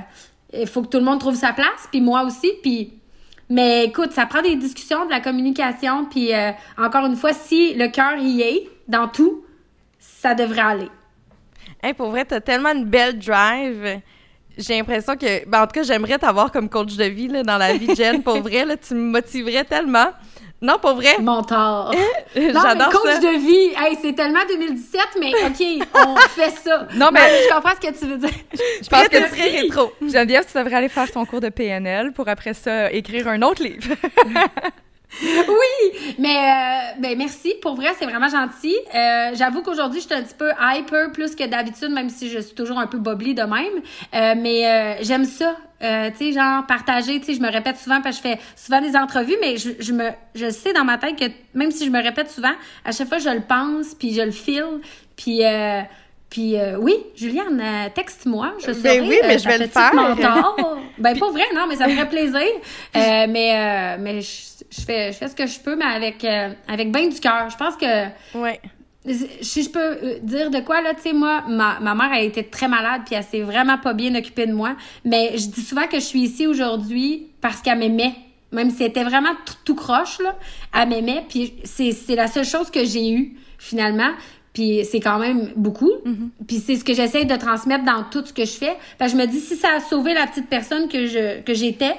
il 0.62 0.68
faut 0.68 0.82
que 0.82 0.88
tout 0.88 1.00
le 1.00 1.06
monde 1.06 1.20
trouve 1.20 1.36
sa 1.36 1.52
place, 1.52 1.88
puis 1.92 2.02
moi 2.02 2.24
aussi, 2.24 2.52
puis 2.62 2.94
mais 3.50 3.86
écoute, 3.86 4.14
ça 4.14 4.26
prend 4.26 4.42
des 4.42 4.56
discussions, 4.56 5.06
de 5.06 5.12
la 5.12 5.20
communication, 5.20 6.06
puis 6.06 6.34
euh, 6.34 6.52
encore 6.78 7.06
une 7.06 7.16
fois, 7.16 7.34
si 7.34 7.74
le 7.74 7.88
cœur 7.90 8.18
y 8.18 8.42
est 8.42 8.70
dans 8.88 9.08
tout, 9.08 9.43
ça 10.04 10.34
devrait 10.36 10.62
aller. 10.62 10.90
Hey, 11.82 11.94
pour 11.94 12.10
vrai, 12.10 12.26
t'as 12.26 12.42
tellement 12.42 12.72
une 12.74 12.86
belle 12.86 13.18
drive. 13.20 14.00
J'ai 14.58 14.78
l'impression 14.78 15.16
que, 15.16 15.46
ben, 15.48 15.64
en 15.64 15.68
tout 15.68 15.74
cas, 15.74 15.84
j'aimerais 15.84 16.18
t'avoir 16.20 16.52
comme 16.52 16.70
coach 16.70 16.96
de 16.96 17.06
vie 17.06 17.28
là, 17.28 17.44
dans 17.44 17.58
la 17.58 17.74
vie, 17.74 17.96
Jen. 17.96 18.22
Pour 18.24 18.40
vrai, 18.42 18.66
là, 18.66 18.78
tu 18.78 18.94
me 18.94 19.12
motiverais 19.12 19.64
tellement. 19.64 20.08
Non, 20.62 20.78
pour 20.80 20.94
vrai, 20.94 21.18
Mentor. 21.20 21.94
J'adore 22.36 22.90
coach 22.90 23.12
ça. 23.16 23.20
de 23.20 23.38
vie, 23.38 23.74
hey, 23.78 23.98
c'est 24.02 24.14
tellement 24.14 24.40
2017, 24.48 25.02
mais 25.20 25.32
OK, 25.46 25.88
on 26.08 26.16
fait 26.30 26.52
ça. 26.52 26.88
Non, 26.96 27.10
mais- 27.12 27.20
je 27.50 27.54
comprends 27.54 27.74
ce 27.82 27.86
que 27.88 27.94
tu 28.00 28.06
veux 28.06 28.18
dire. 28.18 28.30
Je 28.82 28.88
pense 28.88 29.10
que 29.10 29.30
très 29.30 29.50
rétro. 29.60 29.92
Geneviève, 30.02 30.46
tu 30.50 30.58
devrais 30.58 30.76
aller 30.76 30.88
faire 30.88 31.12
ton 31.12 31.26
cours 31.26 31.42
de 31.42 31.50
PNL 31.50 32.14
pour 32.14 32.30
après 32.30 32.54
ça 32.54 32.90
écrire 32.94 33.28
un 33.28 33.42
autre 33.42 33.62
livre. 33.62 33.94
Oui, 35.22 36.16
mais 36.18 36.38
euh, 36.38 37.00
ben 37.02 37.18
merci. 37.18 37.54
Pour 37.62 37.76
vrai, 37.76 37.90
c'est 37.98 38.06
vraiment 38.06 38.30
gentil. 38.30 38.76
Euh, 38.94 39.32
J'avoue 39.36 39.62
qu'aujourd'hui, 39.62 40.02
je 40.02 40.06
suis 40.06 40.16
un 40.16 40.24
petit 40.24 40.36
peu 40.36 40.52
hyper 40.60 41.12
plus 41.12 41.36
que 41.36 41.46
d'habitude, 41.46 41.90
même 41.90 42.10
si 42.10 42.30
je 42.30 42.40
suis 42.40 42.56
toujours 42.56 42.80
un 42.80 42.88
peu 42.88 42.98
bobli 42.98 43.34
de 43.34 43.44
même. 43.44 43.82
Euh, 44.14 44.36
mais 44.38 44.68
euh, 44.68 44.94
j'aime 45.02 45.26
ça. 45.26 45.56
Euh, 45.84 46.10
tu 46.18 46.28
sais, 46.28 46.32
genre 46.32 46.66
partager. 46.66 47.20
Tu 47.20 47.26
sais, 47.28 47.34
je 47.34 47.42
me 47.42 47.52
répète 47.52 47.78
souvent 47.78 48.02
parce 48.02 48.20
que 48.20 48.28
je 48.30 48.34
fais 48.36 48.40
souvent 48.56 48.82
des 48.82 48.96
entrevues, 48.96 49.36
mais 49.42 49.58
je, 49.58 49.72
je 49.80 49.92
me, 49.92 50.10
je 50.34 50.50
sais 50.50 50.74
dans 50.74 50.86
ma 50.86 50.98
tête 50.98 51.18
que 51.18 51.26
même 51.54 51.72
si 51.72 51.86
je 51.86 51.92
me 51.92 52.02
répète 52.02 52.32
souvent, 52.32 52.54
à 52.86 52.92
chaque 52.92 53.10
fois 53.10 53.18
je 53.18 53.30
le 53.30 53.42
pense, 53.42 53.94
puis 53.94 54.14
je 54.14 54.22
le 54.22 54.32
file, 54.32 54.80
puis. 55.16 55.46
Euh, 55.46 55.82
puis 56.34 56.60
euh, 56.60 56.78
oui, 56.80 56.96
Juliane, 57.16 57.62
euh, 57.62 57.90
texte-moi. 57.94 58.54
Je 58.58 58.74
sais. 58.74 58.82
Ben 58.82 59.08
oui, 59.08 59.20
mais 59.22 59.38
je 59.38 59.48
vais 59.48 59.60
le 59.60 59.68
faire. 59.68 59.92
ben 60.98 61.20
pas 61.20 61.30
vrai, 61.30 61.44
non, 61.54 61.68
mais 61.70 61.76
ça 61.76 61.88
me 61.88 61.94
ferait 61.94 62.10
plaisir. 62.10 62.42
Euh, 62.42 63.28
mais 63.30 63.52
euh, 63.54 63.98
mais 64.00 64.22
je, 64.22 64.28
je 64.76 64.82
fais 64.82 65.12
je 65.12 65.18
fais 65.18 65.28
ce 65.28 65.36
que 65.36 65.46
je 65.48 65.60
peux, 65.60 65.76
mais 65.76 65.86
avec 65.86 66.24
euh, 66.26 66.50
avec 66.68 66.92
bien 66.92 67.08
du 67.08 67.20
cœur. 67.20 67.50
Je 67.50 67.58
pense 67.58 67.76
que 67.76 68.08
Ouais. 68.38 68.60
si 69.42 69.64
je 69.64 69.70
peux 69.70 69.80
euh, 69.80 70.20
dire 70.22 70.50
de 70.50 70.60
quoi 70.60 70.82
là, 70.82 70.94
tu 70.94 71.02
sais 71.02 71.14
moi, 71.14 71.44
ma, 71.48 71.80
ma 71.80 71.94
mère 71.96 72.12
a 72.12 72.22
été 72.22 72.44
très 72.44 72.68
malade 72.68 73.02
puis 73.06 73.16
elle 73.16 73.24
s'est 73.24 73.42
vraiment 73.42 73.78
pas 73.78 73.94
bien 73.94 74.14
occupée 74.16 74.46
de 74.48 74.54
moi. 74.54 74.76
Mais 75.06 75.38
je 75.38 75.48
dis 75.50 75.62
souvent 75.62 75.88
que 75.88 75.98
je 76.00 76.06
suis 76.06 76.22
ici 76.22 76.48
aujourd'hui 76.48 77.28
parce 77.42 77.62
qu'elle 77.62 77.80
m'aimait. 77.80 78.14
Même 78.52 78.70
si 78.70 78.78
c'était 78.78 79.04
vraiment 79.04 79.32
tout, 79.66 79.74
croche 79.76 80.20
là, 80.20 80.36
elle 80.80 80.88
m'aimait. 80.90 81.24
Puis 81.28 81.54
c'est 81.64 82.16
la 82.16 82.28
seule 82.28 82.46
chose 82.46 82.70
que 82.70 82.86
j'ai 82.86 83.12
eue 83.12 83.34
finalement. 83.58 84.12
Puis 84.54 84.86
c'est 84.86 85.00
quand 85.00 85.18
même 85.18 85.52
beaucoup. 85.56 85.90
Puis 86.48 86.58
c'est 86.58 86.76
ce 86.76 86.84
que 86.84 86.94
j'essaie 86.94 87.26
de 87.26 87.36
transmettre 87.36 87.84
dans 87.84 88.04
tout 88.04 88.24
ce 88.24 88.32
que 88.32 88.46
je 88.46 88.52
fais. 88.52 88.76
Que 89.00 89.08
je 89.08 89.16
me 89.16 89.26
dis, 89.26 89.40
si 89.40 89.56
ça 89.56 89.70
a 89.78 89.80
sauvé 89.80 90.14
la 90.14 90.28
petite 90.28 90.48
personne 90.48 90.88
que 90.88 91.08
je 91.08 91.42
que 91.42 91.56
j'étais, 91.56 91.96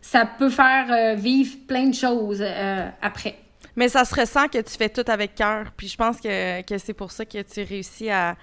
ça 0.00 0.26
peut 0.26 0.50
faire 0.50 0.86
euh, 0.90 1.14
vivre 1.14 1.56
plein 1.66 1.86
de 1.86 1.94
choses 1.94 2.40
euh, 2.40 2.88
après. 3.02 3.36
Mais 3.76 3.88
ça 3.88 4.04
se 4.04 4.14
ressent 4.14 4.48
que 4.48 4.58
tu 4.58 4.76
fais 4.76 4.88
tout 4.88 5.04
avec 5.06 5.34
cœur. 5.34 5.66
Puis 5.76 5.88
je 5.88 5.96
pense 5.96 6.20
que, 6.20 6.62
que 6.62 6.78
c'est 6.78 6.94
pour 6.94 7.12
ça 7.12 7.24
que 7.24 7.42
tu 7.42 7.62
réussis 7.62 8.10
à, 8.10 8.36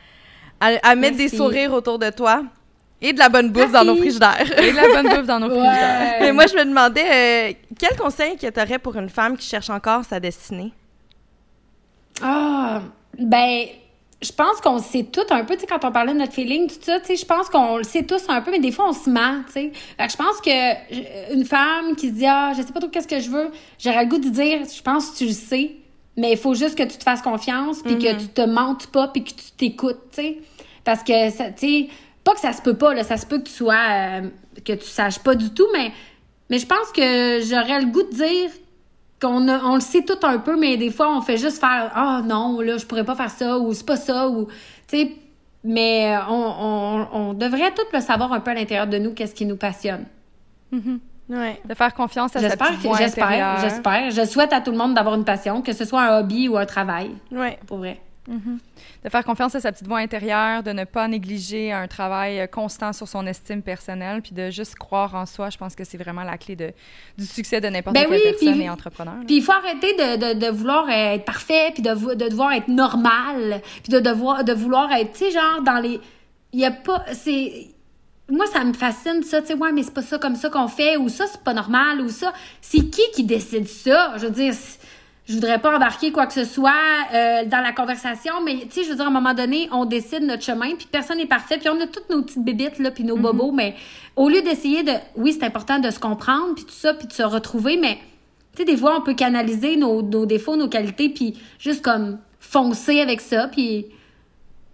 à, 0.60 0.70
à 0.84 0.96
mettre 0.96 1.18
des 1.18 1.30
sourires 1.30 1.74
autour 1.74 2.00
de 2.00 2.10
toi 2.10 2.44
et 3.02 3.14
de 3.14 3.20
la 3.20 3.30
bonne 3.30 3.52
bouffe 3.52 3.72
dans 3.72 3.84
nos 3.84 3.96
frigidaires. 3.96 4.60
Et 4.60 4.72
de 4.72 4.76
la 4.76 4.88
bonne 4.88 5.16
bouffe 5.16 5.28
dans 5.28 5.40
nos 5.40 5.50
frigidaires. 5.50 6.18
Mais 6.20 6.32
moi, 6.32 6.48
je 6.48 6.56
me 6.56 6.66
demandais, 6.66 7.06
euh, 7.52 7.54
quel 7.78 7.96
conseil 7.98 8.38
que 8.38 8.48
tu 8.48 8.60
aurais 8.60 8.80
pour 8.80 8.96
une 8.96 9.10
femme 9.10 9.38
qui 9.38 9.48
cherche 9.48 9.70
encore 9.70 10.04
sa 10.06 10.20
destinée? 10.20 10.74
Ah, 12.22 12.82
ben, 13.18 13.66
je 14.22 14.32
pense 14.32 14.62
qu'on 14.62 14.80
sait 14.80 15.04
tout 15.04 15.22
un 15.30 15.44
peu, 15.44 15.54
tu 15.56 15.62
sais, 15.62 15.68
quand 15.68 15.84
on 15.86 15.92
parlait 15.92 16.14
de 16.14 16.18
notre 16.18 16.34
feeling, 16.34 16.68
tout 16.68 16.76
ça, 16.82 17.00
tu 17.00 17.08
sais, 17.08 17.16
je 17.16 17.26
pense 17.26 17.50
qu'on 17.50 17.78
le 17.78 17.84
sait 17.84 18.04
tous 18.04 18.24
un 18.30 18.42
peu, 18.42 18.50
mais 18.50 18.60
des 18.60 18.72
fois, 18.72 18.90
on 18.90 18.94
se 18.94 19.10
ment, 19.10 19.44
tu 19.46 19.54
sais. 19.54 19.72
Fait 19.98 20.08
que 20.08 20.12
je 20.12 20.18
pense 20.18 20.42
que 20.42 20.50
euh, 20.50 21.34
une 21.36 21.46
femme 21.46 21.96
qui 21.96 22.08
se 22.10 22.14
dit, 22.14 22.26
ah, 22.26 22.52
je 22.58 22.64
sais 22.64 22.74
pas 22.74 22.80
trop 22.80 22.90
qu'est-ce 22.90 23.08
que 23.08 23.20
je 23.20 23.30
veux, 23.30 23.52
j'aurais 23.78 24.04
le 24.04 24.10
goût 24.10 24.18
de 24.18 24.30
dire, 24.30 24.62
je 24.64 24.82
pense 24.82 25.12
que 25.12 25.18
tu 25.18 25.26
le 25.26 25.34
sais, 25.34 25.76
mais 26.16 26.32
il 26.32 26.38
faut 26.38 26.56
juste 26.56 26.76
que 26.76 26.84
tu 26.84 26.98
te 26.98 27.04
fasses 27.04 27.22
confiance, 27.22 27.84
puis 27.84 28.00
que 28.00 28.20
tu 28.20 28.28
te 28.28 28.42
mentes 28.42 28.88
pas, 28.88 29.08
puis 29.10 29.24
que 29.24 29.30
tu 29.30 29.52
t'écoutes, 29.56 30.10
tu 30.12 30.22
sais. 30.22 30.38
Parce 30.84 31.04
que, 31.04 31.30
tu 31.52 31.54
sais, 31.58 31.90
pas 32.24 32.34
que 32.34 32.40
ça 32.40 32.54
se 32.54 32.62
peut 32.64 32.76
pas, 32.76 32.96
là, 32.96 33.04
ça 33.04 33.18
se 33.18 33.26
peut 33.28 33.38
que 33.38 33.44
tu 33.44 33.54
sois, 33.54 33.76
euh, 33.76 34.22
que 34.66 34.74
tu 34.74 34.88
saches 34.88 35.20
pas 35.20 35.36
du 35.36 35.54
tout, 35.54 35.68
mais, 35.74 35.92
mais 36.50 36.58
je 36.58 36.66
pense 36.66 36.92
que 36.92 37.40
j'aurais 37.42 37.82
le 37.82 37.92
goût 37.92 38.04
de 38.04 38.16
dire 38.16 38.50
qu'on 39.22 39.48
a- 39.48 39.64
on 39.64 39.76
le 39.76 39.82
sait 39.82 40.04
tout 40.04 40.20
un 40.24 40.38
peu, 40.40 40.58
mais 40.60 40.78
des 40.78 40.92
fois, 40.92 41.10
on 41.16 41.22
fait 41.22 41.38
juste 41.38 41.60
faire 41.60 41.92
Ah 41.96 42.22
non, 42.24 42.60
là, 42.62 42.78
je 42.78 42.86
pourrais 42.86 43.04
pas 43.06 43.16
faire 43.16 43.30
ça, 43.32 43.58
ou 43.58 43.74
c'est 43.74 43.86
pas 43.86 43.96
ça, 43.98 44.28
ou. 44.30 44.46
Tu 44.88 44.98
sais, 44.98 45.12
mais 45.64 46.16
euh, 46.16 46.20
on, 46.30 47.08
on, 47.14 47.20
on 47.30 47.34
devrait 47.34 47.74
tout 47.74 47.82
le 47.92 48.00
savoir 48.00 48.32
un 48.34 48.40
peu 48.40 48.52
à 48.52 48.54
l'intérieur 48.54 48.88
de 48.88 48.98
nous, 48.98 49.14
qu'est-ce 49.14 49.34
qui 49.36 49.46
nous 49.46 49.58
passionne. 49.58 50.06
Ouais. 51.30 51.60
De 51.66 51.74
faire 51.74 51.94
confiance 51.94 52.36
à 52.36 52.40
sa 52.40 52.48
J'espère, 52.50 52.74
voix 52.80 52.98
j'espère, 52.98 53.26
intérieure. 53.28 53.58
j'espère. 53.62 54.12
Je 54.12 54.26
souhaite 54.26 54.54
à 54.54 54.62
tout 54.62 54.72
le 54.72 54.78
monde 54.78 54.94
d'avoir 54.94 55.16
une 55.16 55.26
passion, 55.26 55.62
que 55.62 55.74
ce 55.74 55.84
soit 55.84 56.02
un 56.04 56.20
hobby 56.20 56.48
ou 56.48 56.58
un 56.58 56.66
travail, 56.66 57.12
Ouais. 57.32 57.60
pour 57.68 57.80
vrai. 57.80 58.00
De 58.28 59.10
faire 59.10 59.24
confiance 59.24 59.56
à 59.56 59.62
sa 59.62 59.72
petite 59.72 59.88
voix 59.88 60.00
intérieure, 60.00 60.62
de 60.62 60.72
ne 60.72 60.84
pas 60.84 61.08
négliger 61.08 61.72
un 61.72 61.88
travail 61.88 62.42
euh, 62.42 62.48
constant 62.48 62.92
sur 62.92 63.08
son 63.08 63.26
estime 63.26 63.62
personnelle, 63.62 64.22
puis 64.22 64.34
de 64.34 64.50
juste 64.50 64.76
croire 64.76 65.16
en 65.16 65.26
soi. 65.26 65.50
Je 65.50 65.58
pense 65.58 65.76
que 65.76 65.86
c'est 65.86 65.98
vraiment 65.98 66.24
la 66.24 66.38
clé 66.38 66.58
de, 66.58 66.74
du 67.18 67.26
succès 67.26 67.62
de 67.62 67.68
n'importe 67.70 67.94
Ben 67.96 68.06
quelle 68.10 68.18
oui, 68.18 68.22
personne 68.24 68.62
et 68.62 68.70
entrepreneur. 68.70 69.16
Puis 69.26 69.38
il 69.38 69.42
faut 69.42 69.54
arrêter 69.54 69.94
de, 69.94 70.34
de, 70.34 70.40
de 70.46 70.52
vouloir 70.52 70.90
être 70.90 71.24
parfait, 71.24 71.72
puis 71.74 71.82
de, 71.82 71.90
devoir 72.16 72.52
être 72.52 72.68
normal, 72.68 73.62
puis 73.84 73.94
de 73.94 74.00
devoir 74.00 74.44
de 74.44 74.52
vouloir 74.54 74.92
être, 74.92 75.14
tu 75.14 75.20
sais, 75.20 75.32
genre 75.32 75.62
dans 75.62 75.80
les, 75.80 76.00
il 76.52 76.60
y 76.60 76.66
a 76.66 76.72
pas, 76.72 77.06
c'est, 77.14 77.68
moi 78.30 78.46
ça 78.48 78.62
me 78.66 78.74
fascine 78.74 79.24
ça, 79.24 79.40
tu 79.42 79.48
sais, 79.48 79.54
ouais, 79.54 79.72
mais 79.72 79.84
c'est 79.84 79.94
pas 79.94 80.02
ça 80.02 80.18
comme 80.18 80.36
ça 80.36 80.50
qu'on 80.50 80.68
fait, 80.68 80.98
ou 80.98 81.08
ça 81.08 81.28
c'est 81.32 81.44
pas 81.44 81.54
normal, 81.54 82.02
ou 82.02 82.10
ça, 82.10 82.34
c'est 82.60 82.90
qui 82.90 83.04
qui 83.14 83.24
décide 83.24 83.68
ça? 83.70 84.14
Je 84.18 84.26
veux 84.26 84.32
dire, 84.34 84.54
c'est- 84.54 84.80
je 85.28 85.34
voudrais 85.34 85.60
pas 85.60 85.76
embarquer 85.76 86.12
quoi 86.12 86.26
que 86.26 86.34
ce 86.34 86.46
soit 86.46 86.72
euh, 87.14 87.44
dans 87.46 87.60
la 87.60 87.74
conversation, 87.74 88.36
mais 88.46 88.60
tu 88.62 88.72
sais, 88.72 88.84
je 88.84 88.90
veux 88.90 88.96
dire, 88.96 89.06
à 89.06 89.10
un 89.10 89.12
moment 89.12 89.34
donné, 89.34 89.68
on 89.72 89.84
décide 89.84 90.24
notre 90.24 90.44
chemin, 90.44 90.76
puis 90.76 90.88
personne 90.90 91.18
n'est 91.18 91.26
parfait, 91.26 91.58
puis 91.58 91.68
on 91.70 91.80
a 91.82 91.88
toutes 91.88 92.10
nos 92.10 92.24
petites 92.24 92.44
bébites, 92.44 92.80
là, 92.80 92.92
puis 92.92 93.04
nos 93.04 93.18
bobos, 93.18 93.52
mais 93.52 93.76
au 94.16 94.30
lieu 94.30 94.42
d'essayer 94.42 94.84
de... 94.84 94.94
Oui, 95.18 95.34
c'est 95.34 95.46
important 95.46 95.80
de 95.80 95.90
se 95.90 96.00
comprendre, 96.00 96.56
puis 96.56 96.64
tout 96.64 96.72
ça, 96.72 96.94
puis 96.94 97.08
de 97.08 97.14
se 97.14 97.24
retrouver, 97.24 97.76
mais 97.76 97.98
tu 98.56 98.60
sais, 98.60 98.66
des 98.66 98.78
fois, 98.78 98.96
on 98.98 99.02
peut 99.02 99.16
canaliser 99.16 99.76
nos, 99.76 100.02
nos 100.02 100.26
défauts, 100.26 100.56
nos 100.56 100.70
qualités, 100.70 101.10
puis 101.10 101.38
juste 101.60 101.84
comme 101.84 102.20
foncer 102.40 103.02
avec 103.02 103.20
ça, 103.20 103.50
puis 103.50 103.88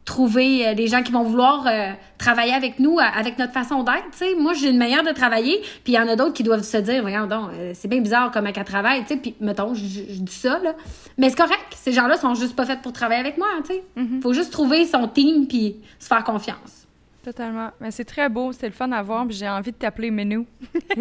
trouver 0.06 0.68
euh, 0.68 0.74
des 0.74 0.88
gens 0.88 1.02
qui 1.02 1.12
vont 1.12 1.24
vouloir 1.24 1.66
euh, 1.68 1.92
travailler 2.18 2.54
avec 2.54 2.80
nous, 2.80 2.98
euh, 2.98 3.04
avec 3.16 3.38
notre 3.38 3.54
façon 3.54 3.84
d'être, 3.84 4.12
tu 4.12 4.20
sais. 4.20 4.36
Moi, 4.36 4.54
j'ai 4.54 4.70
une 4.70 4.78
manière 4.78 5.04
de 5.04 5.12
travailler, 5.12 5.62
puis 5.84 5.94
il 5.94 5.96
y 5.96 6.00
en 6.00 6.08
a 6.08 6.16
d'autres 6.16 6.34
qui 6.34 6.44
doivent 6.44 6.64
se 6.64 6.78
dire, 6.78 7.02
voyons 7.02 7.28
donc, 7.28 7.50
euh, 7.54 7.72
c'est 7.74 7.88
bien 7.88 8.02
bizarre 8.02 8.32
comment 8.32 8.52
qu'elle 8.52 8.66
travaille, 8.66 9.02
tu 9.02 9.10
sais, 9.10 9.18
puis 9.18 9.36
mettons, 9.40 9.74
je, 9.74 9.84
dis 9.84 10.34
ça, 10.34 10.60
là. 10.60 10.74
Mais 11.18 11.30
c'est 11.30 11.38
correct, 11.38 11.68
ces 11.76 11.92
gens-là 11.92 12.18
sont 12.18 12.34
juste 12.36 12.56
pas 12.56 12.66
faits 12.66 12.82
pour 12.82 12.94
travailler 12.94 13.22
avec 13.22 13.38
moi, 13.38 13.48
tu 13.66 13.74
sais. 13.74 13.84
Faut 14.22 14.34
juste 14.34 14.52
trouver 14.52 14.86
son 14.86 15.08
team, 15.08 15.48
puis 15.48 15.78
se 16.00 16.08
faire 16.08 16.24
confiance. 16.24 16.83
Totalement. 17.24 17.70
Mais 17.80 17.90
c'est 17.92 18.04
très 18.04 18.28
beau, 18.28 18.52
c'est 18.52 18.66
le 18.68 18.74
fun 18.74 18.92
à 18.92 19.02
voir, 19.02 19.26
puis 19.26 19.34
j'ai 19.36 19.48
envie 19.48 19.72
de 19.72 19.78
t'appeler 19.78 20.12
Menou. 20.12 20.46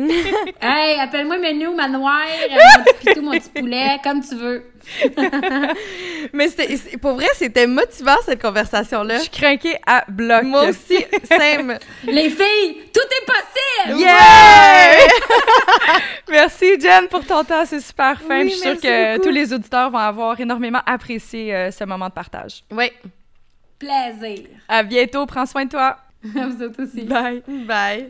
Hey, 0.61 1.01
appelle-moi 1.01 1.37
Menou, 1.39 1.75
Manoir, 1.75 2.21
euh, 2.49 2.55
mon 2.79 2.85
petit 2.85 3.07
pitou, 3.07 3.23
mon 3.23 3.33
petit 3.33 3.51
poulet, 3.51 3.99
comme 4.05 4.21
tu 4.23 4.37
veux. 4.37 4.65
Mais 6.33 6.49
c'était- 6.49 6.77
c'est- 6.77 6.97
pour 6.99 7.15
vrai, 7.15 7.27
c'était 7.35 7.67
motivant, 7.67 8.15
cette 8.25 8.41
conversation-là. 8.41 9.17
Je 9.17 9.23
suis 9.23 9.31
craquée 9.31 9.77
à 9.87 10.05
bloc. 10.09 10.45
Moi 10.45 10.69
aussi, 10.69 11.05
Sam. 11.25 11.77
Les 12.05 12.31
filles, 12.31 12.77
tout 12.95 13.01
est 13.01 13.27
possible! 13.27 14.01
Yeah! 14.01 15.09
Merci 16.31 16.81
Jen 16.81 17.09
pour 17.09 17.27
ton 17.27 17.43
temps, 17.45 17.65
c'est 17.67 17.81
super 17.81 18.21
fin. 18.21 18.43
Oui, 18.43 18.51
je 18.51 18.55
suis 18.55 18.61
sûre 18.61 18.81
que 18.81 19.15
beaucoup. 19.17 19.25
tous 19.29 19.35
les 19.35 19.53
auditeurs 19.53 19.91
vont 19.91 19.99
avoir 19.99 20.39
énormément 20.41 20.81
apprécié 20.87 21.55
euh, 21.55 21.71
ce 21.73 21.83
moment 21.85 22.07
de 22.09 22.13
partage. 22.13 22.63
Oui. 22.71 22.91
Plaisir. 23.79 24.47
À 24.69 24.83
bientôt, 24.85 25.27
prends 25.27 25.47
soin 25.47 25.65
de 25.65 25.71
toi. 25.71 25.97
Vous 26.35 26.63
autres 26.63 26.83
aussi. 26.85 27.05
Bye. 27.05 27.43
Bye. 27.67 28.09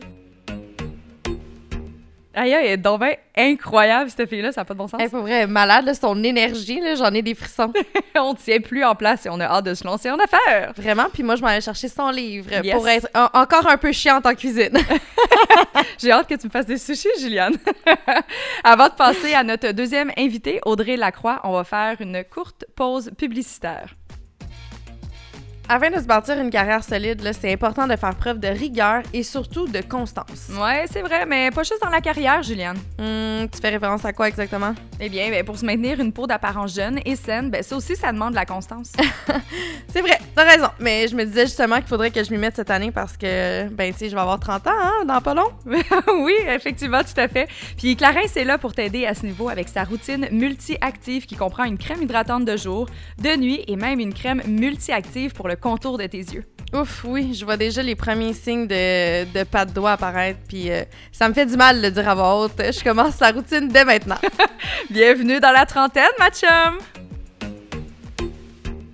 Aïe, 2.35 2.51
aïe, 2.51 2.65
elle 2.65 2.71
est 2.71 2.77
donc 2.77 2.99
bien 2.99 3.13
incroyable, 3.37 4.09
cette 4.09 4.27
fille-là, 4.27 4.51
ça 4.51 4.61
n'a 4.61 4.65
pas 4.65 4.73
de 4.73 4.79
bon 4.79 4.87
sens. 4.87 4.99
Hey, 4.99 5.07
pour 5.07 5.19
vrai, 5.21 5.45
malade, 5.45 5.85
là, 5.85 5.93
son 5.93 6.23
énergie, 6.23 6.79
là, 6.79 6.95
j'en 6.95 7.13
ai 7.13 7.21
des 7.21 7.35
frissons. 7.35 7.71
On 8.15 8.33
tient 8.33 8.59
plus 8.59 8.83
en 8.83 8.95
place 8.95 9.27
et 9.27 9.29
on 9.29 9.39
a 9.39 9.45
hâte 9.45 9.65
de 9.65 9.75
se 9.75 9.83
lancer 9.83 10.09
en 10.09 10.17
affaires. 10.17 10.73
Vraiment, 10.75 11.05
puis 11.13 11.21
moi, 11.21 11.35
je 11.35 11.41
m'en 11.43 11.49
allais 11.49 11.61
chercher 11.61 11.89
son 11.89 12.09
livre 12.09 12.49
Yes. 12.63 12.73
pour 12.73 12.87
être 12.87 13.07
en- 13.13 13.29
encore 13.39 13.67
un 13.69 13.77
peu 13.77 13.91
chiante 13.91 14.25
en 14.25 14.33
cuisine. 14.33 14.75
J'ai 15.99 16.11
hâte 16.11 16.27
que 16.27 16.33
tu 16.35 16.47
me 16.47 16.51
fasses 16.51 16.65
des 16.65 16.77
sushis, 16.79 17.07
Juliane. 17.19 17.55
Avant 18.63 18.87
de 18.87 18.93
passer 18.93 19.33
à 19.35 19.43
notre 19.43 19.71
deuxième 19.71 20.11
invité, 20.17 20.59
Audrey 20.65 20.97
Lacroix, 20.97 21.39
on 21.43 21.51
va 21.53 21.63
faire 21.63 21.97
une 22.01 22.23
courte 22.23 22.65
pause 22.75 23.11
publicitaire. 23.15 23.93
Afin 25.69 25.89
de 25.89 25.95
se 25.95 26.05
bâtir 26.05 26.37
une 26.39 26.49
carrière 26.49 26.83
solide, 26.83 27.21
c'est 27.39 27.53
important 27.53 27.87
de 27.87 27.95
faire 27.95 28.13
preuve 28.15 28.37
de 28.37 28.49
rigueur 28.49 29.01
et 29.13 29.23
surtout 29.23 29.65
de 29.65 29.79
constance. 29.79 30.49
Ouais, 30.59 30.83
c'est 30.91 31.01
vrai, 31.01 31.25
mais 31.25 31.51
pas 31.51 31.63
juste 31.63 31.81
dans 31.81 31.89
la 31.89 32.01
carrière, 32.01 32.43
Juliane. 32.43 32.77
Hum, 32.99 33.47
tu 33.49 33.61
fais 33.61 33.69
référence 33.69 34.03
à 34.03 34.11
quoi 34.11 34.27
exactement? 34.27 34.75
Eh 34.99 35.07
bien, 35.07 35.29
ben, 35.29 35.43
pour 35.45 35.57
se 35.57 35.65
maintenir 35.65 36.01
une 36.01 36.11
peau 36.11 36.27
d'apparence 36.27 36.75
jeune 36.75 36.99
et 37.05 37.15
saine, 37.15 37.49
ben, 37.49 37.63
ça 37.63 37.77
aussi, 37.77 37.95
ça 37.95 38.11
demande 38.11 38.31
de 38.31 38.35
la 38.35 38.45
constance. 38.45 38.91
C'est 39.87 40.01
vrai, 40.01 40.19
t'as 40.35 40.43
raison. 40.43 40.67
Mais 40.79 41.07
je 41.07 41.15
me 41.15 41.23
disais 41.23 41.45
justement 41.45 41.77
qu'il 41.77 41.87
faudrait 41.87 42.11
que 42.11 42.21
je 42.21 42.31
m'y 42.31 42.37
mette 42.37 42.57
cette 42.57 42.69
année 42.69 42.91
parce 42.91 43.15
que, 43.15 43.69
ben, 43.69 43.93
tu 43.93 43.99
sais, 43.99 44.09
je 44.09 44.15
vais 44.15 44.21
avoir 44.21 44.41
30 44.41 44.67
ans, 44.67 44.71
hein, 44.77 45.05
dans 45.05 45.21
pas 45.21 45.33
long. 45.33 45.49
oui, 45.65 46.35
effectivement, 46.49 47.01
tout 47.03 47.19
à 47.19 47.29
fait. 47.29 47.47
Puis 47.77 47.95
Clarins 47.95 48.19
est 48.35 48.43
là 48.43 48.57
pour 48.57 48.73
t'aider 48.73 49.05
à 49.05 49.15
ce 49.15 49.25
niveau 49.25 49.47
avec 49.47 49.69
sa 49.69 49.85
routine 49.85 50.27
multi-active 50.29 51.25
qui 51.25 51.37
comprend 51.37 51.63
une 51.63 51.77
crème 51.77 52.01
hydratante 52.01 52.43
de 52.43 52.57
jour, 52.57 52.87
de 53.19 53.37
nuit 53.37 53.63
et 53.67 53.77
même 53.77 54.01
une 54.01 54.13
crème 54.13 54.41
multi-active 54.45 55.33
pour 55.33 55.47
le 55.47 55.55
contour 55.63 55.97
de 55.97 56.05
tes 56.05 56.17
yeux. 56.17 56.43
Ouf, 56.73 57.05
oui, 57.05 57.33
je 57.33 57.45
vois 57.45 57.55
déjà 57.55 57.81
les 57.81 57.95
premiers 57.95 58.33
signes 58.33 58.67
de, 58.67 59.23
de 59.31 59.43
pas 59.45 59.63
de 59.65 59.71
doigts 59.71 59.93
apparaître, 59.93 60.39
puis 60.45 60.69
euh, 60.69 60.83
ça 61.13 61.29
me 61.29 61.33
fait 61.33 61.45
du 61.45 61.55
mal 61.55 61.77
de 61.77 61.83
le 61.83 61.91
dire 61.91 62.09
à 62.09 62.15
voix 62.15 62.41
haute. 62.41 62.51
Je 62.57 62.83
commence 62.83 63.19
la 63.21 63.31
routine 63.31 63.69
dès 63.69 63.85
maintenant. 63.85 64.17
Bienvenue 64.89 65.39
dans 65.39 65.51
la 65.51 65.65
trentaine, 65.65 66.11
ma 66.19 66.29
chum! 66.29 66.79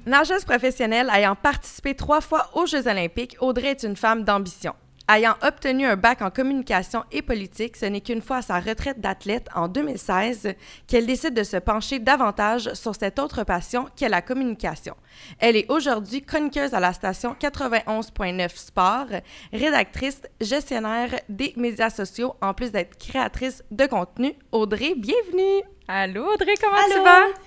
Nageuse 0.06 0.46
professionnelle 0.46 1.10
ayant 1.12 1.36
participé 1.36 1.96
trois 1.96 2.22
fois 2.22 2.52
aux 2.54 2.68
Jeux 2.68 2.88
olympiques, 2.88 3.36
Audrey 3.40 3.70
est 3.70 3.84
une 3.84 3.96
femme 3.96 4.24
d'ambition. 4.24 4.74
Ayant 5.12 5.34
obtenu 5.42 5.88
un 5.88 5.96
bac 5.96 6.22
en 6.22 6.30
communication 6.30 7.04
et 7.12 7.24
politique, 7.24 7.78
ce 7.78 7.88
n'est 7.88 8.02
qu'une 8.02 8.22
fois 8.22 8.38
à 8.38 8.42
sa 8.44 8.60
retraite 8.60 9.02
d'athlète 9.02 9.48
en 9.56 9.68
2016 9.68 10.54
qu'elle 10.86 11.08
décide 11.08 11.34
de 11.34 11.42
se 11.42 11.58
pencher 11.58 11.98
davantage 11.98 12.72
sur 12.76 12.94
cette 12.94 13.18
autre 13.18 13.44
passion 13.44 13.88
qu'est 13.96 14.08
la 14.08 14.22
communication. 14.22 14.96
Elle 15.40 15.56
est 15.56 15.66
aujourd'hui 15.72 16.22
chroniqueuse 16.22 16.76
à 16.76 16.80
la 16.80 16.94
station 16.94 17.36
91.9 17.42 18.56
Sport, 18.56 19.08
rédactrice, 19.52 20.22
gestionnaire 20.40 21.20
des 21.28 21.56
médias 21.58 21.90
sociaux, 21.90 22.36
en 22.40 22.54
plus 22.54 22.72
d'être 22.72 22.96
créatrice 22.96 23.64
de 23.72 23.88
contenu. 23.88 24.36
Audrey, 24.52 24.94
bienvenue! 24.96 25.64
Allô 25.88 26.34
Audrey, 26.34 26.54
comment 26.62 26.78
Allô? 26.78 26.94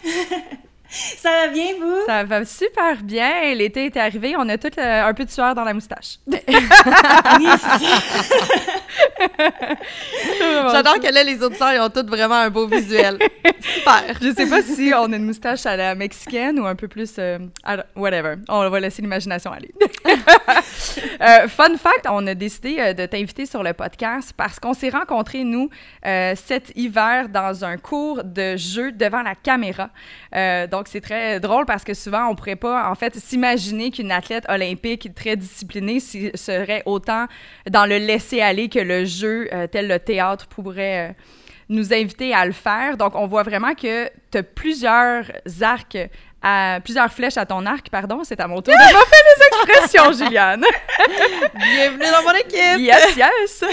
tu 0.02 0.10
vas? 0.10 0.56
Ça 0.92 1.30
va 1.30 1.48
bien, 1.48 1.68
vous? 1.80 2.04
Ça 2.06 2.22
va 2.24 2.44
super 2.44 3.02
bien. 3.02 3.54
L'été 3.54 3.86
est 3.86 3.96
arrivé, 3.96 4.34
on 4.36 4.46
a 4.48 4.58
tout 4.58 4.68
euh, 4.78 5.04
un 5.04 5.14
peu 5.14 5.24
de 5.24 5.30
sueur 5.30 5.54
dans 5.54 5.64
la 5.64 5.72
moustache. 5.72 6.18
J'adore 10.72 11.00
que 11.00 11.12
là, 11.12 11.24
les 11.24 11.42
auditeurs, 11.42 11.72
ils 11.72 11.80
ont 11.80 11.88
tous 11.90 12.06
vraiment 12.06 12.34
un 12.36 12.50
beau 12.50 12.66
visuel. 12.66 13.18
Super! 13.60 14.02
Je 14.20 14.32
sais 14.34 14.46
pas 14.46 14.62
si 14.62 14.92
on 14.94 15.12
a 15.12 15.16
une 15.16 15.24
moustache 15.24 15.64
à 15.66 15.76
la 15.76 15.94
mexicaine 15.94 16.58
ou 16.58 16.66
un 16.66 16.74
peu 16.74 16.88
plus. 16.88 17.14
euh, 17.18 17.38
whatever. 17.96 18.34
On 18.48 18.68
va 18.68 18.80
laisser 18.80 19.02
l'imagination 19.02 19.52
aller. 19.52 19.72
Euh, 21.20 21.46
fun 21.46 21.76
fact, 21.76 22.06
on 22.10 22.26
a 22.26 22.34
décidé 22.34 22.76
euh, 22.78 22.92
de 22.94 23.06
t'inviter 23.06 23.46
sur 23.46 23.62
le 23.62 23.72
podcast 23.72 24.34
parce 24.36 24.58
qu'on 24.58 24.74
s'est 24.74 24.88
rencontrés, 24.90 25.44
nous, 25.44 25.70
euh, 26.04 26.34
cet 26.34 26.72
hiver 26.74 27.28
dans 27.28 27.64
un 27.64 27.76
cours 27.76 28.24
de 28.24 28.56
jeu 28.56 28.90
devant 28.90 29.22
la 29.22 29.36
caméra. 29.36 29.90
Euh, 30.34 30.66
donc, 30.82 30.88
c'est 30.88 31.00
très 31.00 31.38
drôle 31.38 31.64
parce 31.64 31.84
que 31.84 31.94
souvent, 31.94 32.26
on 32.26 32.34
pourrait 32.34 32.56
pas, 32.56 32.90
en 32.90 32.96
fait, 32.96 33.14
s'imaginer 33.14 33.92
qu'une 33.92 34.10
athlète 34.10 34.44
olympique 34.48 35.14
très 35.14 35.36
disciplinée 35.36 36.00
serait 36.00 36.82
autant 36.86 37.26
dans 37.70 37.86
le 37.86 37.98
laisser-aller 37.98 38.68
que 38.68 38.80
le 38.80 39.04
jeu, 39.04 39.46
euh, 39.52 39.68
tel 39.68 39.86
le 39.86 40.00
théâtre, 40.00 40.48
pourrait. 40.48 41.10
euh, 41.10 41.12
nous 41.68 41.94
inviter 41.94 42.34
à 42.34 42.44
le 42.44 42.52
faire. 42.52 42.96
Donc, 42.96 43.14
on 43.14 43.26
voit 43.28 43.44
vraiment 43.44 43.74
que 43.74 44.08
tu 44.30 44.38
as 44.38 44.42
plusieurs 44.42 45.24
arcs, 45.62 45.96
à, 46.42 46.78
plusieurs 46.82 47.12
flèches 47.12 47.36
à 47.36 47.46
ton 47.46 47.64
arc, 47.66 47.88
pardon. 47.90 48.20
C'est 48.24 48.40
à 48.40 48.48
mon 48.48 48.60
tour 48.60 48.74
de 48.74 48.78
me 48.78 49.04
faire 49.04 49.66
des 49.66 49.76
expressions, 49.76 50.12
Juliane. 50.24 50.64
Bienvenue 51.54 52.10
dans 52.10 52.22
mon 52.22 52.38
équipe! 52.38 52.78
yes, 52.78 53.16
yes. 53.16 53.64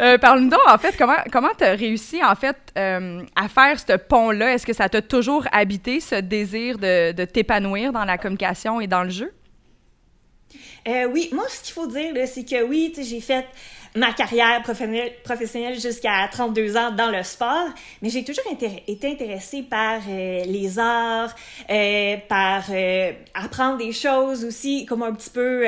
Euh, 0.00 0.18
Parle-nous 0.18 0.50
donc, 0.50 0.60
en 0.66 0.78
fait, 0.78 0.96
comment 0.96 1.16
comment 1.32 1.50
tu 1.56 1.64
as 1.64 1.72
réussi, 1.72 2.22
en 2.24 2.34
fait, 2.34 2.56
euh, 2.76 3.22
à 3.36 3.48
faire 3.48 3.78
ce 3.78 3.96
pont-là? 3.96 4.54
Est-ce 4.54 4.66
que 4.66 4.72
ça 4.72 4.88
t'a 4.88 5.02
toujours 5.02 5.46
habité, 5.52 6.00
ce 6.00 6.16
désir 6.16 6.78
de, 6.78 7.12
de 7.12 7.24
t'épanouir 7.24 7.92
dans 7.92 8.04
la 8.04 8.18
communication 8.18 8.80
et 8.80 8.86
dans 8.86 9.02
le 9.02 9.10
jeu? 9.10 9.32
Euh, 10.86 11.06
oui, 11.12 11.28
moi, 11.32 11.44
ce 11.48 11.62
qu'il 11.62 11.74
faut 11.74 11.86
dire, 11.86 12.14
c'est 12.26 12.44
que 12.44 12.62
oui, 12.62 12.94
j'ai 12.96 13.20
fait 13.20 13.44
ma 13.98 14.12
carrière 14.12 14.62
professionnelle, 14.62 15.80
jusqu'à 15.80 16.28
32 16.30 16.76
ans 16.76 16.92
dans 16.92 17.10
le 17.10 17.22
sport, 17.22 17.68
mais 18.00 18.10
j'ai 18.10 18.24
toujours 18.24 18.44
été 18.50 18.84
intéressée 18.88 19.62
par 19.62 20.00
euh, 20.08 20.44
les 20.44 20.78
arts, 20.78 21.34
euh, 21.68 22.16
par 22.28 22.64
euh, 22.70 23.12
apprendre 23.34 23.78
des 23.78 23.92
choses 23.92 24.44
aussi, 24.44 24.86
comme 24.86 25.02
un 25.02 25.12
petit 25.12 25.30
peu 25.30 25.64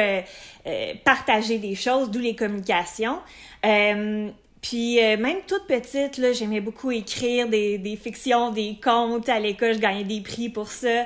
partager 1.05 1.59
des 1.59 1.75
choses, 1.75 2.11
d'où 2.11 2.21
les 2.21 2.37
communications. 2.37 3.19
Puis 3.63 5.01
même 5.01 5.39
toute 5.47 5.67
petite, 5.67 6.21
j'aimais 6.35 6.61
beaucoup 6.61 6.91
écrire 6.91 7.49
des, 7.49 7.99
fictions, 8.01 8.51
des 8.51 8.77
contes. 8.83 9.29
À 9.29 9.41
l'école, 9.41 9.75
je 9.75 9.79
gagnais 9.79 10.05
des 10.05 10.21
prix 10.21 10.49
pour 10.49 10.69
ça. 10.69 11.05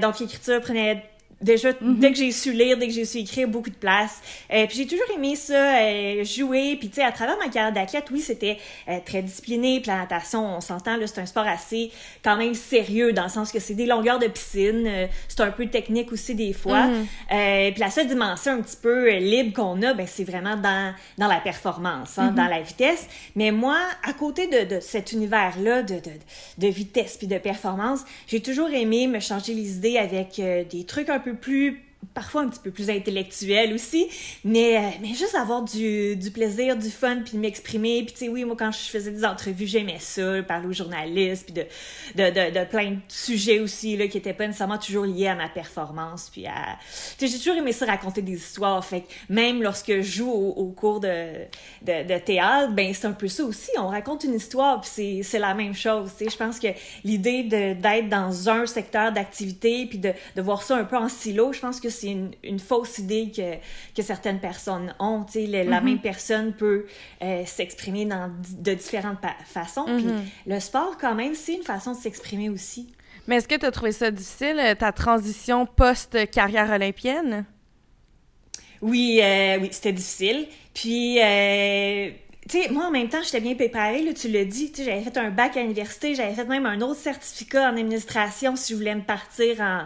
Donc 0.00 0.20
l'écriture 0.20 0.60
prenait 0.60 1.02
déjà 1.40 1.70
dès 1.80 2.10
que 2.12 2.16
j'ai 2.18 2.32
su 2.32 2.52
lire, 2.52 2.76
dès 2.78 2.86
que 2.88 2.92
j'ai 2.92 3.04
su 3.04 3.18
écrire, 3.18 3.48
beaucoup 3.48 3.70
de 3.70 3.76
place. 3.76 4.20
Euh, 4.52 4.66
puis 4.66 4.78
j'ai 4.78 4.86
toujours 4.86 5.06
aimé 5.14 5.36
ça, 5.36 5.78
euh, 5.80 6.24
jouer. 6.24 6.76
Puis 6.78 6.88
tu 6.88 6.96
sais, 6.96 7.04
à 7.04 7.12
travers 7.12 7.36
ma 7.38 7.48
carrière 7.48 7.72
d'athlète, 7.72 8.06
oui, 8.10 8.20
c'était 8.20 8.58
euh, 8.88 8.98
très 9.04 9.22
discipliné. 9.22 9.80
Puis 9.80 9.90
la 9.90 9.98
natation, 9.98 10.56
on 10.56 10.60
s'entend, 10.60 10.96
là, 10.96 11.06
c'est 11.06 11.20
un 11.20 11.26
sport 11.26 11.46
assez 11.46 11.90
quand 12.24 12.36
même 12.36 12.54
sérieux 12.54 13.12
dans 13.12 13.24
le 13.24 13.28
sens 13.28 13.52
que 13.52 13.58
c'est 13.60 13.74
des 13.74 13.86
longueurs 13.86 14.18
de 14.18 14.26
piscine. 14.26 14.84
euh, 14.86 15.06
c'est 15.28 15.40
un 15.40 15.50
peu 15.50 15.66
technique 15.66 16.12
aussi 16.12 16.34
des 16.34 16.52
fois. 16.52 16.86
Euh, 17.32 17.70
puis 17.70 17.80
la 17.80 17.90
seule 17.90 18.08
dimension 18.08 18.52
un 18.52 18.60
petit 18.62 18.76
peu 18.80 19.08
euh, 19.12 19.18
libre 19.18 19.52
qu'on 19.54 19.80
a, 19.82 19.94
ben 19.94 20.06
c'est 20.06 20.24
vraiment 20.24 20.56
dans 20.56 20.92
dans 21.18 21.28
la 21.28 21.40
performance, 21.40 22.18
hein, 22.18 22.32
dans 22.32 22.46
la 22.46 22.60
vitesse. 22.60 23.06
Mais 23.36 23.50
moi, 23.50 23.78
à 24.02 24.12
côté 24.12 24.46
de, 24.46 24.74
de 24.76 24.80
cet 24.80 25.12
univers-là 25.12 25.82
de, 25.82 25.94
de, 25.94 26.10
de 26.58 26.66
vitesse 26.68 27.16
puis 27.16 27.26
de 27.26 27.38
performance, 27.38 28.00
j'ai 28.26 28.40
toujours 28.40 28.70
aimé 28.70 29.06
me 29.06 29.20
changer 29.20 29.54
les 29.54 29.76
idées 29.76 29.98
avec 29.98 30.38
euh, 30.38 30.64
des 30.64 30.84
trucs 30.84 31.08
un 31.08 31.18
peu 31.20 31.27
plus 31.34 31.87
parfois 32.14 32.42
un 32.42 32.48
petit 32.48 32.60
peu 32.60 32.70
plus 32.70 32.90
intellectuel 32.90 33.72
aussi, 33.74 34.08
mais, 34.44 34.76
euh, 34.76 34.80
mais 35.00 35.14
juste 35.14 35.34
avoir 35.34 35.62
du, 35.62 36.16
du 36.16 36.30
plaisir, 36.30 36.76
du 36.76 36.90
fun, 36.90 37.22
puis 37.24 37.38
m'exprimer. 37.38 38.02
Puis 38.04 38.12
tu 38.12 38.18
sais, 38.18 38.28
oui, 38.28 38.44
moi, 38.44 38.56
quand 38.58 38.72
je 38.72 38.90
faisais 38.90 39.10
des 39.10 39.24
entrevues, 39.24 39.66
j'aimais 39.66 39.98
ça, 40.00 40.42
parler 40.42 40.66
aux 40.66 40.72
journalistes, 40.72 41.44
puis 41.44 41.54
de, 41.54 41.62
de, 42.16 42.30
de, 42.30 42.58
de 42.58 42.64
plein 42.64 42.90
de 42.92 42.98
sujets 43.08 43.60
aussi, 43.60 43.96
là, 43.96 44.08
qui 44.08 44.18
étaient 44.18 44.32
pas 44.32 44.46
nécessairement 44.46 44.78
toujours 44.78 45.04
liés 45.04 45.28
à 45.28 45.34
ma 45.34 45.48
performance, 45.48 46.30
puis 46.30 46.46
à... 46.46 46.78
Tu 47.18 47.26
sais, 47.26 47.32
j'ai 47.32 47.38
toujours 47.38 47.56
aimé 47.56 47.72
ça 47.72 47.86
raconter 47.86 48.22
des 48.22 48.36
histoires, 48.36 48.84
fait 48.84 49.02
que 49.02 49.12
même 49.28 49.62
lorsque 49.62 50.00
je 50.00 50.02
joue 50.02 50.30
au, 50.30 50.68
cours 50.70 51.00
de, 51.00 51.46
de, 51.82 52.18
théâtre, 52.18 52.72
ben 52.72 52.92
c'est 52.94 53.06
un 53.06 53.12
peu 53.12 53.28
ça 53.28 53.44
aussi, 53.44 53.70
on 53.78 53.88
raconte 53.88 54.24
une 54.24 54.34
histoire, 54.34 54.80
puis 54.80 55.22
c'est, 55.22 55.38
la 55.38 55.54
même 55.54 55.74
chose, 55.74 56.10
tu 56.18 56.24
sais. 56.24 56.30
Je 56.30 56.36
pense 56.36 56.58
que 56.58 56.68
l'idée 57.04 57.44
d'être 57.44 58.08
dans 58.08 58.48
un 58.48 58.66
secteur 58.66 59.12
d'activité, 59.12 59.86
puis 59.86 59.98
de, 59.98 60.12
de 60.36 60.42
voir 60.42 60.62
ça 60.62 60.76
un 60.76 60.84
peu 60.84 60.96
en 60.96 61.08
silo, 61.08 61.52
je 61.52 61.60
pense 61.60 61.80
que 61.80 61.87
c'est 61.90 62.08
une, 62.08 62.32
une 62.42 62.58
fausse 62.58 62.98
idée 62.98 63.30
que, 63.34 63.54
que 63.94 64.02
certaines 64.02 64.40
personnes 64.40 64.94
ont. 64.98 65.24
Tu 65.24 65.32
sais, 65.32 65.46
le- 65.46 65.68
la 65.68 65.80
même 65.80 66.00
personne 66.00 66.52
peut 66.54 66.86
euh, 67.22 67.44
s'exprimer 67.46 68.04
dans, 68.04 68.30
de 68.58 68.74
différentes 68.74 69.18
façons. 69.46 69.92
Puis 69.96 70.16
le 70.46 70.60
sport, 70.60 70.96
quand 70.98 71.14
même, 71.14 71.34
c'est 71.34 71.54
une 71.54 71.62
façon 71.62 71.92
de 71.92 71.96
s'exprimer 71.96 72.48
aussi. 72.50 72.92
Mais 73.26 73.36
est-ce 73.36 73.48
que 73.48 73.54
tu 73.56 73.66
as 73.66 73.70
trouvé 73.70 73.92
ça 73.92 74.10
difficile, 74.10 74.58
euh, 74.58 74.74
ta 74.74 74.92
transition 74.92 75.66
post-carrière 75.66 76.70
olympienne? 76.70 77.44
Oui, 78.80 79.20
euh, 79.22 79.58
oui, 79.60 79.68
c'était 79.72 79.92
difficile. 79.92 80.46
Puis, 80.74 81.18
euh, 81.20 82.10
tu 82.48 82.62
sais, 82.62 82.68
moi, 82.70 82.86
en 82.86 82.90
même 82.90 83.08
temps, 83.08 83.18
j'étais 83.24 83.40
bien 83.40 83.54
préparée, 83.54 84.02
là, 84.02 84.12
tu 84.12 84.28
l'as 84.28 84.44
dit. 84.44 84.70
Tu 84.70 84.78
sais, 84.78 84.84
j'avais 84.84 85.02
fait 85.02 85.16
un 85.18 85.30
bac 85.30 85.56
à 85.56 85.60
l'université, 85.62 86.14
j'avais 86.14 86.34
fait 86.34 86.44
même 86.44 86.64
un 86.66 86.80
autre 86.80 87.00
certificat 87.00 87.70
en 87.70 87.76
administration 87.76 88.54
si 88.56 88.72
je 88.72 88.78
voulais 88.78 88.94
me 88.94 89.02
partir 89.02 89.60
en, 89.60 89.82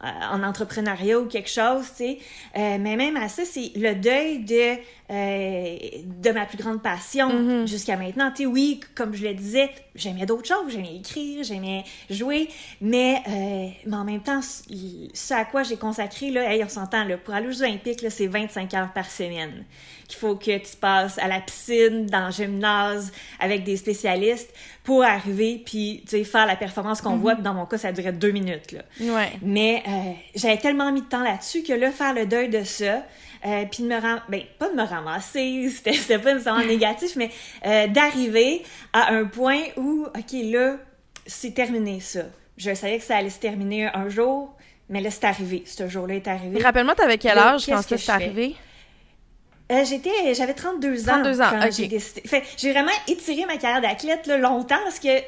en 0.00 0.42
entrepreneuriat 0.42 1.18
ou 1.18 1.26
quelque 1.26 1.48
chose, 1.48 1.86
tu 1.90 1.96
sais. 1.96 2.18
Euh, 2.56 2.76
mais 2.78 2.96
même 2.96 3.16
à 3.16 3.28
ça, 3.28 3.44
c'est 3.44 3.72
le 3.76 3.94
deuil 3.94 4.40
de, 4.40 4.76
euh, 5.10 5.78
de 6.22 6.30
ma 6.30 6.44
plus 6.46 6.58
grande 6.58 6.82
passion 6.82 7.66
jusqu'à 7.66 7.96
maintenant. 7.96 8.30
Tu 8.30 8.42
sais, 8.42 8.46
oui, 8.46 8.80
comme 8.94 9.14
je 9.14 9.26
le 9.26 9.34
disais, 9.34 9.70
j'aimais 9.94 10.26
d'autres 10.26 10.48
choses. 10.48 10.70
J'aimais 10.72 10.96
écrire, 10.96 11.42
j'aimais 11.44 11.84
jouer. 12.10 12.48
Mais, 12.80 13.22
euh, 13.28 13.68
mais 13.86 13.96
en 13.96 14.04
même 14.04 14.22
temps, 14.22 14.40
ce 14.42 15.34
à 15.34 15.44
quoi 15.44 15.62
j'ai 15.62 15.76
consacré, 15.76 16.30
là, 16.30 16.52
hey, 16.52 16.62
on 16.62 16.68
s'entend, 16.68 17.06
pour 17.24 17.34
aller 17.34 17.48
aux 17.48 17.52
Jeux 17.52 17.62
olympiques, 17.62 18.04
c'est 18.10 18.26
25 18.26 18.74
heures 18.74 18.92
par 18.92 19.10
semaine 19.10 19.64
qu'il 20.06 20.18
faut 20.18 20.36
que 20.36 20.56
tu 20.58 20.76
passes 20.80 21.18
à 21.18 21.28
la 21.28 21.40
piscine, 21.40 22.06
dans 22.06 22.26
le 22.26 22.32
gymnase, 22.32 23.12
avec 23.40 23.64
des 23.64 23.76
spécialistes 23.76 24.52
pour 24.84 25.02
arriver 25.02 25.62
puis 25.64 26.02
tu 26.04 26.18
sais 26.18 26.24
faire 26.24 26.46
la 26.46 26.56
performance 26.56 27.00
qu'on 27.00 27.16
voit. 27.16 27.34
Puis 27.34 27.42
Dans 27.42 27.54
mon 27.54 27.66
cas, 27.66 27.78
ça 27.78 27.92
durait 27.92 28.12
deux 28.12 28.30
minutes. 28.30 28.72
Là. 28.72 28.82
Ouais. 29.00 29.32
Mais 29.42 29.82
euh, 29.86 30.12
j'avais 30.34 30.58
tellement 30.58 30.92
mis 30.92 31.02
de 31.02 31.06
temps 31.06 31.22
là-dessus 31.22 31.62
que 31.62 31.72
là, 31.72 31.90
faire 31.90 32.14
le 32.14 32.26
deuil 32.26 32.48
de 32.48 32.62
ça, 32.62 33.02
euh, 33.44 33.64
puis 33.70 33.82
de 33.82 33.88
me 33.88 34.00
ram... 34.00 34.20
ben 34.28 34.42
pas 34.58 34.68
de 34.68 34.74
me 34.74 34.84
ramasser, 34.84 35.68
c'était 35.70 36.18
pas 36.18 36.32
nécessairement 36.32 36.64
négatif, 36.66 37.16
mais 37.16 37.30
euh, 37.66 37.86
d'arriver 37.88 38.62
à 38.92 39.12
un 39.12 39.24
point 39.24 39.60
où, 39.76 40.06
ok, 40.06 40.32
là, 40.44 40.76
c'est 41.26 41.52
terminé 41.52 42.00
ça. 42.00 42.22
Je 42.56 42.72
savais 42.74 42.98
que 42.98 43.04
ça 43.04 43.16
allait 43.16 43.30
se 43.30 43.40
terminer 43.40 43.86
un 43.92 44.08
jour, 44.08 44.54
mais 44.88 45.00
là, 45.00 45.10
c'est 45.10 45.24
arrivé. 45.24 45.64
Ce 45.66 45.88
jour-là 45.88 46.14
est 46.14 46.28
arrivé. 46.28 46.62
Rappelle-moi, 46.62 46.94
t'avais 46.94 47.18
quel 47.18 47.36
âge 47.36 47.66
quand 47.66 47.76
qu'est-ce 47.76 47.88
ça 47.88 47.96
que 47.96 48.00
s'est 48.00 48.12
arrivé? 48.12 48.56
Euh, 49.72 49.84
j'étais, 49.84 50.34
j'avais 50.34 50.54
32 50.54 51.08
ans 51.08 51.22
32 51.22 51.40
ans, 51.40 51.44
quand 51.50 51.68
j'ai 51.72 51.88
décidé. 51.88 52.22
Fait, 52.26 52.44
j'ai 52.56 52.70
vraiment 52.72 52.92
étiré 53.08 53.46
ma 53.46 53.56
carrière 53.56 53.80
d'athlète 53.80 54.26
là, 54.26 54.38
longtemps 54.38 54.78
parce 54.84 55.00
que, 55.00 55.18
tu 55.18 55.24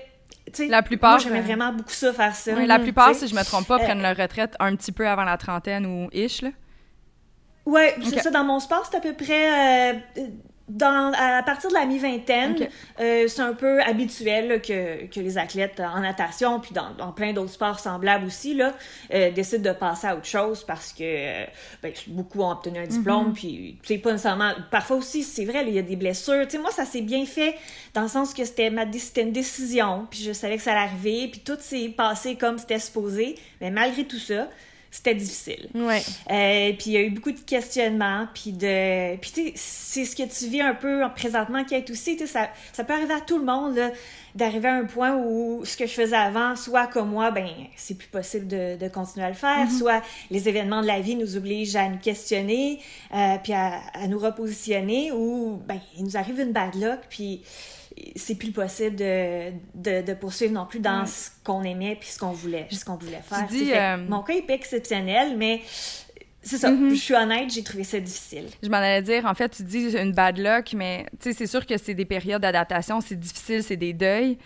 sais, 0.53 0.67
La 0.69 0.83
plupart, 0.83 1.11
moi 1.13 1.19
j'aimais 1.19 1.41
euh, 1.41 1.43
vraiment 1.43 1.73
beaucoup 1.73 1.91
ça 1.93 2.13
faire 2.13 2.35
ça. 2.35 2.53
Oui, 2.55 2.67
la 2.67 2.79
plupart, 2.79 3.15
si 3.15 3.27
je 3.27 3.35
me 3.35 3.43
trompe 3.45 3.67
pas, 3.67 3.77
euh, 3.77 3.85
prennent 3.85 4.01
leur 4.03 4.17
retraite 4.17 4.55
un 4.61 4.77
petit 4.77 4.93
peu 4.93 5.09
avant 5.09 5.25
la 5.25 5.37
trentaine 5.39 5.87
ou 5.87 6.09
ish. 6.13 6.43
Là. 6.43 6.51
Ouais, 7.67 7.97
c'est 8.03 8.17
Ok. 8.19 8.23
ça. 8.23 8.31
Dans 8.31 8.45
mon 8.45 8.61
sport, 8.61 8.89
c'est 8.91 8.97
à 8.97 9.01
peu 9.01 9.13
près 9.13 9.95
euh, 9.97 9.99
dans, 10.69 11.13
à 11.17 11.43
partir 11.43 11.71
de 11.71 11.75
la 11.75 11.87
mi-vingtaine. 11.87 12.69
Euh, 13.01 13.27
c'est 13.27 13.43
un 13.43 13.55
peu 13.55 13.81
habituel 13.83 14.49
là, 14.49 14.59
que, 14.59 15.07
que 15.07 15.21
les 15.21 15.39
athlètes 15.39 15.81
en 15.81 16.01
natation, 16.01 16.61
puis 16.61 16.73
dans, 16.73 16.93
dans 16.95 17.13
plein 17.13 17.33
d'autres 17.33 17.53
sports 17.53 17.81
semblables 17.81 18.27
aussi, 18.27 18.55
là, 18.55 18.75
euh, 19.15 19.31
décident 19.31 19.73
de 19.73 19.77
passer 19.77 20.09
à 20.09 20.17
autre 20.17 20.27
chose 20.27 20.65
parce 20.65 20.93
que 20.93 21.03
euh, 21.03 21.45
ben, 21.83 21.93
beaucoup 22.09 22.43
ont 22.43 22.51
obtenu 22.51 22.79
un 22.79 22.87
diplôme, 22.87 23.33
puis 23.33 23.79
c'est 23.83 23.99
pas 23.99 24.13
nécessairement. 24.13 24.53
Parfois 24.71 24.99
aussi, 24.99 25.23
c'est 25.23 25.45
vrai, 25.45 25.65
il 25.67 25.75
y 25.75 25.79
a 25.79 25.83
des 25.83 25.97
blessures. 25.97 26.45
Tu 26.45 26.57
sais, 26.57 26.59
moi, 26.59 26.71
ça 26.71 26.85
s'est 26.85 27.03
bien 27.03 27.25
fait 27.25 27.55
dans 27.95 28.03
le 28.03 28.09
sens 28.09 28.35
que 28.35 28.45
c'était 28.45 28.71
ma 28.71 28.85
c'était 28.93 29.23
une 29.23 29.33
décision, 29.33 30.07
puis 30.11 30.21
je 30.21 30.33
savais 30.33 30.57
que 30.57 30.63
ça 30.63 30.73
allait 30.73 30.91
arriver, 30.91 31.29
puis 31.29 31.41
tout 31.41 31.57
s'est 31.61 31.89
passé 31.89 32.37
comme 32.37 32.59
c'était 32.59 32.79
supposé. 32.79 33.37
Mais 33.61 33.71
malgré 33.71 34.05
tout 34.05 34.19
ça, 34.19 34.49
c'était 34.91 35.15
difficile. 35.15 35.69
Ouais. 35.75 36.03
Euh, 36.31 36.73
puis 36.73 36.87
il 36.87 36.93
y 36.93 36.97
a 36.97 37.03
eu 37.03 37.11
beaucoup 37.11 37.33
de 37.33 37.41
questionnements, 37.41 38.27
puis 38.35 38.53
de... 38.53 39.17
Puis 39.17 39.31
tu 39.33 39.43
sais, 39.49 39.53
c'est 39.55 40.05
ce 40.05 40.17
que 40.17 40.23
tu 40.23 40.51
vis 40.51 40.61
un 40.61 40.75
peu 40.75 41.03
présentement 41.15 41.65
qui 41.65 41.75
est 41.75 41.91
aussi, 41.91 42.17
tu 42.17 42.27
sais, 42.27 42.33
ça, 42.33 42.49
ça 42.73 42.85
peut 42.85 42.95
arriver 42.95 43.15
à 43.15 43.21
tout 43.21 43.39
le 43.39 43.45
monde, 43.45 43.77
là, 43.77 43.91
d'arriver 44.35 44.69
à 44.69 44.75
un 44.75 44.85
point 44.85 45.17
où 45.17 45.65
ce 45.65 45.77
que 45.77 45.87
je 45.87 45.93
faisais 45.93 46.17
avant, 46.17 46.57
soit 46.57 46.87
comme 46.87 47.11
moi, 47.11 47.31
ben 47.31 47.49
c'est 47.77 47.97
plus 47.97 48.09
possible 48.09 48.47
de, 48.47 48.77
de, 48.77 48.89
continuer 48.89 49.27
à 49.27 49.31
le 49.31 49.35
faire, 49.35 49.49
Mm-hmm. 49.59 49.79
soit 49.79 50.03
les 50.31 50.49
événements 50.49 50.83
de 50.83 50.87
la 50.87 51.01
vie 51.01 51.17
nous 51.17 51.37
obligent 51.37 51.77
à 51.77 51.89
nous 51.89 51.99
questionner, 51.99 52.81
euh, 53.15 53.37
puis 53.43 53.53
à, 53.53 53.81
à, 53.95 54.07
nous 54.07 54.19
repositionner, 54.19 55.11
ou 55.13 55.61
ben 55.67 55.81
il 55.97 56.05
nous 56.05 56.17
arrive 56.17 56.39
une 56.41 56.53
bad 56.53 56.75
luck, 56.75 57.01
puis 57.09 57.43
c'est 58.17 58.35
plus 58.37 58.53
possible 58.53 58.97
de, 58.97 59.51
de, 59.75 60.03
de, 60.03 60.15
poursuivre 60.15 60.53
non 60.53 60.67
plus 60.67 60.81
dans 60.81 61.01
Ouais. 61.01 61.07
ce 61.07 61.31
qu'on 61.45 61.63
aimait 61.63 61.97
puis 61.99 62.09
ce 62.09 62.19
qu'on 62.19 62.33
voulait, 62.33 62.67
ce 62.71 62.85
qu'on 62.85 62.97
voulait 62.97 63.21
faire. 63.23 63.47
dis, 63.49 63.59
Tu 63.61 63.67
que 63.67 63.77
euh, 63.77 63.97
Mon 64.09 64.23
cas 64.23 64.35
est 64.35 64.43
pas 64.47 64.55
exceptionnel, 64.55 65.37
mais 65.37 65.63
c'est 66.43 66.59
ça. 66.59 66.71
Mhm. 66.71 66.91
Je 66.91 66.95
suis 67.01 67.15
honnête, 67.15 67.51
j'ai 67.53 67.63
trouvé 67.63 67.85
ça 67.85 68.01
difficile. 68.01 68.47
Je 68.63 68.69
m'en 68.69 68.77
allais 68.79 69.03
dire, 69.03 69.27
en 69.27 69.35
fait, 69.35 69.49
tu 69.51 69.63
dis 69.63 69.97
une 69.97 70.13
bad 70.13 70.39
luck, 70.39 70.73
mais 70.75 71.07
tu 71.21 71.31
sais, 71.31 71.33
c'est 71.33 71.47
sûr 71.47 71.67
que 71.67 71.77
c'est 71.77 71.95
des 71.95 72.05
périodes 72.05 72.43
d'adaptation, 72.43 73.01
c'est 73.01 73.19
difficile, 73.19 73.63
c'est 73.63 73.77
des 73.77 73.93
deuils, 73.93 74.39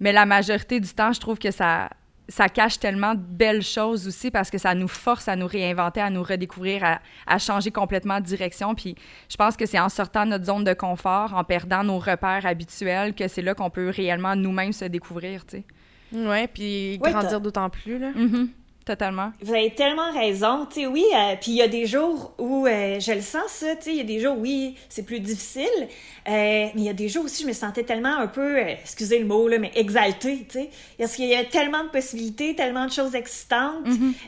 mais 0.00 0.12
la 0.12 0.26
majorité 0.26 0.78
du 0.80 0.88
temps, 0.88 1.12
je 1.12 1.20
trouve 1.20 1.38
que 1.38 1.50
ça, 1.50 1.90
ça 2.28 2.48
cache 2.48 2.78
tellement 2.78 3.14
de 3.14 3.20
belles 3.20 3.62
choses 3.62 4.06
aussi 4.06 4.30
parce 4.30 4.50
que 4.50 4.58
ça 4.58 4.74
nous 4.74 4.88
force 4.88 5.28
à 5.28 5.36
nous 5.36 5.46
réinventer, 5.46 6.00
à 6.00 6.10
nous 6.10 6.22
redécouvrir, 6.22 6.84
à, 6.84 7.00
à 7.26 7.38
changer 7.38 7.70
complètement 7.70 8.20
de 8.20 8.24
direction. 8.26 8.74
Puis 8.74 8.94
je 9.30 9.36
pense 9.36 9.56
que 9.56 9.64
c'est 9.64 9.78
en 9.78 9.88
sortant 9.88 10.24
de 10.26 10.30
notre 10.30 10.44
zone 10.44 10.64
de 10.64 10.74
confort, 10.74 11.34
en 11.34 11.44
perdant 11.44 11.82
nos 11.84 11.98
repères 11.98 12.44
habituels, 12.44 13.14
que 13.14 13.28
c'est 13.28 13.42
là 13.42 13.54
qu'on 13.54 13.70
peut 13.70 13.88
réellement 13.88 14.36
nous-mêmes 14.36 14.72
se 14.72 14.84
découvrir, 14.84 15.46
tu 15.46 15.58
sais. 15.58 15.64
Ouais, 16.12 16.46
puis 16.48 16.98
Ouais, 17.02 17.10
grandir 17.10 17.40
d'autant 17.40 17.68
plus, 17.70 17.98
là. 17.98 18.10
Mhm. 18.14 18.48
Totalement. 18.88 19.32
Vous 19.42 19.52
avez 19.52 19.74
tellement 19.74 20.10
raison, 20.12 20.64
tu 20.64 20.80
sais, 20.80 20.86
oui, 20.86 21.04
euh, 21.14 21.34
puis 21.38 21.50
il 21.50 21.56
y 21.56 21.62
a 21.62 21.68
des 21.68 21.84
jours 21.84 22.32
où 22.38 22.66
euh, 22.66 22.98
je 22.98 23.12
le 23.12 23.20
sens 23.20 23.48
ça, 23.48 23.76
tu 23.76 23.82
sais, 23.82 23.90
il 23.90 23.98
y 23.98 24.00
a 24.00 24.04
des 24.04 24.18
jours, 24.18 24.34
oui, 24.38 24.76
c'est 24.88 25.02
plus 25.02 25.20
difficile, 25.20 25.66
euh, 25.82 25.90
mais 26.26 26.70
il 26.74 26.84
y 26.84 26.88
a 26.88 26.94
des 26.94 27.10
jours 27.10 27.26
aussi, 27.26 27.42
je 27.42 27.48
me 27.48 27.52
sentais 27.52 27.82
tellement 27.82 28.16
un 28.16 28.28
peu, 28.28 28.56
excusez 28.56 29.18
le 29.18 29.26
mot, 29.26 29.46
là, 29.46 29.58
mais 29.58 29.72
exaltée, 29.74 30.46
tu 30.48 30.60
sais, 30.60 30.70
parce 30.98 31.16
qu'il 31.16 31.26
y 31.26 31.34
a 31.34 31.44
tellement 31.44 31.84
de 31.84 31.90
possibilités, 31.90 32.54
tellement 32.54 32.86
de 32.86 32.90
choses 32.90 33.14
excitantes, 33.14 33.84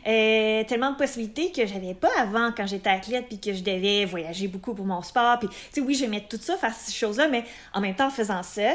euh, 0.07 0.63
tellement 0.65 0.91
de 0.91 0.97
possibilités 0.97 1.53
que 1.53 1.67
j'avais 1.67 1.95
pas 1.95 2.11
avant 2.19 2.53
quand 2.55 2.67
j'étais 2.67 2.91
athlète, 2.91 3.29
puis 3.29 3.41
que 3.41 3.55
je 3.55 3.63
devais 3.63 4.05
voyager 4.05 4.47
beaucoup 4.47 4.75
pour 4.75 4.85
mon 4.85 5.01
sport, 5.01 5.39
puis, 5.39 5.49
tu 5.49 5.57
sais, 5.73 5.81
oui, 5.81 5.95
j'aimais 5.95 6.27
tout 6.29 6.39
ça, 6.39 6.59
faire 6.59 6.75
ces 6.75 6.93
choses-là, 6.93 7.29
mais 7.29 7.45
en 7.73 7.81
même 7.81 7.95
temps, 7.95 8.09
en 8.09 8.11
faisant 8.11 8.43
ça, 8.43 8.73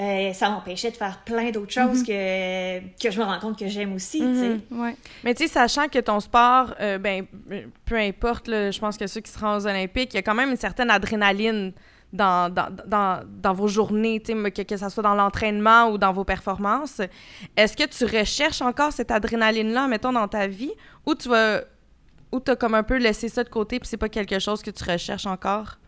euh, 0.00 0.32
ça 0.32 0.50
m'empêchait 0.50 0.90
de 0.90 0.96
faire 0.96 1.22
plein 1.24 1.50
d'autres 1.50 1.72
choses 1.72 2.02
que, 2.02 2.78
que 2.80 3.10
je 3.10 3.18
me 3.18 3.24
rends 3.24 3.38
compte 3.38 3.58
que 3.58 3.66
j'aime 3.66 3.94
aussi, 3.94 4.18
tu 4.18 4.34
sais. 4.34 4.60
Mhm. 4.70 4.80
Ouais. 4.80 4.96
Mais 5.24 5.34
tu 5.34 5.44
sais, 5.44 5.52
sachant 5.52 5.88
que 5.88 5.98
ton 5.98 6.20
sport, 6.20 6.74
euh, 6.80 6.98
ben, 6.98 7.24
peu 7.84 7.96
importe, 7.96 8.46
je 8.46 8.78
pense 8.78 8.98
que 8.98 9.06
ceux 9.06 9.20
qui 9.20 9.30
seront 9.30 9.56
aux 9.56 9.66
Olympiques, 9.66 10.12
il 10.12 10.16
y 10.16 10.18
a 10.18 10.22
quand 10.22 10.34
même 10.34 10.50
une 10.50 10.56
certaine 10.56 10.90
adrénaline 10.90 11.72
dans, 12.12 12.52
dans, 12.52 12.68
dans, 12.86 13.22
dans 13.26 13.52
vos 13.52 13.68
journées, 13.68 14.20
que, 14.20 14.62
que 14.62 14.76
ça 14.76 14.90
soit 14.90 15.02
dans 15.02 15.14
l'entraînement 15.14 15.88
ou 15.90 15.98
dans 15.98 16.12
vos 16.12 16.24
performances. 16.24 17.00
Est-ce 17.56 17.76
que 17.76 17.84
tu 17.84 18.04
recherches 18.04 18.62
encore 18.62 18.92
cette 18.92 19.10
adrénaline-là, 19.10 19.88
mettons, 19.88 20.12
dans 20.12 20.28
ta 20.28 20.46
vie, 20.46 20.72
ou 21.04 21.14
tu 21.14 21.28
vas... 21.28 21.62
ou 22.32 22.40
t'as 22.40 22.56
comme 22.56 22.74
un 22.74 22.82
peu 22.82 22.96
laissé 22.96 23.28
ça 23.28 23.44
de 23.44 23.48
côté 23.48 23.80
puis 23.80 23.88
c'est 23.88 23.96
pas 23.96 24.08
quelque 24.08 24.38
chose 24.38 24.62
que 24.62 24.70
tu 24.70 24.84
recherches 24.84 25.26
encore? 25.26 25.78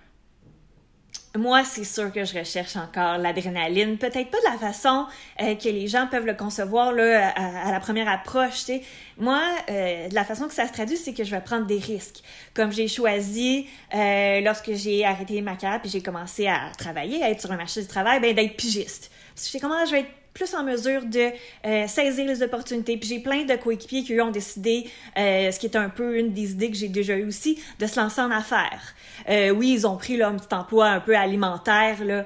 Moi, 1.37 1.63
c'est 1.63 1.85
sûr 1.85 2.11
que 2.11 2.25
je 2.25 2.39
recherche 2.39 2.77
encore 2.77 3.19
l'adrénaline. 3.19 3.99
Peut-être 3.99 4.31
pas 4.31 4.39
de 4.39 4.51
la 4.51 4.59
façon 4.59 5.07
euh, 5.43 5.55
que 5.57 5.69
les 5.69 5.87
gens 5.87 6.07
peuvent 6.11 6.25
le 6.25 6.35
concevoir 6.35 6.93
là, 6.93 7.29
à, 7.29 7.71
la 7.71 7.81
première 7.81 8.09
approche. 8.09 8.61
tu 8.61 8.65
sais. 8.65 8.83
Moi, 9.19 9.41
euh, 9.69 10.09
la 10.11 10.25
façon 10.25 10.49
que 10.49 10.55
ça 10.55 10.67
se 10.67 10.73
traduit, 10.73 10.97
c'est 10.97 11.13
que 11.13 11.25
je 11.25 11.31
vais 11.31 11.43
prendre 11.43 11.67
des 11.67 11.79
risques. 11.79 12.23
Comme 12.55 12.73
j'ai 12.73 12.89
choisi, 12.89 13.67
euh, 13.95 14.41
lorsque 14.41 14.73
j'ai 14.73 15.05
arrêté 15.05 15.43
ma 15.43 15.57
carrière 15.57 15.83
puis 15.83 15.91
j'ai 15.91 16.03
commencé 16.03 16.47
à 16.47 16.71
travailler, 16.79 17.23
à 17.23 17.31
être 17.31 17.41
sur 17.41 17.51
le 17.51 17.59
marché 17.59 17.83
du 17.83 17.89
travail, 17.89 18.21
ben, 18.21 18.35
d'être 18.35 18.57
pigiste. 18.57 19.11
Je 19.37 19.43
sais 19.43 19.61
comment 19.61 19.85
je 19.85 19.93
vais 19.93 20.01
être 20.01 20.11
plus 20.39 20.55
en 20.55 20.63
mesure 20.63 21.05
de 21.05 21.33
euh, 21.67 21.87
saisir 21.89 22.25
les 22.25 22.43
opportunités. 22.43 22.97
Puis 22.97 23.09
j'ai 23.09 23.19
plein 23.19 23.45
de 23.45 23.55
coéquipiers 23.57 24.05
qui 24.05 24.19
ont 24.21 24.31
décidé, 24.31 24.89
euh, 25.19 25.51
ce 25.51 25.59
qui 25.59 25.67
est 25.67 25.77
un 25.77 25.89
peu 25.89 26.17
une 26.17 26.33
des 26.33 26.53
idées 26.53 26.71
que 26.71 26.77
j'ai 26.77 26.89
déjà 26.89 27.17
eues 27.17 27.27
aussi, 27.27 27.61
de 27.81 27.87
se 27.87 27.99
lancer 27.99 28.21
en 28.21 28.31
affaires. 28.31 28.95
Euh, 29.29 29.51
oui, 29.51 29.73
ils 29.73 29.87
ont 29.87 29.97
pris 29.97 30.17
là, 30.17 30.29
un 30.29 30.37
petit 30.37 30.55
emploi 30.55 30.87
un 30.91 31.01
peu 31.01 31.17
alimentaire 31.17 31.97
là, 32.05 32.25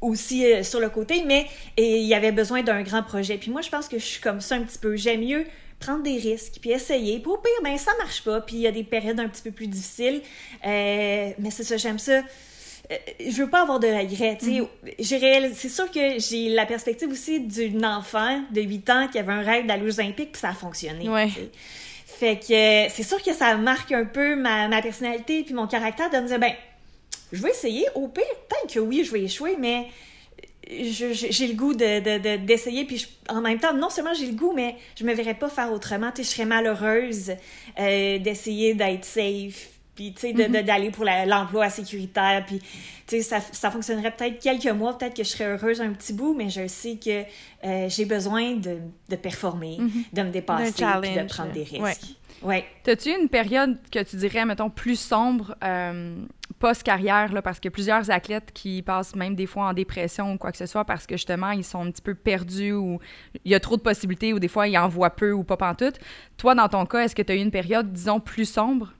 aussi 0.00 0.44
sur 0.64 0.80
le 0.80 0.90
côté, 0.90 1.22
mais 1.24 1.46
il 1.78 2.02
y 2.02 2.14
avait 2.14 2.32
besoin 2.32 2.62
d'un 2.62 2.82
grand 2.82 3.04
projet. 3.04 3.38
Puis 3.38 3.52
moi, 3.52 3.62
je 3.62 3.70
pense 3.70 3.86
que 3.86 3.98
je 3.98 4.04
suis 4.04 4.20
comme 4.20 4.40
ça 4.40 4.56
un 4.56 4.62
petit 4.62 4.78
peu. 4.78 4.96
J'aime 4.96 5.20
mieux 5.20 5.44
prendre 5.78 6.02
des 6.02 6.18
risques, 6.18 6.58
puis 6.60 6.72
essayer. 6.72 7.20
Puis 7.20 7.30
au 7.30 7.36
pire, 7.36 7.52
ben 7.62 7.78
ça 7.78 7.92
marche 7.98 8.24
pas, 8.24 8.40
puis 8.40 8.56
il 8.56 8.62
y 8.62 8.66
a 8.66 8.72
des 8.72 8.84
périodes 8.84 9.20
un 9.20 9.28
petit 9.28 9.42
peu 9.42 9.52
plus 9.52 9.68
difficiles. 9.68 10.20
Mais 10.64 11.50
c'est 11.50 11.64
ça, 11.64 11.76
j'aime 11.76 12.00
ça. 12.00 12.22
Euh, 12.90 12.96
je 13.20 13.42
veux 13.42 13.48
pas 13.48 13.62
avoir 13.62 13.80
de 13.80 13.86
regrets, 13.86 14.36
réalisé- 15.16 15.54
C'est 15.54 15.68
sûr 15.70 15.90
que 15.90 16.18
j'ai 16.18 16.50
la 16.50 16.66
perspective 16.66 17.08
aussi 17.10 17.40
d'une 17.40 17.84
enfant 17.86 18.42
de 18.50 18.60
8 18.60 18.90
ans 18.90 19.08
qui 19.10 19.18
avait 19.18 19.32
un 19.32 19.40
rêve 19.42 19.66
d'aller 19.66 19.86
aux 19.86 20.00
Olympiques, 20.00 20.32
puis 20.32 20.40
ça 20.40 20.50
a 20.50 20.54
fonctionné. 20.54 21.08
Ouais. 21.08 21.28
Fait 22.06 22.36
que 22.38 22.52
euh, 22.52 22.88
c'est 22.90 23.02
sûr 23.02 23.22
que 23.22 23.32
ça 23.32 23.56
marque 23.56 23.90
un 23.92 24.04
peu 24.04 24.36
ma, 24.36 24.68
ma 24.68 24.82
personnalité 24.82 25.42
puis 25.44 25.54
mon 25.54 25.66
caractère 25.66 26.10
de 26.10 26.18
me 26.18 26.26
dire, 26.28 26.38
ben, 26.38 26.52
je 27.32 27.42
vais 27.42 27.50
essayer. 27.50 27.86
Au 27.94 28.06
pire, 28.08 28.22
peut-être 28.48 28.74
que 28.74 28.78
oui, 28.80 29.02
je 29.04 29.12
vais 29.12 29.22
échouer, 29.22 29.56
mais 29.58 29.86
je- 30.70 31.12
j'ai 31.30 31.46
le 31.48 31.54
goût 31.54 31.74
de, 31.74 32.00
de- 32.00 32.18
de- 32.18 32.36
d'essayer. 32.44 32.84
Puis 32.84 32.98
je- 32.98 33.06
en 33.34 33.40
même 33.40 33.58
temps, 33.58 33.74
non 33.74 33.90
seulement 33.90 34.14
j'ai 34.14 34.26
le 34.26 34.32
goût, 34.34 34.52
mais 34.54 34.76
je 34.98 35.04
me 35.04 35.12
verrais 35.12 35.34
pas 35.34 35.48
faire 35.48 35.72
autrement. 35.72 36.10
Tu 36.14 36.22
je 36.22 36.28
serais 36.28 36.44
malheureuse 36.44 37.32
euh, 37.80 38.18
d'essayer 38.18 38.74
d'être 38.74 39.04
safe. 39.04 39.70
Puis, 39.94 40.12
tu 40.12 40.20
sais, 40.20 40.32
de- 40.32 40.44
de- 40.52 40.62
d'aller 40.62 40.90
pour 40.90 41.04
l'emploi 41.04 41.70
sécuritaire. 41.70 42.44
Puis, 42.46 42.58
tu 42.58 42.66
sais, 43.06 43.22
ça, 43.22 43.40
ça 43.40 43.70
fonctionnerait 43.70 44.10
peut-être 44.10 44.40
quelques 44.40 44.72
mois. 44.74 44.98
Peut-être 44.98 45.14
que 45.16 45.22
je 45.22 45.28
serais 45.28 45.44
heureuse 45.46 45.80
un 45.80 45.92
petit 45.92 46.12
bout, 46.12 46.34
mais 46.34 46.50
je 46.50 46.66
sais 46.66 46.96
que 46.96 47.22
euh, 47.66 47.88
j'ai 47.88 48.04
besoin 48.04 48.54
de, 48.54 48.78
de 49.08 49.16
performer, 49.16 49.78
de 50.12 50.22
me 50.22 50.30
dépasser, 50.30 50.72
puis 51.00 51.14
de 51.14 51.26
prendre 51.28 51.52
des 51.52 51.66
ouais. 51.78 51.90
risques. 51.90 52.16
Ouais. 52.42 52.64
T'as-tu 52.82 53.10
une 53.10 53.28
période 53.28 53.78
que 53.90 54.02
tu 54.02 54.16
dirais, 54.16 54.44
mettons, 54.44 54.68
plus 54.68 54.98
sombre 54.98 55.54
euh, 55.64 56.16
post-carrière, 56.58 57.32
là, 57.32 57.40
parce 57.40 57.58
que 57.60 57.68
plusieurs 57.70 58.10
athlètes 58.10 58.50
qui 58.52 58.82
passent 58.82 59.14
même 59.14 59.34
des 59.34 59.46
fois 59.46 59.68
en 59.68 59.72
dépression 59.72 60.32
ou 60.32 60.36
quoi 60.36 60.50
que 60.52 60.58
ce 60.58 60.66
soit 60.66 60.84
parce 60.84 61.06
que 61.06 61.16
justement, 61.16 61.52
ils 61.52 61.64
sont 61.64 61.86
un 61.86 61.90
petit 61.90 62.02
peu 62.02 62.14
perdus 62.14 62.72
ou 62.72 62.98
il 63.44 63.52
y 63.52 63.54
a 63.54 63.60
trop 63.60 63.76
de 63.76 63.82
possibilités 63.82 64.32
ou 64.34 64.38
des 64.38 64.48
fois, 64.48 64.68
ils 64.68 64.76
en 64.76 64.88
voient 64.88 65.14
peu 65.14 65.32
ou 65.32 65.44
pas 65.44 65.56
pantoute. 65.56 65.98
Toi, 66.36 66.54
dans 66.54 66.68
ton 66.68 66.84
cas, 66.84 67.04
est-ce 67.04 67.14
que 67.14 67.22
tu 67.22 67.32
as 67.32 67.36
eu 67.36 67.38
une 67.40 67.50
période, 67.52 67.92
disons, 67.92 68.20
plus 68.20 68.46
sombre? 68.46 68.92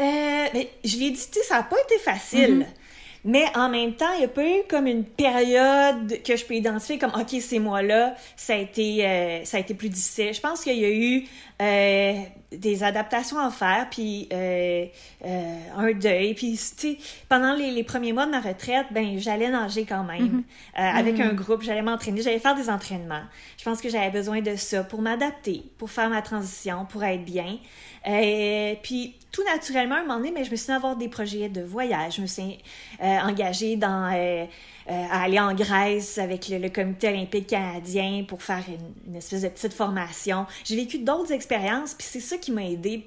Euh, 0.00 0.46
ben, 0.52 0.64
je 0.84 0.96
l'ai 0.96 1.10
dit, 1.10 1.26
tu 1.30 1.40
sais, 1.40 1.46
ça 1.46 1.56
n'a 1.56 1.62
pas 1.62 1.76
été 1.84 1.98
facile. 1.98 2.66
Mais 3.22 3.44
en 3.54 3.68
même 3.68 3.94
temps, 3.94 4.12
il 4.14 4.20
n'y 4.20 4.24
a 4.24 4.28
pas 4.28 4.46
eu 4.46 4.62
comme 4.68 4.86
une 4.86 5.04
période 5.04 6.22
que 6.24 6.36
je 6.36 6.44
peux 6.44 6.54
identifier 6.54 6.98
comme, 6.98 7.12
OK, 7.14 7.38
ces 7.40 7.58
mois-là, 7.58 8.14
ça, 8.34 8.54
a 8.54 8.56
été, 8.56 9.06
euh, 9.06 9.44
ça 9.44 9.58
a 9.58 9.60
été 9.60 9.74
plus 9.74 9.90
difficile. 9.90 10.32
Je 10.32 10.40
pense 10.40 10.62
qu'il 10.62 10.78
y 10.78 10.84
a 10.84 10.90
eu 10.90 11.26
euh, 11.60 12.14
des 12.52 12.82
adaptations 12.82 13.38
à 13.38 13.50
faire, 13.50 13.88
puis 13.90 14.28
euh, 14.32 14.86
euh, 15.24 15.58
un 15.76 15.92
deuil. 15.92 16.34
Puis, 16.34 16.52
tu 16.52 16.58
sais, 16.58 16.98
pendant 17.28 17.54
les, 17.54 17.70
les 17.70 17.84
premiers 17.84 18.12
mois 18.12 18.26
de 18.26 18.30
ma 18.30 18.40
retraite, 18.40 18.86
ben 18.90 19.18
j'allais 19.18 19.50
nager 19.50 19.84
quand 19.84 20.02
même 20.04 20.42
euh, 20.78 20.80
avec 20.80 21.20
un 21.20 21.32
groupe. 21.34 21.62
J'allais 21.62 21.82
m'entraîner, 21.82 22.22
j'allais 22.22 22.38
faire 22.38 22.54
des 22.56 22.70
entraînements. 22.70 23.22
Je 23.58 23.64
pense 23.64 23.80
que 23.80 23.88
j'avais 23.88 24.10
besoin 24.10 24.40
de 24.40 24.56
ça 24.56 24.82
pour 24.82 25.00
m'adapter, 25.02 25.62
pour 25.78 25.90
faire 25.90 26.08
ma 26.08 26.22
transition, 26.22 26.86
pour 26.86 27.04
être 27.04 27.24
bien. 27.24 27.58
Euh, 28.08 28.74
puis 28.82 29.16
tout 29.30 29.44
naturellement, 29.44 29.96
un 29.96 30.02
moment 30.02 30.16
donné, 30.16 30.32
mais 30.32 30.44
je 30.44 30.50
me 30.50 30.56
suis 30.56 30.70
mis 30.70 30.74
à 30.74 30.76
avoir 30.76 30.96
des 30.96 31.08
projets 31.08 31.48
de 31.48 31.62
voyage. 31.62 32.16
Je 32.16 32.22
me 32.22 32.26
suis 32.26 32.58
euh, 33.02 33.18
engagée 33.20 33.76
dans 33.76 34.10
à 34.88 35.22
aller 35.22 35.38
en 35.38 35.54
Grèce 35.54 36.18
avec 36.18 36.48
le, 36.48 36.58
le 36.58 36.68
comité 36.68 37.08
olympique 37.08 37.48
canadien 37.48 38.24
pour 38.26 38.42
faire 38.42 38.64
une, 38.68 39.10
une 39.12 39.16
espèce 39.16 39.42
de 39.42 39.48
petite 39.48 39.72
formation. 39.72 40.46
J'ai 40.64 40.76
vécu 40.76 40.98
d'autres 40.98 41.32
expériences, 41.32 41.94
puis 41.94 42.06
c'est 42.08 42.20
ça 42.20 42.36
qui 42.38 42.52
m'a 42.52 42.64
aidée 42.64 43.06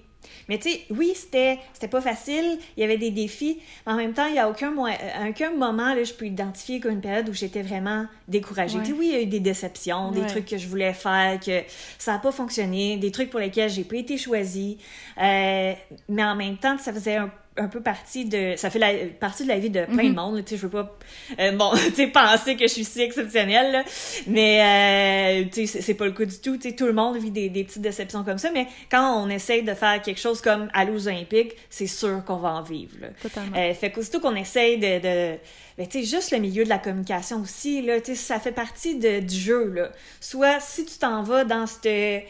mais 0.49 0.57
tu 0.57 0.69
sais, 0.69 0.81
oui, 0.89 1.13
c'était 1.15 1.59
c'était 1.73 1.87
pas 1.87 2.01
facile, 2.01 2.57
il 2.77 2.81
y 2.81 2.83
avait 2.83 2.97
des 2.97 3.11
défis, 3.11 3.59
mais 3.85 3.93
en 3.93 3.95
même 3.95 4.13
temps, 4.13 4.27
il 4.27 4.35
y 4.35 4.39
a 4.39 4.49
aucun, 4.49 4.73
à 4.77 5.29
aucun 5.29 5.51
moment, 5.51 5.93
là, 5.93 6.03
je 6.03 6.13
peux 6.13 6.25
identifier 6.25 6.79
comme 6.79 6.93
une 6.93 7.01
période 7.01 7.27
où 7.29 7.33
j'étais 7.33 7.61
vraiment 7.61 8.05
découragée. 8.27 8.77
Ouais. 8.77 8.83
Tu 8.83 8.91
sais, 8.91 8.97
oui, 8.97 9.07
il 9.11 9.13
y 9.13 9.15
a 9.15 9.21
eu 9.21 9.27
des 9.27 9.39
déceptions, 9.39 10.11
des 10.11 10.25
trucs 10.25 10.45
que 10.45 10.57
je 10.57 10.67
voulais 10.67 10.93
faire, 10.93 11.39
que 11.39 11.61
ça 11.97 12.13
n'a 12.13 12.19
pas 12.19 12.31
fonctionné, 12.31 12.97
des 12.97 13.11
trucs 13.11 13.29
pour 13.29 13.39
lesquels 13.39 13.69
j'ai 13.69 13.83
pas 13.83 13.97
été 13.97 14.17
choisie, 14.17 14.77
euh, 15.21 15.73
mais 16.09 16.23
en 16.23 16.35
même 16.35 16.57
temps, 16.57 16.77
ça 16.77 16.93
faisait 16.93 17.15
un 17.15 17.31
un 17.55 17.67
peu 17.67 17.81
partie 17.81 18.25
de 18.25 18.53
ça 18.57 18.69
fait 18.69 18.79
la, 18.79 18.91
partie 19.19 19.43
de 19.43 19.49
la 19.49 19.59
vie 19.59 19.69
de 19.69 19.85
plein 19.85 20.09
de 20.09 20.15
monde 20.15 20.43
tu 20.43 20.51
sais 20.51 20.57
je 20.57 20.63
veux 20.63 20.69
pas 20.69 20.97
euh, 21.39 21.51
bon 21.51 21.71
tu 21.89 21.93
sais 21.93 22.07
penser 22.07 22.55
que 22.55 22.63
je 22.67 22.73
suis 22.73 22.83
si 22.83 23.01
exceptionnelle 23.01 23.71
là, 23.71 23.83
mais 24.27 25.43
euh, 25.43 25.49
tu 25.53 25.67
sais 25.67 25.81
c'est- 25.81 25.93
pas 25.93 26.05
le 26.05 26.11
cas 26.13 26.25
du 26.25 26.39
tout 26.39 26.57
tu 26.57 26.69
sais 26.69 26.75
tout 26.75 26.85
le 26.85 26.93
monde 26.93 27.17
vit 27.17 27.29
des, 27.31 27.49
des 27.49 27.63
petites 27.63 27.81
déceptions 27.81 28.23
comme 28.23 28.39
ça 28.39 28.49
mais 28.51 28.67
quand 28.89 29.21
on 29.23 29.29
essaye 29.29 29.61
de 29.63 29.73
faire 29.73 30.01
quelque 30.01 30.19
chose 30.19 30.41
comme 30.41 30.67
aller 30.73 30.91
aux 30.91 31.07
Olympiques 31.07 31.53
c'est 31.69 31.87
sûr 31.87 32.23
qu'on 32.25 32.37
va 32.37 32.53
en 32.53 32.61
vivre 32.63 32.93
là. 33.01 33.07
Totalement. 33.21 33.55
Euh, 33.57 33.73
fait 33.73 33.91
qu'aussitôt 33.91 34.19
qu'on 34.19 34.35
essaye 34.35 34.77
de, 34.77 34.99
de 34.99 35.37
ben, 35.77 35.87
tu 35.87 36.03
sais, 36.03 36.17
juste 36.17 36.31
le 36.31 36.37
milieu 36.37 36.63
de 36.63 36.69
la 36.69 36.77
communication 36.77 37.41
aussi, 37.41 37.81
là, 37.81 37.99
tu 37.99 38.11
sais, 38.11 38.15
ça 38.15 38.39
fait 38.39 38.51
partie 38.51 38.99
de, 38.99 39.21
du 39.21 39.33
jeu, 39.35 39.69
là. 39.73 39.89
Soit, 40.19 40.59
si 40.59 40.85
tu 40.85 40.99
t'en 40.99 41.23
vas 41.23 41.45
dans 41.45 41.65
cette, 41.65 42.25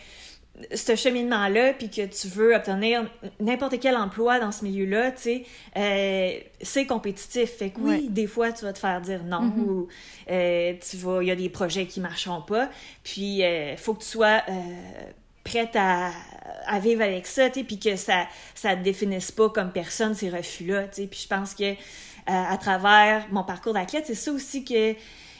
ce 0.73 0.95
cheminement-là, 0.95 1.73
puis 1.73 1.89
que 1.89 2.05
tu 2.05 2.27
veux 2.27 2.55
obtenir 2.55 3.09
n'importe 3.39 3.79
quel 3.79 3.95
emploi 3.95 4.39
dans 4.39 4.51
ce 4.51 4.63
milieu-là, 4.63 5.11
tu 5.11 5.21
sais, 5.21 5.43
euh, 5.77 6.39
c'est 6.61 6.85
compétitif. 6.85 7.57
Fait 7.57 7.71
que 7.71 7.79
oui, 7.79 8.07
des 8.09 8.27
fois, 8.27 8.51
tu 8.51 8.63
vas 8.63 8.73
te 8.73 8.79
faire 8.79 9.01
dire 9.01 9.23
non, 9.23 9.41
Mm-hmm. 9.41 9.59
ou 9.61 9.87
euh, 10.29 10.73
tu 10.89 10.97
vas, 10.97 11.23
il 11.23 11.27
y 11.27 11.31
a 11.31 11.35
des 11.35 11.49
projets 11.49 11.85
qui 11.87 11.99
marcheront 11.99 12.41
pas, 12.41 12.69
puis 13.03 13.39
il 13.39 13.77
faut 13.77 13.93
que 13.95 14.03
tu 14.03 14.09
sois 14.09 14.43
euh, 14.47 14.51
prête 15.43 15.75
à, 15.75 16.11
à 16.67 16.79
vivre 16.79 17.01
avec 17.01 17.25
ça, 17.27 17.49
tu 17.49 17.59
sais, 17.59 17.65
puis 17.65 17.79
que 17.79 17.95
ça 17.95 18.27
ça 18.53 18.75
te 18.75 18.83
définisse 18.83 19.31
pas 19.31 19.49
comme 19.49 19.71
personne 19.71 20.13
ces 20.13 20.29
refus-là, 20.29 20.83
tu 20.83 21.01
sais. 21.01 21.07
Puis 21.07 21.21
je 21.23 21.27
pense 21.27 21.55
que 21.55 21.63
euh, 21.63 21.75
à 22.25 22.57
travers 22.57 23.25
mon 23.31 23.43
parcours 23.43 23.73
d'athlète, 23.73 24.05
c'est 24.05 24.15
ça 24.15 24.31
aussi 24.31 24.63
que 24.63 24.95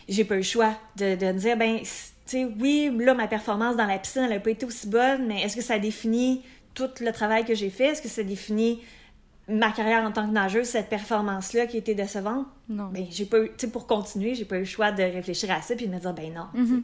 j'ai 0.10 0.26
pas 0.26 0.34
eu 0.36 0.40
le 0.40 0.44
choix 0.44 0.74
de, 0.98 1.16
de 1.16 1.26
me 1.28 1.40
dire 1.40 1.56
ben 1.56 1.80
sais 2.26 2.46
oui 2.60 2.92
là 3.00 3.14
ma 3.14 3.28
performance 3.28 3.76
dans 3.76 3.86
la 3.86 3.98
piscine 3.98 4.24
elle 4.24 4.34
a 4.34 4.40
pas 4.40 4.52
été 4.52 4.66
aussi 4.66 4.88
bonne 4.88 5.28
mais 5.28 5.42
est-ce 5.42 5.56
que 5.56 5.62
ça 5.62 5.80
définit 5.80 6.42
tout 6.74 6.90
le 7.02 7.12
travail 7.12 7.46
que 7.46 7.54
j'ai 7.54 7.70
fait? 7.70 7.90
Est-ce 7.90 8.02
que 8.02 8.08
ça 8.08 8.24
définit 8.24 8.82
ma 9.48 9.72
carrière 9.72 10.04
en 10.04 10.12
tant 10.12 10.26
que 10.28 10.34
nageuse 10.34 10.68
cette 10.68 10.90
performance 10.90 11.54
là 11.54 11.68
qui 11.68 11.78
était 11.78 11.96
décevante? 11.96 12.48
Non. 12.70 12.90
ben 12.94 13.06
j'ai 13.10 13.26
pas 13.26 13.40
eu 13.40 13.50
tu 13.50 13.66
sais 13.66 13.68
pour 13.68 13.88
continuer 13.88 14.36
j'ai 14.36 14.46
pas 14.46 14.56
eu 14.56 14.60
le 14.60 14.66
choix 14.66 14.92
de 14.92 15.04
réfléchir 15.04 15.52
à 15.52 15.62
ça 15.62 15.76
puis 15.76 15.88
de 15.88 15.94
me 15.94 16.00
dire 16.00 16.14
ben 16.14 16.34
non 16.34 16.48
sais. 16.66 16.82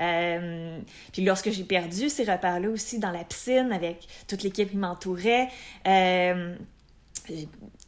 Euh, 0.00 0.78
puis 1.12 1.24
lorsque 1.24 1.50
j'ai 1.50 1.64
perdu 1.64 2.08
ces 2.08 2.24
repères 2.24 2.60
là 2.60 2.70
aussi 2.70 2.98
dans 2.98 3.10
la 3.10 3.24
piscine 3.24 3.72
avec 3.72 4.06
toute 4.26 4.42
l'équipe 4.42 4.70
qui 4.70 4.76
m'entourait 4.76 5.48
euh, 5.86 6.54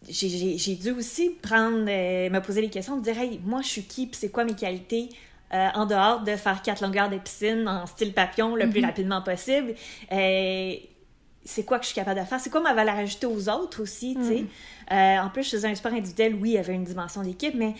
j'ai 0.08 0.74
dû 0.74 0.90
aussi 0.92 1.30
prendre, 1.42 1.86
euh, 1.88 2.30
me 2.30 2.40
poser 2.40 2.60
les 2.60 2.70
questions, 2.70 2.96
me 2.96 3.02
dire, 3.02 3.18
hey, 3.18 3.40
moi, 3.44 3.62
je 3.62 3.68
suis 3.68 3.82
qui, 3.82 4.06
puis 4.06 4.18
c'est 4.18 4.30
quoi 4.30 4.44
mes 4.44 4.54
qualités 4.54 5.08
euh, 5.52 5.68
en 5.74 5.86
dehors 5.86 6.20
de 6.20 6.36
faire 6.36 6.62
quatre 6.62 6.82
longueurs 6.82 7.10
de 7.10 7.18
piscine 7.18 7.66
en 7.66 7.86
style 7.86 8.12
papillon 8.12 8.54
le 8.54 8.68
plus 8.70 8.84
rapidement 8.84 9.22
possible. 9.22 9.74
Euh, 10.12 10.74
c'est 11.44 11.64
quoi 11.64 11.78
que 11.78 11.84
je 11.84 11.88
suis 11.88 11.96
capable 11.96 12.20
de 12.20 12.24
faire? 12.24 12.38
C'est 12.38 12.50
quoi 12.50 12.60
ma 12.60 12.74
valeur 12.74 12.96
ajoutée 12.96 13.26
aux 13.26 13.48
autres 13.48 13.82
aussi, 13.82 14.14
tu 14.14 14.24
sais? 14.24 14.44
Euh, 14.92 15.18
en 15.22 15.30
plus, 15.30 15.44
je 15.44 15.50
faisais 15.50 15.68
un 15.68 15.74
sport 15.74 15.92
individuel, 15.92 16.34
oui, 16.34 16.50
il 16.50 16.54
y 16.54 16.58
avait 16.58 16.74
une 16.74 16.84
dimension 16.84 17.22
d'équipe, 17.22 17.54
mais 17.54 17.74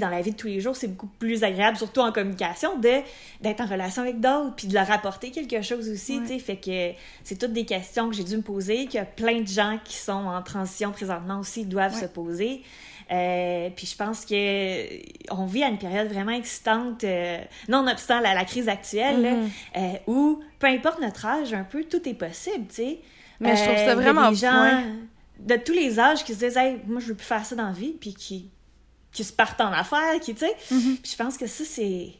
dans 0.00 0.08
la 0.08 0.22
vie 0.22 0.32
de 0.32 0.36
tous 0.36 0.46
les 0.46 0.60
jours, 0.60 0.74
c'est 0.74 0.88
beaucoup 0.88 1.06
plus 1.18 1.44
agréable, 1.44 1.76
surtout 1.76 2.00
en 2.00 2.10
communication, 2.10 2.78
de 2.78 3.00
d'être 3.40 3.60
en 3.60 3.66
relation 3.66 4.02
avec 4.02 4.18
d'autres, 4.18 4.54
puis 4.56 4.66
de 4.66 4.74
leur 4.74 4.90
apporter 4.90 5.30
quelque 5.30 5.60
chose 5.62 5.88
aussi, 5.88 6.20
tu 6.22 6.28
sais? 6.28 6.38
Fait 6.38 6.56
que 6.56 6.98
c'est 7.22 7.38
toutes 7.38 7.52
des 7.52 7.64
questions 7.64 8.08
que 8.08 8.16
j'ai 8.16 8.24
dû 8.24 8.36
me 8.36 8.42
poser, 8.42 8.86
que 8.86 9.04
plein 9.16 9.40
de 9.40 9.46
gens 9.46 9.78
qui 9.84 9.96
sont 9.96 10.12
en 10.12 10.42
transition 10.42 10.90
présentement 10.90 11.40
aussi 11.40 11.64
doivent 11.64 11.98
se 11.98 12.06
poser. 12.06 12.62
Euh, 13.10 13.70
puis 13.76 13.86
je 13.86 13.96
pense 13.96 14.24
que 14.24 15.32
on 15.32 15.44
vit 15.46 15.62
à 15.62 15.68
une 15.68 15.78
période 15.78 16.08
vraiment 16.08 16.32
excitante, 16.32 17.04
euh, 17.04 17.38
nonobstant 17.68 18.20
la, 18.20 18.34
la 18.34 18.44
crise 18.44 18.68
actuelle, 18.68 19.22
là, 19.22 19.34
euh, 19.76 19.92
où 20.06 20.40
peu 20.58 20.66
importe 20.66 21.00
notre 21.00 21.26
âge, 21.26 21.52
un 21.52 21.64
peu 21.64 21.84
tout 21.84 22.08
est 22.08 22.14
possible, 22.14 22.66
tu 22.68 22.74
sais. 22.76 23.00
Mais 23.40 23.56
je 23.56 23.62
trouve 23.62 23.76
ça 23.76 23.92
a 23.92 23.94
vraiment 23.94 24.30
des 24.30 24.36
gens 24.36 24.82
de 25.38 25.56
tous 25.56 25.72
les 25.72 25.98
âges 25.98 26.24
qui 26.24 26.32
se 26.34 26.38
disent, 26.38 26.56
hey, 26.56 26.80
moi 26.86 27.00
je 27.00 27.08
veux 27.08 27.14
plus 27.14 27.26
faire 27.26 27.44
ça 27.44 27.54
dans 27.54 27.66
la 27.66 27.72
vie, 27.72 27.92
puis 27.92 28.14
qui 28.14 28.50
qui 29.12 29.22
se 29.22 29.32
partent 29.32 29.60
en 29.60 29.70
affaires, 29.70 30.18
qui, 30.20 30.34
tu 30.34 30.44
sais. 30.46 30.56
Puis 30.68 31.12
je 31.12 31.16
pense 31.16 31.36
que 31.36 31.46
ça 31.46 31.64
c'est 31.64 32.12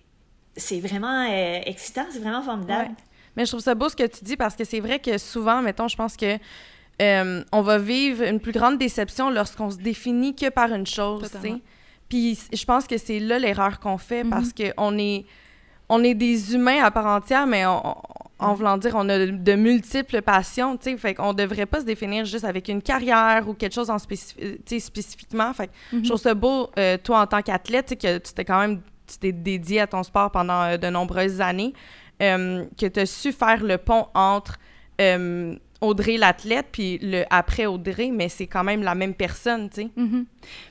c'est 0.57 0.81
vraiment 0.81 1.27
euh, 1.29 1.61
excitant, 1.65 2.07
c'est 2.11 2.21
vraiment 2.21 2.43
formidable. 2.43 2.91
Ouais. 2.91 2.97
Mais 3.37 3.45
je 3.45 3.51
trouve 3.51 3.61
ça 3.61 3.75
beau 3.75 3.89
ce 3.89 3.97
que 3.97 4.07
tu 4.07 4.25
dis 4.25 4.37
parce 4.37 4.55
que 4.55 4.65
c'est 4.65 4.81
vrai 4.81 5.01
que 5.01 5.19
souvent, 5.19 5.61
mettons, 5.61 5.89
je 5.89 5.97
pense 5.97 6.17
que 6.17 6.39
euh, 7.03 7.43
on 7.53 7.63
va 7.63 7.79
vivre 7.79 8.23
une 8.23 8.41
plus 8.41 8.53
grande 8.53 8.79
déception 8.79 9.31
lorsqu'on 9.31 9.71
se 9.71 9.77
définit 9.79 10.35
que 10.35 10.49
par 10.51 10.73
une 10.73 10.87
chose. 10.87 11.23
Puis 12.09 12.39
je 12.53 12.65
pense 12.65 12.87
que 12.87 12.99
c'est 12.99 13.19
là 13.19 13.39
l'erreur 13.39 13.81
qu'on 13.81 13.99
fait 13.99 14.23
parce 14.31 14.53
que 14.53 14.65
on 14.77 14.97
est 14.99 15.25
on 15.89 16.03
est 16.03 16.15
des 16.15 16.55
humains 16.55 16.83
à 16.83 16.91
part 16.91 17.07
entière, 17.07 17.47
mais 17.47 17.67
on, 17.67 17.87
on- 17.89 17.95
en 18.41 18.53
voulant 18.55 18.77
dire, 18.77 18.93
on 18.97 19.09
a 19.09 19.27
de 19.27 19.55
multiples 19.55 20.21
passions, 20.21 20.77
sais. 20.81 20.97
Fait 20.99 21.15
qu'on 21.15 21.33
devrait 21.35 21.67
pas 21.67 21.81
se 21.81 21.85
définir 21.85 22.25
juste 22.25 22.45
avec 22.45 22.69
une 22.69 22.83
carrière 22.83 23.49
ou 23.49 23.55
quelque 23.55 23.73
chose 23.73 23.91
en 23.91 23.97
spécifi- 23.97 24.59
sais, 24.67 24.81
spécifiquement. 24.81 25.53
Fait 25.55 25.69
que 25.69 25.73
je 26.03 26.09
trouve 26.09 26.21
ça 26.21 26.35
beau, 26.35 26.69
euh, 26.79 26.99
toi, 27.03 27.21
en 27.21 27.27
tant 27.27 27.43
qu'athlète, 27.43 27.97
que 27.99 28.19
tu 28.19 28.33
t'es 28.35 28.45
quand 28.45 28.59
même 28.59 28.81
tu 29.07 29.19
t'es 29.19 29.33
dédié 29.33 29.81
à 29.83 29.87
ton 29.87 30.03
sport 30.03 30.31
pendant 30.31 30.63
euh, 30.63 30.77
de 30.77 30.89
nombreuses 30.89 31.41
années, 31.41 31.75
euh, 32.23 32.65
que 32.79 32.87
tu 32.87 33.01
as 33.01 33.07
su 33.07 33.33
faire 33.33 33.63
le 33.63 33.79
pont 33.79 34.07
entre 34.15 34.57
euh, 35.01 35.55
Audrey 35.85 36.17
l'athlète 36.17 36.67
puis 36.73 36.99
le 37.03 37.25
après 37.31 37.67
Audrey, 37.67 38.11
mais 38.13 38.29
c'est 38.29 38.47
quand 38.47 38.65
même 38.65 38.83
la 38.83 38.95
même 38.95 39.15
personne, 39.15 39.69
tu 39.71 39.83
sais. 39.83 39.91
Mhm. 39.97 40.27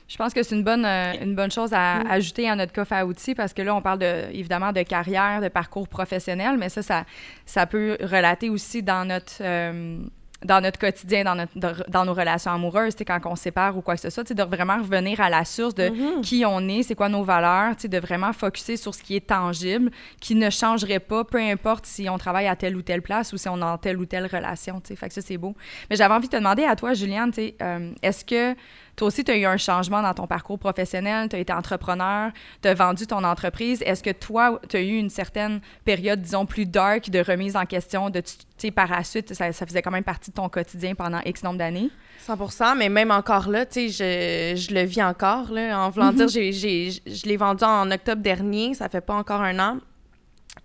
Je 0.08 0.16
pense 0.16 0.34
que 0.34 0.42
c'est 0.42 0.54
une 0.54 0.64
bonne, 0.64 0.84
euh, 0.84 1.12
une 1.22 1.34
bonne 1.34 1.50
chose 1.50 1.72
à 1.72 2.00
ajouter 2.10 2.48
à 2.48 2.56
notre 2.56 2.72
coffre 2.72 2.92
à 2.92 3.06
outils 3.06 3.34
parce 3.34 3.52
que 3.52 3.62
là, 3.62 3.74
on 3.74 3.82
parle 3.82 3.98
de, 4.00 4.30
évidemment 4.32 4.72
de 4.72 4.82
carrière, 4.82 5.40
de 5.40 5.48
parcours 5.48 5.88
professionnel, 5.88 6.56
mais 6.58 6.68
ça, 6.68 6.82
ça, 6.82 7.04
ça 7.46 7.66
peut 7.66 7.96
relater 8.00 8.50
aussi 8.50 8.82
dans 8.82 9.06
notre, 9.06 9.34
euh, 9.40 9.98
dans 10.44 10.60
notre 10.60 10.78
quotidien, 10.78 11.24
dans, 11.24 11.34
notre, 11.34 11.58
dans- 11.58 11.72
dans 11.88 12.04
nos 12.04 12.14
relations 12.14 12.50
amoureuses, 12.52 12.94
quand 13.06 13.18
on 13.24 13.34
se 13.34 13.42
sépare 13.44 13.76
ou 13.76 13.80
quoi 13.80 13.94
que 13.94 14.00
ce 14.02 14.10
soit, 14.10 14.30
de 14.32 14.42
vraiment 14.42 14.76
revenir 14.78 15.20
à 15.20 15.30
la 15.30 15.44
source 15.44 15.74
de 15.74 15.88
qui 16.22 16.44
on 16.46 16.60
est, 16.68 16.82
c'est 16.82 16.94
quoi 16.94 17.08
nos 17.08 17.24
valeurs, 17.24 17.74
de 17.82 17.98
vraiment 17.98 18.32
focuser 18.32 18.76
sur 18.76 18.94
ce 18.94 19.02
qui 19.02 19.16
est 19.16 19.26
tangible, 19.26 19.90
qui 20.20 20.34
ne 20.34 20.50
changerait 20.50 21.00
pas, 21.00 21.24
peu 21.24 21.38
importe 21.40 21.86
si 21.86 22.08
on 22.08 22.18
travaille 22.18 22.46
à 22.46 22.56
telle 22.56 22.76
ou 22.76 22.82
telle 22.82 23.02
place 23.02 23.32
ou 23.32 23.36
si 23.38 23.48
on 23.48 23.58
est 23.58 23.62
en 23.62 23.78
telle 23.78 23.98
ou 23.98 24.04
telle 24.06 24.26
relation, 24.26 24.80
tu 24.80 24.88
sais. 24.88 24.96
Fait 24.96 25.08
que 25.08 25.14
ça, 25.14 25.22
c'est 25.22 25.36
beau. 25.38 25.54
Mais 25.90 25.96
j'avais 25.96 26.14
envie 26.14 26.28
de 26.28 26.32
te 26.32 26.36
demander 26.36 26.64
à 26.64 26.76
toi, 26.76 26.92
Juliane, 26.94 27.32
euh, 27.62 27.90
est-ce 28.02 28.24
que 28.24 28.54
toi 28.96 29.08
aussi, 29.08 29.24
tu 29.24 29.32
as 29.32 29.36
eu 29.36 29.44
un 29.44 29.56
changement 29.56 30.02
dans 30.02 30.14
ton 30.14 30.26
parcours 30.26 30.58
professionnel, 30.58 31.28
tu 31.28 31.36
as 31.36 31.38
été 31.40 31.52
entrepreneur, 31.52 32.30
tu 32.62 32.68
as 32.68 32.74
vendu 32.74 33.06
ton 33.06 33.24
entreprise. 33.24 33.82
Est-ce 33.82 34.02
que 34.02 34.10
toi, 34.10 34.60
tu 34.68 34.76
as 34.76 34.80
eu 34.80 34.96
une 34.96 35.10
certaine 35.10 35.60
période, 35.84 36.20
disons, 36.20 36.46
plus 36.46 36.66
dark 36.66 37.10
de 37.10 37.18
remise 37.20 37.56
en 37.56 37.66
question, 37.66 38.10
de, 38.10 38.20
tu 38.20 38.32
sais, 38.58 38.70
par 38.70 38.90
la 38.90 39.02
suite, 39.04 39.34
ça, 39.34 39.52
ça 39.52 39.66
faisait 39.66 39.82
quand 39.82 39.90
même 39.90 40.04
partie 40.04 40.30
de 40.30 40.36
ton 40.36 40.48
quotidien 40.48 40.94
pendant 40.94 41.20
X 41.24 41.42
nombre 41.42 41.58
d'années? 41.58 41.90
100% 42.26 42.76
mais 42.78 42.88
même 42.88 43.10
encore 43.10 43.48
là, 43.50 43.66
tu 43.66 43.90
sais, 43.90 44.54
je, 44.56 44.60
je 44.60 44.74
le 44.74 44.82
vis 44.84 45.02
encore, 45.02 45.50
là. 45.52 45.78
En 45.80 45.90
voulant 45.90 46.12
dire, 46.12 46.28
j'ai, 46.28 46.52
j'ai, 46.52 46.90
je 46.90 47.26
l'ai 47.26 47.36
vendu 47.36 47.64
en 47.64 47.90
octobre 47.90 48.22
dernier, 48.22 48.74
ça 48.74 48.88
fait 48.88 49.00
pas 49.02 49.14
encore 49.14 49.42
un 49.42 49.58
an. 49.58 49.78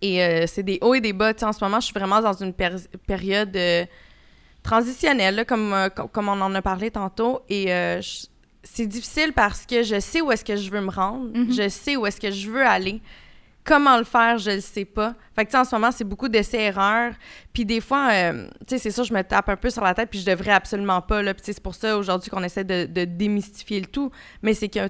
Et 0.02 0.24
euh, 0.24 0.46
c'est 0.48 0.64
des 0.64 0.78
hauts 0.82 0.94
et 0.94 1.02
des 1.02 1.12
bas. 1.14 1.34
Tu 1.34 1.40
sais, 1.40 1.46
en 1.46 1.52
ce 1.52 1.62
moment, 1.64 1.80
je 1.80 1.86
suis 1.88 1.94
vraiment 1.94 2.22
dans 2.22 2.32
une 2.34 2.54
péri- 2.54 2.88
période 3.08 3.54
euh, 3.58 3.86
transitionnelle, 4.70 5.36
là, 5.36 5.46
comme, 5.46 5.74
euh, 5.74 5.90
co- 5.90 6.08
comme 6.08 6.30
on 6.30 6.40
en 6.42 6.54
a 6.56 6.62
parlé 6.62 6.92
tantôt. 6.92 7.42
Et 7.50 7.74
euh, 7.74 8.02
c'est 8.64 8.86
difficile 8.88 9.34
parce 9.34 9.66
que 9.66 9.82
je 9.84 10.00
sais 10.00 10.22
où 10.22 10.32
est-ce 10.32 10.46
que 10.46 10.56
je 10.56 10.70
veux 10.70 10.82
me 10.82 10.92
rendre, 10.92 11.30
je 11.52 11.68
sais 11.70 11.96
où 11.96 12.06
est-ce 12.06 12.20
que 12.22 12.30
je 12.32 12.50
veux 12.50 12.66
aller. 12.66 13.02
Comment 13.66 13.98
le 13.98 14.04
faire, 14.04 14.38
je 14.38 14.52
le 14.52 14.62
sais 14.62 14.86
pas. 14.86 15.14
Fait 15.36 15.44
que, 15.46 15.50
tu 15.50 15.52
sais, 15.52 15.58
en 15.60 15.66
ce 15.66 15.76
moment, 15.76 15.92
c'est 15.92 16.04
beaucoup 16.04 16.30
d'essais-erreurs. 16.30 17.14
Puis 17.54 17.66
des 17.66 17.82
fois, 17.82 18.10
euh, 18.12 18.48
tu 18.68 18.70
sais, 18.70 18.78
c'est 18.80 18.92
ça, 18.92 19.04
je 19.04 19.14
me 19.14 19.22
tape 19.22 19.50
un 19.50 19.58
peu 19.58 19.70
sur 19.70 19.84
la 19.84 19.94
tête, 19.94 20.10
puis 20.10 20.20
je 20.20 20.26
devrais 20.26 20.52
absolument 20.54 21.02
pas, 21.02 21.22
là. 21.22 21.34
Puis 21.34 21.44
c'est 21.46 21.62
pour 21.62 21.76
ça, 21.76 21.98
aujourd'hui, 21.98 22.30
qu'on 22.32 22.44
essaie 22.44 22.64
de, 22.64 22.86
de 22.86 23.06
démystifier 23.06 23.80
le 23.82 23.86
tout. 23.88 24.12
Mais 24.42 24.54
c'est 24.54 24.70
que 24.70 24.88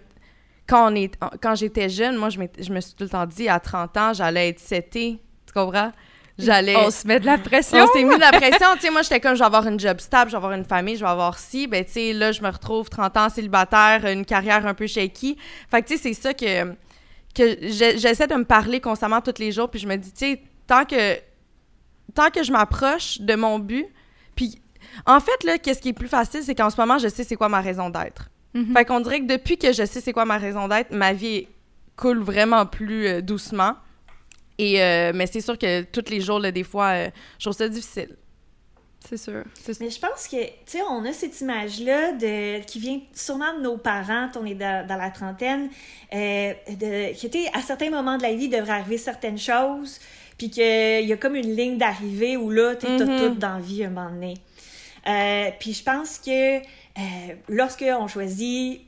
quand, 0.67 0.91
on 0.91 0.95
est, 0.95 1.17
quand 1.41 1.55
j'étais 1.55 1.89
jeune, 1.89 2.15
moi, 2.15 2.29
je, 2.29 2.39
je 2.59 2.71
me 2.71 2.79
suis 2.79 2.93
tout 2.93 3.03
le 3.03 3.09
temps 3.09 3.25
dit, 3.25 3.49
à 3.49 3.59
30 3.59 3.97
ans, 3.97 4.13
j'allais 4.13 4.49
être 4.49 4.59
setée. 4.59 5.19
Tu 5.47 5.53
comprends? 5.53 5.91
J'allais... 6.39 6.75
On 6.75 6.89
se 6.89 7.05
met 7.07 7.19
de 7.19 7.25
la 7.25 7.37
pression. 7.37 7.77
On 7.79 7.87
s'est 7.93 8.03
mis 8.03 8.15
de 8.15 8.19
la 8.19 8.31
pression. 8.31 8.67
tu 8.75 8.81
sais, 8.81 8.89
moi, 8.89 9.01
j'étais 9.01 9.19
comme, 9.19 9.33
je 9.33 9.39
vais 9.39 9.45
avoir 9.45 9.67
une 9.67 9.79
job 9.79 9.99
stable, 9.99 10.31
je 10.31 10.35
vais 10.35 10.37
avoir 10.37 10.53
une 10.53 10.65
famille, 10.65 10.95
je 10.95 11.03
vais 11.03 11.09
avoir 11.09 11.37
ci. 11.37 11.67
Ben, 11.67 11.83
tu 11.83 11.91
sais, 11.91 12.13
là, 12.13 12.31
je 12.31 12.41
me 12.41 12.49
retrouve 12.49 12.89
30 12.89 13.17
ans 13.17 13.29
célibataire, 13.29 14.05
une 14.05 14.25
carrière 14.25 14.65
un 14.65 14.73
peu 14.73 14.87
shaky. 14.87 15.37
Fait 15.69 15.81
que, 15.81 15.87
tu 15.87 15.97
sais, 15.97 16.13
c'est 16.13 16.21
ça 16.21 16.33
que, 16.33 16.73
que 17.35 17.67
j'essaie 17.67 18.27
de 18.27 18.35
me 18.35 18.45
parler 18.45 18.79
constamment 18.79 19.21
tous 19.21 19.39
les 19.39 19.51
jours. 19.51 19.69
Puis 19.69 19.79
je 19.79 19.87
me 19.87 19.95
dis, 19.97 20.11
tu 20.11 20.25
sais, 20.25 20.41
tant 20.65 20.85
que, 20.85 21.15
tant 22.15 22.29
que 22.29 22.43
je 22.43 22.51
m'approche 22.51 23.19
de 23.19 23.35
mon 23.35 23.59
but, 23.59 23.85
puis 24.35 24.61
en 25.05 25.19
fait, 25.19 25.43
là, 25.43 25.57
qu'est-ce 25.57 25.81
qui 25.81 25.89
est 25.89 25.93
plus 25.93 26.07
facile, 26.07 26.41
c'est 26.43 26.55
qu'en 26.55 26.69
ce 26.69 26.79
moment, 26.79 26.97
je 26.97 27.07
sais 27.07 27.23
c'est 27.23 27.35
quoi 27.35 27.49
ma 27.49 27.61
raison 27.61 27.89
d'être. 27.89 28.29
Mhm. 28.53 28.73
Fait 28.73 28.85
qu'on 28.85 28.99
dirait 28.99 29.21
que 29.21 29.27
depuis 29.27 29.57
que 29.57 29.71
je 29.71 29.85
sais 29.85 30.01
c'est 30.01 30.13
quoi 30.13 30.25
ma 30.25 30.37
raison 30.37 30.67
d'être, 30.67 30.91
ma 30.91 31.13
vie 31.13 31.47
coule 31.95 32.19
vraiment 32.19 32.65
plus 32.65 33.07
euh, 33.07 33.21
doucement. 33.21 33.75
Et, 34.59 34.83
euh, 34.83 35.11
mais 35.15 35.25
c'est 35.25 35.41
sûr 35.41 35.57
que 35.57 35.83
tous 35.83 36.11
les 36.11 36.19
jours, 36.21 36.37
là, 36.39 36.51
des 36.51 36.65
fois, 36.65 36.89
euh, 36.89 37.09
je 37.39 37.45
trouve 37.45 37.57
ça 37.57 37.67
difficile. 37.69 38.15
C'est 39.07 39.15
sûr. 39.17 39.43
Mais 39.79 39.89
je 39.89 39.99
pense 39.99 40.27
que, 40.27 40.43
tu 40.45 40.51
sais, 40.65 40.81
on 40.81 41.05
a 41.05 41.13
cette 41.13 41.39
image-là 41.39 42.11
de, 42.11 42.61
qui 42.65 42.79
vient 42.79 42.99
sûrement 43.13 43.53
de 43.57 43.61
nos 43.61 43.77
parents, 43.77 44.29
on 44.35 44.45
est 44.45 44.55
dans, 44.55 44.85
dans 44.85 44.97
la 44.97 45.09
trentaine, 45.09 45.69
euh, 46.13 46.53
de, 46.69 47.13
qui 47.13 47.25
était 47.27 47.49
à 47.53 47.61
certains 47.61 47.89
moments 47.89 48.17
de 48.17 48.23
la 48.23 48.33
vie, 48.33 48.45
il 48.45 48.49
devrait 48.49 48.73
arriver 48.73 48.97
certaines 48.97 49.37
choses, 49.37 49.99
puis 50.37 50.49
qu'il 50.49 51.07
y 51.07 51.13
a 51.13 51.17
comme 51.17 51.35
une 51.37 51.55
ligne 51.55 51.77
d'arrivée 51.77 52.35
où 52.35 52.49
là, 52.51 52.75
tu 52.75 52.85
t'as 52.85 53.05
Mhm. 53.05 53.17
tout 53.19 53.35
dans 53.35 53.59
vie 53.59 53.85
à 53.85 53.87
un 53.87 53.89
moment 53.91 54.09
donné. 54.09 54.33
Euh, 55.07 55.49
puis 55.59 55.73
je 55.73 55.81
pense 55.83 56.19
que 56.19 56.57
euh, 56.57 56.61
lorsqu'on 57.47 58.07
choisit 58.09 58.81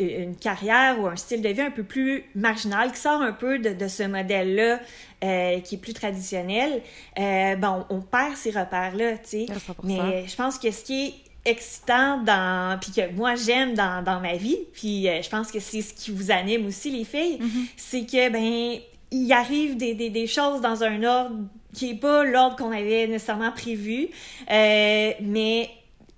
une 0.00 0.36
carrière 0.36 1.00
ou 1.00 1.06
un 1.06 1.16
style 1.16 1.42
de 1.42 1.48
vie 1.48 1.60
un 1.60 1.70
peu 1.70 1.82
plus 1.82 2.24
marginal, 2.34 2.92
qui 2.92 2.98
sort 2.98 3.20
un 3.20 3.32
peu 3.32 3.58
de, 3.58 3.70
de 3.70 3.88
ce 3.88 4.04
modèle-là, 4.04 4.80
euh, 5.24 5.60
qui 5.60 5.74
est 5.74 5.78
plus 5.78 5.94
traditionnel, 5.94 6.82
euh, 7.18 7.56
bon, 7.56 7.84
on 7.90 8.00
perd 8.00 8.36
ces 8.36 8.50
repères-là, 8.50 9.18
tu 9.18 9.46
sais. 9.46 9.46
À 9.50 9.54
100%. 9.54 9.74
Mais 9.84 10.26
je 10.26 10.36
pense 10.36 10.58
que 10.58 10.70
ce 10.70 10.84
qui 10.84 11.06
est 11.06 11.14
excitant 11.44 12.22
dans 12.22 12.78
puis 12.80 12.92
que 12.92 13.10
moi 13.14 13.34
j'aime 13.34 13.74
dans, 13.74 14.04
dans 14.04 14.20
ma 14.20 14.34
vie 14.34 14.58
puis 14.74 15.08
euh, 15.08 15.22
je 15.22 15.30
pense 15.30 15.50
que 15.50 15.60
c'est 15.60 15.80
ce 15.80 15.94
qui 15.94 16.10
vous 16.10 16.30
anime 16.30 16.66
aussi 16.66 16.90
les 16.90 17.04
filles 17.04 17.38
c'est 17.76 18.04
que 18.04 18.28
ben 18.28 18.80
il 19.10 19.32
arrive 19.32 19.76
des, 19.76 19.94
des, 19.94 20.10
des 20.10 20.26
choses 20.26 20.60
dans 20.60 20.82
un 20.82 21.02
ordre 21.04 21.36
qui 21.72 21.90
est 21.90 21.94
pas 21.94 22.24
l'ordre 22.24 22.56
qu'on 22.56 22.72
avait 22.72 23.06
nécessairement 23.06 23.52
prévu, 23.52 24.08
euh, 24.50 25.12
mais 25.20 25.70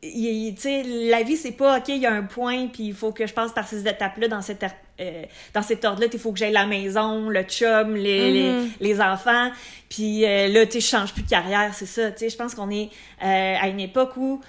la 0.03 1.23
vie, 1.23 1.37
c'est 1.37 1.53
pas, 1.53 1.79
OK, 1.79 1.89
il 1.89 1.99
y 1.99 2.07
a 2.07 2.13
un 2.13 2.23
point, 2.23 2.69
puis 2.69 2.85
il 2.85 2.95
faut 2.95 3.13
que 3.13 3.27
je 3.27 3.35
passe 3.35 3.53
par 3.53 3.67
ces 3.69 3.87
étapes-là 3.87 4.29
dans 4.29 4.41
cette, 4.41 4.65
euh, 5.01 5.23
dans 5.53 5.63
cet 5.63 5.85
ordre-là. 5.85 6.07
Il 6.13 6.19
faut 6.19 6.33
que 6.33 6.39
j'aille 6.39 6.53
la 6.53 6.67
maison, 6.67 7.29
le 7.29 7.43
chum, 7.43 7.95
les, 7.97 8.31
les, 8.33 8.51
Mhm. 8.53 8.71
les, 8.81 9.01
enfants. 9.01 9.51
Puis 9.89 10.25
euh, 10.25 10.49
là, 10.49 10.65
tu 10.67 10.73
sais, 10.73 10.81
je 10.81 10.87
change 10.87 11.13
plus 11.13 11.23
de 11.23 11.29
carrière, 11.29 11.73
c'est 11.75 11.87
ça. 11.87 12.11
Tu 12.13 12.19
sais, 12.21 12.29
je 12.31 12.37
pense 12.37 12.55
qu'on 12.55 12.71
est 12.71 12.89
euh, 13.23 13.57
à 13.61 13.69
une 13.69 13.81
époque 13.81 14.17
où 14.17 14.41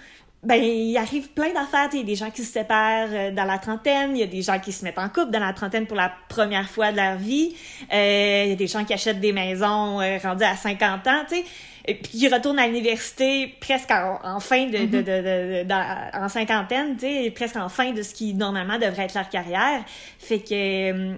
ben 0.44 0.56
il 0.56 0.98
arrive 0.98 1.30
plein 1.30 1.54
d'affaires, 1.54 1.90
il 1.94 2.00
y 2.00 2.02
a 2.02 2.06
des 2.06 2.16
gens 2.16 2.32
qui 2.32 2.44
se 2.44 2.52
séparent 2.54 3.10
euh, 3.12 3.32
dans 3.32 3.44
la 3.46 3.60
trentaine, 3.60 4.16
il 4.18 4.22
y 4.22 4.24
a 4.24 4.28
des 4.28 4.42
gens 4.42 4.60
qui 4.60 4.72
se 4.72 4.84
mettent 4.84 4.98
en 4.98 5.08
couple 5.08 5.30
dans 5.30 5.40
la 5.40 5.54
trentaine 5.54 5.86
pour 5.86 5.96
la 5.98 6.12
première 6.30 6.68
fois 6.68 6.92
de 6.92 6.98
leur 6.98 7.16
vie, 7.18 7.56
euh, 7.94 8.42
il 8.46 8.50
y 8.50 8.54
a 8.54 8.56
des 8.56 8.68
gens 8.68 8.84
qui 8.84 8.94
achètent 8.94 9.20
des 9.20 9.34
maisons 9.34 10.02
euh, 10.02 10.18
rendues 10.18 10.44
à 10.44 10.56
50 10.56 11.06
ans, 11.08 11.24
tu 11.30 11.36
sais, 11.36 11.44
et 11.86 11.94
puis 11.96 12.12
qui 12.20 12.28
retournent 12.28 12.58
à 12.58 12.66
l'université 12.68 13.56
presque 13.60 13.92
en, 13.92 14.20
en 14.24 14.40
fin 14.40 14.66
de, 14.66 14.80
de, 14.86 15.02
de, 15.02 15.02
de- 15.02 15.64
dans- 15.64 16.10
en 16.14 16.28
cinquantaine, 16.30 16.96
tu 16.98 17.02
sais, 17.06 17.32
presque 17.32 17.58
en 17.58 17.70
fin 17.70 17.92
de 17.92 18.02
ce 18.02 18.14
qui 18.16 18.34
normalement 18.34 18.80
devrait 18.80 19.04
être 19.04 19.14
leur 19.16 19.30
carrière. 19.30 19.84
Fait 20.18 20.40
que 20.40 20.92
euh, 20.92 21.16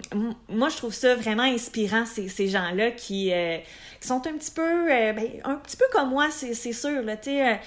moi 0.50 0.68
je 0.68 0.76
trouve 0.76 0.92
ça 0.92 1.14
vraiment 1.14 1.42
inspirant 1.44 2.04
ces, 2.04 2.28
ces 2.28 2.48
gens-là 2.48 2.90
qui, 2.90 3.30
euh, 3.32 3.56
qui 4.00 4.06
sont 4.08 4.26
un 4.26 4.32
petit 4.32 4.50
peu 4.50 4.86
ben, 4.88 5.28
un 5.44 5.54
petit 5.56 5.76
peu 5.78 5.84
comme 5.92 6.10
moi, 6.10 6.28
c'est 6.30 6.52
c'est 6.52 6.72
sûr 6.74 7.00
là, 7.02 7.16
tu 7.16 7.30
sais. 7.30 7.58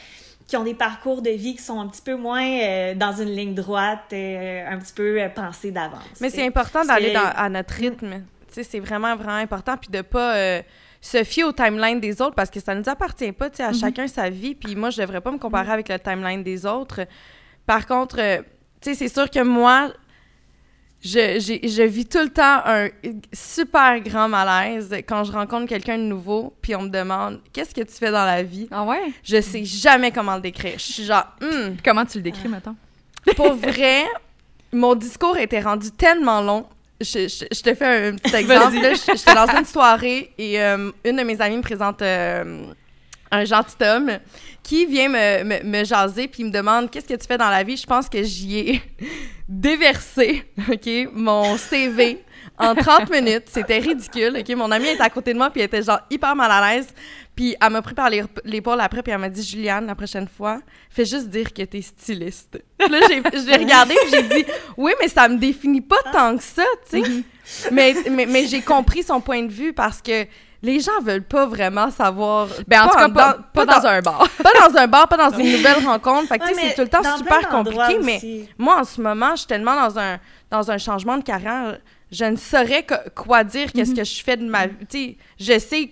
Qui 0.47 0.55
ont 0.55 0.63
des 0.63 0.73
parcours 0.73 1.21
de 1.21 1.29
vie 1.29 1.55
qui 1.55 1.61
sont 1.61 1.79
un 1.79 1.87
petit 1.87 2.01
peu 2.01 2.15
moins 2.15 2.47
euh, 2.47 2.95
dans 2.95 3.11
une 3.11 3.29
ligne 3.29 3.53
droite, 3.53 4.05
euh, 4.13 4.65
un 4.65 4.77
petit 4.77 4.93
peu 4.93 5.21
euh, 5.21 5.29
pensés 5.29 5.71
d'avance. 5.71 6.05
Mais 6.21 6.29
c'est 6.29 6.45
important 6.45 6.85
d'aller 6.85 7.13
à 7.15 7.49
notre 7.49 7.73
rythme. 7.73 8.23
Sais, 8.47 8.63
c'est 8.63 8.79
vraiment, 8.79 9.15
vraiment 9.15 9.35
important. 9.35 9.75
Puis 9.75 9.89
de 9.89 10.01
pas 10.01 10.35
euh, 10.35 10.61
se 11.01 11.23
fier 11.25 11.43
au 11.43 11.51
timeline 11.51 11.99
des 11.99 12.21
autres 12.21 12.33
parce 12.35 12.49
que 12.49 12.61
ça 12.61 12.73
nous 12.73 12.87
appartient 12.87 13.33
pas. 13.33 13.49
Tu 13.49 13.57
sais, 13.57 13.63
à 13.63 13.73
chacun 13.73 14.07
sa 14.07 14.29
vie. 14.29 14.55
Puis 14.55 14.75
moi, 14.75 14.89
je 14.89 15.01
devrais 15.01 15.19
pas 15.19 15.31
me 15.31 15.37
comparer 15.37 15.71
avec 15.71 15.89
le 15.89 15.99
timeline 15.99 16.43
des 16.43 16.65
autres. 16.65 17.01
Par 17.65 17.85
contre, 17.85 18.15
tu 18.15 18.43
sais, 18.81 18.95
c'est 18.95 19.09
sûr 19.09 19.29
que 19.29 19.43
moi, 19.43 19.91
je, 21.03 21.59
je 21.63 21.83
vis 21.83 22.05
tout 22.05 22.17
le 22.19 22.29
temps 22.29 22.61
un 22.65 22.89
super 23.33 23.99
grand 24.01 24.27
malaise 24.27 24.91
quand 25.07 25.23
je 25.23 25.31
rencontre 25.31 25.67
quelqu'un 25.67 25.97
de 25.97 26.03
nouveau. 26.03 26.53
Puis 26.61 26.75
on 26.75 26.81
me 26.83 26.89
demande 26.89 27.39
Qu'est-ce 27.53 27.73
que 27.73 27.81
tu 27.81 27.93
fais 27.93 28.11
dans 28.11 28.25
la 28.25 28.43
vie? 28.43 28.67
Ah 28.71 28.83
ouais? 28.83 29.11
Je 29.23 29.39
sais 29.41 29.63
jamais 29.63 30.11
comment 30.11 30.35
le 30.35 30.41
décrire. 30.41 30.73
Je 30.77 30.83
suis 30.93 31.03
genre, 31.05 31.25
Hmm, 31.41 31.75
Comment 31.83 32.05
tu 32.05 32.17
le 32.17 32.23
décris, 32.23 32.47
mettons? 32.49 32.75
pour 33.35 33.53
vrai, 33.55 34.03
mon 34.71 34.95
discours 34.95 35.37
était 35.37 35.59
rendu 35.61 35.91
tellement 35.91 36.41
long. 36.41 36.65
Je, 36.99 37.27
je- 37.27 37.45
je 37.55 37.61
te 37.61 37.75
fais 37.75 38.07
un 38.09 38.15
petit 38.15 38.35
exemple. 38.37 38.75
J'étais 39.15 39.33
dans 39.35 39.47
une 39.55 39.65
soirée 39.65 40.31
et 40.37 40.59
euh, 40.61 40.91
une 41.05 41.17
de 41.17 41.23
mes 41.23 41.39
amies 41.41 41.57
me 41.57 41.61
présente 41.61 42.01
euh, 42.01 42.63
un 43.31 43.45
gentilhomme 43.45 44.19
qui 44.63 44.85
vient 44.85 45.09
me, 45.09 45.43
me, 45.43 45.63
me 45.63 45.83
jaser 45.83 46.27
puis 46.27 46.43
me 46.43 46.51
demande 46.51 46.89
qu'est-ce 46.91 47.07
que 47.07 47.13
tu 47.13 47.25
fais 47.27 47.37
dans 47.37 47.49
la 47.49 47.63
vie? 47.63 47.77
Je 47.77 47.85
pense 47.85 48.09
que 48.09 48.21
j'y 48.23 48.59
ai 48.59 48.81
déversé, 49.47 50.43
OK, 50.71 50.89
mon 51.13 51.57
CV 51.57 52.23
en 52.57 52.75
30 52.75 53.09
minutes. 53.09 53.43
C'était 53.47 53.79
ridicule, 53.79 54.37
OK? 54.39 54.55
Mon 54.55 54.71
amie 54.71 54.87
était 54.89 55.01
à 55.03 55.09
côté 55.09 55.33
de 55.33 55.37
moi 55.37 55.49
puis 55.49 55.61
elle 55.61 55.67
était 55.67 55.83
genre 55.83 55.99
hyper 56.09 56.35
mal 56.35 56.51
à 56.51 56.75
l'aise. 56.75 56.87
Puis 57.35 57.55
elle 57.61 57.69
m'a 57.71 57.81
pris 57.83 57.93
par 57.93 58.09
l'épaule 58.09 58.81
après 58.81 59.03
puis 59.03 59.11
elle 59.13 59.19
m'a 59.19 59.29
dit 59.29 59.43
Juliane, 59.43 59.85
la 59.85 59.93
prochaine 59.95 60.27
fois, 60.27 60.59
fais 60.89 61.05
juste 61.05 61.29
dire 61.29 61.53
que 61.53 61.61
t'es 61.61 61.81
styliste. 61.81 62.59
Là, 62.79 62.99
j'ai- 63.07 63.21
je 63.39 63.45
l'ai 63.45 63.57
regardé 63.57 63.95
puis 64.01 64.11
j'ai 64.11 64.23
dit 64.23 64.45
oui, 64.75 64.91
mais 64.99 65.07
ça 65.07 65.27
me 65.29 65.37
définit 65.37 65.81
pas 65.81 66.01
tant 66.11 66.35
que 66.35 66.43
ça, 66.43 66.65
tu 66.89 67.03
sais. 67.03 67.69
mais 67.71 67.93
mais, 68.09 68.25
mais 68.25 68.47
j'ai 68.47 68.61
compris 68.61 69.03
son 69.03 69.21
point 69.21 69.43
de 69.43 69.51
vue 69.51 69.71
parce 69.71 70.01
que 70.01 70.25
les 70.63 70.79
gens 70.79 70.99
veulent 71.03 71.23
pas 71.23 71.45
vraiment 71.45 71.89
savoir. 71.91 72.47
Ben, 72.67 72.81
en 72.83 72.87
tout 72.89 72.95
cas, 72.97 73.07
en- 73.07 73.11
pas, 73.11 73.33
dans- 73.33 73.43
pas 73.53 73.65
dans, 73.79 73.85
un 73.87 74.01
bar. 74.01 74.27
pas 74.43 74.51
dans 74.69 74.77
un 74.77 74.87
bar, 74.87 75.07
pas 75.07 75.17
dans 75.29 75.37
une 75.37 75.51
nouvelle 75.51 75.85
rencontre. 75.85 76.27
Fait 76.27 76.39
que, 76.39 76.43
Ouais, 76.45 76.53
c'est 76.55 76.75
tout 76.75 76.81
le 76.81 76.87
temps 76.89 77.17
super 77.17 77.47
compliqué, 77.49 77.99
mais 78.03 78.17
aussi. 78.17 78.49
moi, 78.57 78.79
en 78.79 78.83
ce 78.83 79.01
moment, 79.01 79.31
je 79.31 79.37
suis 79.39 79.47
tellement 79.47 79.75
dans 79.75 79.99
un, 79.99 80.17
dans 80.49 80.71
un 80.71 80.77
changement 80.77 81.17
de 81.17 81.23
carrière, 81.23 81.77
je 82.11 82.25
ne 82.25 82.35
saurais 82.37 82.83
que- 82.83 83.09
quoi 83.15 83.43
dire, 83.43 83.71
qu'est-ce 83.71 83.91
Mhm. 83.91 83.97
que 83.97 84.03
je 84.03 84.23
fais 84.23 84.37
de 84.37 84.45
ma 84.45 84.67
vie. 84.67 84.75
Tu 84.89 84.97
sais, 84.97 85.17
je 85.39 85.59
sais, 85.59 85.91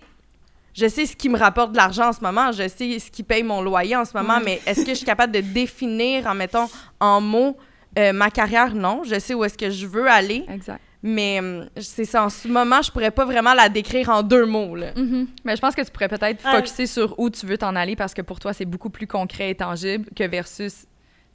je 0.73 0.87
sais 0.87 1.05
ce 1.05 1.15
qui 1.15 1.29
me 1.29 1.37
rapporte 1.37 1.71
de 1.71 1.77
l'argent 1.77 2.07
en 2.09 2.13
ce 2.13 2.21
moment, 2.21 2.51
je 2.51 2.67
sais 2.67 2.99
ce 2.99 3.11
qui 3.11 3.23
paye 3.23 3.43
mon 3.43 3.61
loyer 3.61 3.95
en 3.95 4.05
ce 4.05 4.15
moment, 4.17 4.39
mais 4.43 4.61
est-ce 4.65 4.81
que 4.81 4.89
je 4.91 4.95
suis 4.95 5.05
capable 5.05 5.33
de 5.33 5.41
définir, 5.41 6.27
en 6.27 6.33
mettant 6.35 6.69
en 6.99 7.21
mots, 7.21 7.55
euh, 7.97 8.11
ma 8.13 8.29
carrière? 8.29 8.73
Non. 8.73 9.01
Je 9.05 9.19
sais 9.19 9.33
où 9.33 9.43
est-ce 9.43 9.57
que 9.57 9.69
je 9.69 9.85
veux 9.87 10.09
aller, 10.09 10.45
Exact. 10.49 10.81
Mais 11.07 11.39
hum, 11.39 11.69
c'est 11.77 12.03
ça. 12.05 12.25
En 12.25 12.29
ce 12.29 12.47
moment, 12.47 12.81
je 12.81 12.91
pourrais 12.91 13.11
pas 13.11 13.25
vraiment 13.25 13.53
la 13.53 13.69
décrire 13.69 14.09
en 14.09 14.23
deux 14.23 14.45
mots, 14.45 14.75
là. 14.75 14.87
Mhm. 14.95 15.27
Mais 15.45 15.55
je 15.55 15.61
pense 15.61 15.75
que 15.75 15.81
tu 15.83 15.91
pourrais 15.91 16.09
peut-être 16.09 16.41
Ah, 16.43 16.55
focuser 16.57 16.87
sur 16.87 17.17
où 17.19 17.29
tu 17.29 17.45
veux 17.45 17.57
t'en 17.59 17.75
aller 17.75 17.95
parce 17.95 18.13
que 18.15 18.23
pour 18.23 18.39
toi, 18.39 18.53
c'est 18.53 18.65
beaucoup 18.65 18.89
plus 18.89 19.05
concret 19.07 19.51
et 19.51 19.55
tangible 19.55 20.09
que 20.15 20.23
versus, 20.23 20.85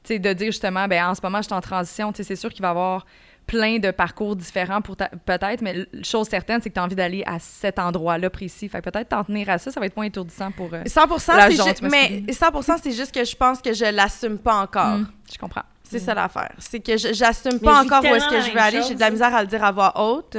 de 0.09 0.33
dire 0.33 0.47
justement, 0.47 0.87
ben 0.89 1.05
en 1.05 1.15
ce 1.15 1.21
moment, 1.23 1.37
je 1.39 1.43
suis 1.47 1.53
en 1.53 1.61
transition. 1.61 2.11
C'est 2.13 2.35
sûr 2.35 2.51
qu'il 2.51 2.61
va 2.61 2.67
y 2.67 2.71
avoir 2.71 3.05
plein 3.47 3.79
de 3.79 3.91
parcours 3.91 4.35
différents 4.35 4.81
pour 4.81 4.95
peut-être, 4.97 5.61
mais 5.61 5.85
chose 6.03 6.27
certaine, 6.27 6.61
c'est 6.61 6.69
que 6.69 6.75
tu 6.75 6.79
as 6.79 6.83
envie 6.83 6.95
d'aller 6.95 7.23
à 7.25 7.39
cet 7.39 7.79
endroit-là 7.79 8.29
précis. 8.29 8.67
Fait 8.69 8.81
peut-être 8.81 9.09
t'en 9.09 9.23
tenir 9.23 9.49
à 9.49 9.57
ça, 9.57 9.71
ça 9.71 9.79
va 9.79 9.85
être 9.85 9.95
moins 9.95 10.05
étourdissant 10.05 10.51
pour. 10.51 10.73
euh, 10.73 10.83
100 10.85 11.01
La 11.35 11.49
mais 11.81 12.09
masculine. 12.09 12.33
100 12.33 12.77
c'est 12.83 12.91
juste 12.91 13.13
que 13.13 13.23
je 13.25 13.35
pense 13.35 13.61
que 13.61 13.73
je 13.73 13.85
l'assume 13.85 14.37
pas 14.37 14.55
encore. 14.55 14.97
mm, 14.97 15.07
je 15.33 15.37
comprends. 15.37 15.63
C'est 15.91 15.99
ça 16.05 16.13
l'affaire. 16.13 16.51
C'est 16.57 16.79
que 16.79 16.97
je- 16.97 17.13
j'assume 17.13 17.59
pas 17.59 17.81
encore 17.83 18.01
où 18.03 18.15
est-ce 18.15 18.27
que 18.27 18.41
je 18.41 18.51
veux 18.51 18.59
aller. 18.59 18.81
J'ai 18.87 18.95
de 18.95 18.99
la 18.99 19.09
misère 19.11 19.33
à 19.35 19.41
le 19.41 19.47
dire 19.47 19.63
à 19.63 19.71
voix 19.71 19.93
haute. 20.01 20.37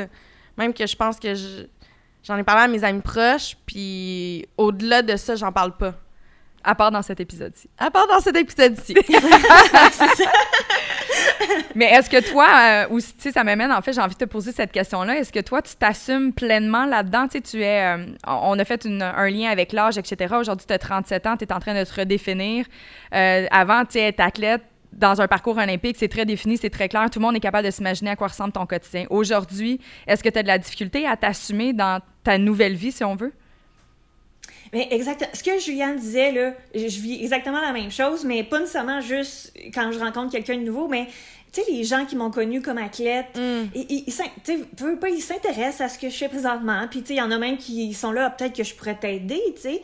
Même 0.56 0.72
que 0.74 0.86
je 0.86 0.96
pense 0.96 1.18
que 1.18 1.34
je- 1.34 1.66
j'en 2.22 2.36
ai 2.36 2.42
parlé 2.42 2.62
à 2.64 2.68
mes 2.68 2.84
amis 2.84 3.00
proches, 3.00 3.56
puis 3.66 4.46
au-delà 4.56 5.02
de 5.02 5.16
ça, 5.16 5.34
j'en 5.36 5.52
parle 5.52 5.76
pas. 5.76 5.94
À 6.64 6.76
part 6.76 6.92
dans 6.92 7.02
cet 7.02 7.18
épisode-ci. 7.18 7.68
À 7.76 7.90
part 7.90 8.06
dans 8.06 8.20
cet 8.20 8.36
épisode-ci. 8.36 8.94
Mais 11.74 11.86
est-ce 11.86 12.08
que 12.10 12.30
toi, 12.30 12.46
euh, 12.48 12.86
ou 12.90 13.00
si- 13.00 13.14
tu 13.14 13.22
sais, 13.22 13.32
ça 13.32 13.42
m'amène, 13.44 13.72
en 13.72 13.80
fait, 13.82 13.92
j'ai 13.92 14.00
envie 14.00 14.14
de 14.14 14.18
te 14.20 14.24
poser 14.26 14.52
cette 14.52 14.70
question-là. 14.72 15.16
Est-ce 15.16 15.32
que 15.32 15.40
toi, 15.40 15.60
tu 15.62 15.74
t'assumes 15.74 16.32
pleinement 16.32 16.84
là-dedans? 16.84 17.26
Tu 17.28 17.38
sais, 17.38 17.40
tu 17.40 17.62
es. 17.62 17.82
euh, 17.96 18.06
on 18.26 18.52
on 18.52 18.58
a 18.58 18.64
fait 18.64 18.84
une- 18.84 19.02
un 19.02 19.28
lien 19.30 19.50
avec 19.50 19.72
l'âge, 19.72 19.96
etc. 19.98 20.34
Aujourd'hui, 20.38 20.66
tu 20.66 20.72
as 20.74 20.78
37 20.78 21.26
ans, 21.26 21.36
tu 21.36 21.44
es 21.44 21.52
en 21.52 21.58
train 21.60 21.74
de 21.74 21.82
te 21.84 21.94
redéfinir. 21.94 22.66
Euh, 23.14 23.46
avant, 23.50 23.84
tu 23.84 23.92
sais, 23.92 24.00
être 24.02 24.20
athlète 24.20 24.62
dans 24.92 25.20
un 25.20 25.28
parcours 25.28 25.56
olympique, 25.56 25.96
c'est 25.98 26.08
très 26.08 26.24
défini, 26.24 26.56
c'est 26.56 26.70
très 26.70 26.88
clair. 26.88 27.08
Tout 27.10 27.18
le 27.18 27.24
monde 27.24 27.36
est 27.36 27.40
capable 27.40 27.66
de 27.66 27.70
s'imaginer 27.70 28.10
à 28.10 28.16
quoi 28.16 28.28
ressemble 28.28 28.52
ton 28.52 28.66
quotidien. 28.66 29.06
Aujourd'hui, 29.10 29.80
est-ce 30.06 30.22
que 30.22 30.28
tu 30.28 30.38
as 30.38 30.42
de 30.42 30.48
la 30.48 30.58
difficulté 30.58 31.06
à 31.06 31.16
t'assumer 31.16 31.72
dans 31.72 32.00
ta 32.24 32.38
nouvelle 32.38 32.74
vie, 32.74 32.92
si 32.92 33.04
on 33.04 33.16
veut? 33.16 33.32
Mais 34.72 34.88
exactement. 34.90 35.30
Ce 35.34 35.42
que 35.42 35.58
Juliane 35.58 35.96
disait, 35.96 36.32
là, 36.32 36.54
je 36.74 37.00
vis 37.00 37.22
exactement 37.22 37.60
la 37.60 37.72
même 37.72 37.90
chose, 37.90 38.24
mais 38.24 38.42
pas 38.42 38.60
nécessairement 38.60 39.00
juste 39.00 39.52
quand 39.74 39.92
je 39.92 39.98
rencontre 39.98 40.32
quelqu'un 40.32 40.56
de 40.56 40.62
nouveau, 40.62 40.88
mais 40.88 41.08
tu 41.52 41.60
sais, 41.60 41.70
les 41.70 41.84
gens 41.84 42.06
qui 42.06 42.16
m'ont 42.16 42.30
connue 42.30 42.62
comme 42.62 42.78
athlète, 42.78 43.26
Mm. 43.36 43.68
ils, 43.74 44.04
ils, 44.06 44.96
pas, 44.96 45.08
s'intéressent 45.20 45.82
à 45.82 45.88
ce 45.90 45.98
que 45.98 46.08
je 46.08 46.16
fais 46.16 46.28
présentement. 46.28 46.86
Puis, 46.90 47.00
tu 47.02 47.08
sais, 47.08 47.14
il 47.14 47.18
y 47.18 47.22
en 47.22 47.30
a 47.30 47.36
même 47.36 47.58
qui 47.58 47.92
sont 47.92 48.10
là, 48.10 48.30
peut-être 48.30 48.56
que 48.56 48.64
je 48.64 48.74
pourrais 48.74 48.94
t'aider, 48.94 49.42
tu 49.56 49.60
sais. 49.60 49.82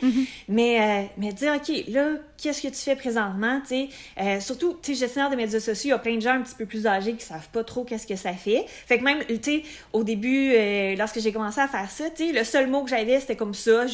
Mais, 0.48 0.80
euh, 0.80 1.06
mais 1.18 1.32
dire, 1.35 1.52
OK, 1.55 1.85
là, 1.89 2.12
qu'est-ce 2.40 2.62
que 2.62 2.69
tu 2.69 2.77
fais 2.77 2.97
présentement, 2.97 3.60
tu 3.60 3.69
sais. 3.69 3.89
Euh, 4.20 4.40
surtout, 4.40 4.77
tu 4.81 4.94
sais, 4.94 5.01
gestionnaire 5.01 5.31
de 5.31 5.36
médias 5.36 5.60
sociaux, 5.60 5.89
il 5.89 5.90
y 5.90 5.93
a 5.93 5.98
plein 5.98 6.16
de 6.16 6.20
gens 6.20 6.35
un 6.35 6.43
petit 6.43 6.55
peu 6.55 6.66
plus 6.66 6.86
âgés 6.86 7.15
qui 7.15 7.24
savent 7.24 7.48
pas 7.52 7.65
trop 7.65 7.85
qu'est-ce 7.85 8.06
que 8.06 8.16
ça 8.16 8.32
fait. 8.32 8.65
Fait 8.66 8.98
que 8.98 9.05
même, 9.05 9.24
tu 9.27 9.39
sais, 9.43 9.62
au 9.93 10.05
début, 10.05 10.52
euh, 10.55 10.94
lorsque 10.97 11.20
j'ai 11.20 11.32
commencé 11.32 11.60
à 11.60 11.69
faire 11.69 11.90
ça, 11.90 12.09
tu 12.10 12.28
sais, 12.28 12.32
le 12.32 12.44
seul 12.44 12.69
mot 12.69 12.85
que 12.85 12.90
j'avais, 12.90 13.20
c'était 13.20 13.36
comme 13.36 13.55
ça. 13.55 13.86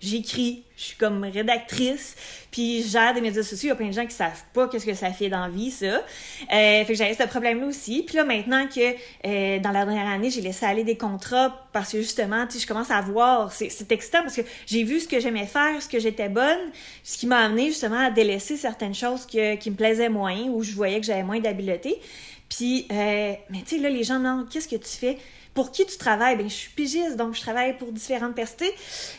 J'écris, 0.00 0.64
je 0.76 0.84
suis 0.84 0.96
comme 0.96 1.24
rédactrice, 1.24 2.16
puis 2.50 2.82
je 2.82 2.88
gère 2.88 3.12
des 3.12 3.20
médias 3.20 3.42
sociaux. 3.42 3.66
Il 3.66 3.68
y 3.68 3.72
a 3.72 3.76
plein 3.76 3.88
de 3.88 3.92
gens 3.92 4.06
qui 4.06 4.14
savent 4.14 4.42
pas 4.54 4.66
qu'est-ce 4.66 4.86
que 4.86 4.94
ça 4.94 5.10
fait 5.12 5.28
dans 5.28 5.48
vie, 5.50 5.70
ça. 5.70 5.86
Euh, 5.86 6.00
fait 6.48 6.86
que 6.86 6.94
j'avais 6.94 7.12
ce 7.12 7.24
problème-là 7.24 7.66
aussi. 7.66 8.02
Puis 8.06 8.16
là, 8.16 8.24
maintenant 8.24 8.66
que 8.66 9.58
dans 9.58 9.72
la 9.72 9.84
dernière 9.84 10.08
année, 10.08 10.30
j'ai 10.30 10.40
laissé 10.40 10.64
aller 10.64 10.84
des 10.84 10.96
contrats 10.96 11.68
parce 11.74 11.92
que 11.92 11.98
justement, 11.98 12.46
tu 12.46 12.54
sais, 12.54 12.60
je 12.60 12.66
commence 12.66 12.90
à 12.90 13.00
voir, 13.02 13.52
c'est 13.52 13.92
excitant 13.92 14.22
parce 14.22 14.36
que 14.36 14.42
j'ai 14.66 14.84
vu 14.84 15.00
ce 15.00 15.08
que 15.08 15.20
j'aimais 15.20 15.46
faire, 15.46 15.82
ce 15.82 15.88
que 15.88 15.98
j'étais 15.98 16.30
bonne, 16.30 16.70
ce 17.04 17.18
qui 17.18 17.26
m'a 17.26 17.40
amené 17.40 17.66
justement 17.66 17.89
à 17.98 18.10
délaisser 18.10 18.56
certaines 18.56 18.94
choses 18.94 19.26
que, 19.26 19.56
qui 19.56 19.70
me 19.70 19.76
plaisaient 19.76 20.08
moins, 20.08 20.42
où 20.48 20.62
je 20.62 20.72
voyais 20.72 21.00
que 21.00 21.06
j'avais 21.06 21.22
moins 21.22 21.40
d'habileté. 21.40 22.00
Puis, 22.48 22.86
euh, 22.90 23.34
mais 23.50 23.62
tu 23.64 23.76
sais, 23.76 23.78
là, 23.78 23.88
les 23.90 24.02
gens 24.04 24.18
demandent, 24.18 24.48
qu'est-ce 24.48 24.68
que 24.68 24.76
tu 24.76 24.88
fais? 24.88 25.18
Pour 25.60 25.72
qui 25.72 25.84
tu 25.84 25.98
travailles? 25.98 26.36
Ben, 26.36 26.48
je 26.48 26.54
suis 26.54 26.70
pigiste, 26.70 27.16
donc 27.16 27.34
je 27.34 27.40
travaille 27.42 27.76
pour 27.76 27.92
différentes 27.92 28.34
personnes. 28.34 28.68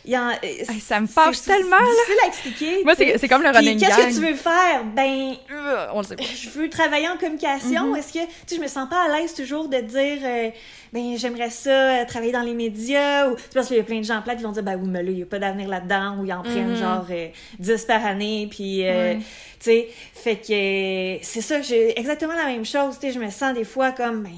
Il 0.04 0.10
y 0.12 0.18
en, 0.18 0.30
euh, 0.30 0.34
ça 0.80 1.00
me 1.00 1.06
fâche 1.06 1.40
tellement, 1.42 1.76
C'est 1.78 1.84
difficile 1.94 2.18
à 2.24 2.26
expliquer. 2.26 2.84
Moi, 2.84 2.94
c'est 2.98 3.16
c'est 3.18 3.28
comme 3.28 3.42
le 3.44 3.50
running 3.50 3.78
qu'est-ce 3.78 3.96
que 3.96 4.14
tu 4.14 4.26
veux 4.26 4.34
faire? 4.34 4.84
Ben, 4.84 5.34
Euh, 5.52 5.86
On 5.94 6.02
sait 6.02 6.16
pas. 6.16 6.24
je 6.24 6.48
veux 6.50 6.68
travailler 6.68 7.08
en 7.08 7.16
communication. 7.16 7.94
Est-ce 7.94 8.12
que, 8.12 8.18
tu 8.18 8.26
sais, 8.46 8.56
je 8.56 8.60
me 8.60 8.66
sens 8.66 8.88
pas 8.88 9.04
à 9.04 9.20
l'aise 9.20 9.34
toujours 9.34 9.68
de 9.68 9.78
dire, 9.78 10.18
euh, 10.24 10.50
ben, 10.92 11.16
j'aimerais 11.16 11.50
ça 11.50 11.70
euh, 11.70 12.04
travailler 12.06 12.32
dans 12.32 12.42
les 12.42 12.54
médias 12.54 13.28
ou, 13.30 13.36
parce 13.54 13.68
qu'il 13.68 13.76
y 13.76 13.80
a 13.80 13.84
plein 13.84 14.00
de 14.00 14.04
gens 14.04 14.20
plates 14.20 14.38
qui 14.38 14.42
vont 14.44 14.50
dire, 14.52 14.64
ben 14.64 14.76
oui, 14.82 14.88
mais 14.88 15.04
là, 15.04 15.10
il 15.12 15.18
y 15.20 15.22
a 15.22 15.26
pas 15.26 15.38
d'avenir 15.38 15.68
là-dedans 15.68 16.16
ou 16.18 16.24
ils 16.24 16.32
en 16.32 16.42
prennent 16.42 16.74
genre 16.76 17.06
euh, 17.10 17.28
10 17.60 17.84
par 17.84 18.04
année 18.04 18.48
puis, 18.50 18.82
tu 18.84 19.24
sais, 19.60 19.88
fait 20.12 20.36
que 20.36 21.24
c'est 21.24 21.40
ça, 21.40 21.62
j'ai 21.62 21.96
exactement 21.98 22.34
la 22.34 22.46
même 22.46 22.64
chose, 22.64 22.98
tu 23.00 23.06
sais, 23.06 23.12
je 23.12 23.20
me 23.20 23.30
sens 23.30 23.54
des 23.54 23.64
fois 23.64 23.92
comme, 23.92 24.24
ben, 24.24 24.30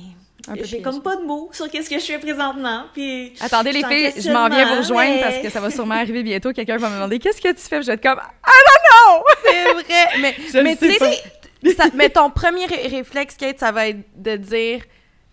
j'ai 0.63 0.81
comme 0.83 1.03
pas 1.03 1.17
de 1.17 1.23
mots 1.23 1.49
sur 1.53 1.71
qu'est-ce 1.71 1.89
que 1.91 1.99
je 1.99 2.05
fais 2.05 2.19
présentement. 2.19 2.85
Puis 2.93 3.33
Attendez 3.41 3.73
les 3.73 3.85
filles, 3.85 4.13
je 4.21 4.31
m'en 4.31 4.49
viens 4.49 4.67
vous 4.67 4.81
rejoindre 4.81 5.15
mais- 5.15 5.21
parce 5.21 5.39
que 5.39 5.51
ça 5.51 5.61
va 5.61 5.71
sûrement 5.71 5.95
arriver 6.01 6.23
bientôt. 6.23 6.53
Quelqu'un 6.53 6.77
va 6.77 6.89
me 6.91 6.95
demander 6.97 7.19
qu'est-ce 7.19 7.41
que 7.41 7.49
tu 7.49 7.61
fais? 7.61 7.77
Puis 7.77 7.83
je 7.83 7.87
vais 7.89 7.95
être 7.95 8.03
comme 8.03 8.19
I 8.21 8.59
don't 8.69 8.85
know. 8.91 9.25
C'est 9.45 9.73
vrai. 9.73 10.21
Mais, 10.21 10.35
Je 10.53 10.59
mais 10.59 10.77
sais 10.77 10.89
tu 10.89 10.99
pas. 10.99 11.11
sais, 11.11 11.75
ça- 11.77 11.85
mais 11.95 12.11
ton 12.11 12.31
premier 12.31 12.67
ré- 12.67 12.89
réflexe, 12.89 13.37
Kate, 13.37 13.59
ça 13.59 13.73
va 13.73 13.89
être 13.89 14.01
de 14.17 14.37
dire. 14.37 14.83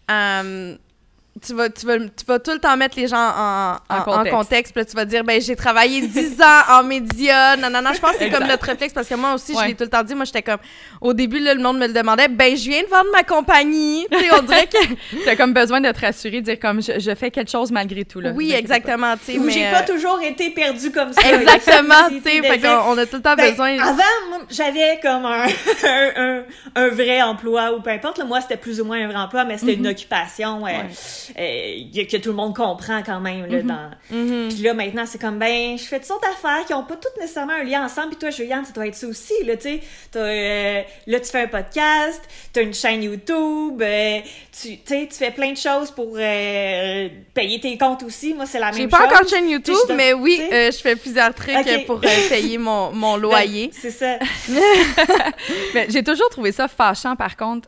euh, 0.09 0.75
tu 1.41 1.53
vas, 1.53 1.69
tu, 1.69 1.85
vas, 1.85 1.97
tu 1.97 2.25
vas 2.27 2.39
tout 2.39 2.51
le 2.51 2.59
temps 2.59 2.75
mettre 2.75 2.99
les 2.99 3.07
gens 3.07 3.15
en, 3.17 3.75
en, 3.89 3.97
en 3.99 4.03
contexte. 4.03 4.31
contexte. 4.35 4.73
puis 4.73 4.81
là, 4.81 4.85
tu 4.85 4.95
vas 4.97 5.05
dire, 5.05 5.23
ben 5.23 5.41
j'ai 5.41 5.55
travaillé 5.55 6.01
10 6.05 6.41
ans 6.41 6.61
en 6.79 6.83
médias, 6.83 7.55
non, 7.55 7.69
non, 7.69 7.81
non, 7.81 7.93
je 7.93 8.01
pense 8.01 8.11
que 8.11 8.17
c'est 8.19 8.29
comme 8.29 8.47
notre 8.47 8.65
réflexe, 8.65 8.93
parce 8.93 9.07
que 9.07 9.15
moi 9.15 9.33
aussi, 9.33 9.53
je 9.53 9.57
Ouais. 9.57 9.67
l'ai 9.69 9.75
tout 9.75 9.85
le 9.85 9.89
temps 9.89 10.03
dit, 10.03 10.13
moi, 10.13 10.25
j'étais 10.25 10.41
comme, 10.41 10.59
au 10.99 11.13
début, 11.13 11.39
là, 11.39 11.53
le 11.53 11.61
monde 11.61 11.77
me 11.79 11.87
le 11.87 11.93
demandait, 11.93 12.27
ben 12.27 12.55
je 12.57 12.69
viens 12.69 12.83
de 12.83 12.87
vendre 12.87 13.09
ma 13.13 13.23
compagnie, 13.23 14.05
tu 14.11 14.19
sais, 14.19 14.25
on 14.37 14.41
dirait 14.43 14.67
que, 14.67 14.77
T'as 15.25 15.35
comme 15.37 15.53
besoin 15.53 15.79
de 15.79 15.89
te 15.91 16.01
rassurer, 16.01 16.41
de 16.41 16.45
dire 16.45 16.59
comme 16.59 16.81
je, 16.81 16.99
je 16.99 17.15
fais 17.15 17.31
quelque 17.31 17.49
chose 17.49 17.71
malgré 17.71 18.03
tout 18.03 18.19
là. 18.19 18.31
oui, 18.35 18.51
exactement, 18.53 19.15
tu 19.17 19.31
sais, 19.33 19.39
mais... 19.39 19.51
j'ai 19.53 19.67
euh, 19.67 19.71
pas 19.71 19.83
toujours 19.83 20.19
été 20.21 20.49
perdue 20.49 20.91
comme 20.91 21.13
ça. 21.13 21.21
Exactement, 21.31 21.95
tu 22.09 22.19
sais, 22.21 22.41
fait 22.41 22.59
qu'on 22.59 22.91
on 22.91 22.97
a 22.97 23.05
tout 23.05 23.15
le 23.15 23.21
temps 23.21 23.35
Ben, 23.35 23.51
besoin... 23.51 23.79
Avant, 23.79 24.03
j'avais 24.49 24.99
comme 25.01 25.25
un, 25.25 25.45
un, 25.85 26.11
un, 26.17 26.43
un 26.75 26.87
vrai 26.89 27.21
emploi 27.21 27.71
ou 27.73 27.81
peu 27.81 27.89
importe. 27.91 28.17
là. 28.17 28.25
moi, 28.25 28.41
c'était 28.41 28.57
plus 28.57 28.81
ou 28.81 28.85
moins 28.85 29.01
un 29.01 29.07
vrai 29.07 29.15
emploi, 29.17 29.45
mais 29.45 29.57
c'était 29.57 29.75
une 29.75 29.87
occupation 29.87 30.65
euh, 30.67 30.71
euh, 31.38 32.03
que 32.10 32.18
tout 32.18 32.30
le 32.30 32.35
monde 32.35 32.56
comprend 32.56 33.02
quand 33.03 33.19
même. 33.19 33.45
Là, 33.45 33.61
dans... 33.61 34.15
Mhm. 34.15 34.49
Puis 34.49 34.61
là, 34.64 34.73
maintenant, 34.73 35.06
c'est 35.06 35.19
comme, 35.19 35.39
ben, 35.39 35.77
je 35.77 35.84
fais 35.84 35.98
toutes 35.99 36.07
sortes 36.07 36.23
d'affaires 36.23 36.65
qui 36.65 36.73
ont 36.73 36.84
pas 36.84 36.95
toutes 36.95 37.18
nécessairement 37.19 37.53
un 37.53 37.64
lien 37.64 37.85
ensemble. 37.85 38.10
Puis 38.10 38.18
toi, 38.18 38.30
Juliane, 38.30 38.65
ça 38.65 38.72
doit 38.72 38.88
être 38.88 38.95
ça 38.95 39.07
aussi. 39.07 39.34
Là, 39.45 39.57
tu 39.57 39.80
euh, 40.15 40.81
là, 41.07 41.19
tu 41.19 41.26
fais 41.30 41.41
un 41.41 41.48
podcast, 41.48 42.22
tu 42.53 42.60
as 42.60 42.64
une 42.64 42.73
chaîne 42.73 43.03
YouTube, 43.03 43.81
euh, 43.81 44.19
tu 44.60 44.77
tu 44.77 45.07
fais 45.11 45.31
plein 45.31 45.52
de 45.52 45.57
choses 45.57 45.91
pour 45.91 46.15
euh, 46.18 47.10
payer 47.34 47.60
tes 47.60 47.77
comptes 47.77 48.03
aussi. 48.03 48.34
Moi, 48.34 48.45
c'est 48.45 48.60
la 48.60 48.68
même 48.68 48.76
J'ai 48.76 48.81
chose. 48.84 48.91
pas 48.91 49.06
encore 49.06 49.23
de 49.23 49.30
chaîne 49.30 49.49
YouTube, 49.49 49.76
mais 49.95 50.14
oui, 50.14 50.41
euh, 50.52 50.72
je 50.72 50.77
fais 50.77 50.95
plusieurs 50.95 51.34
trucs 51.34 51.56
pour 51.85 51.99
payer 51.99 52.57
mon, 52.57 52.91
mon 52.91 53.15
Ben, 53.22 53.22
loyer. 53.22 53.69
c'est 53.73 53.91
ça. 53.91 54.18
Mais 55.73 55.88
j'ai 55.89 56.03
toujours 56.03 56.30
trouvé 56.30 56.52
ça 56.52 56.68
fâchant, 56.68 57.15
par 57.15 57.35
contre. 57.38 57.68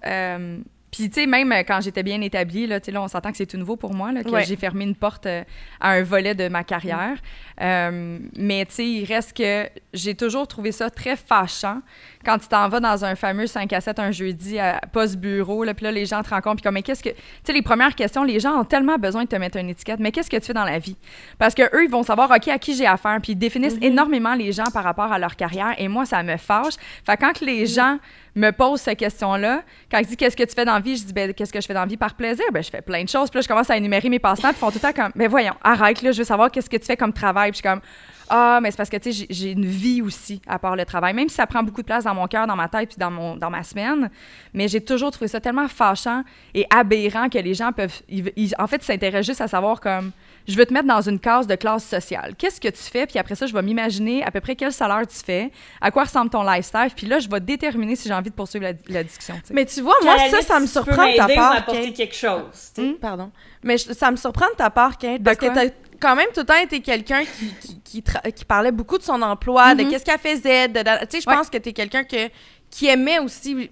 Puis, 0.93 1.09
tu 1.09 1.21
sais, 1.21 1.25
même 1.25 1.51
euh, 1.51 1.63
quand 1.67 1.81
j'étais 1.81 2.03
bien 2.03 2.21
établie, 2.21 2.67
là, 2.67 2.79
tu 2.79 2.85
sais, 2.85 2.91
là, 2.91 3.01
on 3.01 3.07
s'entend 3.07 3.31
que 3.31 3.37
c'est 3.37 3.47
tout 3.47 3.57
nouveau 3.57 3.75
pour 3.75 3.95
moi, 3.95 4.11
là, 4.11 4.23
que 4.23 4.29
Ouais. 4.29 4.45
j'ai 4.45 4.55
fermé 4.55 4.83
une 4.83 4.93
porte 4.95 5.25
euh, 5.25 5.43
à 5.81 5.89
un 5.93 6.03
volet 6.03 6.35
de 6.35 6.47
ma 6.49 6.63
carrière. 6.63 7.17
Euh, 7.61 8.19
mais, 8.37 8.63
tu 8.67 8.73
sais, 8.75 8.85
il 8.87 9.05
reste 9.05 9.35
que 9.35 9.67
j'ai 9.93 10.13
toujours 10.13 10.47
trouvé 10.47 10.71
ça 10.71 10.91
très 10.91 11.15
fâchant 11.15 11.79
quand 12.23 12.37
tu 12.37 12.47
t'en 12.47 12.67
vas 12.69 12.79
dans 12.79 13.05
un 13.05 13.15
fameux 13.15 13.47
5 13.47 13.71
à 13.73 13.81
7 13.81 13.99
un 13.99 14.11
jeudi 14.11 14.59
à 14.59 14.79
post-bureau, 14.91 15.63
là, 15.63 15.73
puis 15.73 15.85
là, 15.85 15.91
les 15.91 16.05
gens 16.05 16.21
te 16.21 16.29
rencontrent, 16.29 16.57
puis 16.57 16.63
comme, 16.63 16.75
mais 16.75 16.81
qu'est-ce 16.81 17.03
que... 17.03 17.09
Tu 17.09 17.15
sais, 17.43 17.53
les 17.53 17.61
premières 17.61 17.95
questions, 17.95 18.23
les 18.23 18.39
gens 18.39 18.59
ont 18.59 18.65
tellement 18.65 18.97
besoin 18.97 19.23
de 19.23 19.29
te 19.29 19.35
mettre 19.35 19.57
une 19.57 19.69
étiquette, 19.69 19.99
mais 19.99 20.11
qu'est-ce 20.11 20.29
que 20.29 20.37
tu 20.37 20.45
fais 20.45 20.53
dans 20.53 20.65
la 20.65 20.79
vie? 20.79 20.97
Parce 21.37 21.53
que 21.53 21.63
eux, 21.75 21.83
ils 21.83 21.89
vont 21.89 22.03
savoir, 22.03 22.31
OK, 22.31 22.47
à 22.47 22.57
qui 22.57 22.75
j'ai 22.75 22.87
affaire, 22.87 23.19
puis 23.21 23.33
ils 23.33 23.37
définissent 23.37 23.77
énormément 23.81 24.33
les 24.33 24.51
gens 24.51 24.69
par 24.73 24.83
rapport 24.83 25.11
à 25.11 25.19
leur 25.19 25.35
carrière, 25.35 25.75
et 25.77 25.87
moi, 25.87 26.05
ça 26.05 26.23
me 26.23 26.37
fâche. 26.37 26.75
Fait 27.05 27.17
que 27.17 27.21
quand 27.21 27.41
les 27.41 27.65
gens 27.65 27.97
me 28.35 28.51
posent 28.51 28.81
cette 28.81 28.99
question-là, 28.99 29.63
quand 29.91 29.99
ils 29.99 30.07
disent 30.07 30.15
qu'est-ce 30.15 30.35
que 30.35 30.43
tu 30.43 30.55
fais 30.55 30.65
dans 30.65 30.73
la 30.73 30.79
vie, 30.79 30.97
je 30.97 31.05
dis 31.05 31.13
ben 31.13 31.33
qu'est-ce 31.33 31.53
que 31.53 31.61
je 31.61 31.67
fais 31.67 31.73
dans 31.73 31.81
la 31.81 31.85
vie? 31.85 31.97
Par 31.97 32.15
plaisir, 32.15 32.45
ben 32.51 32.63
je 32.63 32.69
fais 32.69 32.81
plein 32.81 33.03
de 33.03 33.09
choses. 33.09 33.29
Puis 33.29 33.37
là 33.37 33.41
je 33.41 33.47
commence 33.47 33.69
à 33.69 33.77
énumérer 33.77 34.09
mes 34.09 34.19
passe-temps, 34.19 34.49
puis 34.49 34.57
ils 34.57 34.59
font 34.59 34.71
tout 34.71 34.79
le 34.83 34.91
temps 34.91 35.03
comme 35.03 35.11
mais 35.15 35.27
voyons, 35.27 35.53
arrête 35.63 36.01
là, 36.01 36.11
je 36.11 36.17
veux 36.17 36.23
savoir 36.23 36.49
qu'est-ce 36.51 36.69
que 36.69 36.77
tu 36.77 36.85
fais 36.85 36.97
comme 36.97 37.13
travail. 37.13 37.51
Puis 37.51 37.61
je 37.63 37.67
suis 37.67 37.69
comme 37.69 37.81
ah 38.29 38.59
mais 38.61 38.71
c'est 38.71 38.77
parce 38.77 38.89
que 38.89 38.97
tu 38.97 39.11
sais 39.13 39.25
j'ai- 39.29 39.51
une 39.51 39.65
vie 39.65 40.01
aussi 40.01 40.41
à 40.47 40.57
part 40.59 40.75
le 40.75 40.85
travail, 40.85 41.13
même 41.13 41.29
si 41.29 41.35
ça 41.35 41.45
prend 41.47 41.63
beaucoup 41.63 41.81
de 41.81 41.85
place 41.87 42.03
dans 42.05 42.15
mon 42.15 42.27
cœur, 42.27 42.47
dans 42.47 42.55
ma 42.55 42.67
tête 42.67 42.89
puis 42.89 42.97
dans 42.97 43.11
mon 43.11 43.35
dans 43.35 43.49
ma 43.49 43.63
semaine, 43.63 44.09
mais 44.53 44.67
j'ai 44.67 44.81
toujours 44.81 45.11
trouvé 45.11 45.27
ça 45.27 45.39
tellement 45.39 45.67
fâchant 45.67 46.23
et 46.53 46.65
aberrant 46.69 47.29
que 47.29 47.37
les 47.37 47.53
gens 47.53 47.71
peuvent 47.71 48.01
ils- 48.09 48.31
ils- 48.35 48.53
en 48.59 48.67
fait 48.67 48.77
ils 48.77 48.85
s'intéressent 48.85 49.25
juste 49.27 49.41
à 49.41 49.47
savoir 49.47 49.79
comme 49.81 50.11
je 50.45 50.57
veux 50.57 50.65
te 50.65 50.73
mettre 50.73 50.87
dans 50.87 50.99
une 51.01 51.19
case 51.19 51.47
de 51.47 51.55
classe 51.55 51.85
sociale. 51.85 52.33
Qu'est-ce 52.37 52.59
que 52.59 52.67
tu 52.67 52.81
fais? 52.83 53.05
Puis 53.07 53.17
après 53.17 53.33
ça, 53.33 53.45
je 53.45 53.53
vais 53.53 53.61
m'imaginer 53.61 54.25
à 54.25 54.29
peu 54.31 54.41
près 54.41 54.57
quel 54.57 54.73
salaire 54.73 55.07
tu 55.07 55.15
fais, 55.23 55.51
à 55.79 55.89
quoi 55.89 56.03
ressemble 56.03 56.29
ton 56.29 56.43
lifestyle. 56.43 56.89
Puis 56.93 57.07
là, 57.07 57.19
je 57.19 57.29
vais 57.29 57.39
déterminer 57.39 57.95
si 57.95 58.09
j'ai 58.09 58.13
envie 58.13 58.29
de 58.29 58.35
poursuivre 58.35 58.65
la, 58.65 58.73
la 58.89 59.03
discussion. 59.05 59.35
Mais 59.51 59.65
tu 59.65 59.79
vois, 59.79 59.93
moi, 60.03 60.17
ça, 60.29 60.41
ça 60.41 60.59
me 60.59 60.65
si 60.67 60.73
tu 60.73 60.79
peux 60.79 60.85
surprend 60.91 61.09
de 61.09 61.15
ta 61.15 61.27
part. 61.29 61.53
m'apporter 61.53 61.93
quelque 61.93 62.13
chose. 62.13 62.73
Hum, 62.77 62.95
Pardon. 62.99 63.31
Mais 63.63 63.77
je- 63.77 63.93
ça 63.93 64.11
me 64.11 64.17
surprend 64.17 64.47
de 64.51 64.55
ta 64.57 64.69
part, 64.69 64.97
Kate, 64.97 65.23
parce 65.23 65.37
que 65.37 65.45
quand 66.03 66.15
même 66.15 66.27
tout 66.33 66.41
le 66.41 66.45
temps 66.45 66.61
été 66.61 66.81
quelqu'un 66.81 67.23
qui, 67.23 67.53
qui, 67.61 67.79
qui, 67.81 68.01
tra- 68.01 68.31
qui 68.31 68.45
parlait 68.45 68.71
beaucoup 68.71 68.97
de 68.97 69.03
son 69.03 69.21
emploi, 69.21 69.73
de 69.73 69.83
Mhm. 69.83 69.89
qu'est-ce 69.89 70.05
qu'elle 70.05 70.19
faisait. 70.19 70.67
De, 70.67 70.79
de- 70.81 71.05
tu 71.05 71.17
sais, 71.17 71.21
je 71.21 71.29
Ouais. 71.29 71.35
pense 71.35 71.49
que 71.49 71.57
t'es 71.57 71.73
quelqu'un 71.73 72.03
que, 72.03 72.29
qui 72.69 72.87
aimait 72.87 73.19
aussi 73.19 73.69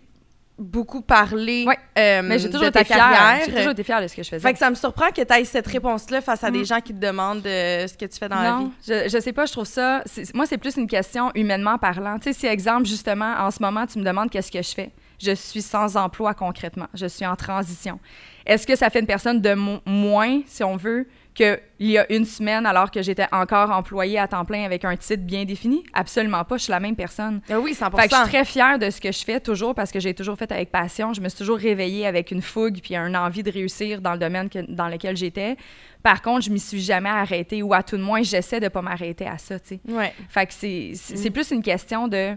beaucoup 0.58 1.02
parler 1.02 1.66
Ouais. 1.68 1.78
euh, 1.98 2.22
Mais 2.24 2.38
j'ai 2.38 2.48
toujours 2.49 2.62
de 2.62 2.68
été 2.68 2.80
ta 2.80 2.86
fière. 2.86 2.98
carrière. 2.98 3.45
J'ai 3.48 3.52
toujours 3.53 3.72
été 3.72 3.84
fière 3.84 4.02
de 4.02 4.08
ce 4.08 4.16
que 4.16 4.22
je 4.22 4.30
faisais. 4.30 4.41
Fait 4.48 4.53
que 4.53 4.60
ça 4.60 4.70
me 4.70 4.76
surprend 4.76 5.10
que 5.10 5.22
tu 5.24 5.34
aies 5.34 5.44
cette 5.45 5.66
réponse-là 5.66 6.22
face 6.22 6.44
à 6.44 6.52
des 6.52 6.60
Mm. 6.62 6.66
gens 6.66 6.82
qui 6.82 6.94
te 6.94 6.99
demandent 6.99 7.45
euh, 7.48 7.88
ce 7.88 7.98
que 7.98 8.06
tu 8.06 8.18
fais 8.20 8.30
dans 8.30 8.36
la 8.36 8.58
vie. 8.58 8.64
non, 8.66 8.72
je, 8.88 9.10
je 9.10 9.20
sais 9.20 9.34
pas, 9.34 9.45
je 9.48 9.53
trouve 9.53 9.66
ça. 9.66 10.03
c'est- 10.06 10.34
Moi, 10.36 10.45
c'est 10.45 10.60
plus 10.60 10.78
une 10.78 10.88
question 10.88 11.32
humainement 11.36 11.78
parlant. 11.80 12.20
Tu 12.20 12.32
sais, 12.32 12.40
si, 12.40 12.45
exemple, 12.45 12.86
justement, 12.86 13.34
en 13.40 13.49
ce 13.49 13.62
moment, 13.62 13.88
tu 13.88 13.98
me 13.98 14.03
demandes 14.03 14.30
qu'est-ce 14.30 14.52
que 14.52 14.62
je 14.62 14.70
fais, 14.74 14.91
je 15.20 15.32
suis 15.34 15.64
sans 15.64 15.98
emploi 15.98 16.36
concrètement. 16.36 16.88
Je 16.94 17.08
suis 17.08 17.26
en 17.26 17.36
transition. 17.36 17.99
Est-ce 18.45 18.68
que 18.68 18.76
ça 18.76 18.90
fait 18.91 18.99
une 18.99 19.08
personne 19.08 19.41
de 19.41 19.53
mo- 19.56 19.82
moins, 19.88 20.41
si 20.45 20.64
on 20.64 20.76
veut, 20.76 21.08
qu'il 21.34 21.60
y 21.80 21.98
a 21.98 22.12
une 22.12 22.26
semaine 22.26 22.66
alors 22.66 22.91
que 22.91 23.02
j'étais 23.02 23.26
encore 23.32 23.72
employée 23.72 24.20
à 24.20 24.28
temps 24.28 24.44
plein 24.45 24.64
avec 24.66 24.84
un 24.86 24.95
titre 24.98 25.24
bien 25.24 25.45
défini? 25.45 25.84
Absolument 25.94 26.44
pas. 26.44 26.58
Je 26.58 26.64
suis 26.64 26.72
la 26.72 26.80
même 26.80 26.95
personne. 26.95 27.41
Ah 27.49 27.60
oui, 27.60 27.74
100 27.74 27.91
Fait 27.91 28.08
que 28.08 28.16
je 28.16 28.22
suis 28.22 28.30
très 28.30 28.45
fière 28.45 28.78
de 28.80 28.90
ce 28.90 28.99
que 28.99 29.12
je 29.12 29.24
fais 29.24 29.40
toujours 29.40 29.74
parce 29.74 29.91
que 29.91 29.99
j'ai 29.99 30.14
toujours 30.14 30.38
fait 30.38 30.52
avec 30.52 30.72
passion. 30.72 31.14
Je 31.14 31.22
me 31.22 31.30
suis 31.30 31.38
toujours 31.38 31.58
réveillée 31.58 32.06
avec 32.06 32.32
une 32.32 32.41
fougue 32.41 32.80
puis 32.84 32.95
une 32.95 33.16
envie 33.16 33.44
de 33.44 33.52
réussir 33.52 34.02
dans 34.02 34.14
le 34.14 34.20
domaine 34.20 34.49
que- 34.49 34.70
dans 34.70 34.88
lequel 34.90 35.16
j'étais. 35.16 35.56
Par 36.03 36.22
contre, 36.22 36.41
je 36.45 36.49
m'y 36.49 36.60
suis 36.60 36.82
jamais 36.82 37.10
arrêtée 37.10 37.62
ou 37.64 37.74
à 37.74 37.82
tout 37.84 37.95
de 37.98 38.02
moins, 38.03 38.22
j'essaie 38.24 38.60
de 38.60 38.68
pas 38.68 38.82
m'arrêter 38.82 39.28
à 39.28 39.38
ça, 39.38 39.60
tu 39.60 39.68
sais. 39.76 39.80
Ouais. 39.88 40.14
Fait 40.30 40.45
que 40.48 40.53
c'est 40.53 40.91
c'est 40.95 41.16
c'est 41.16 41.30
plus 41.30 41.52
une 41.52 41.62
question 41.62 42.08
de 42.08 42.36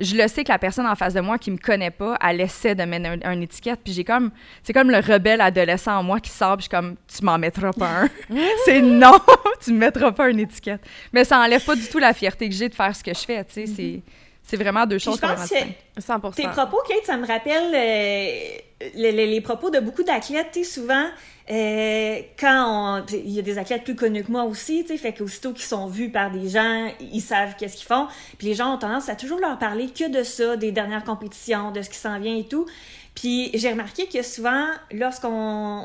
je 0.00 0.16
le 0.16 0.26
sais 0.28 0.44
que 0.44 0.50
la 0.50 0.58
personne 0.58 0.86
en 0.86 0.94
face 0.94 1.14
de 1.14 1.20
moi 1.20 1.38
qui 1.38 1.50
me 1.50 1.58
connaît 1.58 1.90
pas, 1.90 2.18
elle 2.26 2.40
essaie 2.40 2.74
de 2.74 2.82
mettre 2.84 3.08
un, 3.08 3.18
un 3.22 3.40
étiquette 3.40 3.80
puis 3.84 3.92
j'ai 3.92 4.04
comme 4.04 4.30
c'est 4.62 4.72
comme 4.72 4.90
le 4.90 4.98
rebelle 4.98 5.40
adolescent 5.40 5.98
en 5.98 6.02
moi 6.02 6.20
qui 6.20 6.30
sort 6.30 6.56
puis 6.56 6.64
je 6.64 6.68
suis 6.68 6.70
comme 6.70 6.96
tu 7.06 7.24
m'en 7.24 7.38
mettras 7.38 7.72
pas 7.72 8.02
un. 8.02 8.08
c'est 8.64 8.80
non, 8.80 9.18
tu 9.62 9.72
me 9.72 9.78
mettras 9.78 10.12
pas 10.12 10.30
une 10.30 10.40
étiquette. 10.40 10.80
Mais 11.12 11.24
ça 11.24 11.38
enlève 11.38 11.64
pas 11.64 11.76
du 11.76 11.86
tout 11.86 11.98
la 11.98 12.14
fierté 12.14 12.48
que 12.48 12.54
j'ai 12.54 12.68
de 12.68 12.74
faire 12.74 12.94
ce 12.96 13.04
que 13.04 13.14
je 13.14 13.20
fais, 13.20 13.44
tu 13.44 13.52
sais, 13.52 13.66
c'est 13.66 14.02
c'est 14.42 14.56
vraiment 14.56 14.86
deux 14.86 14.98
choses 14.98 15.16
je 15.16 15.20
pense 15.20 15.30
complètement 15.30 15.58
que 15.60 16.00
distinctes. 16.00 16.24
100 16.24 16.30
Tes 16.32 16.48
propos, 16.48 16.78
Kate, 16.88 17.04
ça 17.04 17.16
me 17.16 17.26
rappelle 17.26 17.72
euh, 17.74 18.88
les, 18.94 19.12
les- 19.12 19.26
les 19.26 19.40
propos 19.40 19.70
de 19.70 19.78
beaucoup 19.80 20.02
d'athlètes, 20.02 20.48
tu 20.52 20.64
sais, 20.64 20.70
souvent, 20.80 21.06
euh, 21.50 22.18
quand 22.38 23.00
on... 23.02 23.06
Il 23.12 23.30
y 23.30 23.38
a 23.38 23.42
des 23.42 23.58
athlètes 23.58 23.84
plus 23.84 23.94
connus 23.94 24.24
que 24.24 24.32
moi 24.32 24.44
aussi, 24.44 24.82
tu 24.82 24.88
sais, 24.88 24.96
fait 24.98 25.12
qu'aussitôt 25.12 25.52
qu'ils 25.52 25.64
sont 25.64 25.86
vus 25.86 26.10
par 26.10 26.30
des 26.30 26.48
gens, 26.48 26.90
ils 27.00 27.20
savent 27.20 27.54
qu'est-ce 27.58 27.76
qu'ils 27.76 27.86
font, 27.86 28.06
puis 28.38 28.48
les 28.48 28.54
gens 28.54 28.74
ont 28.74 28.78
tendance 28.78 29.08
à 29.08 29.14
toujours 29.14 29.38
leur 29.38 29.58
parler 29.58 29.88
que 29.88 30.08
de 30.10 30.22
ça, 30.22 30.56
des 30.56 30.72
dernières 30.72 31.04
compétitions, 31.04 31.70
de 31.70 31.82
ce 31.82 31.90
qui 31.90 31.98
s'en 31.98 32.18
vient 32.18 32.36
et 32.36 32.44
tout. 32.44 32.66
Puis 33.14 33.50
j'ai 33.54 33.70
remarqué 33.70 34.06
que 34.06 34.22
souvent, 34.22 34.66
lorsqu'on 34.92 35.28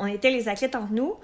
on 0.01 0.05
était 0.05 0.31
les 0.31 0.47
athlètes 0.47 0.75
entre 0.75 0.91
nous, 0.93 1.15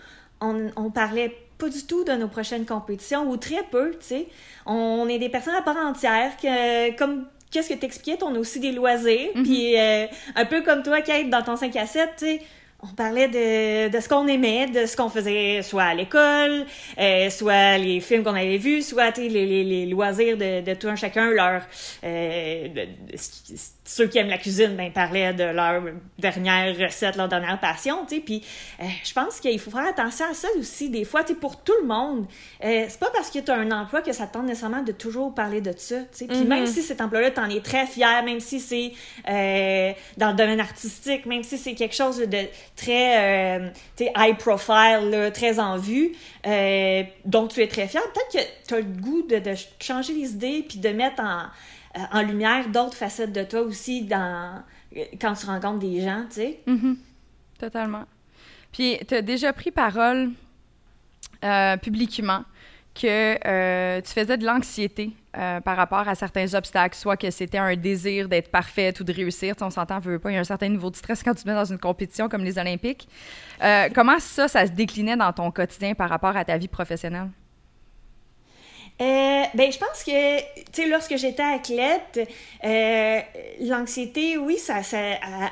on, 0.41 0.70
on 0.76 0.90
parlait 0.91 1.36
pas 1.61 1.69
du 1.69 1.83
tout 1.85 2.03
de 2.03 2.11
nos 2.13 2.27
prochaines 2.27 2.65
compétitions, 2.65 3.23
ou 3.29 3.38
très 3.38 3.63
peu, 3.71 3.91
tu 3.91 3.97
sais. 4.07 4.27
On 4.65 5.07
est 5.07 5.19
des 5.19 5.29
personnes 5.29 5.55
à 5.55 5.61
part 5.61 5.77
entière, 5.77 6.31
que, 6.41 6.95
comme 6.97 7.25
qu'est-ce 7.51 7.69
que 7.69 7.75
t'expliquais, 7.79 8.17
on 8.23 8.35
a 8.35 8.39
aussi 8.39 8.59
des 8.59 8.71
loisirs, 8.71 9.29
puis 9.43 9.77
euh, 9.79 10.05
un 10.35 10.45
peu 10.45 10.61
comme 10.61 10.83
toi, 10.83 11.01
Kate, 11.01 11.29
dans 11.29 11.43
ton 11.43 11.55
5 11.55 11.75
à 11.75 11.85
7, 11.85 12.09
tu 12.17 12.25
sais, 12.25 12.41
on 12.83 12.88
parlait 12.95 13.27
de, 13.27 13.89
de 13.95 13.99
ce 13.99 14.09
qu'on 14.09 14.25
aimait, 14.27 14.65
de 14.65 14.88
ce 14.88 14.97
qu'on 14.97 15.09
faisait 15.09 15.61
soit 15.61 15.83
à 15.83 15.93
l'école, 15.93 16.65
euh, 16.97 17.29
soit 17.29 17.77
les 17.77 17.99
films 17.99 18.23
qu'on 18.23 18.33
avait 18.33 18.57
vus, 18.57 18.81
soit 18.81 19.11
tu 19.11 19.21
les, 19.27 19.45
les, 19.45 19.63
les 19.63 19.85
loisirs 19.85 20.35
de, 20.35 20.61
de 20.61 20.73
tout 20.73 20.88
un 20.88 20.95
chacun, 20.95 21.29
leur 21.29 21.61
euh, 22.03 22.67
de- 22.69 22.73
de- 23.11 23.17
ceux 23.84 24.08
qui 24.08 24.20
aiment 24.20 24.30
la 24.30 24.38
cuisine, 24.38 24.76
ben 24.76 24.91
parlaient 24.91 25.34
de 25.34 25.44
leur 25.44 25.82
dernière 26.20 26.78
recette, 26.78 27.16
leur 27.16 27.28
dernière 27.28 27.60
passion, 27.60 28.06
tu 28.08 28.16
sais. 28.16 28.22
Puis 28.22 28.44
euh, 28.80 28.86
je 29.03 29.12
pense 29.12 29.40
qu'il 29.40 29.60
faut 29.60 29.72
faire 29.72 29.88
attention 29.88 30.28
à 30.30 30.34
ça 30.36 30.48
aussi. 30.60 30.90
Des 30.90 31.03
fois, 31.03 31.24
tu 31.24 31.34
sais, 31.34 31.40
pour 31.40 31.64
tout 31.64 31.74
le 31.82 31.88
monde, 31.88 32.28
euh, 32.64 32.86
c'est 32.88 32.99
pas 32.99 33.10
parce 33.12 33.32
que 33.32 33.40
tu 33.40 33.49
as 33.49 33.56
un 33.56 33.72
emploi 33.72 34.02
que 34.02 34.14
ça 34.14 34.28
te 34.28 34.34
tente 34.34 34.45
nécessairement 34.45 34.84
de 34.84 34.91
toujours 34.91 35.34
parler 35.34 35.62
de 35.62 35.74
ça, 35.76 35.99
tu 35.99 36.06
sais. 36.12 36.28
Puis 36.28 36.44
même 36.44 36.68
si 36.68 36.84
cet 36.84 37.02
emploi-là, 37.02 37.32
t'en 37.32 37.49
es 37.49 37.60
très 37.60 37.88
fier, 37.88 38.24
même 38.24 38.40
si 38.40 38.60
c'est 38.60 38.91
euh, 39.28 39.91
dans 40.18 40.30
le 40.30 40.36
domaine 40.36 40.60
artistique, 40.60 41.26
même 41.26 41.44
si 41.44 41.58
c'est 41.58 41.74
quelque 41.74 41.95
chose 41.95 42.20
de 42.20 42.40
très, 42.76 43.58
euh, 43.58 43.70
tu 43.98 44.06
sais, 44.06 44.14
high 44.16 44.38
profile, 44.38 45.10
là, 45.10 45.32
très 45.32 45.60
en 45.60 45.78
vue, 45.78 46.12
euh, 46.45 47.03
dont 47.26 47.48
tu 47.48 47.62
es 47.62 47.68
très 47.68 47.88
fier, 47.88 48.02
peut-être 48.14 48.45
que 48.45 48.68
tu 48.68 48.74
as 48.76 48.78
le 48.78 48.84
goût 48.84 49.24
de, 49.24 49.40
de 49.40 49.56
changer 49.80 50.14
les 50.14 50.32
idées 50.32 50.66
puis 50.68 50.78
de 50.78 50.90
mettre 50.90 51.22
en, 51.24 51.48
euh, 51.97 51.99
en 52.11 52.22
lumière 52.22 52.69
d'autres 52.69 52.95
facettes 52.95 53.34
de 53.34 53.43
toi 53.43 53.61
aussi 53.61 54.03
dans 54.03 54.63
quand 55.22 55.34
tu 55.34 55.45
rencontres 55.45 55.80
des 55.80 56.01
gens, 56.01 56.26
tu 56.30 56.35
sais. 56.35 56.59
Mhm. 56.68 56.97
Totalement. 57.57 58.03
Puis, 58.72 58.97
tu 59.07 59.15
as 59.15 59.22
déjà 59.22 59.53
pris 59.53 59.72
parole 59.72 60.31
euh, 61.43 61.77
publiquement 61.77 62.43
que 62.93 63.38
euh, 63.47 64.01
tu 64.01 64.11
faisais 64.11 64.38
de 64.38 64.45
l'anxiété 64.45 65.11
par 65.63 65.77
rapport 65.77 66.09
à 66.09 66.13
certains 66.13 66.53
obstacles, 66.55 66.97
soit 66.97 67.15
que 67.15 67.31
c'était 67.31 67.57
un 67.57 67.73
désir 67.77 68.27
d'être 68.27 68.51
parfaite 68.51 68.99
ou 68.99 69.05
de 69.05 69.13
réussir. 69.13 69.55
Tu 69.55 69.59
sais, 69.59 69.65
on 69.65 69.69
s'entend, 69.69 69.97
veut 69.99 70.19
pas, 70.19 70.30
il 70.30 70.34
y 70.34 70.38
a 70.38 70.41
un 70.41 70.43
certain 70.43 70.68
niveau 70.68 70.89
de 70.89 70.97
stress 70.97 71.23
quand 71.23 71.34
tu 71.34 71.43
te 71.43 71.47
mets 71.47 71.55
dans 71.55 71.63
une 71.63 71.77
compétition 71.80 72.27
comme 72.27 72.43
les 72.43 72.57
Olympiques. 72.57 73.07
Comment 73.95 74.19
ça, 74.19 74.49
ça 74.49 74.65
se 74.68 74.73
déclinait 74.73 75.15
dans 75.15 75.31
ton 75.31 75.49
quotidien 75.51 75.93
par 75.93 76.09
rapport 76.09 76.35
à 76.35 76.43
ta 76.43 76.57
vie 76.57 76.68
professionnelle? 76.68 77.30
Euh, 79.02 79.44
ben, 79.56 79.72
je 79.72 79.80
pense 79.80 80.03
que, 80.06 80.40
tu 80.40 80.64
sais, 80.73 80.88
lorsque 80.88 81.18
j'étais 81.18 81.41
athlète, 81.41 82.30
euh, 82.64 83.19
l'anxiété, 83.61 84.38
oui, 84.38 84.57
ça, 84.57 84.84
ça 84.84 84.98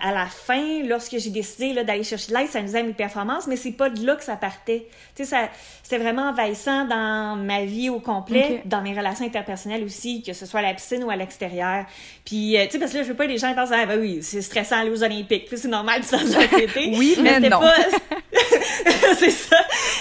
à, 0.03 0.11
la 0.11 0.27
fin, 0.27 0.83
lorsque 0.83 1.17
j'ai 1.17 1.31
décidé 1.31 1.83
d'aller 1.83 2.03
chercher 2.03 2.31
de 2.31 2.37
l'aide, 2.37 2.49
ça 2.49 2.61
nous 2.61 2.75
aide 2.75 2.85
mes 2.85 2.93
performances, 2.93 3.47
mais 3.47 3.55
c'est 3.55 3.71
pas 3.71 3.89
de 3.89 4.05
là 4.05 4.15
que 4.15 4.23
ça 4.23 4.35
partait. 4.35 4.85
Tu 5.15 5.25
sais, 5.25 5.49
c'était 5.81 5.97
vraiment 5.97 6.29
envahissant 6.29 6.85
dans 6.85 7.35
ma 7.37 7.65
vie 7.65 7.89
au 7.89 7.99
complet, 7.99 8.61
dans 8.65 8.83
mes 8.83 8.93
relations 8.93 9.25
interpersonnelles 9.25 9.83
aussi, 9.83 10.21
que 10.21 10.33
ce 10.33 10.45
soit 10.45 10.59
à 10.59 10.63
la 10.63 10.75
piscine 10.75 11.03
ou 11.03 11.09
à 11.09 11.15
l'extérieur. 11.15 11.85
Puis, 12.25 12.55
euh, 12.55 12.65
tu 12.65 12.73
sais, 12.73 12.79
parce 12.79 12.91
que 12.91 12.97
là, 12.97 13.03
je 13.03 13.09
veux 13.09 13.15
pas 13.15 13.25
que 13.25 13.31
les 13.31 13.39
gens 13.39 13.55
pensent, 13.55 13.71
ah, 13.73 13.87
ben 13.87 13.99
oui, 13.99 14.19
c'est 14.21 14.43
stressant 14.43 14.81
aller 14.81 14.91
aux 14.91 15.03
Olympiques, 15.03 15.47
puis 15.47 15.57
c'est 15.57 15.67
normal 15.67 16.01
de 16.01 16.05
se 16.05 16.15
l'anxiété. 16.15 16.93
oui, 16.95 17.17
mais, 17.19 17.39
non. 17.39 17.59
Pas... 17.59 17.73
c'est 19.17 19.31
ça. 19.31 19.57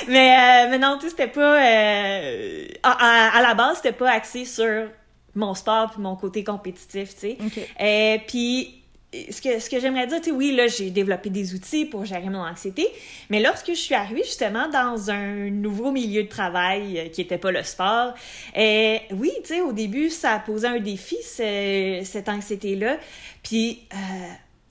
Mais, 0.07 0.37
euh, 0.37 0.71
mais 0.71 0.79
non, 0.79 0.99
tu 0.99 1.05
sais, 1.05 1.11
c'était 1.11 1.29
pas, 1.29 1.59
à, 2.83 3.38
à, 3.39 3.43
la 3.43 3.55
base, 3.55 3.77
c'était 3.77 3.93
pas 3.93 4.11
axé 4.11 4.45
sur 4.45 4.89
mon 5.35 5.55
sport 5.55 5.91
puis 5.91 6.01
mon 6.01 6.17
côté 6.17 6.43
compétitif, 6.43 7.15
tu 7.15 7.21
sais. 7.21 7.39
et 7.79 8.17
euh, 8.17 8.19
puis 8.27 8.79
ce 9.13 9.41
que, 9.41 9.59
ce 9.59 9.71
que 9.71 9.81
j'aimerais 9.81 10.07
dire, 10.07 10.19
tu 10.19 10.31
sais, 10.31 10.37
oui, 10.37 10.55
là, 10.55 10.67
j'ai 10.67 10.91
développé 10.91 11.31
des 11.31 11.55
outils 11.55 11.87
pour 11.87 12.05
gérer 12.05 12.29
mon 12.29 12.41
anxiété, 12.41 12.87
mais 13.31 13.41
lorsque 13.41 13.69
je 13.69 13.81
suis 13.81 13.95
arrivée 13.95 14.23
justement 14.23 14.69
dans 14.69 15.11
un 15.11 15.51
nouveau 15.51 15.93
milieu 15.93 16.25
de 16.25 16.29
travail 16.29 16.99
euh, 16.99 17.09
qui 17.09 17.23
n'était 17.23 17.39
pas 17.39 17.51
le 17.51 17.63
sport, 17.63 18.15
euh, 18.57 18.99
oui, 19.13 19.33
tu 19.43 19.55
sais, 19.55 19.61
au 19.63 19.73
début, 19.73 20.11
ça 20.11 20.33
a 20.33 20.39
posé 20.41 20.67
un 20.67 20.79
défi, 20.79 21.17
cette 21.23 22.29
anxiété-là. 22.29 22.99
Puis, 23.43 23.87
euh, 23.93 23.97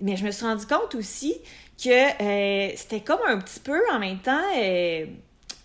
mais 0.02 0.16
je 0.16 0.26
me 0.26 0.32
suis 0.32 0.46
rendu 0.46 0.66
compte 0.66 0.94
aussi 0.96 1.36
que 1.84 1.90
euh, 1.90 2.72
c'était 2.76 3.02
comme 3.02 3.20
un 3.28 3.40
petit 3.40 3.60
peu 3.60 3.80
en 3.92 4.00
même 4.00 4.20
temps 4.20 4.42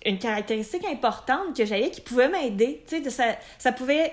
une 0.05 0.19
caractéristique 0.19 0.85
importante 0.85 1.57
que 1.57 1.65
j'avais 1.65 1.91
qui 1.91 2.01
pouvait 2.01 2.29
m'aider. 2.29 2.83
Tu 2.89 3.03
sais, 3.03 3.11
ça, 3.11 3.37
ça 3.59 3.73
pouvait 3.73 4.13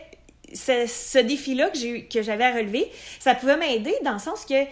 ce, 0.54 1.20
défi-là 1.20 1.70
que 1.70 2.22
j'avais 2.22 2.46
à 2.46 2.54
relever, 2.54 2.90
ça 3.20 3.36
pouvait 3.36 3.58
m'aider 3.58 3.94
dans 4.04 4.14
le 4.14 4.20
sens 4.20 4.46
que, 4.46 4.64
tu 4.64 4.70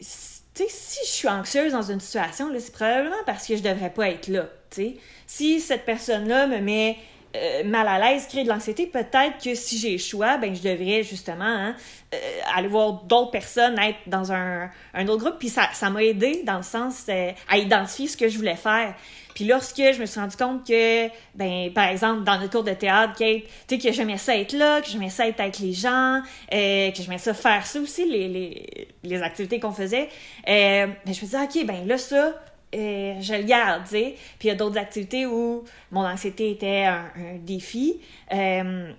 sais, 0.00 0.66
si 0.68 0.98
je 1.06 1.10
suis 1.10 1.28
anxieuse 1.28 1.72
dans 1.72 1.82
une 1.82 2.00
situation, 2.00 2.50
c'est 2.58 2.72
probablement 2.72 3.16
parce 3.24 3.46
que 3.46 3.56
je 3.56 3.62
devrais 3.62 3.90
pas 3.90 4.10
être 4.10 4.28
là, 4.28 4.48
tu 4.70 4.82
sais. 4.82 4.96
Si 5.26 5.60
cette 5.60 5.84
personne-là 5.84 6.46
me 6.46 6.58
met 6.58 6.96
euh, 7.36 7.64
mal 7.64 7.86
à 7.86 7.98
l'aise, 7.98 8.26
crée 8.28 8.44
de 8.44 8.48
l'anxiété, 8.48 8.86
peut-être 8.86 9.42
que 9.42 9.54
si 9.54 9.78
j'ai 9.78 9.96
ben 10.18 10.54
je 10.54 10.62
devrais 10.62 11.02
justement 11.02 11.44
hein, 11.44 11.76
euh, 12.14 12.18
aller 12.54 12.68
voir 12.68 13.02
d'autres 13.04 13.30
personnes, 13.30 13.78
être 13.78 13.98
dans 14.06 14.32
un, 14.32 14.70
un 14.94 15.08
autre 15.08 15.24
groupe. 15.24 15.38
Puis 15.38 15.48
ça, 15.48 15.68
ça 15.72 15.90
m'a 15.90 16.02
aidé 16.02 16.42
dans 16.44 16.56
le 16.56 16.62
sens 16.62 17.04
euh, 17.08 17.30
à 17.48 17.58
identifier 17.58 18.06
ce 18.06 18.16
que 18.16 18.28
je 18.28 18.36
voulais 18.36 18.54
faire. 18.56 18.94
Puis 19.34 19.44
lorsque 19.44 19.76
je 19.76 20.00
me 20.00 20.06
suis 20.06 20.18
rendu 20.18 20.36
compte 20.36 20.66
que, 20.66 21.08
ben, 21.34 21.70
par 21.74 21.88
exemple, 21.88 22.24
dans 22.24 22.38
notre 22.38 22.50
cours 22.52 22.64
de 22.64 22.72
théâtre, 22.72 23.14
Kate, 23.18 23.42
tu 23.68 23.76
sais, 23.76 23.78
que 23.78 23.92
j'aimais 23.92 24.16
ça 24.16 24.36
être 24.36 24.54
là, 24.54 24.80
que 24.80 24.88
j'aimais 24.88 25.10
ça 25.10 25.28
être 25.28 25.40
avec 25.40 25.58
les 25.58 25.72
gens, 25.72 26.22
euh, 26.54 26.90
que 26.90 27.02
j'aimais 27.02 27.18
ça 27.18 27.34
faire 27.34 27.66
ça 27.66 27.78
aussi, 27.80 28.08
les, 28.08 28.28
les, 28.28 28.88
les 29.02 29.22
activités 29.22 29.60
qu'on 29.60 29.72
faisait, 29.72 30.08
ben, 30.46 30.96
je 31.06 31.10
me 31.10 31.14
disais, 31.14 31.38
OK, 31.42 31.66
ben 31.66 31.86
là, 31.86 31.98
ça, 31.98 32.32
euh, 32.76 33.20
je 33.20 33.34
le 33.34 33.42
garde, 33.42 33.84
tu 33.84 33.90
sais. 33.90 34.14
Puis 34.38 34.48
il 34.48 34.48
y 34.48 34.50
a 34.50 34.54
d'autres 34.54 34.78
activités 34.78 35.26
où 35.26 35.64
mon 35.90 36.04
anxiété 36.04 36.50
était 36.50 36.84
un, 36.84 37.08
défi. 37.40 38.00
Euh, 38.32 38.92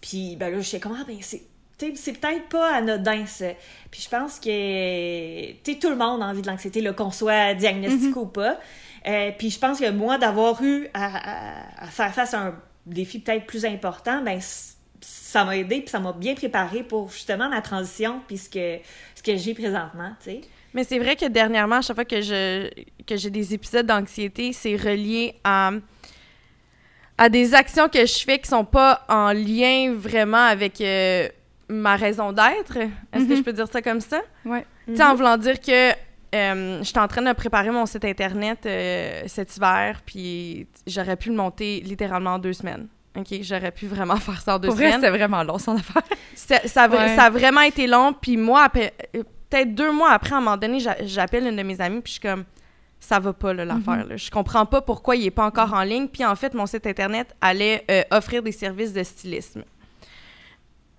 puis 0.00 0.36
ben 0.36 0.50
là, 0.50 0.58
je 0.60 0.68
sais 0.68 0.80
comment, 0.80 0.96
ah, 1.00 1.04
ben 1.06 1.18
c'est 1.20 1.42
c'est 1.78 2.18
peut-être 2.18 2.48
pas 2.48 2.74
anodin, 2.76 3.26
ça. 3.26 3.48
Puis 3.90 4.00
je 4.02 4.08
pense 4.08 4.40
que 4.40 5.52
tout 5.74 5.90
le 5.90 5.96
monde 5.96 6.22
a 6.22 6.26
envie 6.26 6.40
de 6.40 6.46
l'anxiété, 6.46 6.82
qu'on 6.94 7.10
soit 7.10 7.54
diagnostiqué 7.54 8.08
mm-hmm. 8.08 8.18
ou 8.18 8.26
pas. 8.26 8.58
Euh, 9.06 9.30
puis 9.36 9.50
je 9.50 9.58
pense 9.58 9.78
que 9.78 9.90
moi, 9.90 10.18
d'avoir 10.18 10.62
eu 10.62 10.88
à, 10.94 11.86
faire 11.90 12.14
face 12.14 12.34
à 12.34 12.46
un 12.46 12.54
défi 12.86 13.18
peut-être 13.18 13.46
plus 13.46 13.64
important, 13.64 14.22
ben 14.22 14.40
ça 15.00 15.44
m'a 15.44 15.56
aidé, 15.56 15.80
puis 15.80 15.90
ça 15.90 16.00
m'a 16.00 16.12
bien 16.12 16.34
préparé 16.34 16.82
pour 16.82 17.10
justement 17.10 17.48
la 17.48 17.60
transition, 17.60 18.22
puis 18.26 18.38
ce 18.38 18.48
que, 18.48 18.78
ce 19.14 19.22
que 19.22 19.36
j'ai 19.36 19.54
présentement, 19.54 20.12
tu 20.22 20.30
sais. 20.30 20.40
Mais 20.76 20.84
c'est 20.84 20.98
vrai 20.98 21.16
que 21.16 21.24
dernièrement, 21.24 21.76
à 21.76 21.80
chaque 21.80 21.96
fois 21.96 22.04
que 22.04 22.20
je 22.20 22.68
que 23.06 23.16
j'ai 23.16 23.30
des 23.30 23.54
épisodes 23.54 23.86
d'anxiété, 23.86 24.52
c'est 24.52 24.76
relié 24.76 25.34
à 25.42 25.70
à 27.16 27.30
des 27.30 27.54
actions 27.54 27.88
que 27.88 28.04
je 28.04 28.18
fais 28.18 28.38
qui 28.38 28.46
sont 28.46 28.66
pas 28.66 29.02
en 29.08 29.32
lien 29.32 29.94
vraiment 29.96 30.44
avec 30.44 30.82
euh, 30.82 31.30
ma 31.70 31.96
raison 31.96 32.30
d'être. 32.30 32.76
Est-ce 33.10 33.26
que 33.26 33.36
je 33.36 33.40
peux 33.40 33.54
dire 33.54 33.68
ça 33.72 33.80
comme 33.80 34.02
ça? 34.02 34.20
Oui. 34.44 34.58
Tu 34.86 34.96
sais, 34.96 35.02
en 35.02 35.14
voulant 35.14 35.38
dire 35.38 35.58
que 35.62 35.92
euh, 36.34 36.82
j'étais 36.82 36.98
en 36.98 37.08
train 37.08 37.22
de 37.22 37.32
préparer 37.32 37.70
mon 37.70 37.86
site 37.86 38.04
internet 38.04 38.58
euh, 38.66 39.22
cet 39.28 39.56
hiver, 39.56 40.02
puis 40.04 40.66
j'aurais 40.86 41.16
pu 41.16 41.30
le 41.30 41.36
monter 41.36 41.80
littéralement 41.80 42.34
en 42.34 42.38
deux 42.38 42.52
semaines. 42.52 42.86
OK, 43.16 43.28
j'aurais 43.40 43.72
pu 43.72 43.86
vraiment 43.86 44.16
faire 44.26 44.42
ça 44.42 44.56
en 44.56 44.58
deux 44.58 44.68
Pour 44.68 44.76
semaines. 44.76 44.96
c'était 44.96 45.08
vraiment 45.08 45.42
long, 45.42 45.56
son 45.56 45.76
affaire. 45.76 46.02
ça, 46.34 46.58
ça, 46.66 46.82
a 46.82 47.30
vraiment 47.30 47.62
été 47.62 47.86
long, 47.86 48.12
puis 48.12 48.36
moi, 48.36 48.68
peut-être 49.48 49.74
deux 49.74 49.92
mois 49.92 50.10
après, 50.10 50.34
à 50.34 50.38
un 50.38 50.40
moment 50.40 50.56
donné, 50.56 50.78
j'appelle 51.04 51.46
une 51.46 51.56
de 51.56 51.62
mes 51.62 51.80
amies, 51.80 52.00
puis 52.00 52.14
je 52.14 52.20
suis 52.20 52.20
comme, 52.20 52.44
ça 53.00 53.18
va 53.18 53.32
pas, 53.32 53.52
l'affaire. 53.52 54.06
Mm 54.06 54.16
Je 54.16 54.30
comprends 54.30 54.66
pas 54.66 54.80
pourquoi 54.80 55.16
il 55.16 55.26
est 55.26 55.30
pas 55.30 55.44
encore 55.44 55.74
en 55.74 55.82
ligne. 55.82 56.08
Puis 56.08 56.24
en 56.24 56.34
fait, 56.34 56.54
mon 56.54 56.66
site 56.66 56.86
internet 56.86 57.34
allait 57.40 57.84
offrir 58.10 58.42
des 58.42 58.52
services 58.52 58.92
de 58.92 59.02
stylisme. 59.02 59.62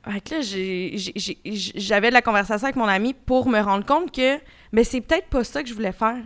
Fait 0.06 0.30
là, 0.30 0.38
j'avais 1.76 2.10
de 2.10 2.14
la 2.14 2.22
conversation 2.22 2.66
avec 2.66 2.78
mon 2.78 2.86
ami 2.86 3.14
pour 3.14 3.50
me 3.50 3.60
rendre 3.60 3.86
compte 3.86 4.12
que 4.12 4.38
mais 4.72 4.84
c'est 4.84 5.02
peut-être 5.02 5.28
pas 5.28 5.44
ça 5.44 5.64
que 5.64 5.70
je 5.70 5.74
voulais 5.74 5.92
faire. 5.92 6.18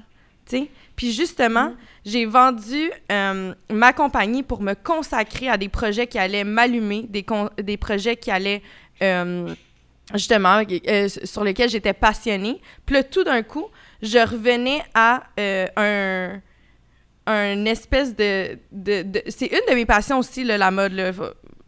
Puis 0.95 1.11
justement, 1.11 1.69
mm. 1.69 1.77
j'ai 2.06 2.26
vendu 2.26 2.91
euh, 3.11 3.53
ma 3.69 3.93
compagnie 3.93 4.43
pour 4.43 4.61
me 4.61 4.73
consacrer 4.73 5.49
à 5.49 5.57
des 5.57 5.69
projets 5.69 6.07
qui 6.07 6.19
allaient 6.19 6.43
m'allumer, 6.43 7.06
des, 7.07 7.26
des 7.61 7.77
projets 7.77 8.18
qui 8.18 8.31
allaient 8.31 8.61
euh, 9.02 9.53
justement, 10.14 10.62
euh, 10.88 11.08
sur 11.08 11.44
lesquels 11.44 11.70
j'étais 11.70 11.94
passionnée. 11.94 12.62
Puis 12.86 12.96
là, 12.96 13.04
tout 13.04 13.24
d'un 13.24 13.44
coup, 13.44 13.68
je 14.02 14.18
revenais 14.18 14.82
à 14.94 15.24
un, 15.38 16.42
un 17.28 17.66
espèce 17.66 18.16
de... 18.16 18.58
de, 18.72 19.04
de 19.04 19.24
c'est 19.28 19.48
une 19.48 19.62
de 19.70 19.76
mes 19.76 19.86
passions 19.86 20.20
aussi, 20.20 20.44
là, 20.44 20.58
la 20.58 20.72
mode. 20.72 20.94
Là. 20.94 21.12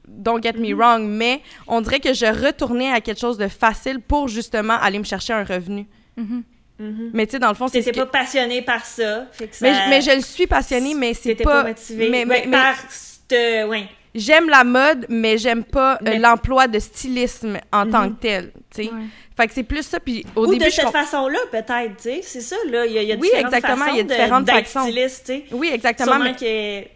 Don't 0.07 0.41
get 0.43 0.53
me 0.53 0.67
mm-hmm. 0.67 0.75
wrong, 0.75 1.07
mais 1.07 1.41
on 1.67 1.81
dirait 1.81 1.99
que 1.99 2.13
je 2.13 2.25
retournais 2.25 2.91
à 2.91 3.01
quelque 3.01 3.19
chose 3.19 3.37
de 3.37 3.47
facile 3.47 3.99
pour 3.99 4.27
justement 4.27 4.75
aller 4.79 4.99
me 4.99 5.03
chercher 5.03 5.33
un 5.33 5.43
revenu. 5.43 5.87
Mm-hmm. 6.17 6.43
Mm-hmm. 6.79 7.09
Mais 7.13 7.25
tu 7.25 7.31
sais, 7.31 7.39
dans 7.39 7.49
le 7.49 7.55
fond, 7.55 7.67
c'est. 7.67 7.81
T'étais 7.81 7.99
pas 7.99 8.05
passionnée 8.07 8.61
par 8.61 8.85
ça. 8.85 9.27
mais, 9.61 9.89
mais, 9.89 10.01
je 10.01 10.15
le 10.15 10.21
suis 10.21 10.47
passionnée, 10.47 10.93
mais 10.93 11.13
c'est 11.13 11.35
pas. 11.35 11.63
pas 11.63 11.67
motivée. 11.69 12.09
Mais, 12.09 12.25
mais, 12.25 12.47
par 12.47 12.75
cette. 12.89 13.69
Ouais. 13.69 13.87
J'aime 14.15 14.49
la 14.49 14.63
mode, 14.63 15.05
mais 15.09 15.37
j'aime 15.37 15.63
pas 15.63 15.97
euh, 16.07 16.17
l'emploi 16.17 16.67
de 16.67 16.77
stylisme 16.79 17.57
en 17.71 17.89
tant 17.89 18.09
que 18.09 18.15
tel, 18.19 18.51
tu 18.73 18.83
sais. 18.83 18.91
Fait 19.35 19.47
que 19.47 19.53
c'est 19.53 19.63
plus 19.63 19.81
ça, 19.83 19.99
puis 19.99 20.23
au 20.35 20.45
Ou 20.45 20.51
début... 20.53 20.65
de 20.65 20.69
cette 20.69 20.91
façon-là, 20.91 21.39
peut-être, 21.51 21.97
tu 21.97 22.03
sais, 22.03 22.19
c'est 22.21 22.41
ça, 22.41 22.55
là, 22.69 22.85
il 22.85 22.93
y 22.93 22.99
a, 22.99 23.01
y 23.01 23.11
a 23.11 23.15
oui, 23.15 23.31
exactement, 23.33 23.85
il 23.87 23.97
y 23.97 23.99
a 24.01 24.03
différentes 24.03 24.49
façons. 24.49 24.83
styliste, 24.83 25.25
tu 25.25 25.33
sais. 25.33 25.45
Oui, 25.51 25.71
exactement, 25.73 26.19
mais... 26.19 26.91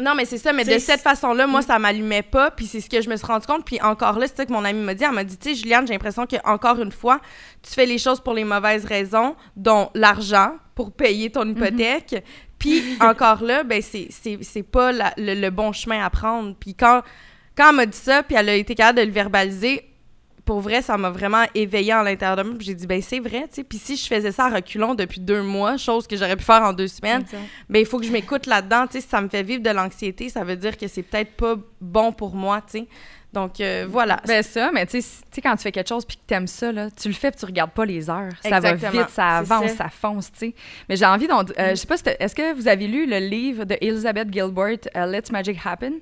Non, 0.00 0.14
mais 0.14 0.26
c'est 0.26 0.38
ça, 0.38 0.52
mais 0.52 0.64
de 0.64 0.78
cette 0.78 1.00
façon-là, 1.00 1.46
moi, 1.46 1.60
mm. 1.60 1.64
ça 1.64 1.78
m'allumait 1.78 2.22
pas, 2.22 2.50
puis 2.50 2.66
c'est 2.66 2.80
ce 2.80 2.90
que 2.90 3.00
je 3.00 3.08
me 3.08 3.16
suis 3.16 3.26
rendu 3.26 3.46
compte. 3.46 3.64
Puis 3.64 3.80
encore 3.80 4.18
là, 4.18 4.26
c'est 4.26 4.36
ça 4.36 4.46
que 4.46 4.52
mon 4.52 4.64
amie 4.64 4.82
m'a 4.82 4.94
dit. 4.94 5.04
Elle 5.04 5.12
m'a 5.12 5.24
dit, 5.24 5.38
tu 5.38 5.50
sais, 5.50 5.54
Juliane, 5.54 5.86
j'ai 5.86 5.94
l'impression 5.94 6.26
que 6.26 6.36
encore 6.44 6.80
une 6.80 6.92
fois, 6.92 7.20
tu 7.62 7.72
fais 7.72 7.86
les 7.86 7.98
choses 7.98 8.20
pour 8.20 8.34
les 8.34 8.44
mauvaises 8.44 8.84
raisons, 8.84 9.36
dont 9.56 9.90
l'argent 9.94 10.52
pour 10.74 10.92
payer 10.92 11.30
ton 11.30 11.44
mm-hmm. 11.44 11.50
hypothèque. 11.50 12.24
Puis 12.58 12.82
encore 13.00 13.42
là, 13.42 13.64
ben 13.64 13.82
c'est 13.82 14.62
pas 14.62 14.92
le, 15.16 15.50
bon 15.50 15.72
chemin 15.72 16.04
à 16.04 16.10
prendre. 16.10 16.54
Puis 16.58 16.74
quand, 16.74 17.02
quand 17.56 17.70
elle 17.70 17.76
m'a 17.76 17.86
dit 17.86 17.98
ça, 17.98 18.22
puis 18.22 18.36
elle 18.36 18.48
a 18.48 18.54
été 18.54 18.74
capable 18.74 18.98
de 18.98 19.04
le 19.04 19.12
verbaliser, 19.12 19.95
pour 20.46 20.60
vrai, 20.60 20.80
ça 20.80 20.96
m'a 20.96 21.10
vraiment 21.10 21.44
éveillé 21.56 21.92
à 21.92 22.04
l'intérieur 22.04 22.36
de 22.36 22.42
moi. 22.44 22.54
J'ai 22.60 22.74
dit, 22.74 22.86
ben 22.86 23.02
c'est 23.02 23.18
vrai, 23.18 23.42
tu 23.48 23.56
sais. 23.56 23.64
Puis 23.64 23.78
si 23.78 23.96
je 23.96 24.06
faisais 24.06 24.30
ça 24.30 24.46
à 24.46 24.48
reculons 24.48 24.94
depuis 24.94 25.20
deux 25.20 25.42
mois, 25.42 25.76
chose 25.76 26.06
que 26.06 26.16
j'aurais 26.16 26.36
pu 26.36 26.44
faire 26.44 26.62
en 26.62 26.72
deux 26.72 26.86
semaines, 26.86 27.24
ben 27.68 27.80
il 27.80 27.84
faut 27.84 27.98
que 27.98 28.06
je 28.06 28.12
m'écoute 28.12 28.46
là-dedans. 28.46 28.86
Tu 28.86 28.92
sais, 28.94 29.00
si 29.00 29.08
ça 29.08 29.20
me 29.20 29.28
fait 29.28 29.42
vivre 29.42 29.62
de 29.62 29.70
l'anxiété, 29.70 30.28
ça 30.28 30.44
veut 30.44 30.56
dire 30.56 30.78
que 30.78 30.86
c'est 30.86 31.02
peut-être 31.02 31.32
pas 31.32 31.56
bon 31.80 32.12
pour 32.12 32.36
moi, 32.36 32.62
tu 32.62 32.78
sais. 32.78 32.86
Donc 33.32 33.60
euh, 33.60 33.86
voilà. 33.90 34.20
Ben 34.24 34.40
ça, 34.44 34.70
mais 34.72 34.86
tu 34.86 35.02
sais, 35.02 35.40
quand 35.42 35.56
tu 35.56 35.64
fais 35.64 35.72
quelque 35.72 35.88
chose 35.88 36.04
puis 36.04 36.16
que 36.16 36.22
t'aimes 36.28 36.46
ça, 36.46 36.70
là, 36.70 36.90
tu 36.92 37.08
le 37.08 37.14
fais 37.14 37.32
puis 37.32 37.40
tu 37.40 37.46
regardes 37.46 37.72
pas 37.72 37.84
les 37.84 38.08
heures. 38.08 38.32
Ça 38.40 38.60
va 38.60 38.74
vite, 38.74 39.10
ça 39.10 39.38
avance, 39.38 39.72
ça. 39.72 39.88
fonce, 39.88 40.30
tu 40.30 40.38
sais. 40.38 40.54
Mais 40.88 40.96
j'ai 40.96 41.06
envie 41.06 41.26
d'en... 41.26 41.40
Euh, 41.40 41.70
je 41.70 41.74
sais 41.74 41.88
pas, 41.88 41.96
est-ce 42.20 42.34
que 42.36 42.54
vous 42.54 42.68
avez 42.68 42.86
lu 42.86 43.04
le 43.04 43.18
livre 43.18 43.64
de 43.64 43.76
Elizabeth 43.80 44.32
Gilbert, 44.32 44.78
euh, 44.96 45.06
Let's 45.06 45.32
Magic 45.32 45.58
Happen? 45.64 45.94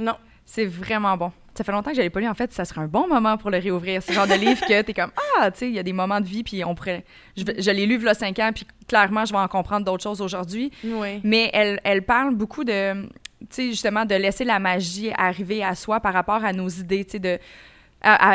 Non. 0.00 0.16
C'est 0.44 0.66
vraiment 0.66 1.16
bon 1.16 1.32
ça 1.56 1.64
fait 1.64 1.72
longtemps 1.72 1.90
que 1.90 1.96
je 1.96 2.00
l'avais 2.00 2.10
pas 2.10 2.20
lu. 2.20 2.28
En 2.28 2.34
fait, 2.34 2.52
ça 2.52 2.64
serait 2.64 2.80
un 2.80 2.86
bon 2.86 3.08
moment 3.08 3.36
pour 3.36 3.50
le 3.50 3.58
réouvrir. 3.58 4.02
C'est 4.02 4.12
le 4.12 4.16
genre 4.16 4.26
de 4.26 4.34
livre 4.34 4.60
que 4.60 4.82
tu 4.82 4.90
es 4.90 4.94
comme 4.94 5.10
Ah, 5.38 5.50
tu 5.50 5.58
sais, 5.58 5.68
il 5.68 5.74
y 5.74 5.78
a 5.78 5.82
des 5.82 5.92
moments 5.92 6.20
de 6.20 6.26
vie, 6.26 6.42
puis 6.42 6.64
on 6.64 6.74
pourrait. 6.74 7.04
Je, 7.36 7.70
l'ai 7.70 7.86
lu 7.86 7.96
il 7.96 8.02
y 8.02 8.08
a 8.08 8.14
cinq 8.14 8.38
ans, 8.38 8.50
puis 8.54 8.66
clairement, 8.86 9.24
je 9.24 9.32
vais 9.32 9.38
en 9.38 9.48
comprendre 9.48 9.84
d'autres 9.84 10.02
choses 10.02 10.20
aujourd'hui. 10.20 10.70
Oui. 10.84 11.20
Mais 11.24 11.50
elle, 11.52 11.80
elle 11.84 12.02
parle 12.02 12.34
beaucoup 12.34 12.64
de. 12.64 13.02
tu 13.02 13.46
sais, 13.50 13.68
justement, 13.68 14.04
de 14.04 14.14
laisser 14.14 14.44
la 14.44 14.58
magie 14.58 15.10
arriver 15.16 15.64
à 15.64 15.74
soi 15.74 16.00
par 16.00 16.12
rapport 16.12 16.44
à 16.44 16.52
nos 16.52 16.68
idées, 16.68 17.04
tu 17.04 17.12
sais, 17.12 17.18
de... 17.18 17.38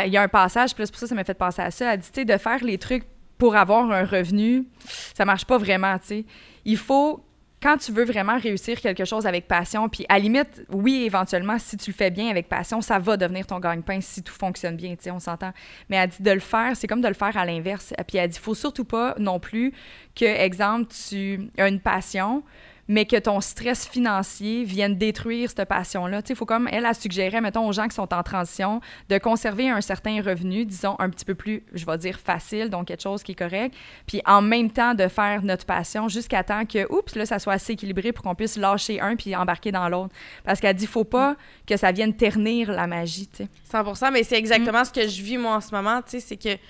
Il 0.06 0.12
y 0.12 0.18
a 0.18 0.22
un 0.22 0.28
passage, 0.28 0.72
c'est 0.76 0.92
pour 0.92 1.00
ça 1.00 1.08
ça 1.08 1.16
m'a 1.16 1.24
fait 1.24 1.34
penser 1.36 1.62
à 1.62 1.72
ça, 1.72 1.94
elle 1.94 2.00
dit, 2.00 2.08
tu 2.12 2.22
sais, 2.22 2.26
de 2.26 2.38
faire 2.38 2.64
les 2.64 2.78
trucs 2.78 3.06
pour 3.38 3.56
avoir 3.56 3.90
un 3.90 4.04
revenu, 4.04 4.66
ça 5.14 5.24
marche 5.24 5.46
pas 5.46 5.58
vraiment, 5.58 5.98
tu 6.00 6.08
sais. 6.08 6.26
Il 6.66 6.78
faut 6.78 7.24
quand 7.62 7.78
tu 7.78 7.92
veux 7.92 8.06
vraiment 8.06 8.38
réussir 8.38 8.82
quelque 8.82 9.06
chose 9.06 9.28
avec 9.28 9.48
passion, 9.48 9.88
puis 9.88 10.06
à 10.10 10.18
limite, 10.18 10.66
oui, 10.70 11.04
éventuellement, 11.06 11.60
si 11.60 11.78
tu 11.78 11.92
le 11.92 11.96
fais 11.96 12.10
bien 12.10 12.30
avec 12.30 12.50
passion, 12.50 12.82
ça 12.82 12.98
va 12.98 13.18
devenir 13.18 13.46
ton 13.46 13.60
gagne-pain 13.60 14.02
si 14.02 14.24
tout 14.24 14.34
fonctionne 14.34 14.76
bien, 14.76 14.92
tu 14.96 15.04
sais, 15.04 15.12
on 15.12 15.20
s'entend. 15.20 15.54
Mais 15.90 15.98
elle 15.98 16.10
dit 16.10 16.24
de 16.24 16.32
le 16.32 16.40
faire, 16.40 16.76
c'est 16.76 16.88
comme 16.88 17.02
de 17.02 17.08
le 17.08 17.14
faire 17.14 17.38
à 17.38 17.46
l'inverse. 17.46 17.94
Puis 18.08 18.18
elle 18.18 18.30
dit, 18.30 18.40
faut 18.40 18.56
surtout 18.56 18.86
pas 18.86 19.14
non 19.20 19.40
plus 19.40 19.74
que, 20.16 20.26
exemple, 20.26 20.92
tu 21.08 21.50
as 21.58 21.68
une 21.68 21.80
passion, 21.80 22.44
mais 22.88 23.06
que 23.06 23.18
ton 23.18 23.42
stress 23.42 23.88
financier 23.88 24.64
vienne 24.64 24.96
détruire 24.96 25.50
cette 25.50 25.68
passion-là. 25.68 26.22
Il 26.28 26.36
faut 26.36 26.46
comme, 26.46 26.68
elle 26.72 26.86
a 26.86 26.94
suggéré, 26.94 27.42
mettons, 27.42 27.68
aux 27.68 27.72
gens 27.72 27.88
qui 27.88 27.96
sont 27.96 28.14
en 28.14 28.24
transition, 28.24 28.82
de 29.10 29.18
conserver 29.18 29.70
un 29.70 29.82
certain 29.82 30.22
revenu, 30.22 30.66
disons, 30.66 30.96
un 31.00 31.10
petit 31.10 31.26
peu 31.26 31.36
plus, 31.36 31.64
je 31.74 31.86
vais 31.86 31.98
dire, 31.98 32.20
facile, 32.20 32.70
donc 32.70 32.88
quelque 32.88 33.02
chose 33.02 33.24
qui 33.24 33.34
est 33.34 33.36
correct, 33.36 33.76
puis 34.06 34.22
en 34.26 34.42
même 34.42 34.70
temps 34.70 34.94
de 34.94 35.08
faire 35.08 35.44
notre 35.44 35.66
passion 35.66 36.08
jusqu'à 36.08 36.44
temps 36.44 36.66
que, 36.66 36.92
oups, 36.92 37.16
là, 37.16 37.26
ça 37.26 37.40
soit 37.40 37.54
assez 37.54 37.74
équilibré 37.74 38.12
pour 38.12 38.24
qu'on 38.24 38.36
puisse 38.36 38.58
lâcher 38.58 39.00
un 39.00 39.16
puis 39.16 39.36
embarquer 39.36 39.72
dans 39.72 39.88
l'autre. 39.90 40.14
Parce 40.44 40.60
qu'elle 40.60 40.76
dit, 40.76 40.88
faut 40.88 41.04
pas 41.04 41.36
que 41.68 41.78
ça 41.78 41.92
vienne 41.92 42.16
ternir 42.16 42.72
la 42.72 42.88
magie, 42.88 43.28
tu 43.28 43.44
sais. 43.44 43.50
100 43.72 44.12
mais 44.12 44.24
c'est 44.24 44.38
exactement 44.38 44.84
ce 44.84 44.92
que 44.92 45.08
je 45.08 45.22
vis, 45.22 45.38
moi, 45.38 45.56
en 45.56 45.62
ce 45.62 45.74
moment, 45.74 46.02
tu 46.02 46.12
sais, 46.12 46.20
c'est 46.20 46.38
que, 46.38 46.62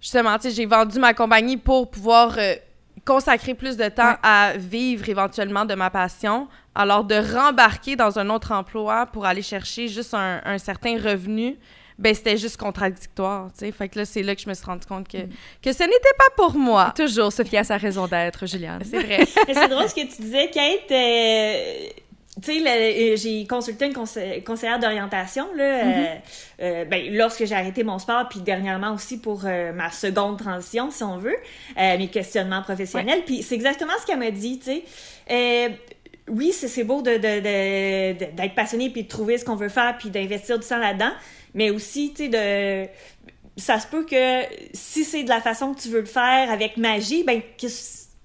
justement, 0.00 0.36
tu 0.36 0.48
sais, 0.48 0.54
j'ai 0.54 0.66
vendu 0.66 0.98
ma 0.98 1.14
compagnie 1.14 1.56
pour 1.56 1.90
pouvoir... 1.90 2.36
Euh, 2.38 2.54
consacrer 3.04 3.54
plus 3.54 3.76
de 3.76 3.88
temps 3.88 4.16
à 4.22 4.52
vivre 4.56 5.08
éventuellement 5.08 5.64
de 5.64 5.74
ma 5.74 5.90
passion, 5.90 6.48
alors 6.74 7.04
de 7.04 7.14
rembarquer 7.14 7.96
dans 7.96 8.18
un 8.18 8.30
autre 8.30 8.52
emploi 8.52 9.06
pour 9.06 9.26
aller 9.26 9.42
chercher 9.42 9.88
juste 9.88 10.14
un, 10.14 10.58
certain 10.58 10.98
revenu, 10.98 11.58
ben 11.98 12.14
c'était 12.14 12.36
juste 12.36 12.56
contradictoire, 12.56 13.48
tu 13.52 13.66
sais. 13.66 13.72
Fait 13.72 13.88
que 13.88 13.98
là, 13.98 14.04
c'est 14.06 14.22
là 14.22 14.34
que 14.34 14.40
je 14.40 14.48
me 14.48 14.54
suis 14.54 14.64
rendu 14.64 14.86
compte 14.86 15.06
que, 15.06 15.18
mm. 15.18 15.30
que 15.62 15.72
ce 15.72 15.82
n'était 15.82 16.16
pas 16.18 16.30
pour 16.36 16.54
moi. 16.56 16.92
Toujours 16.96 17.32
Sophie 17.32 17.58
a 17.58 17.64
sa 17.64 17.76
raison 17.76 18.06
d'être, 18.06 18.46
Juliane. 18.46 18.82
C'est 18.84 19.02
vrai. 19.02 19.26
c'est 19.52 19.68
drôle 19.68 19.88
ce 19.88 19.94
que 19.94 20.00
tu 20.00 20.22
disais, 20.22 20.48
Kate. 20.50 20.90
Euh, 20.90 21.88
tu 22.42 22.52
sais, 22.52 22.66
euh, 22.66 23.16
j'ai 23.16 23.46
consulté 23.46 23.86
une 23.86 23.92
conseillère 23.92 24.78
d'orientation 24.78 25.46
là, 25.56 25.64
euh, 25.64 25.82
mm-hmm. 25.82 26.20
euh, 26.62 26.84
ben, 26.84 27.14
lorsque 27.14 27.44
j'ai 27.44 27.54
arrêté 27.54 27.82
mon 27.82 27.98
sport, 27.98 28.28
puis 28.28 28.40
dernièrement 28.40 28.94
aussi 28.94 29.18
pour 29.18 29.42
ma 29.42 29.90
seconde 29.90 30.38
transition, 30.38 30.90
si 30.90 31.02
on 31.02 31.18
veut, 31.18 31.36
mes 31.76 32.08
questionnements 32.08 32.62
professionnels. 32.62 33.22
Puis 33.24 33.42
c'est 33.42 33.54
exactement 33.54 33.92
ce 34.00 34.06
qu'elle 34.06 34.18
m'a 34.18 34.30
dit, 34.30 34.58
tu 34.58 34.82
sais. 35.28 35.78
oui, 36.28 36.52
c'est 36.52 36.84
beau 36.84 37.02
d'être 37.02 37.22
de, 37.22 38.54
passionné, 38.54 38.90
puis 38.90 39.04
de 39.04 39.08
trouver 39.08 39.38
ce 39.38 39.44
qu'on 39.44 39.56
veut 39.56 39.68
faire, 39.68 39.96
puis 39.98 40.10
d'investir 40.10 40.58
du 40.58 40.66
temps 40.66 40.78
là-dedans, 40.78 41.12
mais 41.54 41.70
aussi, 41.70 42.12
tu 42.14 42.24
sais, 42.24 42.28
de 42.28 42.88
ça 43.56 43.78
se 43.78 43.86
peut 43.86 44.06
que 44.06 44.42
si 44.72 45.04
c'est 45.04 45.22
de 45.22 45.28
la 45.28 45.40
façon 45.40 45.74
que 45.74 45.80
tu 45.80 45.88
veux 45.88 46.00
le 46.00 46.06
faire 46.06 46.50
avec 46.50 46.78
magie, 46.78 47.24
ben 47.24 47.42
que 47.60 47.66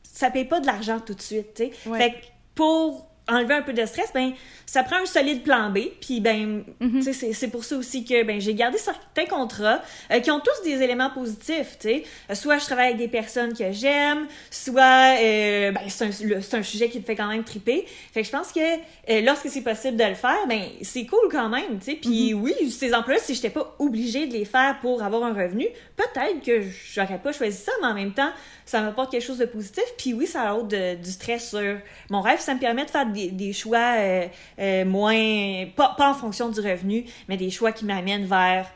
ça 0.04 0.30
paye 0.30 0.46
pas 0.46 0.62
de 0.62 0.66
l'argent 0.66 1.00
tout 1.00 1.14
de 1.14 1.22
suite, 1.22 1.56
tu 1.56 1.64
sais. 1.66 1.72
Fait 1.98 2.12
que 2.12 2.18
pour 2.54 3.10
enlever 3.28 3.56
un 3.56 3.62
peu 3.62 3.74
de 3.74 3.86
stress, 3.86 4.12
ben 4.14 4.34
ça 4.66 4.84
prend 4.84 4.98
un 4.98 5.06
solide 5.06 5.44
plan 5.44 5.70
B. 5.70 5.80
Puis 6.02 6.20
ben, 6.20 6.64
sais, 7.02 7.34
c'est 7.34 7.48
pour 7.48 7.64
ça 7.64 7.78
aussi 7.78 8.04
que 8.04 8.24
ben 8.24 8.40
j'ai 8.40 8.54
gardé 8.54 8.78
certains 8.78 9.26
contrats 9.26 9.82
euh, 10.12 10.20
qui 10.20 10.32
ont 10.32 10.40
tous 10.40 10.64
des 10.64 10.82
éléments 10.82 11.10
positifs. 11.10 11.78
Tu 11.80 12.04
sais, 12.30 12.36
soit 12.36 12.58
je 12.58 12.66
travaille 12.66 12.88
avec 12.88 12.98
des 12.98 13.08
personnes 13.08 13.54
que 13.54 13.72
j'aime, 13.72 14.28
soit 14.52 15.18
euh, 15.20 15.72
ben 15.72 15.82
c'est 15.88 16.06
un, 16.06 16.60
un, 16.60 16.64
sujet 16.64 16.90
qui 16.90 17.00
me 17.00 17.04
fait 17.04 17.16
quand 17.16 17.28
même 17.28 17.44
triper. 17.44 17.86
Fait 18.14 18.22
que 18.22 18.28
je 18.28 18.32
pense 18.32 18.52
que 18.52 18.60
euh, 18.60 19.22
lorsque 19.22 19.50
c'est 19.50 19.64
possible 19.64 19.98
de 19.98 20.04
le 20.06 20.16
faire, 20.16 20.48
ben 20.48 20.64
c'est 20.82 21.06
cool 21.06 21.30
quand 21.32 21.50
même. 21.50 21.80
Tu 21.80 21.92
sais, 21.92 21.96
puis 21.96 22.34
mhm. 22.34 22.42
oui, 22.42 22.72
ces 22.72 22.94
emplois 22.94 23.18
si 23.20 23.36
j'étais 23.36 23.50
pas 23.50 23.76
obligée 23.80 24.28
de 24.28 24.34
les 24.34 24.46
faire 24.46 24.78
pour 24.82 25.04
avoir 25.04 25.24
un 25.24 25.34
revenu, 25.34 25.68
peut-être 25.96 26.44
que 26.44 26.64
j'aurais 26.94 27.20
pas 27.20 27.32
choisi 27.32 27.58
ça, 27.58 27.72
mais 27.82 27.88
en 27.88 27.94
même 27.94 28.14
temps, 28.14 28.32
ça 28.66 28.82
m'apporte 28.82 29.12
quelque 29.12 29.24
chose 29.24 29.38
de 29.38 29.46
positif. 29.46 29.84
Puis 29.98 30.14
oui, 30.14 30.26
ça 30.26 30.52
a 30.52 30.62
du 30.62 31.12
stress 31.12 31.50
sur 31.50 31.78
mon 32.10 32.22
rêve. 32.22 32.40
Ça 32.40 32.54
me 32.54 32.60
permet 32.60 32.86
de 32.86 32.90
faire 32.90 33.06
des, 33.06 33.30
des 33.30 33.54
choix 33.54 33.96
euh, 33.98 34.28
euh, 34.60 34.86
moins, 34.86 35.66
pas, 35.76 35.96
pas 35.98 36.10
en 36.10 36.14
fonction 36.14 36.50
du 36.50 36.60
revenu, 36.60 37.06
mais 37.28 37.38
des 37.38 37.52
choix 37.52 37.72
qui 37.72 37.86
m'amènent 37.86 38.26
vers 38.26 38.68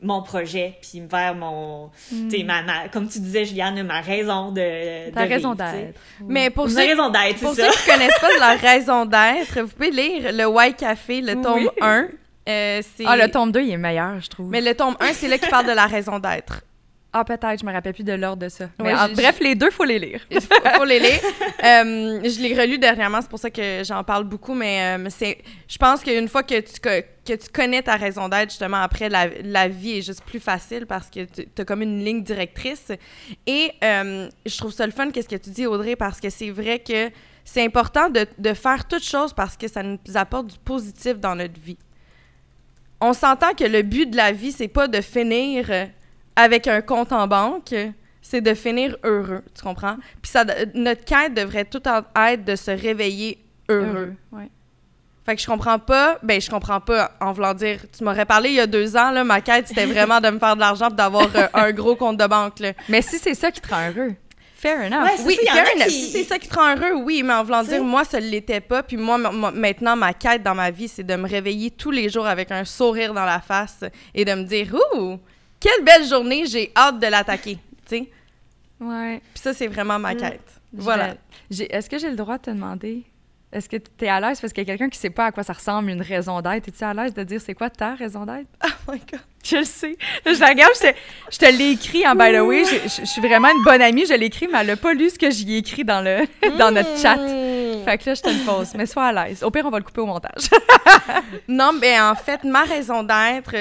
mon 0.00 0.22
projet, 0.22 0.78
puis 0.82 1.00
vers 1.00 1.34
mon, 1.34 1.90
tu 2.10 2.30
sais, 2.30 2.42
ma, 2.44 2.88
comme 2.92 3.08
tu 3.08 3.20
disais, 3.20 3.46
Juliane, 3.46 3.82
ma 3.84 4.00
raison 4.00 4.52
de, 4.52 5.10
Ta 5.10 5.22
raison 5.22 5.54
d'être. 5.54 5.98
Mais 6.20 6.50
pour 6.50 6.68
ceux, 6.68 6.76
raison 6.76 7.08
d'être, 7.08 7.40
pour 7.40 7.54
ceux 7.54 7.70
qui 7.70 7.90
connaissent 7.90 8.20
pas 8.20 8.38
la 8.38 8.56
raison 8.56 9.06
d'être, 9.06 9.62
vous 9.62 9.68
pouvez 9.68 9.90
lire 9.90 10.32
le 10.32 10.46
White 10.46 10.76
Café, 10.76 11.22
le 11.22 11.40
tome 11.40 11.70
1. 11.80 12.08
Euh, 12.46 12.82
ah, 13.06 13.16
le 13.16 13.30
tome 13.30 13.52
2, 13.52 13.62
il 13.62 13.70
est 13.70 13.76
meilleur, 13.78 14.20
je 14.20 14.28
trouve. 14.28 14.50
Mais 14.50 14.60
le 14.60 14.74
tome 14.74 14.96
1, 15.00 15.14
c'est 15.14 15.28
là 15.28 15.38
qui 15.38 15.48
parle 15.48 15.66
de 15.66 15.72
la 15.72 15.86
raison 15.86 16.18
d'être. 16.18 16.60
Ah, 17.16 17.24
peut-être, 17.24 17.60
je 17.60 17.64
me 17.64 17.72
rappelle 17.72 17.94
plus 17.94 18.02
de 18.02 18.12
l'ordre 18.12 18.42
de 18.42 18.48
ça. 18.48 18.68
Mais 18.82 18.92
bref, 19.14 19.38
les 19.38 19.54
deux, 19.54 19.70
faut 19.70 19.84
les 19.84 20.00
lire. 20.00 20.20
Il 20.32 20.40
faut, 20.40 20.84
les 20.84 20.98
lire. 20.98 21.20
Euh, 21.64 22.20
je 22.24 22.42
l'ai 22.42 22.60
relu 22.60 22.76
dernièrement, 22.76 23.22
c'est 23.22 23.30
pour 23.30 23.38
ça 23.38 23.48
que 23.48 23.82
j'en 23.84 24.04
parle 24.04 24.24
beaucoup, 24.24 24.52
mais 24.52 24.98
euh, 24.98 25.06
c'est, 25.08 25.38
je 25.66 25.78
pense 25.78 26.02
qu'une 26.02 26.28
fois 26.28 26.42
que 26.42 26.60
tu, 26.60 26.78
que, 26.78 27.00
tu 27.24 27.48
connais 27.50 27.80
ta 27.80 27.96
raison 27.96 28.28
d'être, 28.28 28.50
justement, 28.50 28.82
après, 28.82 29.08
la, 29.08 29.28
la, 29.42 29.68
vie 29.68 29.98
est 29.98 30.02
juste 30.02 30.22
plus 30.24 30.40
facile 30.40 30.84
parce 30.84 31.08
que 31.08 31.24
tu 31.24 31.46
as 31.56 31.64
comme 31.64 31.80
une 31.80 32.04
ligne 32.04 32.22
directrice. 32.22 32.92
Et 33.46 33.70
euh, 33.82 34.28
je 34.44 34.58
trouve 34.58 34.72
ça 34.72 34.84
le 34.84 34.92
fun, 34.92 35.10
qu'est-ce 35.10 35.28
que 35.28 35.36
tu 35.36 35.50
dis, 35.50 35.66
Audrey, 35.66 35.96
parce 35.96 36.20
que 36.20 36.28
c'est 36.28 36.50
vrai 36.50 36.80
que 36.80 37.10
c'est 37.44 37.64
important 37.64 38.10
de, 38.10 38.26
de 38.36 38.52
faire 38.52 38.86
toutes 38.86 39.04
choses 39.04 39.32
parce 39.32 39.56
que 39.56 39.68
ça 39.68 39.82
nous 39.82 39.98
apporte 40.16 40.48
du 40.48 40.58
positif 40.58 41.18
dans 41.18 41.36
notre 41.36 41.58
vie. 41.58 41.78
On 43.00 43.14
s'entend 43.14 43.54
que 43.54 43.64
le 43.64 43.80
but 43.82 44.10
de 44.10 44.16
la 44.16 44.32
vie, 44.32 44.52
c'est 44.52 44.68
pas 44.68 44.88
de 44.88 45.00
finir 45.00 45.70
avec 46.36 46.66
un 46.66 46.80
compte 46.80 47.12
en 47.12 47.26
banque, 47.26 47.74
c'est 48.22 48.40
de 48.40 48.54
finir 48.54 48.96
heureux, 49.04 49.42
tu 49.54 49.62
comprends? 49.62 49.96
Puis 50.22 50.30
ça, 50.30 50.44
notre 50.74 51.04
quête 51.04 51.34
devrait 51.34 51.64
tout 51.64 51.82
être 51.86 52.44
de 52.44 52.56
se 52.56 52.70
réveiller 52.70 53.38
heureux. 53.68 54.14
ouais. 54.32 54.48
Fait 55.26 55.36
que 55.36 55.40
je 55.40 55.46
comprends 55.46 55.78
pas, 55.78 56.18
ben 56.22 56.38
je 56.38 56.50
comprends 56.50 56.80
pas 56.80 57.12
en 57.18 57.32
voulant 57.32 57.54
dire, 57.54 57.80
tu 57.96 58.04
m'aurais 58.04 58.26
parlé 58.26 58.50
il 58.50 58.56
y 58.56 58.60
a 58.60 58.66
deux 58.66 58.94
ans, 58.94 59.10
là, 59.10 59.24
ma 59.24 59.40
quête 59.40 59.68
c'était 59.68 59.86
vraiment 59.86 60.20
de 60.20 60.28
me 60.28 60.38
faire 60.38 60.54
de 60.54 60.60
l'argent 60.60 60.88
pour 60.88 60.96
d'avoir 60.96 61.28
euh, 61.34 61.46
un 61.54 61.72
gros 61.72 61.96
compte 61.96 62.18
de 62.18 62.26
banque. 62.26 62.58
Là. 62.60 62.72
Mais 62.90 63.00
si 63.00 63.18
c'est 63.18 63.34
ça 63.34 63.50
qui 63.50 63.62
te 63.62 63.68
rend 63.68 63.88
heureux, 63.88 64.14
fair 64.54 64.80
enough. 64.86 65.08
oui, 65.24 65.38
fair 65.50 65.64
enough. 65.76 65.88
Si 65.88 66.10
c'est 66.10 66.24
ça 66.24 66.38
qui 66.38 66.48
te 66.48 66.54
rend 66.54 66.76
heureux, 66.76 67.02
oui, 67.04 67.22
mais 67.22 67.32
en 67.32 67.42
voulant 67.42 67.62
dire, 67.62 67.82
moi, 67.82 68.04
ça 68.04 68.20
ne 68.20 68.26
l'était 68.26 68.60
pas. 68.60 68.82
Puis 68.82 68.96
moi, 68.96 69.18
maintenant, 69.18 69.96
ma 69.96 70.12
quête 70.12 70.42
dans 70.42 70.54
ma 70.54 70.70
vie, 70.70 70.88
c'est 70.88 71.04
de 71.04 71.16
me 71.16 71.28
réveiller 71.28 71.70
tous 71.70 71.90
les 71.90 72.08
jours 72.08 72.26
avec 72.26 72.50
un 72.50 72.64
sourire 72.64 73.14
dans 73.14 73.24
la 73.24 73.40
face 73.40 73.80
et 74.14 74.24
de 74.24 74.32
me 74.34 74.42
dire, 74.42 74.74
ouh, 74.96 75.18
quelle 75.64 75.82
belle 75.82 76.06
journée, 76.06 76.44
j'ai 76.44 76.70
hâte 76.76 76.98
de 76.98 77.06
l'attaquer, 77.06 77.58
tu 77.86 77.96
sais. 77.96 78.10
Ouais. 78.80 79.22
Puis 79.32 79.42
ça, 79.42 79.54
c'est 79.54 79.66
vraiment 79.66 79.98
ma 79.98 80.12
mm. 80.12 80.18
quête. 80.18 80.60
Voilà. 80.74 81.14
Est-ce 81.50 81.88
que 81.88 81.96
j'ai 81.96 82.10
le 82.10 82.16
droit 82.16 82.36
de 82.36 82.42
te 82.42 82.50
demander? 82.50 83.04
Est-ce 83.50 83.68
que 83.68 83.76
tu 83.76 84.04
es 84.04 84.08
à 84.08 84.20
l'aise? 84.20 84.40
Parce 84.40 84.52
qu'il 84.52 84.62
y 84.62 84.70
a 84.70 84.72
quelqu'un 84.72 84.90
qui 84.90 84.98
sait 84.98 85.10
pas 85.10 85.26
à 85.26 85.32
quoi 85.32 85.42
ça 85.42 85.54
ressemble 85.54 85.88
une 85.88 86.02
raison 86.02 86.42
d'être? 86.42 86.68
Es-tu 86.68 86.84
à 86.84 86.92
l'aise 86.92 87.14
de 87.14 87.22
dire 87.22 87.40
c'est 87.40 87.54
quoi 87.54 87.70
ta 87.70 87.94
raison 87.94 88.26
d'être? 88.26 88.48
Oh 88.66 88.92
my 88.92 88.98
God! 89.10 89.20
Je 89.42 89.56
le 89.56 89.64
sais. 89.64 89.96
je 90.26 90.38
la 90.38 90.48
regarde, 90.48 90.72
je 91.30 91.38
te, 91.38 91.44
l'ai 91.46 91.70
écrit 91.70 92.06
en 92.06 92.14
by 92.14 92.32
the 92.32 92.40
way. 92.40 92.64
Je, 92.64 93.04
suis 93.04 93.20
vraiment 93.22 93.48
une 93.48 93.62
bonne 93.62 93.80
amie. 93.80 94.04
Je 94.04 94.14
l'ai 94.14 94.26
écrit, 94.26 94.48
mais 94.50 94.58
elle 94.60 94.66
n'a 94.66 94.76
pas 94.76 94.92
lu 94.92 95.08
ce 95.08 95.18
que 95.18 95.30
j'y 95.30 95.54
ai 95.54 95.58
écrit 95.58 95.84
dans, 95.84 96.02
le, 96.02 96.26
dans 96.58 96.70
notre 96.70 96.98
chat. 96.98 97.16
Mm. 97.16 97.84
Fait 97.84 97.98
que 97.98 98.10
là, 98.10 98.14
je 98.14 98.22
te 98.22 98.28
le 98.28 98.44
pose. 98.44 98.74
Mais 98.74 98.86
sois 98.86 99.06
à 99.06 99.12
l'aise. 99.12 99.42
Au 99.42 99.50
pire, 99.50 99.64
on 99.64 99.70
va 99.70 99.78
le 99.78 99.84
couper 99.84 100.00
au 100.00 100.06
montage. 100.06 100.50
non, 101.48 101.72
mais 101.80 101.98
en 102.00 102.14
fait, 102.14 102.44
ma 102.44 102.64
raison 102.64 103.02
d'être, 103.02 103.54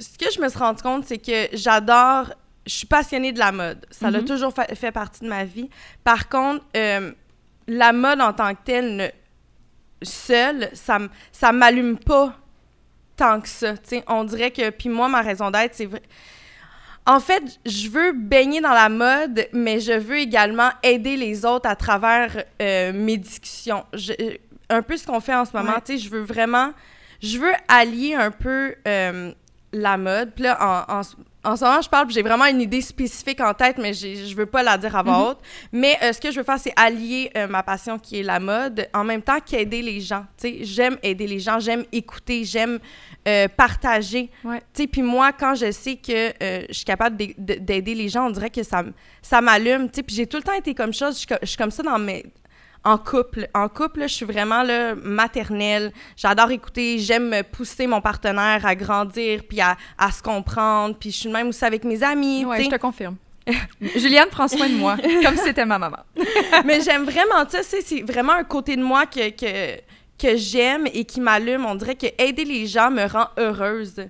ce 0.00 0.18
que 0.18 0.32
je 0.32 0.40
me 0.40 0.48
suis 0.48 0.58
rendu 0.58 0.82
compte, 0.82 1.04
c'est 1.04 1.18
que 1.18 1.54
j'adore, 1.56 2.32
je 2.66 2.72
suis 2.72 2.86
passionnée 2.86 3.32
de 3.32 3.38
la 3.38 3.52
mode. 3.52 3.86
Ça 3.90 4.08
a 4.08 4.10
mhm. 4.10 4.24
toujours 4.24 4.52
fait, 4.52 4.92
partie 4.92 5.20
de 5.20 5.28
ma 5.28 5.44
vie. 5.44 5.68
Par 6.02 6.28
contre, 6.28 6.64
euh, 6.76 7.12
la 7.68 7.92
mode 7.92 8.20
en 8.20 8.32
tant 8.32 8.54
que 8.54 8.60
telle, 8.64 9.12
seule, 10.02 10.70
ça, 10.72 10.98
ça 11.32 11.52
m'allume 11.52 11.98
pas 11.98 12.34
tant 13.16 13.40
que 13.40 13.48
ça. 13.48 13.74
On 14.08 14.24
dirait 14.24 14.50
que, 14.50 14.70
puis 14.70 14.88
moi, 14.88 15.08
ma 15.08 15.20
raison 15.20 15.50
d'être, 15.50 15.74
c'est 15.74 15.86
vrai. 15.86 16.02
En 17.06 17.20
fait, 17.20 17.42
je 17.66 17.88
veux 17.88 18.12
baigner 18.12 18.60
dans 18.60 18.72
la 18.72 18.88
mode, 18.88 19.46
mais 19.52 19.80
je 19.80 19.92
veux 19.92 20.18
également 20.18 20.70
aider 20.82 21.16
les 21.16 21.44
autres 21.44 21.68
à 21.68 21.76
travers 21.76 22.44
euh, 22.60 22.92
mes 22.92 23.16
discussions. 23.16 23.84
un 24.68 24.82
peu 24.82 24.96
ce 24.96 25.06
qu'on 25.06 25.20
fait 25.20 25.34
en 25.34 25.44
ce 25.44 25.56
moment, 25.56 25.74
tu 25.84 25.92
sais, 25.92 25.98
je 25.98 26.08
veux 26.08 26.20
vraiment, 26.20 26.72
je 27.22 27.38
veux 27.38 27.52
allier 27.68 28.14
un 28.14 28.30
peu 28.30 28.74
euh, 28.86 29.32
la 29.72 29.96
mode. 29.96 30.32
Puis 30.34 30.44
là, 30.44 30.86
en, 30.88 31.00
en, 31.00 31.02
ce 31.56 31.64
moment, 31.64 31.80
je 31.80 31.88
parle, 31.88 32.10
j'ai 32.10 32.22
vraiment 32.22 32.46
une 32.46 32.60
idée 32.60 32.80
spécifique 32.80 33.40
en 33.40 33.54
tête, 33.54 33.78
mais 33.78 33.92
je 33.92 34.34
veux 34.34 34.46
pas 34.46 34.62
la 34.62 34.76
dire 34.76 34.94
à 34.94 35.02
voix 35.02 35.18
mhm. 35.18 35.24
haute. 35.24 35.38
Mais 35.72 35.96
euh, 36.02 36.12
ce 36.12 36.20
que 36.20 36.30
je 36.30 36.38
veux 36.38 36.44
faire, 36.44 36.58
c'est 36.58 36.72
allier 36.76 37.30
euh, 37.36 37.46
ma 37.46 37.62
passion 37.62 37.98
qui 37.98 38.20
est 38.20 38.22
la 38.22 38.40
mode, 38.40 38.88
en 38.92 39.04
même 39.04 39.22
temps 39.22 39.38
qu'aider 39.44 39.82
les 39.82 40.00
gens. 40.00 40.24
J'aime 40.42 40.96
aider 41.02 41.26
les 41.26 41.38
gens, 41.38 41.58
j'aime 41.60 41.84
écouter, 41.92 42.44
j'aime 42.44 42.78
euh, 43.26 43.48
partager. 43.48 44.30
Puis 44.74 45.02
moi, 45.02 45.32
quand 45.32 45.54
je 45.54 45.70
sais 45.70 45.96
que 45.96 46.32
je 46.68 46.72
suis 46.72 46.84
capable 46.84 47.16
d'aider 47.16 47.94
les 47.94 48.08
gens, 48.08 48.26
on 48.26 48.30
dirait 48.30 48.50
que 48.50 48.62
ça, 48.62 48.82
ça 49.22 49.40
m'allume. 49.40 49.88
Puis 49.88 50.04
j'ai 50.08 50.26
tout 50.26 50.36
le 50.36 50.42
temps 50.42 50.54
été 50.54 50.74
comme 50.74 50.92
ça, 50.92 51.10
je 51.10 51.46
suis 51.46 51.56
comme 51.56 51.70
ça 51.70 51.82
dans 51.82 51.98
mes 51.98 52.26
en 52.84 52.98
couple. 52.98 53.48
En 53.54 53.68
couple, 53.68 54.02
je 54.02 54.14
suis 54.14 54.26
vraiment 54.26 54.62
là, 54.62 54.94
maternelle. 54.94 55.92
J'adore 56.16 56.50
écouter. 56.50 56.98
J'aime 56.98 57.42
pousser 57.52 57.86
mon 57.86 58.00
partenaire 58.00 58.64
à 58.64 58.74
grandir 58.74 59.42
puis 59.48 59.60
à, 59.60 59.76
à 59.98 60.10
se 60.10 60.22
comprendre. 60.22 60.96
Puis 60.98 61.10
je 61.10 61.16
suis 61.16 61.28
même 61.28 61.48
aussi 61.48 61.64
avec 61.64 61.84
mes 61.84 62.02
amis. 62.02 62.44
Tu 62.56 62.64
je 62.64 62.70
te 62.70 62.76
confirme. 62.76 63.16
Juliane 63.96 64.28
prend 64.28 64.48
soin 64.48 64.68
de 64.68 64.74
moi, 64.74 64.96
comme 65.24 65.36
si 65.36 65.44
c'était 65.44 65.66
ma 65.66 65.78
maman. 65.78 65.98
Mais 66.64 66.80
j'aime 66.80 67.04
vraiment 67.04 67.48
ça. 67.48 67.60
tu 67.60 67.64
sais, 67.64 67.80
C'est 67.82 68.02
vraiment 68.02 68.34
un 68.34 68.44
côté 68.44 68.76
de 68.76 68.82
moi 68.82 69.06
que, 69.06 69.30
que, 69.30 69.80
que 70.18 70.36
j'aime 70.36 70.86
et 70.92 71.04
qui 71.04 71.20
m'allume. 71.20 71.64
On 71.66 71.74
dirait 71.74 71.96
que 71.96 72.06
aider 72.18 72.44
les 72.44 72.66
gens 72.66 72.90
me 72.90 73.06
rend 73.06 73.28
heureuse. 73.38 74.06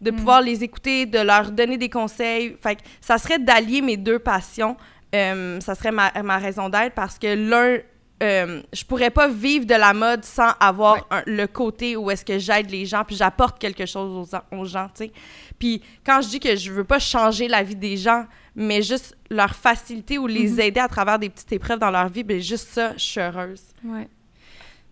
De 0.00 0.10
pouvoir 0.10 0.40
les 0.40 0.64
écouter, 0.64 1.04
de 1.04 1.18
leur 1.18 1.50
donner 1.50 1.76
des 1.76 1.90
conseils. 1.90 2.56
Fait 2.62 2.76
que 2.76 2.80
ça 3.02 3.18
serait 3.18 3.38
d'allier 3.38 3.82
mes 3.82 3.98
deux 3.98 4.18
passions. 4.18 4.78
Euh, 5.14 5.60
ça 5.60 5.74
serait 5.74 5.92
ma, 5.92 6.10
ma 6.22 6.38
raison 6.38 6.70
d'être 6.70 6.94
parce 6.94 7.18
que 7.18 7.26
l'un, 7.26 7.80
euh, 8.22 8.62
je 8.72 8.84
pourrais 8.84 9.10
pas 9.10 9.28
vivre 9.28 9.64
de 9.66 9.74
la 9.74 9.92
mode 9.94 10.24
sans 10.24 10.50
avoir 10.60 10.94
Ouais. 10.94 11.02
un- 11.10 11.22
le 11.26 11.46
côté 11.46 11.96
où 11.96 12.10
est-ce 12.10 12.24
que 12.24 12.38
j'aide 12.38 12.70
les 12.70 12.84
gens 12.86 13.02
puis 13.04 13.16
j'apporte 13.16 13.58
quelque 13.58 13.86
chose 13.86 14.28
aux, 14.52 14.56
aux 14.56 14.64
gens, 14.64 14.86
tu 14.94 15.04
sais. 15.06 15.12
Puis 15.58 15.82
quand 16.04 16.20
je 16.22 16.28
dis 16.28 16.40
que 16.40 16.54
je 16.56 16.70
veux 16.72 16.84
pas 16.84 16.98
changer 16.98 17.48
la 17.48 17.62
vie 17.62 17.76
des 17.76 17.96
gens, 17.96 18.26
mais 18.54 18.82
juste 18.82 19.16
leur 19.30 19.54
faciliter 19.54 20.18
ou 20.18 20.26
les 20.26 20.60
aider 20.60 20.80
à 20.80 20.88
travers 20.88 21.18
des 21.18 21.28
petites 21.30 21.52
épreuves 21.52 21.78
dans 21.78 21.90
leur 21.90 22.08
vie, 22.08 22.24
ben 22.24 22.40
juste 22.40 22.68
ça, 22.68 22.92
je 22.94 23.02
suis 23.04 23.20
heureuse. 23.20 23.62
Ouais. 23.84 24.08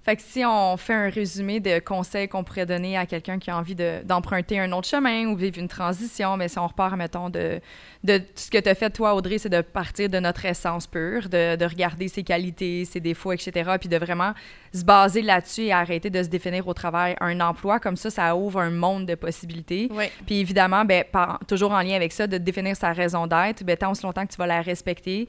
Fait 0.09 0.17
que 0.17 0.23
si 0.23 0.43
on 0.43 0.79
fait 0.79 0.95
un 0.95 1.11
résumé 1.11 1.61
de 1.61 1.81
conseils 1.81 2.29
qu'on 2.29 2.43
pourrait 2.43 2.65
donner 2.65 2.97
à 2.97 3.05
quelqu'un 3.05 3.39
qui 3.39 3.51
a 3.51 3.59
envie 3.59 3.75
de- 3.75 4.01
d'emprunter 4.07 4.59
un 4.59 4.73
autre 4.73 4.89
chemin 4.89 5.27
ou 5.27 5.37
vivre 5.37 5.59
une 5.59 5.69
transition, 5.69 6.39
mais 6.39 6.49
si 6.49 6.59
on 6.59 6.67
repart, 6.67 6.97
mettons, 6.97 7.29
de, 7.29 7.61
de 8.05 8.23
ce 8.35 8.51
que 8.51 8.57
tu 8.57 8.71
as 8.71 8.75
fait, 8.75 8.89
toi, 8.89 9.15
Audrey, 9.15 9.37
c'est 9.37 9.51
de 9.51 9.61
partir 9.61 10.09
de 10.09 10.19
notre 10.19 10.47
essence 10.47 10.87
pure, 10.87 11.29
de, 11.29 11.57
de 11.57 11.65
regarder 11.67 12.09
ses 12.09 12.23
qualités, 12.23 12.87
ses 12.87 13.01
défauts, 13.01 13.33
etc., 13.33 13.73
puis 13.79 13.91
de 13.91 13.99
vraiment 13.99 14.33
se 14.73 14.83
baser 14.83 15.21
là-dessus 15.21 15.65
et 15.65 15.73
arrêter 15.73 16.09
de 16.09 16.23
se 16.23 16.29
définir 16.29 16.67
au 16.67 16.73
travers 16.73 17.15
un 17.21 17.39
emploi. 17.41 17.79
Comme 17.79 17.97
ça, 17.97 18.09
ça 18.09 18.35
ouvre 18.35 18.61
un 18.61 18.71
monde 18.71 19.05
de 19.05 19.15
possibilités. 19.15 19.89
Oui. 19.91 20.07
Puis 20.25 20.41
évidemment, 20.41 20.87
ben, 20.87 21.05
par- 21.13 21.39
toujours 21.47 21.73
en 21.73 21.83
lien 21.83 21.97
avec 21.97 22.13
ça, 22.13 22.27
de 22.27 22.39
définir 22.39 22.77
sa 22.77 22.95
raison 22.95 23.27
d'être, 23.27 23.63
ben, 23.63 23.77
tant 23.77 23.91
aussi 23.91 24.05
longtemps 24.05 24.25
que 24.25 24.33
tu 24.33 24.39
vas 24.39 24.47
la 24.47 24.63
respecter, 24.63 25.29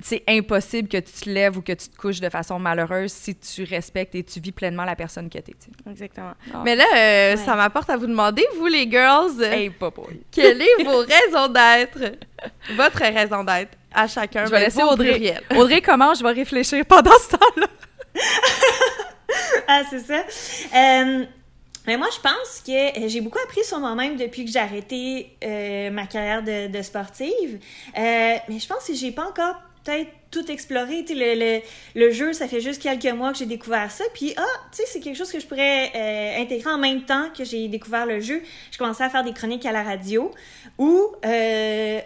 c'est 0.00 0.22
impossible 0.28 0.88
que 0.88 0.98
tu 0.98 1.12
te 1.12 1.28
lèves 1.28 1.56
ou 1.56 1.62
que 1.62 1.72
tu 1.72 1.88
te 1.88 1.96
couches 1.96 2.20
de 2.20 2.28
façon 2.28 2.58
malheureuse 2.58 3.10
si 3.12 3.34
tu 3.34 3.64
respectes 3.64 4.14
et 4.14 4.22
tu 4.22 4.38
vis 4.40 4.52
pleinement 4.52 4.84
la 4.84 4.94
personne 4.94 5.28
que 5.28 5.38
tu 5.38 5.50
es. 5.50 5.90
Exactement. 5.90 6.32
Ah. 6.54 6.62
Mais 6.64 6.76
là, 6.76 6.84
euh, 6.94 7.30
Ouais. 7.32 7.36
ça 7.36 7.54
m'apporte 7.56 7.90
à 7.90 7.96
vous 7.96 8.06
demander, 8.06 8.44
vous 8.56 8.66
les 8.66 8.88
girls, 8.90 9.32
euh, 9.40 9.50
Hey, 9.52 9.70
papa. 9.70 10.02
quelle 10.30 10.62
est 10.62 10.84
vos 10.84 10.98
raisons 10.98 11.48
d'être? 11.48 12.16
Votre 12.76 12.98
raison 13.12 13.42
d'être 13.44 13.76
à 13.92 14.06
chacun. 14.06 14.44
Je 14.46 14.50
vais 14.50 14.60
laisser 14.60 14.82
Audrey. 14.82 15.10
pluriel. 15.12 15.42
Audrey, 15.56 15.80
comment 15.82 16.14
je 16.14 16.22
vais 16.22 16.32
réfléchir 16.32 16.84
pendant 16.86 17.18
ce 17.18 17.30
temps-là? 17.36 17.66
Ah, 19.66 19.82
c'est 19.90 20.00
ça. 20.00 20.20
Euh, 20.74 21.24
mais 21.86 21.96
moi, 21.96 22.08
je 22.14 22.20
pense 22.20 22.62
que 22.66 23.08
j'ai 23.08 23.20
beaucoup 23.20 23.38
appris 23.44 23.64
sur 23.64 23.78
moi-même 23.80 24.16
depuis 24.16 24.44
que 24.44 24.50
j'ai 24.50 24.58
arrêté 24.58 25.36
euh, 25.44 25.90
ma 25.90 26.06
carrière 26.06 26.42
de, 26.42 26.68
de 26.68 26.82
sportive. 26.82 27.58
Euh, 27.96 28.36
mais 28.48 28.58
je 28.58 28.66
pense 28.66 28.86
que 28.86 28.94
j'ai 28.94 29.10
pas 29.12 29.26
encore 29.26 29.56
tout 30.30 30.50
exploré. 30.50 31.04
Tu 31.04 31.14
le, 31.14 31.34
le, 31.34 31.60
le 31.94 32.10
jeu, 32.10 32.32
ça 32.32 32.48
fait 32.48 32.60
juste 32.60 32.82
quelques 32.82 33.12
mois 33.12 33.32
que 33.32 33.38
j'ai 33.38 33.46
découvert 33.46 33.90
ça. 33.90 34.04
Puis, 34.14 34.34
ah, 34.36 34.42
tu 34.72 34.78
sais, 34.78 34.84
c'est 34.86 35.00
quelque 35.00 35.16
chose 35.16 35.32
que 35.32 35.40
je 35.40 35.46
pourrais 35.46 35.90
euh, 35.94 36.42
intégrer 36.42 36.70
en 36.70 36.78
même 36.78 37.04
temps 37.04 37.28
que 37.36 37.44
j'ai 37.44 37.68
découvert 37.68 38.06
le 38.06 38.20
jeu. 38.20 38.42
Je 38.70 38.78
commençais 38.78 39.04
à 39.04 39.10
faire 39.10 39.24
des 39.24 39.32
chroniques 39.32 39.66
à 39.66 39.72
la 39.72 39.82
radio 39.82 40.30
où... 40.78 41.12
Euh, 41.24 42.00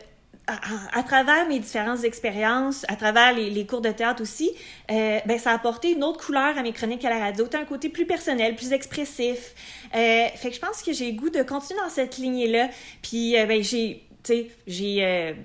à, 0.49 1.03
travers 1.05 1.47
mes 1.47 1.61
différentes 1.61 2.03
expériences, 2.03 2.85
à 2.89 2.97
travers 2.97 3.33
les, 3.33 3.65
cours 3.65 3.81
de 3.81 3.91
théâtre 3.91 4.21
aussi, 4.21 4.51
euh, 4.91 5.21
ben, 5.25 5.39
ça 5.39 5.53
a 5.53 5.55
apporté 5.55 5.93
une 5.93 6.03
autre 6.03 6.27
couleur 6.27 6.59
à 6.59 6.63
mes 6.63 6.73
chroniques 6.73 7.05
à 7.05 7.11
la 7.11 7.21
radio. 7.21 7.47
T'as 7.47 7.61
un 7.61 7.65
côté 7.65 7.89
plus 7.89 8.07
personnel, 8.07 8.57
plus 8.57 8.73
expressif. 8.73 9.55
Fait 9.93 10.35
que 10.43 10.53
je 10.53 10.59
pense 10.59 10.83
que 10.83 10.93
j'ai 10.93 11.13
goût 11.13 11.31
de 11.31 11.43
continuer 11.45 11.81
dans 11.81 11.89
cette 11.89 12.19
lignée-là. 12.19 12.69
Puis, 13.03 13.35
ben, 13.47 13.63
j'ai, 13.63 14.03
tu 14.25 14.35
sais, 14.35 14.51
j'ai 14.67 15.37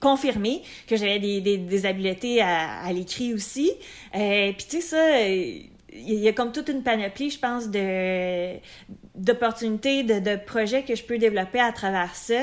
confirmé 0.00 0.62
que 0.86 0.96
j'avais 0.96 1.18
des, 1.18 1.58
des, 1.58 1.86
habiletés 1.86 2.40
à, 2.40 2.80
à 2.80 2.92
l'écrit 2.92 3.34
aussi. 3.34 3.72
Euh, 4.14 4.52
Puis, 4.52 4.66
tu 4.68 4.80
sais, 4.80 4.82
ça... 4.82 5.75
il 5.96 6.18
y 6.18 6.28
a 6.28 6.32
comme 6.32 6.52
toute 6.52 6.68
une 6.68 6.82
panoplie, 6.82 7.30
je 7.30 7.38
pense, 7.38 7.68
de 7.68 8.56
d'opportunités, 9.14 10.02
de, 10.02 10.18
de 10.18 10.36
projets 10.36 10.82
que 10.82 10.94
je 10.94 11.02
peux 11.02 11.16
développer 11.16 11.58
à 11.58 11.72
travers 11.72 12.14
ça. 12.14 12.34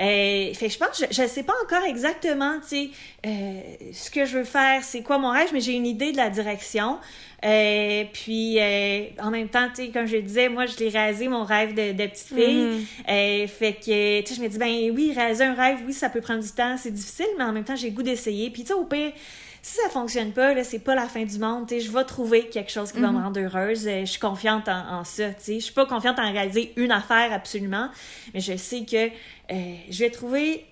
Euh, 0.00 0.52
fait 0.54 0.66
que 0.66 0.72
je 0.72 0.78
pense, 0.78 1.04
je 1.08 1.22
ne 1.22 1.28
sais 1.28 1.44
pas 1.44 1.54
encore 1.64 1.84
exactement, 1.86 2.58
tu 2.60 2.68
sais, 2.68 2.90
euh, 3.24 3.60
ce 3.92 4.10
que 4.10 4.24
je 4.24 4.38
veux 4.38 4.44
faire, 4.44 4.82
c'est 4.82 5.02
quoi 5.02 5.18
mon 5.18 5.30
rêve, 5.30 5.50
mais 5.52 5.60
j'ai 5.60 5.74
une 5.74 5.86
idée 5.86 6.10
de 6.10 6.16
la 6.16 6.28
direction. 6.28 6.98
Euh, 7.44 8.04
puis, 8.12 8.58
euh, 8.58 9.04
en 9.22 9.30
même 9.30 9.48
temps, 9.48 9.68
tu 9.68 9.84
sais, 9.84 9.88
comme 9.90 10.06
je 10.06 10.16
le 10.16 10.22
disais, 10.22 10.48
moi, 10.48 10.66
je 10.66 10.76
l'ai 10.78 10.88
réalisé, 10.88 11.28
mon 11.28 11.44
rêve 11.44 11.74
de, 11.74 11.92
de 11.92 12.06
petite 12.06 12.34
fille. 12.34 12.64
Mhm. 12.64 12.84
Euh, 13.08 13.46
fait 13.46 13.74
que, 13.74 14.20
tu 14.22 14.26
sais, 14.26 14.34
je 14.34 14.42
me 14.42 14.48
dis, 14.48 14.58
ben 14.58 14.90
oui, 14.92 15.12
réaliser 15.14 15.44
un 15.44 15.54
rêve, 15.54 15.78
oui, 15.86 15.92
ça 15.92 16.08
peut 16.08 16.20
prendre 16.20 16.42
du 16.42 16.50
temps, 16.50 16.76
c'est 16.76 16.90
difficile, 16.90 17.26
mais 17.38 17.44
en 17.44 17.52
même 17.52 17.64
temps, 17.64 17.76
j'ai 17.76 17.90
goût 17.90 18.02
d'essayer. 18.02 18.50
Puis, 18.50 18.62
tu 18.62 18.68
sais, 18.68 18.74
au 18.74 18.84
pire, 18.84 19.12
si 19.68 19.74
ça 19.82 19.88
fonctionne 19.90 20.30
pas, 20.32 20.54
là, 20.54 20.62
c'est 20.62 20.78
pas 20.78 20.94
la 20.94 21.06
fin 21.08 21.24
du 21.24 21.38
monde. 21.40 21.66
Je 21.68 21.90
vais 21.90 22.04
trouver 22.04 22.48
quelque 22.48 22.70
chose 22.70 22.92
qui 22.92 23.00
va 23.00 23.10
me 23.10 23.18
rendre 23.24 23.40
heureuse. 23.40 23.88
Euh, 23.88 24.00
je 24.02 24.10
suis 24.12 24.20
confiante 24.20 24.68
en, 24.68 24.98
en 25.00 25.04
ça. 25.04 25.30
Je 25.44 25.58
suis 25.58 25.72
pas 25.74 25.86
confiante 25.86 26.20
en 26.20 26.30
réaliser 26.30 26.72
une 26.76 26.92
affaire 26.92 27.32
absolument, 27.32 27.88
mais 28.32 28.38
je 28.40 28.56
sais 28.56 28.84
que 28.84 29.06
euh, 29.08 29.74
je 29.90 29.98
vais 30.04 30.10
trouver 30.10 30.64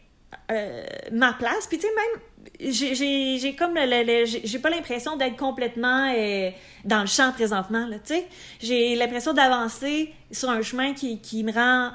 euh, 0.53 0.85
ma 1.11 1.33
place. 1.33 1.67
Puis 1.67 1.79
tu 1.79 1.87
sais, 1.89 1.93
même, 1.93 2.73
j'ai- 2.73 3.57
comme 3.57 3.75
j'ai 3.77 4.27
j'ai 4.45 4.59
pas 4.61 4.71
l'impression 4.71 5.17
d'être 5.17 5.37
complètement 5.37 6.13
euh, 6.17 6.51
dans 6.85 7.01
le 7.01 7.07
champ 7.09 7.33
présentement. 7.33 7.87
Là, 7.89 7.97
tu 7.99 8.15
sais, 8.15 8.27
j'ai 8.61 8.95
l'impression 8.95 9.33
d'avancer 9.33 10.13
sur 10.31 10.51
un 10.51 10.63
chemin 10.63 10.95
qui, 10.95 11.21
qui 11.21 11.43
me 11.43 11.51
rend 11.53 11.91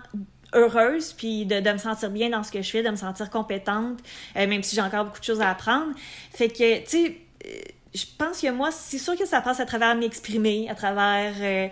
heureuse, 0.54 1.14
puis 1.14 1.46
de, 1.46 1.60
de 1.60 1.70
me 1.72 1.78
sentir 1.78 2.10
bien 2.10 2.30
dans 2.30 2.44
ce 2.44 2.52
que 2.52 2.62
je 2.62 2.70
fais, 2.70 2.84
de 2.84 2.90
me 2.90 2.96
sentir 2.96 3.30
compétente, 3.30 4.00
euh, 4.36 4.48
même 4.48 4.64
si 4.64 4.76
j'ai 4.76 4.82
encore 4.82 5.06
beaucoup 5.06 5.20
de 5.20 5.24
choses 5.26 5.42
à 5.42 5.50
apprendre. 5.50 5.94
Fait 6.34 6.50
que, 6.50 6.80
tu 6.80 6.86
sais, 6.88 7.18
euh, 7.46 7.50
je 7.94 8.06
pense 8.20 8.40
que 8.42 8.52
moi, 8.52 8.70
c'est 8.72 9.00
sûr 9.00 9.16
que 9.18 9.26
ça 9.26 9.42
passe 9.42 9.60
à 9.60 9.66
travers 9.66 9.96
m'exprimer, 9.96 10.70
à 10.70 10.76
travers 10.76 11.34
euh, 11.42 11.68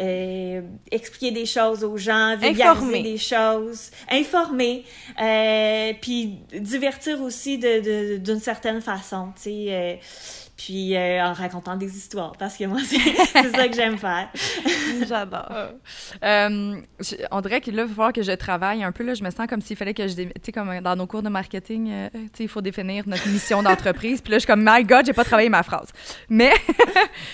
euh, 0.00 0.60
expliquer 0.90 1.30
des 1.30 1.46
choses 1.46 1.82
aux 1.82 1.96
gens, 1.96 2.36
vulgariser 2.36 2.62
Informer. 2.62 3.02
des 3.02 3.16
choses, 3.18 3.90
informer, 4.10 4.84
euh, 5.20 5.92
puis 6.00 6.38
divertir 6.52 7.22
aussi 7.22 7.56
de- 7.56 7.80
de- 7.80 8.16
d'une 8.18 8.40
certaine 8.40 8.82
façon, 8.82 9.28
tu 9.36 9.42
sais. 9.44 9.98
Puis 10.64 10.96
euh, 10.96 11.24
en 11.24 11.32
racontant 11.32 11.76
des 11.76 11.96
histoires, 11.96 12.32
parce 12.38 12.56
que 12.56 12.64
moi, 12.64 12.78
c'est 12.84 12.98
c'est 12.98 13.56
ça 13.56 13.68
que 13.68 13.74
j'aime 13.74 13.98
faire. 13.98 14.28
J'adore. 15.08 15.50
Euh, 16.22 16.76
on 17.32 17.40
dirait 17.40 17.60
que 17.60 17.70
là, 17.70 17.82
il 17.82 17.88
va 17.88 17.94
falloir 17.94 18.12
que 18.12 18.22
je 18.22 18.32
travaille 18.32 18.84
un 18.84 18.92
peu. 18.92 19.02
Là, 19.02 19.14
je 19.14 19.24
me 19.24 19.30
sens 19.30 19.46
comme 19.48 19.60
s'il 19.60 19.76
fallait 19.76 19.94
que 19.94 20.06
je... 20.06 20.14
Tu 20.14 20.28
sais, 20.42 20.52
comme 20.52 20.80
dans 20.80 20.94
nos 20.94 21.06
cours 21.06 21.22
de 21.22 21.28
marketing, 21.28 21.90
euh, 21.90 22.08
tu 22.12 22.18
sais, 22.18 22.44
il 22.44 22.48
faut 22.48 22.60
définir 22.60 23.04
notre 23.08 23.28
mission 23.28 23.62
d'entreprise. 23.62 24.20
Puis 24.20 24.30
là, 24.30 24.36
je 24.38 24.42
suis 24.42 24.46
comme, 24.46 24.64
my 24.64 24.84
God, 24.84 25.04
j'ai 25.06 25.12
pas 25.12 25.24
travaillé 25.24 25.48
ma 25.48 25.62
phrase. 25.62 25.88
Mais... 26.28 26.52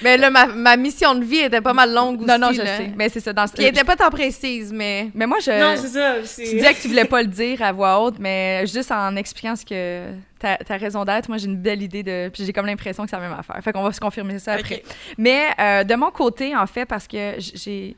Mais 0.02 0.16
là, 0.16 0.30
ma, 0.30 0.46
ma 0.46 0.76
mission 0.76 1.14
de 1.14 1.24
vie 1.24 1.38
était 1.38 1.60
pas 1.60 1.74
mal 1.74 1.92
longue 1.92 2.20
aussi. 2.20 2.28
non, 2.28 2.38
non, 2.38 2.52
je 2.52 2.62
là. 2.62 2.76
sais. 2.78 2.92
Mais 2.96 3.08
c'est 3.08 3.20
ça. 3.20 3.32
Dans 3.32 3.46
ce- 3.46 3.52
Puis 3.52 3.64
elle 3.64 3.70
était 3.70 3.84
pas 3.84 3.96
tant 3.96 4.10
précise, 4.10 4.72
mais... 4.72 5.10
Mais 5.14 5.26
moi, 5.26 5.38
je... 5.40 5.50
non, 5.50 5.74
c'est 5.76 5.88
ça. 5.88 6.14
Tu 6.22 6.56
disais 6.56 6.72
que 6.74 6.80
tu 6.80 6.88
voulais 6.88 7.04
pas 7.04 7.20
le 7.22 7.28
dire 7.28 7.60
à 7.62 7.72
voix 7.72 8.00
haute, 8.00 8.16
mais 8.18 8.66
juste 8.66 8.90
en 8.90 9.16
expliquant 9.16 9.56
ce 9.56 9.64
que 9.66 10.14
ta, 10.38 10.56
ta 10.56 10.76
raison 10.76 11.04
d'être, 11.04 11.28
moi 11.28 11.38
j'ai 11.38 11.46
une 11.46 11.56
belle 11.56 11.82
idée 11.82 12.02
de. 12.02 12.28
Puis 12.32 12.44
j'ai 12.44 12.52
comme 12.52 12.66
l'impression 12.66 13.04
que 13.04 13.10
c'est 13.10 13.16
la 13.16 13.22
même 13.22 13.38
affaire. 13.38 13.58
Fait 13.62 13.72
qu'on 13.72 13.82
va 13.82 13.92
se 13.92 14.00
confirmer 14.00 14.38
ça 14.38 14.54
après. 14.54 14.82
Mais 15.16 15.46
euh, 15.58 15.84
de 15.84 15.94
mon 15.94 16.10
côté, 16.10 16.56
en 16.56 16.66
fait, 16.66 16.86
parce 16.86 17.06
que 17.06 17.34
j'ai. 17.38 17.96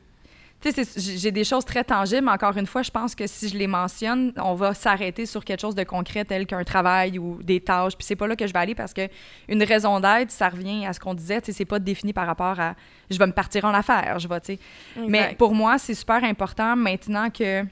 Tu 0.61 0.71
sais, 0.71 1.17
j'ai 1.17 1.31
des 1.31 1.43
choses 1.43 1.65
très 1.65 1.83
tangibles, 1.83 2.23
mais 2.23 2.33
encore 2.33 2.55
une 2.55 2.67
fois, 2.67 2.83
je 2.83 2.91
pense 2.91 3.15
que 3.15 3.25
si 3.25 3.49
je 3.49 3.57
les 3.57 3.65
mentionne, 3.65 4.31
on 4.37 4.53
va 4.53 4.75
s'arrêter 4.75 5.25
sur 5.25 5.43
quelque 5.43 5.59
chose 5.59 5.73
de 5.73 5.83
concret 5.83 6.23
tel 6.23 6.45
qu'un 6.45 6.63
travail 6.63 7.17
ou 7.17 7.41
des 7.41 7.59
tâches. 7.59 7.95
Puis 7.97 8.05
c'est 8.05 8.15
pas 8.15 8.27
là 8.27 8.35
que 8.35 8.45
je 8.45 8.53
vais 8.53 8.59
aller 8.59 8.75
parce 8.75 8.93
que 8.93 9.07
une 9.49 9.63
raison 9.63 9.99
d'être, 9.99 10.29
ça 10.29 10.49
revient 10.49 10.85
à 10.85 10.93
ce 10.93 10.99
qu'on 10.99 11.15
disait, 11.15 11.41
tu 11.41 11.47
sais, 11.47 11.57
c'est 11.57 11.65
pas 11.65 11.79
défini 11.79 12.13
par 12.13 12.27
rapport 12.27 12.59
à 12.59 12.75
je 13.09 13.17
vais 13.17 13.25
me 13.25 13.31
partir 13.31 13.65
en 13.65 13.73
affaires, 13.73 14.19
je 14.19 14.27
vais, 14.27 14.39
tu 14.39 14.53
sais. 14.53 14.59
Mais 15.07 15.33
pour 15.35 15.55
moi, 15.55 15.79
c'est 15.79 15.95
super 15.95 16.23
important 16.23 16.75
maintenant 16.75 17.31
que 17.31 17.65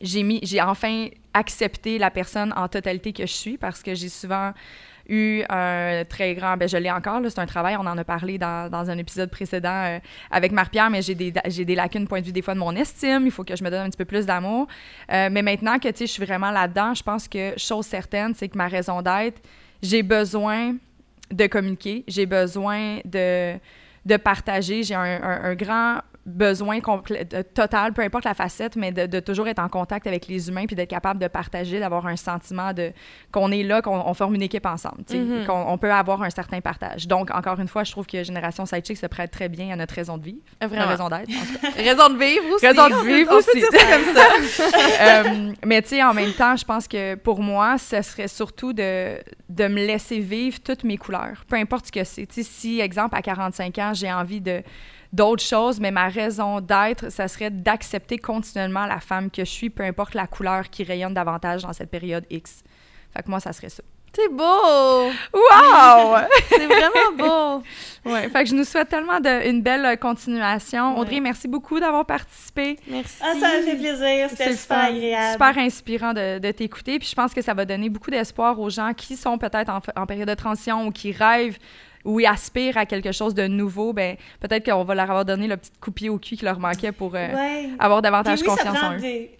j'ai 0.00 0.60
enfin 0.60 1.08
accepté 1.34 1.98
la 1.98 2.10
personne 2.10 2.52
en 2.56 2.68
totalité 2.68 3.12
que 3.12 3.26
je 3.26 3.32
suis 3.32 3.58
parce 3.58 3.82
que 3.82 3.94
j'ai 3.94 4.08
souvent 4.08 4.52
eu 5.08 5.42
un 5.48 6.04
très 6.08 6.34
grand, 6.34 6.56
ben 6.56 6.68
je 6.68 6.76
l'ai 6.76 6.90
encore, 6.90 7.20
c'est 7.28 7.40
un 7.40 7.46
travail, 7.46 7.76
on 7.76 7.86
en 7.86 7.98
a 7.98 8.04
parlé 8.04 8.38
dans, 8.38 8.70
un 8.72 8.96
épisode 8.96 9.30
précédent 9.30 9.68
euh, 9.68 9.98
avec 10.30 10.52
Marc-Pierre, 10.52 10.88
mais 10.88 11.02
j'ai 11.02 11.16
des, 11.16 11.32
j'ai 11.46 11.64
des 11.64 11.74
lacunes 11.74 12.06
point 12.06 12.20
de 12.20 12.26
vue 12.26 12.32
des 12.32 12.42
fois 12.42 12.54
de 12.54 12.60
mon 12.60 12.74
estime, 12.76 13.22
il 13.24 13.32
faut 13.32 13.42
que 13.42 13.56
je 13.56 13.64
me 13.64 13.70
donne 13.70 13.86
un 13.86 13.90
petit 13.90 13.96
peu 13.96 14.04
plus 14.04 14.24
d'amour. 14.24 14.68
Euh, 15.12 15.28
mais 15.30 15.42
maintenant 15.42 15.78
que, 15.78 15.88
je 15.88 16.04
suis 16.04 16.24
vraiment 16.24 16.52
là-dedans, 16.52 16.94
je 16.94 17.02
pense 17.02 17.26
que, 17.26 17.54
chose 17.56 17.86
certaine, 17.86 18.34
c'est 18.34 18.48
que 18.48 18.56
ma 18.56 18.68
raison 18.68 19.02
d'être, 19.02 19.42
j'ai 19.82 20.04
besoin 20.04 20.76
de 21.30 21.46
communiquer, 21.48 22.04
j'ai 22.06 22.26
besoin 22.26 22.98
de, 23.04 23.58
partager, 24.22 24.84
j'ai 24.84 24.94
un 24.94 25.54
grand 25.54 26.00
besoin 26.26 26.80
complet, 26.80 27.24
total, 27.54 27.92
peu 27.94 28.02
importe 28.02 28.24
la 28.24 28.34
facette, 28.34 28.76
mais 28.76 28.92
de, 28.92 29.06
de 29.06 29.20
toujours 29.20 29.48
être 29.48 29.58
en 29.58 29.68
contact 29.68 30.06
avec 30.06 30.26
les 30.28 30.48
humains 30.48 30.66
puis 30.66 30.76
d'être 30.76 30.90
capable 30.90 31.18
de 31.18 31.28
partager, 31.28 31.80
d'avoir 31.80 32.06
un 32.06 32.16
sentiment 32.16 32.72
de 32.74 32.92
qu'on 33.32 33.50
est 33.50 33.62
là, 33.62 33.80
qu'on 33.80 33.96
on 34.06 34.12
forme 34.14 34.34
une 34.34 34.42
équipe 34.42 34.66
ensemble, 34.66 35.02
Mhm. 35.10 35.46
qu'on 35.46 35.64
on 35.68 35.78
peut 35.78 35.90
avoir 35.92 36.22
un 36.22 36.30
certain 36.30 36.60
partage. 36.60 37.08
Donc, 37.08 37.30
encore 37.34 37.58
une 37.58 37.68
fois, 37.68 37.84
je 37.84 37.90
trouve 37.92 38.06
que 38.06 38.22
Génération 38.22 38.66
Sidechick 38.66 38.98
se 38.98 39.06
prête 39.06 39.30
très 39.30 39.48
bien 39.48 39.70
à 39.72 39.76
notre 39.76 39.94
raison 39.94 40.18
de 40.18 40.24
vivre, 40.24 40.38
Vraiment. 40.60 40.86
notre 40.86 40.90
raison 40.90 41.08
d'être. 41.08 41.30
Raison 41.76 42.10
de 42.14 42.18
vivre 42.18 42.54
aussi. 42.54 42.66
Raison 42.66 42.88
de 42.88 42.94
On 42.94 43.02
peut- 43.02 43.06
vivre 43.16 43.30
on 43.32 43.34
peut 43.34 43.38
aussi. 43.38 43.58
dire 43.58 43.68
ça 43.72 43.86
comme 43.96 44.14
ça. 44.14 44.66
Euh, 45.00 45.52
mais 45.64 45.80
tu 45.82 45.88
sais, 45.88 46.02
en 46.02 46.12
même 46.14 46.32
temps, 46.32 46.54
je 46.56 46.64
pense 46.64 46.86
que 46.86 47.14
pour 47.14 47.40
moi, 47.42 47.78
ce 47.78 48.02
serait 48.02 48.28
surtout 48.28 48.72
de, 48.72 49.16
de 49.48 49.68
me 49.68 49.86
laisser 49.86 50.18
vivre 50.18 50.58
toutes 50.60 50.84
mes 50.84 50.96
couleurs, 50.98 51.44
peu 51.48 51.56
importe 51.56 51.86
ce 51.86 51.92
que 51.92 52.04
c'est. 52.04 52.26
Si, 52.30 52.80
exemple, 52.80 53.16
à 53.16 53.22
45 53.22 53.78
ans, 53.78 53.92
j'ai 53.94 54.12
envie 54.12 54.40
de 54.40 54.62
d'autres 55.12 55.42
choses, 55.42 55.80
mais 55.80 55.90
ma 55.90 56.08
raison 56.08 56.60
d'être, 56.60 57.10
ça 57.10 57.28
serait 57.28 57.50
d'accepter 57.50 58.18
continuellement 58.18 58.86
la 58.86 59.00
femme 59.00 59.30
que 59.30 59.44
je 59.44 59.50
suis, 59.50 59.70
peu 59.70 59.82
importe 59.82 60.14
la 60.14 60.26
couleur 60.26 60.70
qui 60.70 60.84
rayonne 60.84 61.14
davantage 61.14 61.62
dans 61.62 61.72
cette 61.72 61.90
période 61.90 62.24
X. 62.30 62.62
Fait 63.14 63.22
que 63.22 63.30
moi, 63.30 63.40
ça 63.40 63.52
serait 63.52 63.70
ça. 63.70 63.82
C'est 64.12 64.28
beau. 64.28 64.42
Wow! 65.32 66.16
C'est 66.48 66.66
vraiment 66.66 67.12
beau. 67.16 67.62
ouais, 68.10 68.28
fait 68.28 68.42
que 68.42 68.48
je 68.50 68.54
nous 68.56 68.64
souhaite 68.64 68.88
tellement 68.88 69.20
de, 69.20 69.48
une 69.48 69.62
belle 69.62 69.84
euh, 69.84 69.94
continuation. 69.94 70.94
Ouais. 70.94 71.00
Audrey, 71.00 71.20
merci 71.20 71.46
beaucoup 71.46 71.78
d'avoir 71.78 72.04
participé. 72.04 72.76
Merci. 72.88 73.18
Ah, 73.20 73.34
ça 73.34 73.40
m'a 73.56 73.62
fait 73.62 73.76
plaisir. 73.76 74.26
C'est 74.30 74.36
C'était 74.36 74.56
super 74.56 74.78
fun. 74.78 74.86
agréable. 74.86 75.32
Super 75.32 75.58
inspirant 75.58 76.12
de, 76.12 76.40
de 76.40 76.50
t'écouter. 76.50 76.98
Puis 76.98 77.06
je 77.08 77.14
pense 77.14 77.32
que 77.32 77.40
ça 77.40 77.54
va 77.54 77.64
donner 77.64 77.88
beaucoup 77.88 78.10
d'espoir 78.10 78.58
aux 78.58 78.68
gens 78.70 78.92
qui 78.94 79.16
sont 79.16 79.38
peut-être 79.38 79.68
en, 79.70 79.80
en 79.94 80.06
période 80.06 80.28
de 80.28 80.34
transition 80.34 80.86
ou 80.88 80.90
qui 80.90 81.12
rêvent 81.12 81.58
ou 82.04 82.20
ils 82.20 82.26
aspirent 82.26 82.76
à 82.78 82.86
quelque 82.86 83.12
chose 83.12 83.34
de 83.34 83.46
nouveau. 83.46 83.92
Ben, 83.92 84.16
peut-être 84.40 84.64
qu'on 84.70 84.84
va 84.84 84.94
leur 84.94 85.10
avoir 85.10 85.24
donné 85.24 85.46
le 85.48 85.56
petit 85.56 85.70
coup 85.80 85.90
de 85.90 85.94
pied 85.94 86.08
au 86.08 86.18
cul 86.18 86.36
qui 86.36 86.44
leur 86.44 86.58
manquait 86.58 86.92
pour 86.92 87.14
euh, 87.14 87.28
Ouais. 87.34 87.68
avoir 87.78 88.00
Puis 88.00 88.10
davantage 88.10 88.40
oui, 88.40 88.46
confiance 88.46 88.82
en 88.82 88.94
eux. 88.94 88.98
des- 89.00 89.30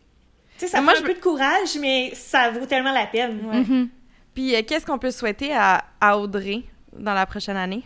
Tu 0.59 0.67
sais, 0.67 0.69
ça 0.69 0.79
Mais 0.79 0.85
moi, 0.85 0.93
prend 0.95 1.01
je 1.01 1.05
un 1.05 1.13
peu 1.13 1.19
de 1.19 1.23
courage, 1.23 1.79
mais 1.81 2.11
ça 2.15 2.51
vaut 2.51 2.67
tellement 2.67 2.93
la 2.93 3.07
peine. 3.07 3.39
Ouais. 3.47 3.61
Mhm. 3.61 3.89
Puis 4.35 4.55
euh, 4.55 4.63
qu'est-ce 4.67 4.85
qu'on 4.87 4.99
peut 4.99 5.11
souhaiter 5.11 5.53
à, 5.55 5.85
à 6.01 6.17
Audrey 6.19 6.63
dans 6.97 7.15
la 7.15 7.27
prochaine 7.27 7.57
année? 7.57 7.83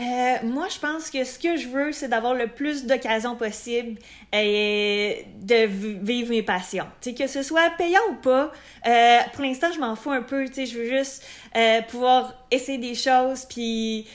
Euh, 0.00 0.36
moi, 0.44 0.66
je 0.72 0.78
pense 0.78 1.10
que 1.10 1.22
ce 1.22 1.38
que 1.38 1.56
je 1.56 1.68
veux, 1.68 1.92
c'est 1.92 2.08
d'avoir 2.08 2.34
le 2.34 2.48
plus 2.48 2.86
d'occasions 2.86 3.36
possible 3.36 3.98
euh, 4.34 5.12
de 5.42 5.66
vi- 5.66 5.98
vivre 6.02 6.30
mes 6.30 6.42
passions. 6.42 6.86
Tu 7.00 7.10
sais, 7.10 7.14
que 7.14 7.26
ce 7.28 7.42
soit 7.42 7.70
payant 7.76 8.00
ou 8.10 8.14
pas, 8.14 8.50
euh, 8.86 9.18
pour 9.34 9.44
l'instant, 9.44 9.68
je 9.72 9.78
m'en 9.78 9.94
fous 9.94 10.10
un 10.10 10.22
peu. 10.22 10.46
Je 10.46 10.76
veux 10.78 10.88
juste 10.88 11.24
euh, 11.56 11.82
pouvoir 11.82 12.34
essayer 12.50 12.78
des 12.78 12.94
choses, 12.94 13.44
puis 13.44 14.06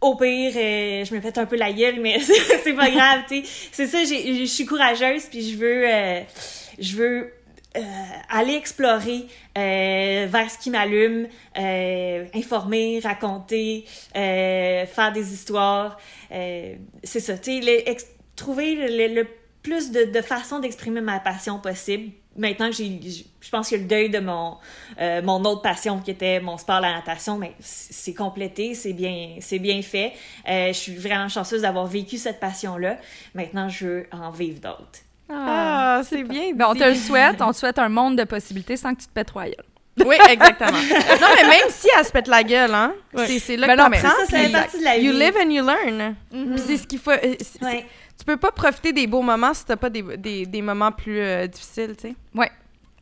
au 0.00 0.16
pire, 0.16 0.50
je 0.52 1.14
me 1.14 1.20
pète 1.20 1.38
un 1.38 1.46
peu 1.46 1.56
la 1.56 1.72
gueule, 1.72 2.00
mais 2.00 2.18
c'est 2.64 2.74
pas 2.74 2.90
grave. 2.90 3.20
C'est 3.72 3.86
ça. 3.86 3.98
Je 4.04 4.44
suis 4.46 4.66
courageuse, 4.66 5.24
puis 5.30 5.48
je 5.52 5.56
veux, 5.56 5.86
je 6.78 6.96
veux 6.96 7.32
euh, 7.76 7.80
aller 8.28 8.54
explorer 8.54 9.26
euh, 9.56 10.26
vers 10.28 10.50
ce 10.50 10.58
qui 10.58 10.70
m'allume, 10.70 11.28
euh, 11.56 12.26
informer, 12.34 13.00
raconter, 13.00 13.84
euh, 14.16 14.86
faire 14.86 15.12
des 15.12 15.32
histoires. 15.32 15.96
Euh, 16.32 16.74
c'est 17.04 17.20
ça, 17.20 17.38
tu 17.38 17.62
sais, 17.62 17.96
trouver 18.34 18.74
le, 19.08 19.24
plus 19.62 19.92
de, 19.92 20.04
de 20.04 20.20
façons 20.20 20.58
d'exprimer 20.58 21.00
ma 21.00 21.20
passion 21.20 21.60
possible. 21.60 22.12
Maintenant 22.36 22.70
j'ai, 22.72 22.98
je 23.40 23.50
pense 23.50 23.68
que 23.70 23.74
le 23.76 23.84
deuil 23.84 24.08
de 24.08 24.20
mon, 24.20 24.56
euh, 25.00 25.20
mon 25.20 25.44
autre 25.44 25.62
passion 25.62 26.00
qui 26.00 26.12
était 26.12 26.40
mon 26.40 26.56
sport, 26.56 26.80
la 26.80 26.92
natation, 26.92 27.38
mais 27.38 27.52
c'est 27.60 28.14
complété, 28.14 28.74
c'est 28.74 28.94
bien, 28.94 29.36
c'est 29.40 29.58
bien 29.58 29.82
fait. 29.82 30.12
Je 30.46 30.72
suis 30.72 30.96
vraiment 30.96 31.28
chanceuse 31.28 31.62
d'avoir 31.62 31.86
vécu 31.86 32.18
cette 32.18 32.40
passion-là. 32.40 32.98
Maintenant, 33.34 33.68
je 33.68 33.86
veux 33.86 34.06
en 34.12 34.30
vivre 34.30 34.60
d'autres. 34.60 35.00
Ah, 35.32 36.02
c'est 36.08 36.22
bien. 36.24 36.52
Ben, 36.54 36.66
on 36.70 36.74
te 36.74 36.84
le 36.84 36.94
souhaite. 36.94 37.40
On 37.42 37.52
te 37.52 37.56
souhaite 37.56 37.78
un 37.78 37.88
monde 37.88 38.16
de 38.16 38.24
possibilités 38.24 38.76
sans 38.76 38.94
que 38.94 39.00
tu 39.00 39.06
te 39.06 39.12
pètes 39.12 39.30
royal. 39.30 39.54
Oui, 40.04 40.16
exactement. 40.30 40.70
non, 40.78 41.26
mais 41.36 41.48
même 41.48 41.68
si 41.70 41.88
elle 41.98 42.04
se 42.04 42.10
pète 42.12 42.26
la 42.28 42.42
gueule, 42.42 42.72
hein, 42.74 42.94
c'est, 43.26 43.38
c'est 43.38 43.56
là 43.56 43.66
que 43.68 43.76
t'apprends, 43.76 44.24
ça, 44.28 44.48
partie 44.52 44.78
de 44.78 44.84
la 44.84 44.96
You 44.96 45.12
vie. 45.12 45.18
live 45.18 45.34
and 45.36 45.50
you 45.50 45.64
learn. 45.64 46.14
Puis 46.30 46.62
c'est 46.66 46.76
ce 46.78 46.86
qu'il 46.86 46.98
faut. 46.98 47.10
euh, 47.10 47.34
c'est- 47.40 47.62
Ouais. 47.62 47.84
Tu 48.18 48.24
peux 48.24 48.36
pas 48.36 48.50
profiter 48.50 48.92
des 48.92 49.06
beaux 49.06 49.22
moments 49.22 49.52
si 49.54 49.64
t'as 49.64 49.76
pas 49.76 49.90
des, 49.90 50.02
des, 50.16 50.46
des 50.46 50.62
moments 50.62 50.92
plus 50.92 51.20
euh, 51.20 51.46
difficiles, 51.46 51.94
tu 51.96 52.08
sais. 52.08 52.14
Ouais. 52.34 52.50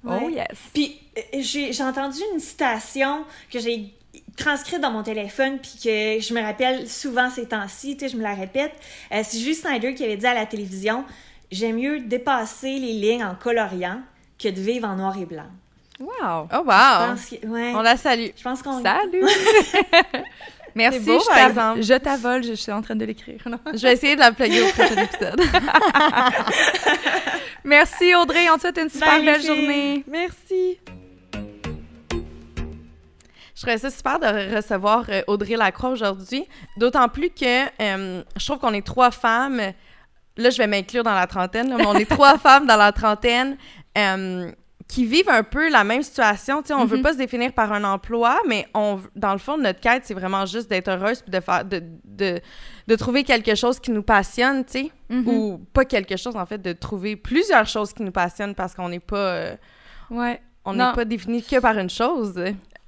Ouais. 0.05 0.19
Oh 0.25 0.29
yes. 0.29 0.47
Puis 0.73 0.99
euh, 1.17 1.21
j'ai 1.41 1.73
j'ai 1.73 1.83
entendu 1.83 2.19
une 2.33 2.41
citation 2.41 3.25
que 3.53 3.59
j'ai 3.59 3.93
transcrite 4.37 4.81
dans 4.81 4.93
mon 4.93 5.03
téléphone 5.03 5.59
puis 5.61 5.73
que 5.83 6.21
je 6.21 6.33
me 6.35 6.41
rappelle 6.41 6.89
souvent 6.89 7.31
ces 7.31 7.47
temps-ci, 7.47 7.97
tu 7.97 8.05
sais, 8.07 8.13
je 8.13 8.17
me 8.17 8.23
la 8.23 8.35
répète. 8.35 8.73
Euh, 9.13 9.23
c'est 9.25 9.39
Julie 9.39 9.55
Snyder 9.57 9.95
qui 9.95 10.05
avait 10.05 10.17
dit 10.17 10.27
à 10.27 10.35
la 10.35 10.47
télévision 10.47 11.05
J'aime 11.51 11.77
mieux 11.77 12.01
dépasser 12.01 12.79
les 12.79 12.93
lignes 12.93 13.25
en 13.25 13.35
coloriant 13.35 14.01
que 14.39 14.49
de 14.49 14.61
vivre 14.61 14.87
en 14.89 14.97
noir 14.97 15.17
et 15.19 15.27
blanc. 15.27 15.47
Wow. 15.99 16.09
Oh, 16.21 16.47
Je 16.53 16.57
wow. 16.59 16.65
pense 17.09 17.27
que- 17.27 17.47
ouais. 17.47 17.73
On 17.75 17.81
la 17.83 17.97
salue. 17.97 18.29
Je 18.37 18.43
pense 18.43 18.63
qu'on 18.63 18.83
Salut! 18.83 19.23
Merci, 20.75 21.01
beau, 21.01 21.19
je 21.19 21.27
par 21.27 21.35
t'a- 21.37 21.49
exemple. 21.49 21.83
Je 21.83 21.95
t'avole, 21.95 22.45
je 22.45 22.53
suis 22.53 22.71
en 22.71 22.83
train 22.83 22.95
de 22.95 23.05
l'écrire. 23.05 23.41
Je 23.75 23.79
vais 23.83 23.95
essayer 23.95 24.15
de 24.15 24.21
la 24.21 24.31
plugger 24.31 24.63
au 24.63 24.69
prochain 24.69 25.03
épisode. 25.03 25.41
Merci 27.65 28.15
Audrey, 28.15 28.49
on 28.51 28.57
te 28.57 28.61
souhaite 28.63 28.79
une 28.79 28.89
super 28.91 29.21
belle 29.23 29.43
journée. 29.45 30.05
Merci. 30.07 30.79
Je 33.55 33.63
trouvais 33.63 33.79
ça 33.79 33.91
super 33.91 34.21
de 34.21 34.55
recevoir 34.55 35.05
euh, 35.09 35.23
Audrey 35.27 35.57
Lacroix 35.57 35.91
aujourd'hui. 35.91 36.45
D'autant 36.77 37.09
plus 37.09 37.31
que 37.31 37.65
euh, 37.83 38.23
je 38.37 38.47
trouve 38.47 38.59
qu'on 38.61 38.73
est 38.73 38.87
trois 38.87 39.11
femmes. 39.11 39.61
Là, 40.39 40.51
je 40.51 40.57
vais 40.59 40.67
m'inclure 40.67 41.03
dans 41.05 41.15
la 41.15 41.27
trentaine, 41.27 41.69
là, 41.69 41.77
mais 41.77 41.87
on 41.87 41.95
est 41.95 42.09
trois 42.09 42.39
femmes 42.47 42.67
dans 42.67 42.77
la 42.77 42.93
trentaine 42.93 43.57
euh, 43.99 44.51
qui 44.87 45.05
vivent 45.05 45.29
un 45.29 45.43
peu 45.43 45.69
la 45.71 45.85
même 45.85 46.03
situation. 46.03 46.63
Tu 46.63 46.69
sais, 46.69 46.75
on 46.75 46.87
veut 46.87 46.97
Mhm. 46.97 47.03
pas 47.03 47.13
se 47.13 47.19
définir 47.19 47.53
par 47.53 47.73
un 47.73 47.85
emploi, 47.85 48.39
mais 48.49 48.67
on, 48.73 49.01
dans 49.17 49.33
le 49.33 49.39
fond, 49.39 49.59
notre 49.59 49.81
quête, 49.81 50.05
c'est 50.07 50.15
vraiment 50.15 50.47
juste 50.47 50.71
d'être 50.71 50.89
heureuse 50.89 51.21
puis 51.21 51.31
de, 51.31 51.41
faire, 51.41 51.65
de, 51.65 51.83
de, 52.05 52.41
de 52.87 52.95
trouver 52.97 53.23
quelque 53.25 53.55
chose 53.55 53.79
qui 53.81 53.91
nous 53.91 54.03
passionne, 54.03 54.65
tu 54.65 54.73
sais. 54.85 54.93
Mhm. 55.11 55.29
Ou 55.29 55.59
pas 55.75 55.85
quelque 55.85 56.17
chose, 56.17 56.37
en 56.37 56.47
fait, 56.47 56.59
de 56.63 56.73
trouver 56.73 57.17
plusieurs 57.17 57.67
choses 57.67 57.93
qui 57.93 58.03
nous 58.03 58.13
passionnent 58.13 58.55
parce 58.55 58.75
qu'on 58.75 58.89
n'est 58.89 59.01
pas... 59.01 59.17
euh, 59.17 59.57
Ouais. 60.11 60.41
on 60.65 60.73
n'est 60.73 60.95
pas 60.95 61.05
défini 61.05 61.43
que 61.43 61.59
par 61.61 61.77
une 61.77 61.91
chose. 61.91 62.35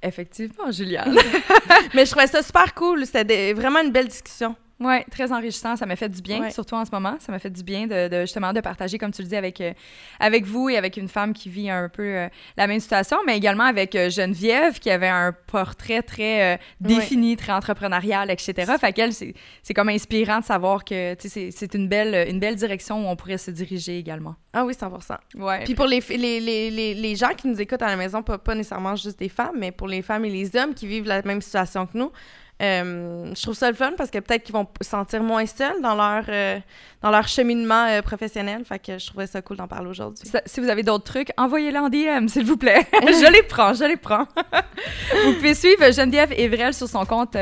Effectivement, 0.01 0.71
Juliane. 0.71 1.15
Mais 1.93 2.05
je 2.07 2.11
trouvais 2.11 2.25
ça 2.25 2.41
super 2.41 2.73
cool. 2.73 3.05
C'était 3.05 3.53
vraiment 3.53 3.81
une 3.81 3.91
belle 3.91 4.07
discussion. 4.07 4.55
Oui, 4.81 4.95
très 5.11 5.31
enrichissant. 5.31 5.75
Ça 5.75 5.85
m'a 5.85 5.95
fait 5.95 6.09
du 6.09 6.21
bien, 6.21 6.41
Ouais. 6.41 6.49
surtout 6.51 6.73
en 6.73 6.83
ce 6.83 6.89
moment. 6.91 7.15
Ça 7.19 7.31
m'a 7.31 7.37
fait 7.37 7.51
du 7.51 7.61
bien 7.63 7.85
de, 7.85 8.07
de, 8.07 8.21
justement 8.21 8.51
de 8.51 8.61
partager, 8.61 8.97
comme 8.97 9.11
tu 9.11 9.21
le 9.21 9.27
dis, 9.27 9.35
avec, 9.35 9.61
euh, 9.61 9.73
avec 10.19 10.43
vous 10.45 10.69
et 10.69 10.77
avec 10.77 10.97
une 10.97 11.07
femme 11.07 11.33
qui 11.33 11.49
vit 11.49 11.69
un 11.69 11.87
peu 11.87 12.01
euh, 12.03 12.27
la 12.57 12.65
même 12.65 12.79
situation, 12.79 13.17
mais 13.27 13.37
également 13.37 13.65
avec 13.65 13.93
euh, 13.95 14.09
Geneviève 14.09 14.79
qui 14.79 14.89
avait 14.89 15.07
un 15.07 15.33
portrait 15.47 16.01
très 16.01 16.59
défini, 16.79 17.37
très 17.37 17.51
entrepreneurial, 17.53 18.31
etc. 18.31 18.73
Fait 18.79 18.91
qu'elle, 18.91 19.13
c'est 19.13 19.73
comme 19.75 19.89
inspirant 19.89 20.39
de 20.39 20.45
savoir 20.45 20.83
que 20.83 21.15
c'est 21.19 21.73
une 21.75 21.87
belle, 21.87 22.27
une 22.29 22.39
belle 22.39 22.55
direction 22.55 23.05
où 23.05 23.07
on 23.09 23.15
pourrait 23.15 23.37
se 23.37 23.51
diriger 23.51 23.97
également. 23.99 24.35
Ah 24.53 24.65
oui, 24.65 24.73
100 24.73 24.91
Ouais. 25.35 25.63
Puis 25.63 25.75
pour 25.75 25.85
les, 25.85 25.99
les, 26.09 26.39
les, 26.39 26.93
les 26.95 27.15
gens 27.15 27.33
qui 27.37 27.47
nous 27.47 27.61
écoutent 27.61 27.81
à 27.83 27.87
la 27.87 27.95
maison, 27.95 28.23
pas, 28.23 28.37
pas 28.37 28.55
nécessairement 28.55 28.95
juste 28.95 29.19
des 29.19 29.29
femmes, 29.29 29.55
mais 29.57 29.71
pour 29.71 29.87
les 29.87 30.01
femmes 30.01 30.25
et 30.25 30.29
les 30.29 30.55
hommes 30.55 30.73
qui 30.73 30.87
vivent 30.87 31.05
la 31.05 31.21
même 31.21 31.41
situation 31.41 31.85
que 31.85 31.97
nous, 31.97 32.11
euh, 32.61 33.33
je 33.35 33.41
trouve 33.41 33.55
ça 33.55 33.69
le 33.69 33.75
fun 33.75 33.93
parce 33.97 34.11
que 34.11 34.19
peut-être 34.19 34.43
qu'ils 34.43 34.53
vont 34.53 34.67
se 34.81 34.89
sentir 34.89 35.23
moins 35.23 35.45
seuls 35.45 35.81
dans 35.81 35.95
leur, 35.95 36.23
euh, 36.29 36.59
dans 37.01 37.09
leur 37.09 37.27
cheminement 37.27 37.85
euh, 37.85 38.01
professionnel. 38.01 38.63
Fait 38.65 38.77
que 38.77 38.99
je 38.99 39.07
trouvais 39.07 39.25
ça 39.25 39.41
cool 39.41 39.57
d'en 39.57 39.67
parler 39.67 39.89
aujourd'hui. 39.89 40.29
Si 40.45 40.59
vous 40.59 40.69
avez 40.69 40.83
d'autres 40.83 41.05
trucs, 41.05 41.29
envoyez-les 41.37 41.79
en 41.79 41.89
DM, 41.89 42.27
s'il 42.27 42.45
vous 42.45 42.57
plaît. 42.57 42.85
je 42.93 43.31
les 43.31 43.43
prends, 43.43 43.73
je 43.73 43.85
les 43.85 43.97
prends. 43.97 44.27
vous 45.25 45.33
pouvez 45.33 45.55
suivre 45.55 45.91
Geneviève 45.91 46.33
Evrel 46.33 46.73
sur 46.73 46.87
son 46.87 47.05
compte 47.05 47.35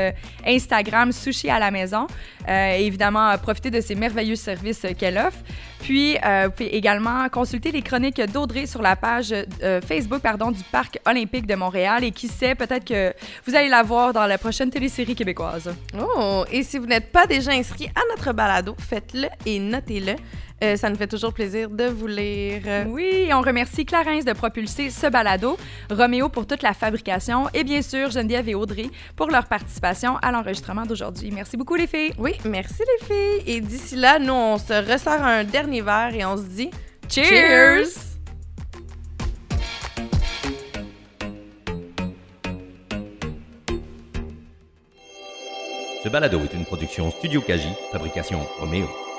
Instagram 0.46 1.12
Sushi 1.12 1.50
à 1.50 1.58
la 1.58 1.70
maison. 1.70 2.06
Et 2.48 2.86
évidemment, 2.86 3.36
profiter 3.38 3.70
de 3.70 3.80
ces 3.80 3.94
merveilleux 3.94 4.36
services 4.36 4.86
qu'elle 4.98 5.18
offre. 5.18 5.38
Puis, 5.82 6.16
euh, 6.24 6.46
vous 6.46 6.52
pouvez 6.52 6.76
également 6.76 7.28
consulter 7.28 7.72
les 7.72 7.82
chroniques 7.82 8.20
d'Audrey 8.20 8.66
sur 8.66 8.82
la 8.82 8.96
page 8.96 9.32
euh, 9.62 9.80
Facebook 9.80 10.20
pardon, 10.20 10.50
du 10.50 10.62
Parc 10.64 10.98
olympique 11.06 11.46
de 11.46 11.54
Montréal. 11.54 12.04
Et 12.04 12.10
qui 12.10 12.28
sait, 12.28 12.54
peut-être 12.54 12.84
que 12.84 13.14
vous 13.46 13.54
allez 13.54 13.68
la 13.68 13.82
voir 13.82 14.12
dans 14.12 14.26
la 14.26 14.38
prochaine 14.38 14.70
télésérie 14.70 15.14
québécoise. 15.14 15.74
Oh! 15.98 16.44
Et 16.50 16.62
si 16.62 16.78
vous 16.78 16.86
n'êtes 16.86 17.10
pas 17.10 17.26
déjà 17.26 17.52
inscrit 17.52 17.88
à 17.88 18.00
notre 18.10 18.32
balado, 18.32 18.76
faites-le 18.78 19.28
et 19.46 19.58
notez-le. 19.58 20.16
Euh, 20.62 20.76
ça 20.76 20.90
nous 20.90 20.96
fait 20.96 21.06
toujours 21.06 21.32
plaisir 21.32 21.70
de 21.70 21.84
vous 21.84 22.06
lire. 22.06 22.62
Oui, 22.88 23.30
on 23.32 23.40
remercie 23.40 23.84
Clarence 23.86 24.24
de 24.24 24.32
propulser 24.32 24.90
ce 24.90 25.06
balado, 25.06 25.56
Roméo 25.90 26.28
pour 26.28 26.46
toute 26.46 26.62
la 26.62 26.74
fabrication 26.74 27.48
et 27.54 27.64
bien 27.64 27.82
sûr 27.82 28.10
Geneviève 28.10 28.48
et 28.48 28.54
Audrey 28.54 28.90
pour 29.16 29.28
leur 29.28 29.46
participation 29.46 30.16
à 30.18 30.30
l'enregistrement 30.30 30.84
d'aujourd'hui. 30.84 31.30
Merci 31.30 31.56
beaucoup 31.56 31.76
les 31.76 31.86
filles. 31.86 32.12
Oui, 32.18 32.32
merci 32.44 32.82
les 32.82 33.06
filles. 33.06 33.54
Et 33.54 33.60
d'ici 33.60 33.96
là, 33.96 34.18
nous, 34.18 34.32
on 34.32 34.58
se 34.58 34.90
ressort 34.90 35.22
un 35.22 35.44
dernier 35.44 35.80
verre 35.80 36.14
et 36.14 36.24
on 36.24 36.36
se 36.36 36.42
dit 36.42 36.70
Cheers! 37.08 37.88
Ce 46.02 46.08
balado 46.08 46.40
est 46.40 46.54
une 46.54 46.64
production 46.64 47.10
Studio 47.10 47.42
Kaji, 47.42 47.68
fabrication 47.92 48.40
Roméo. 48.58 49.09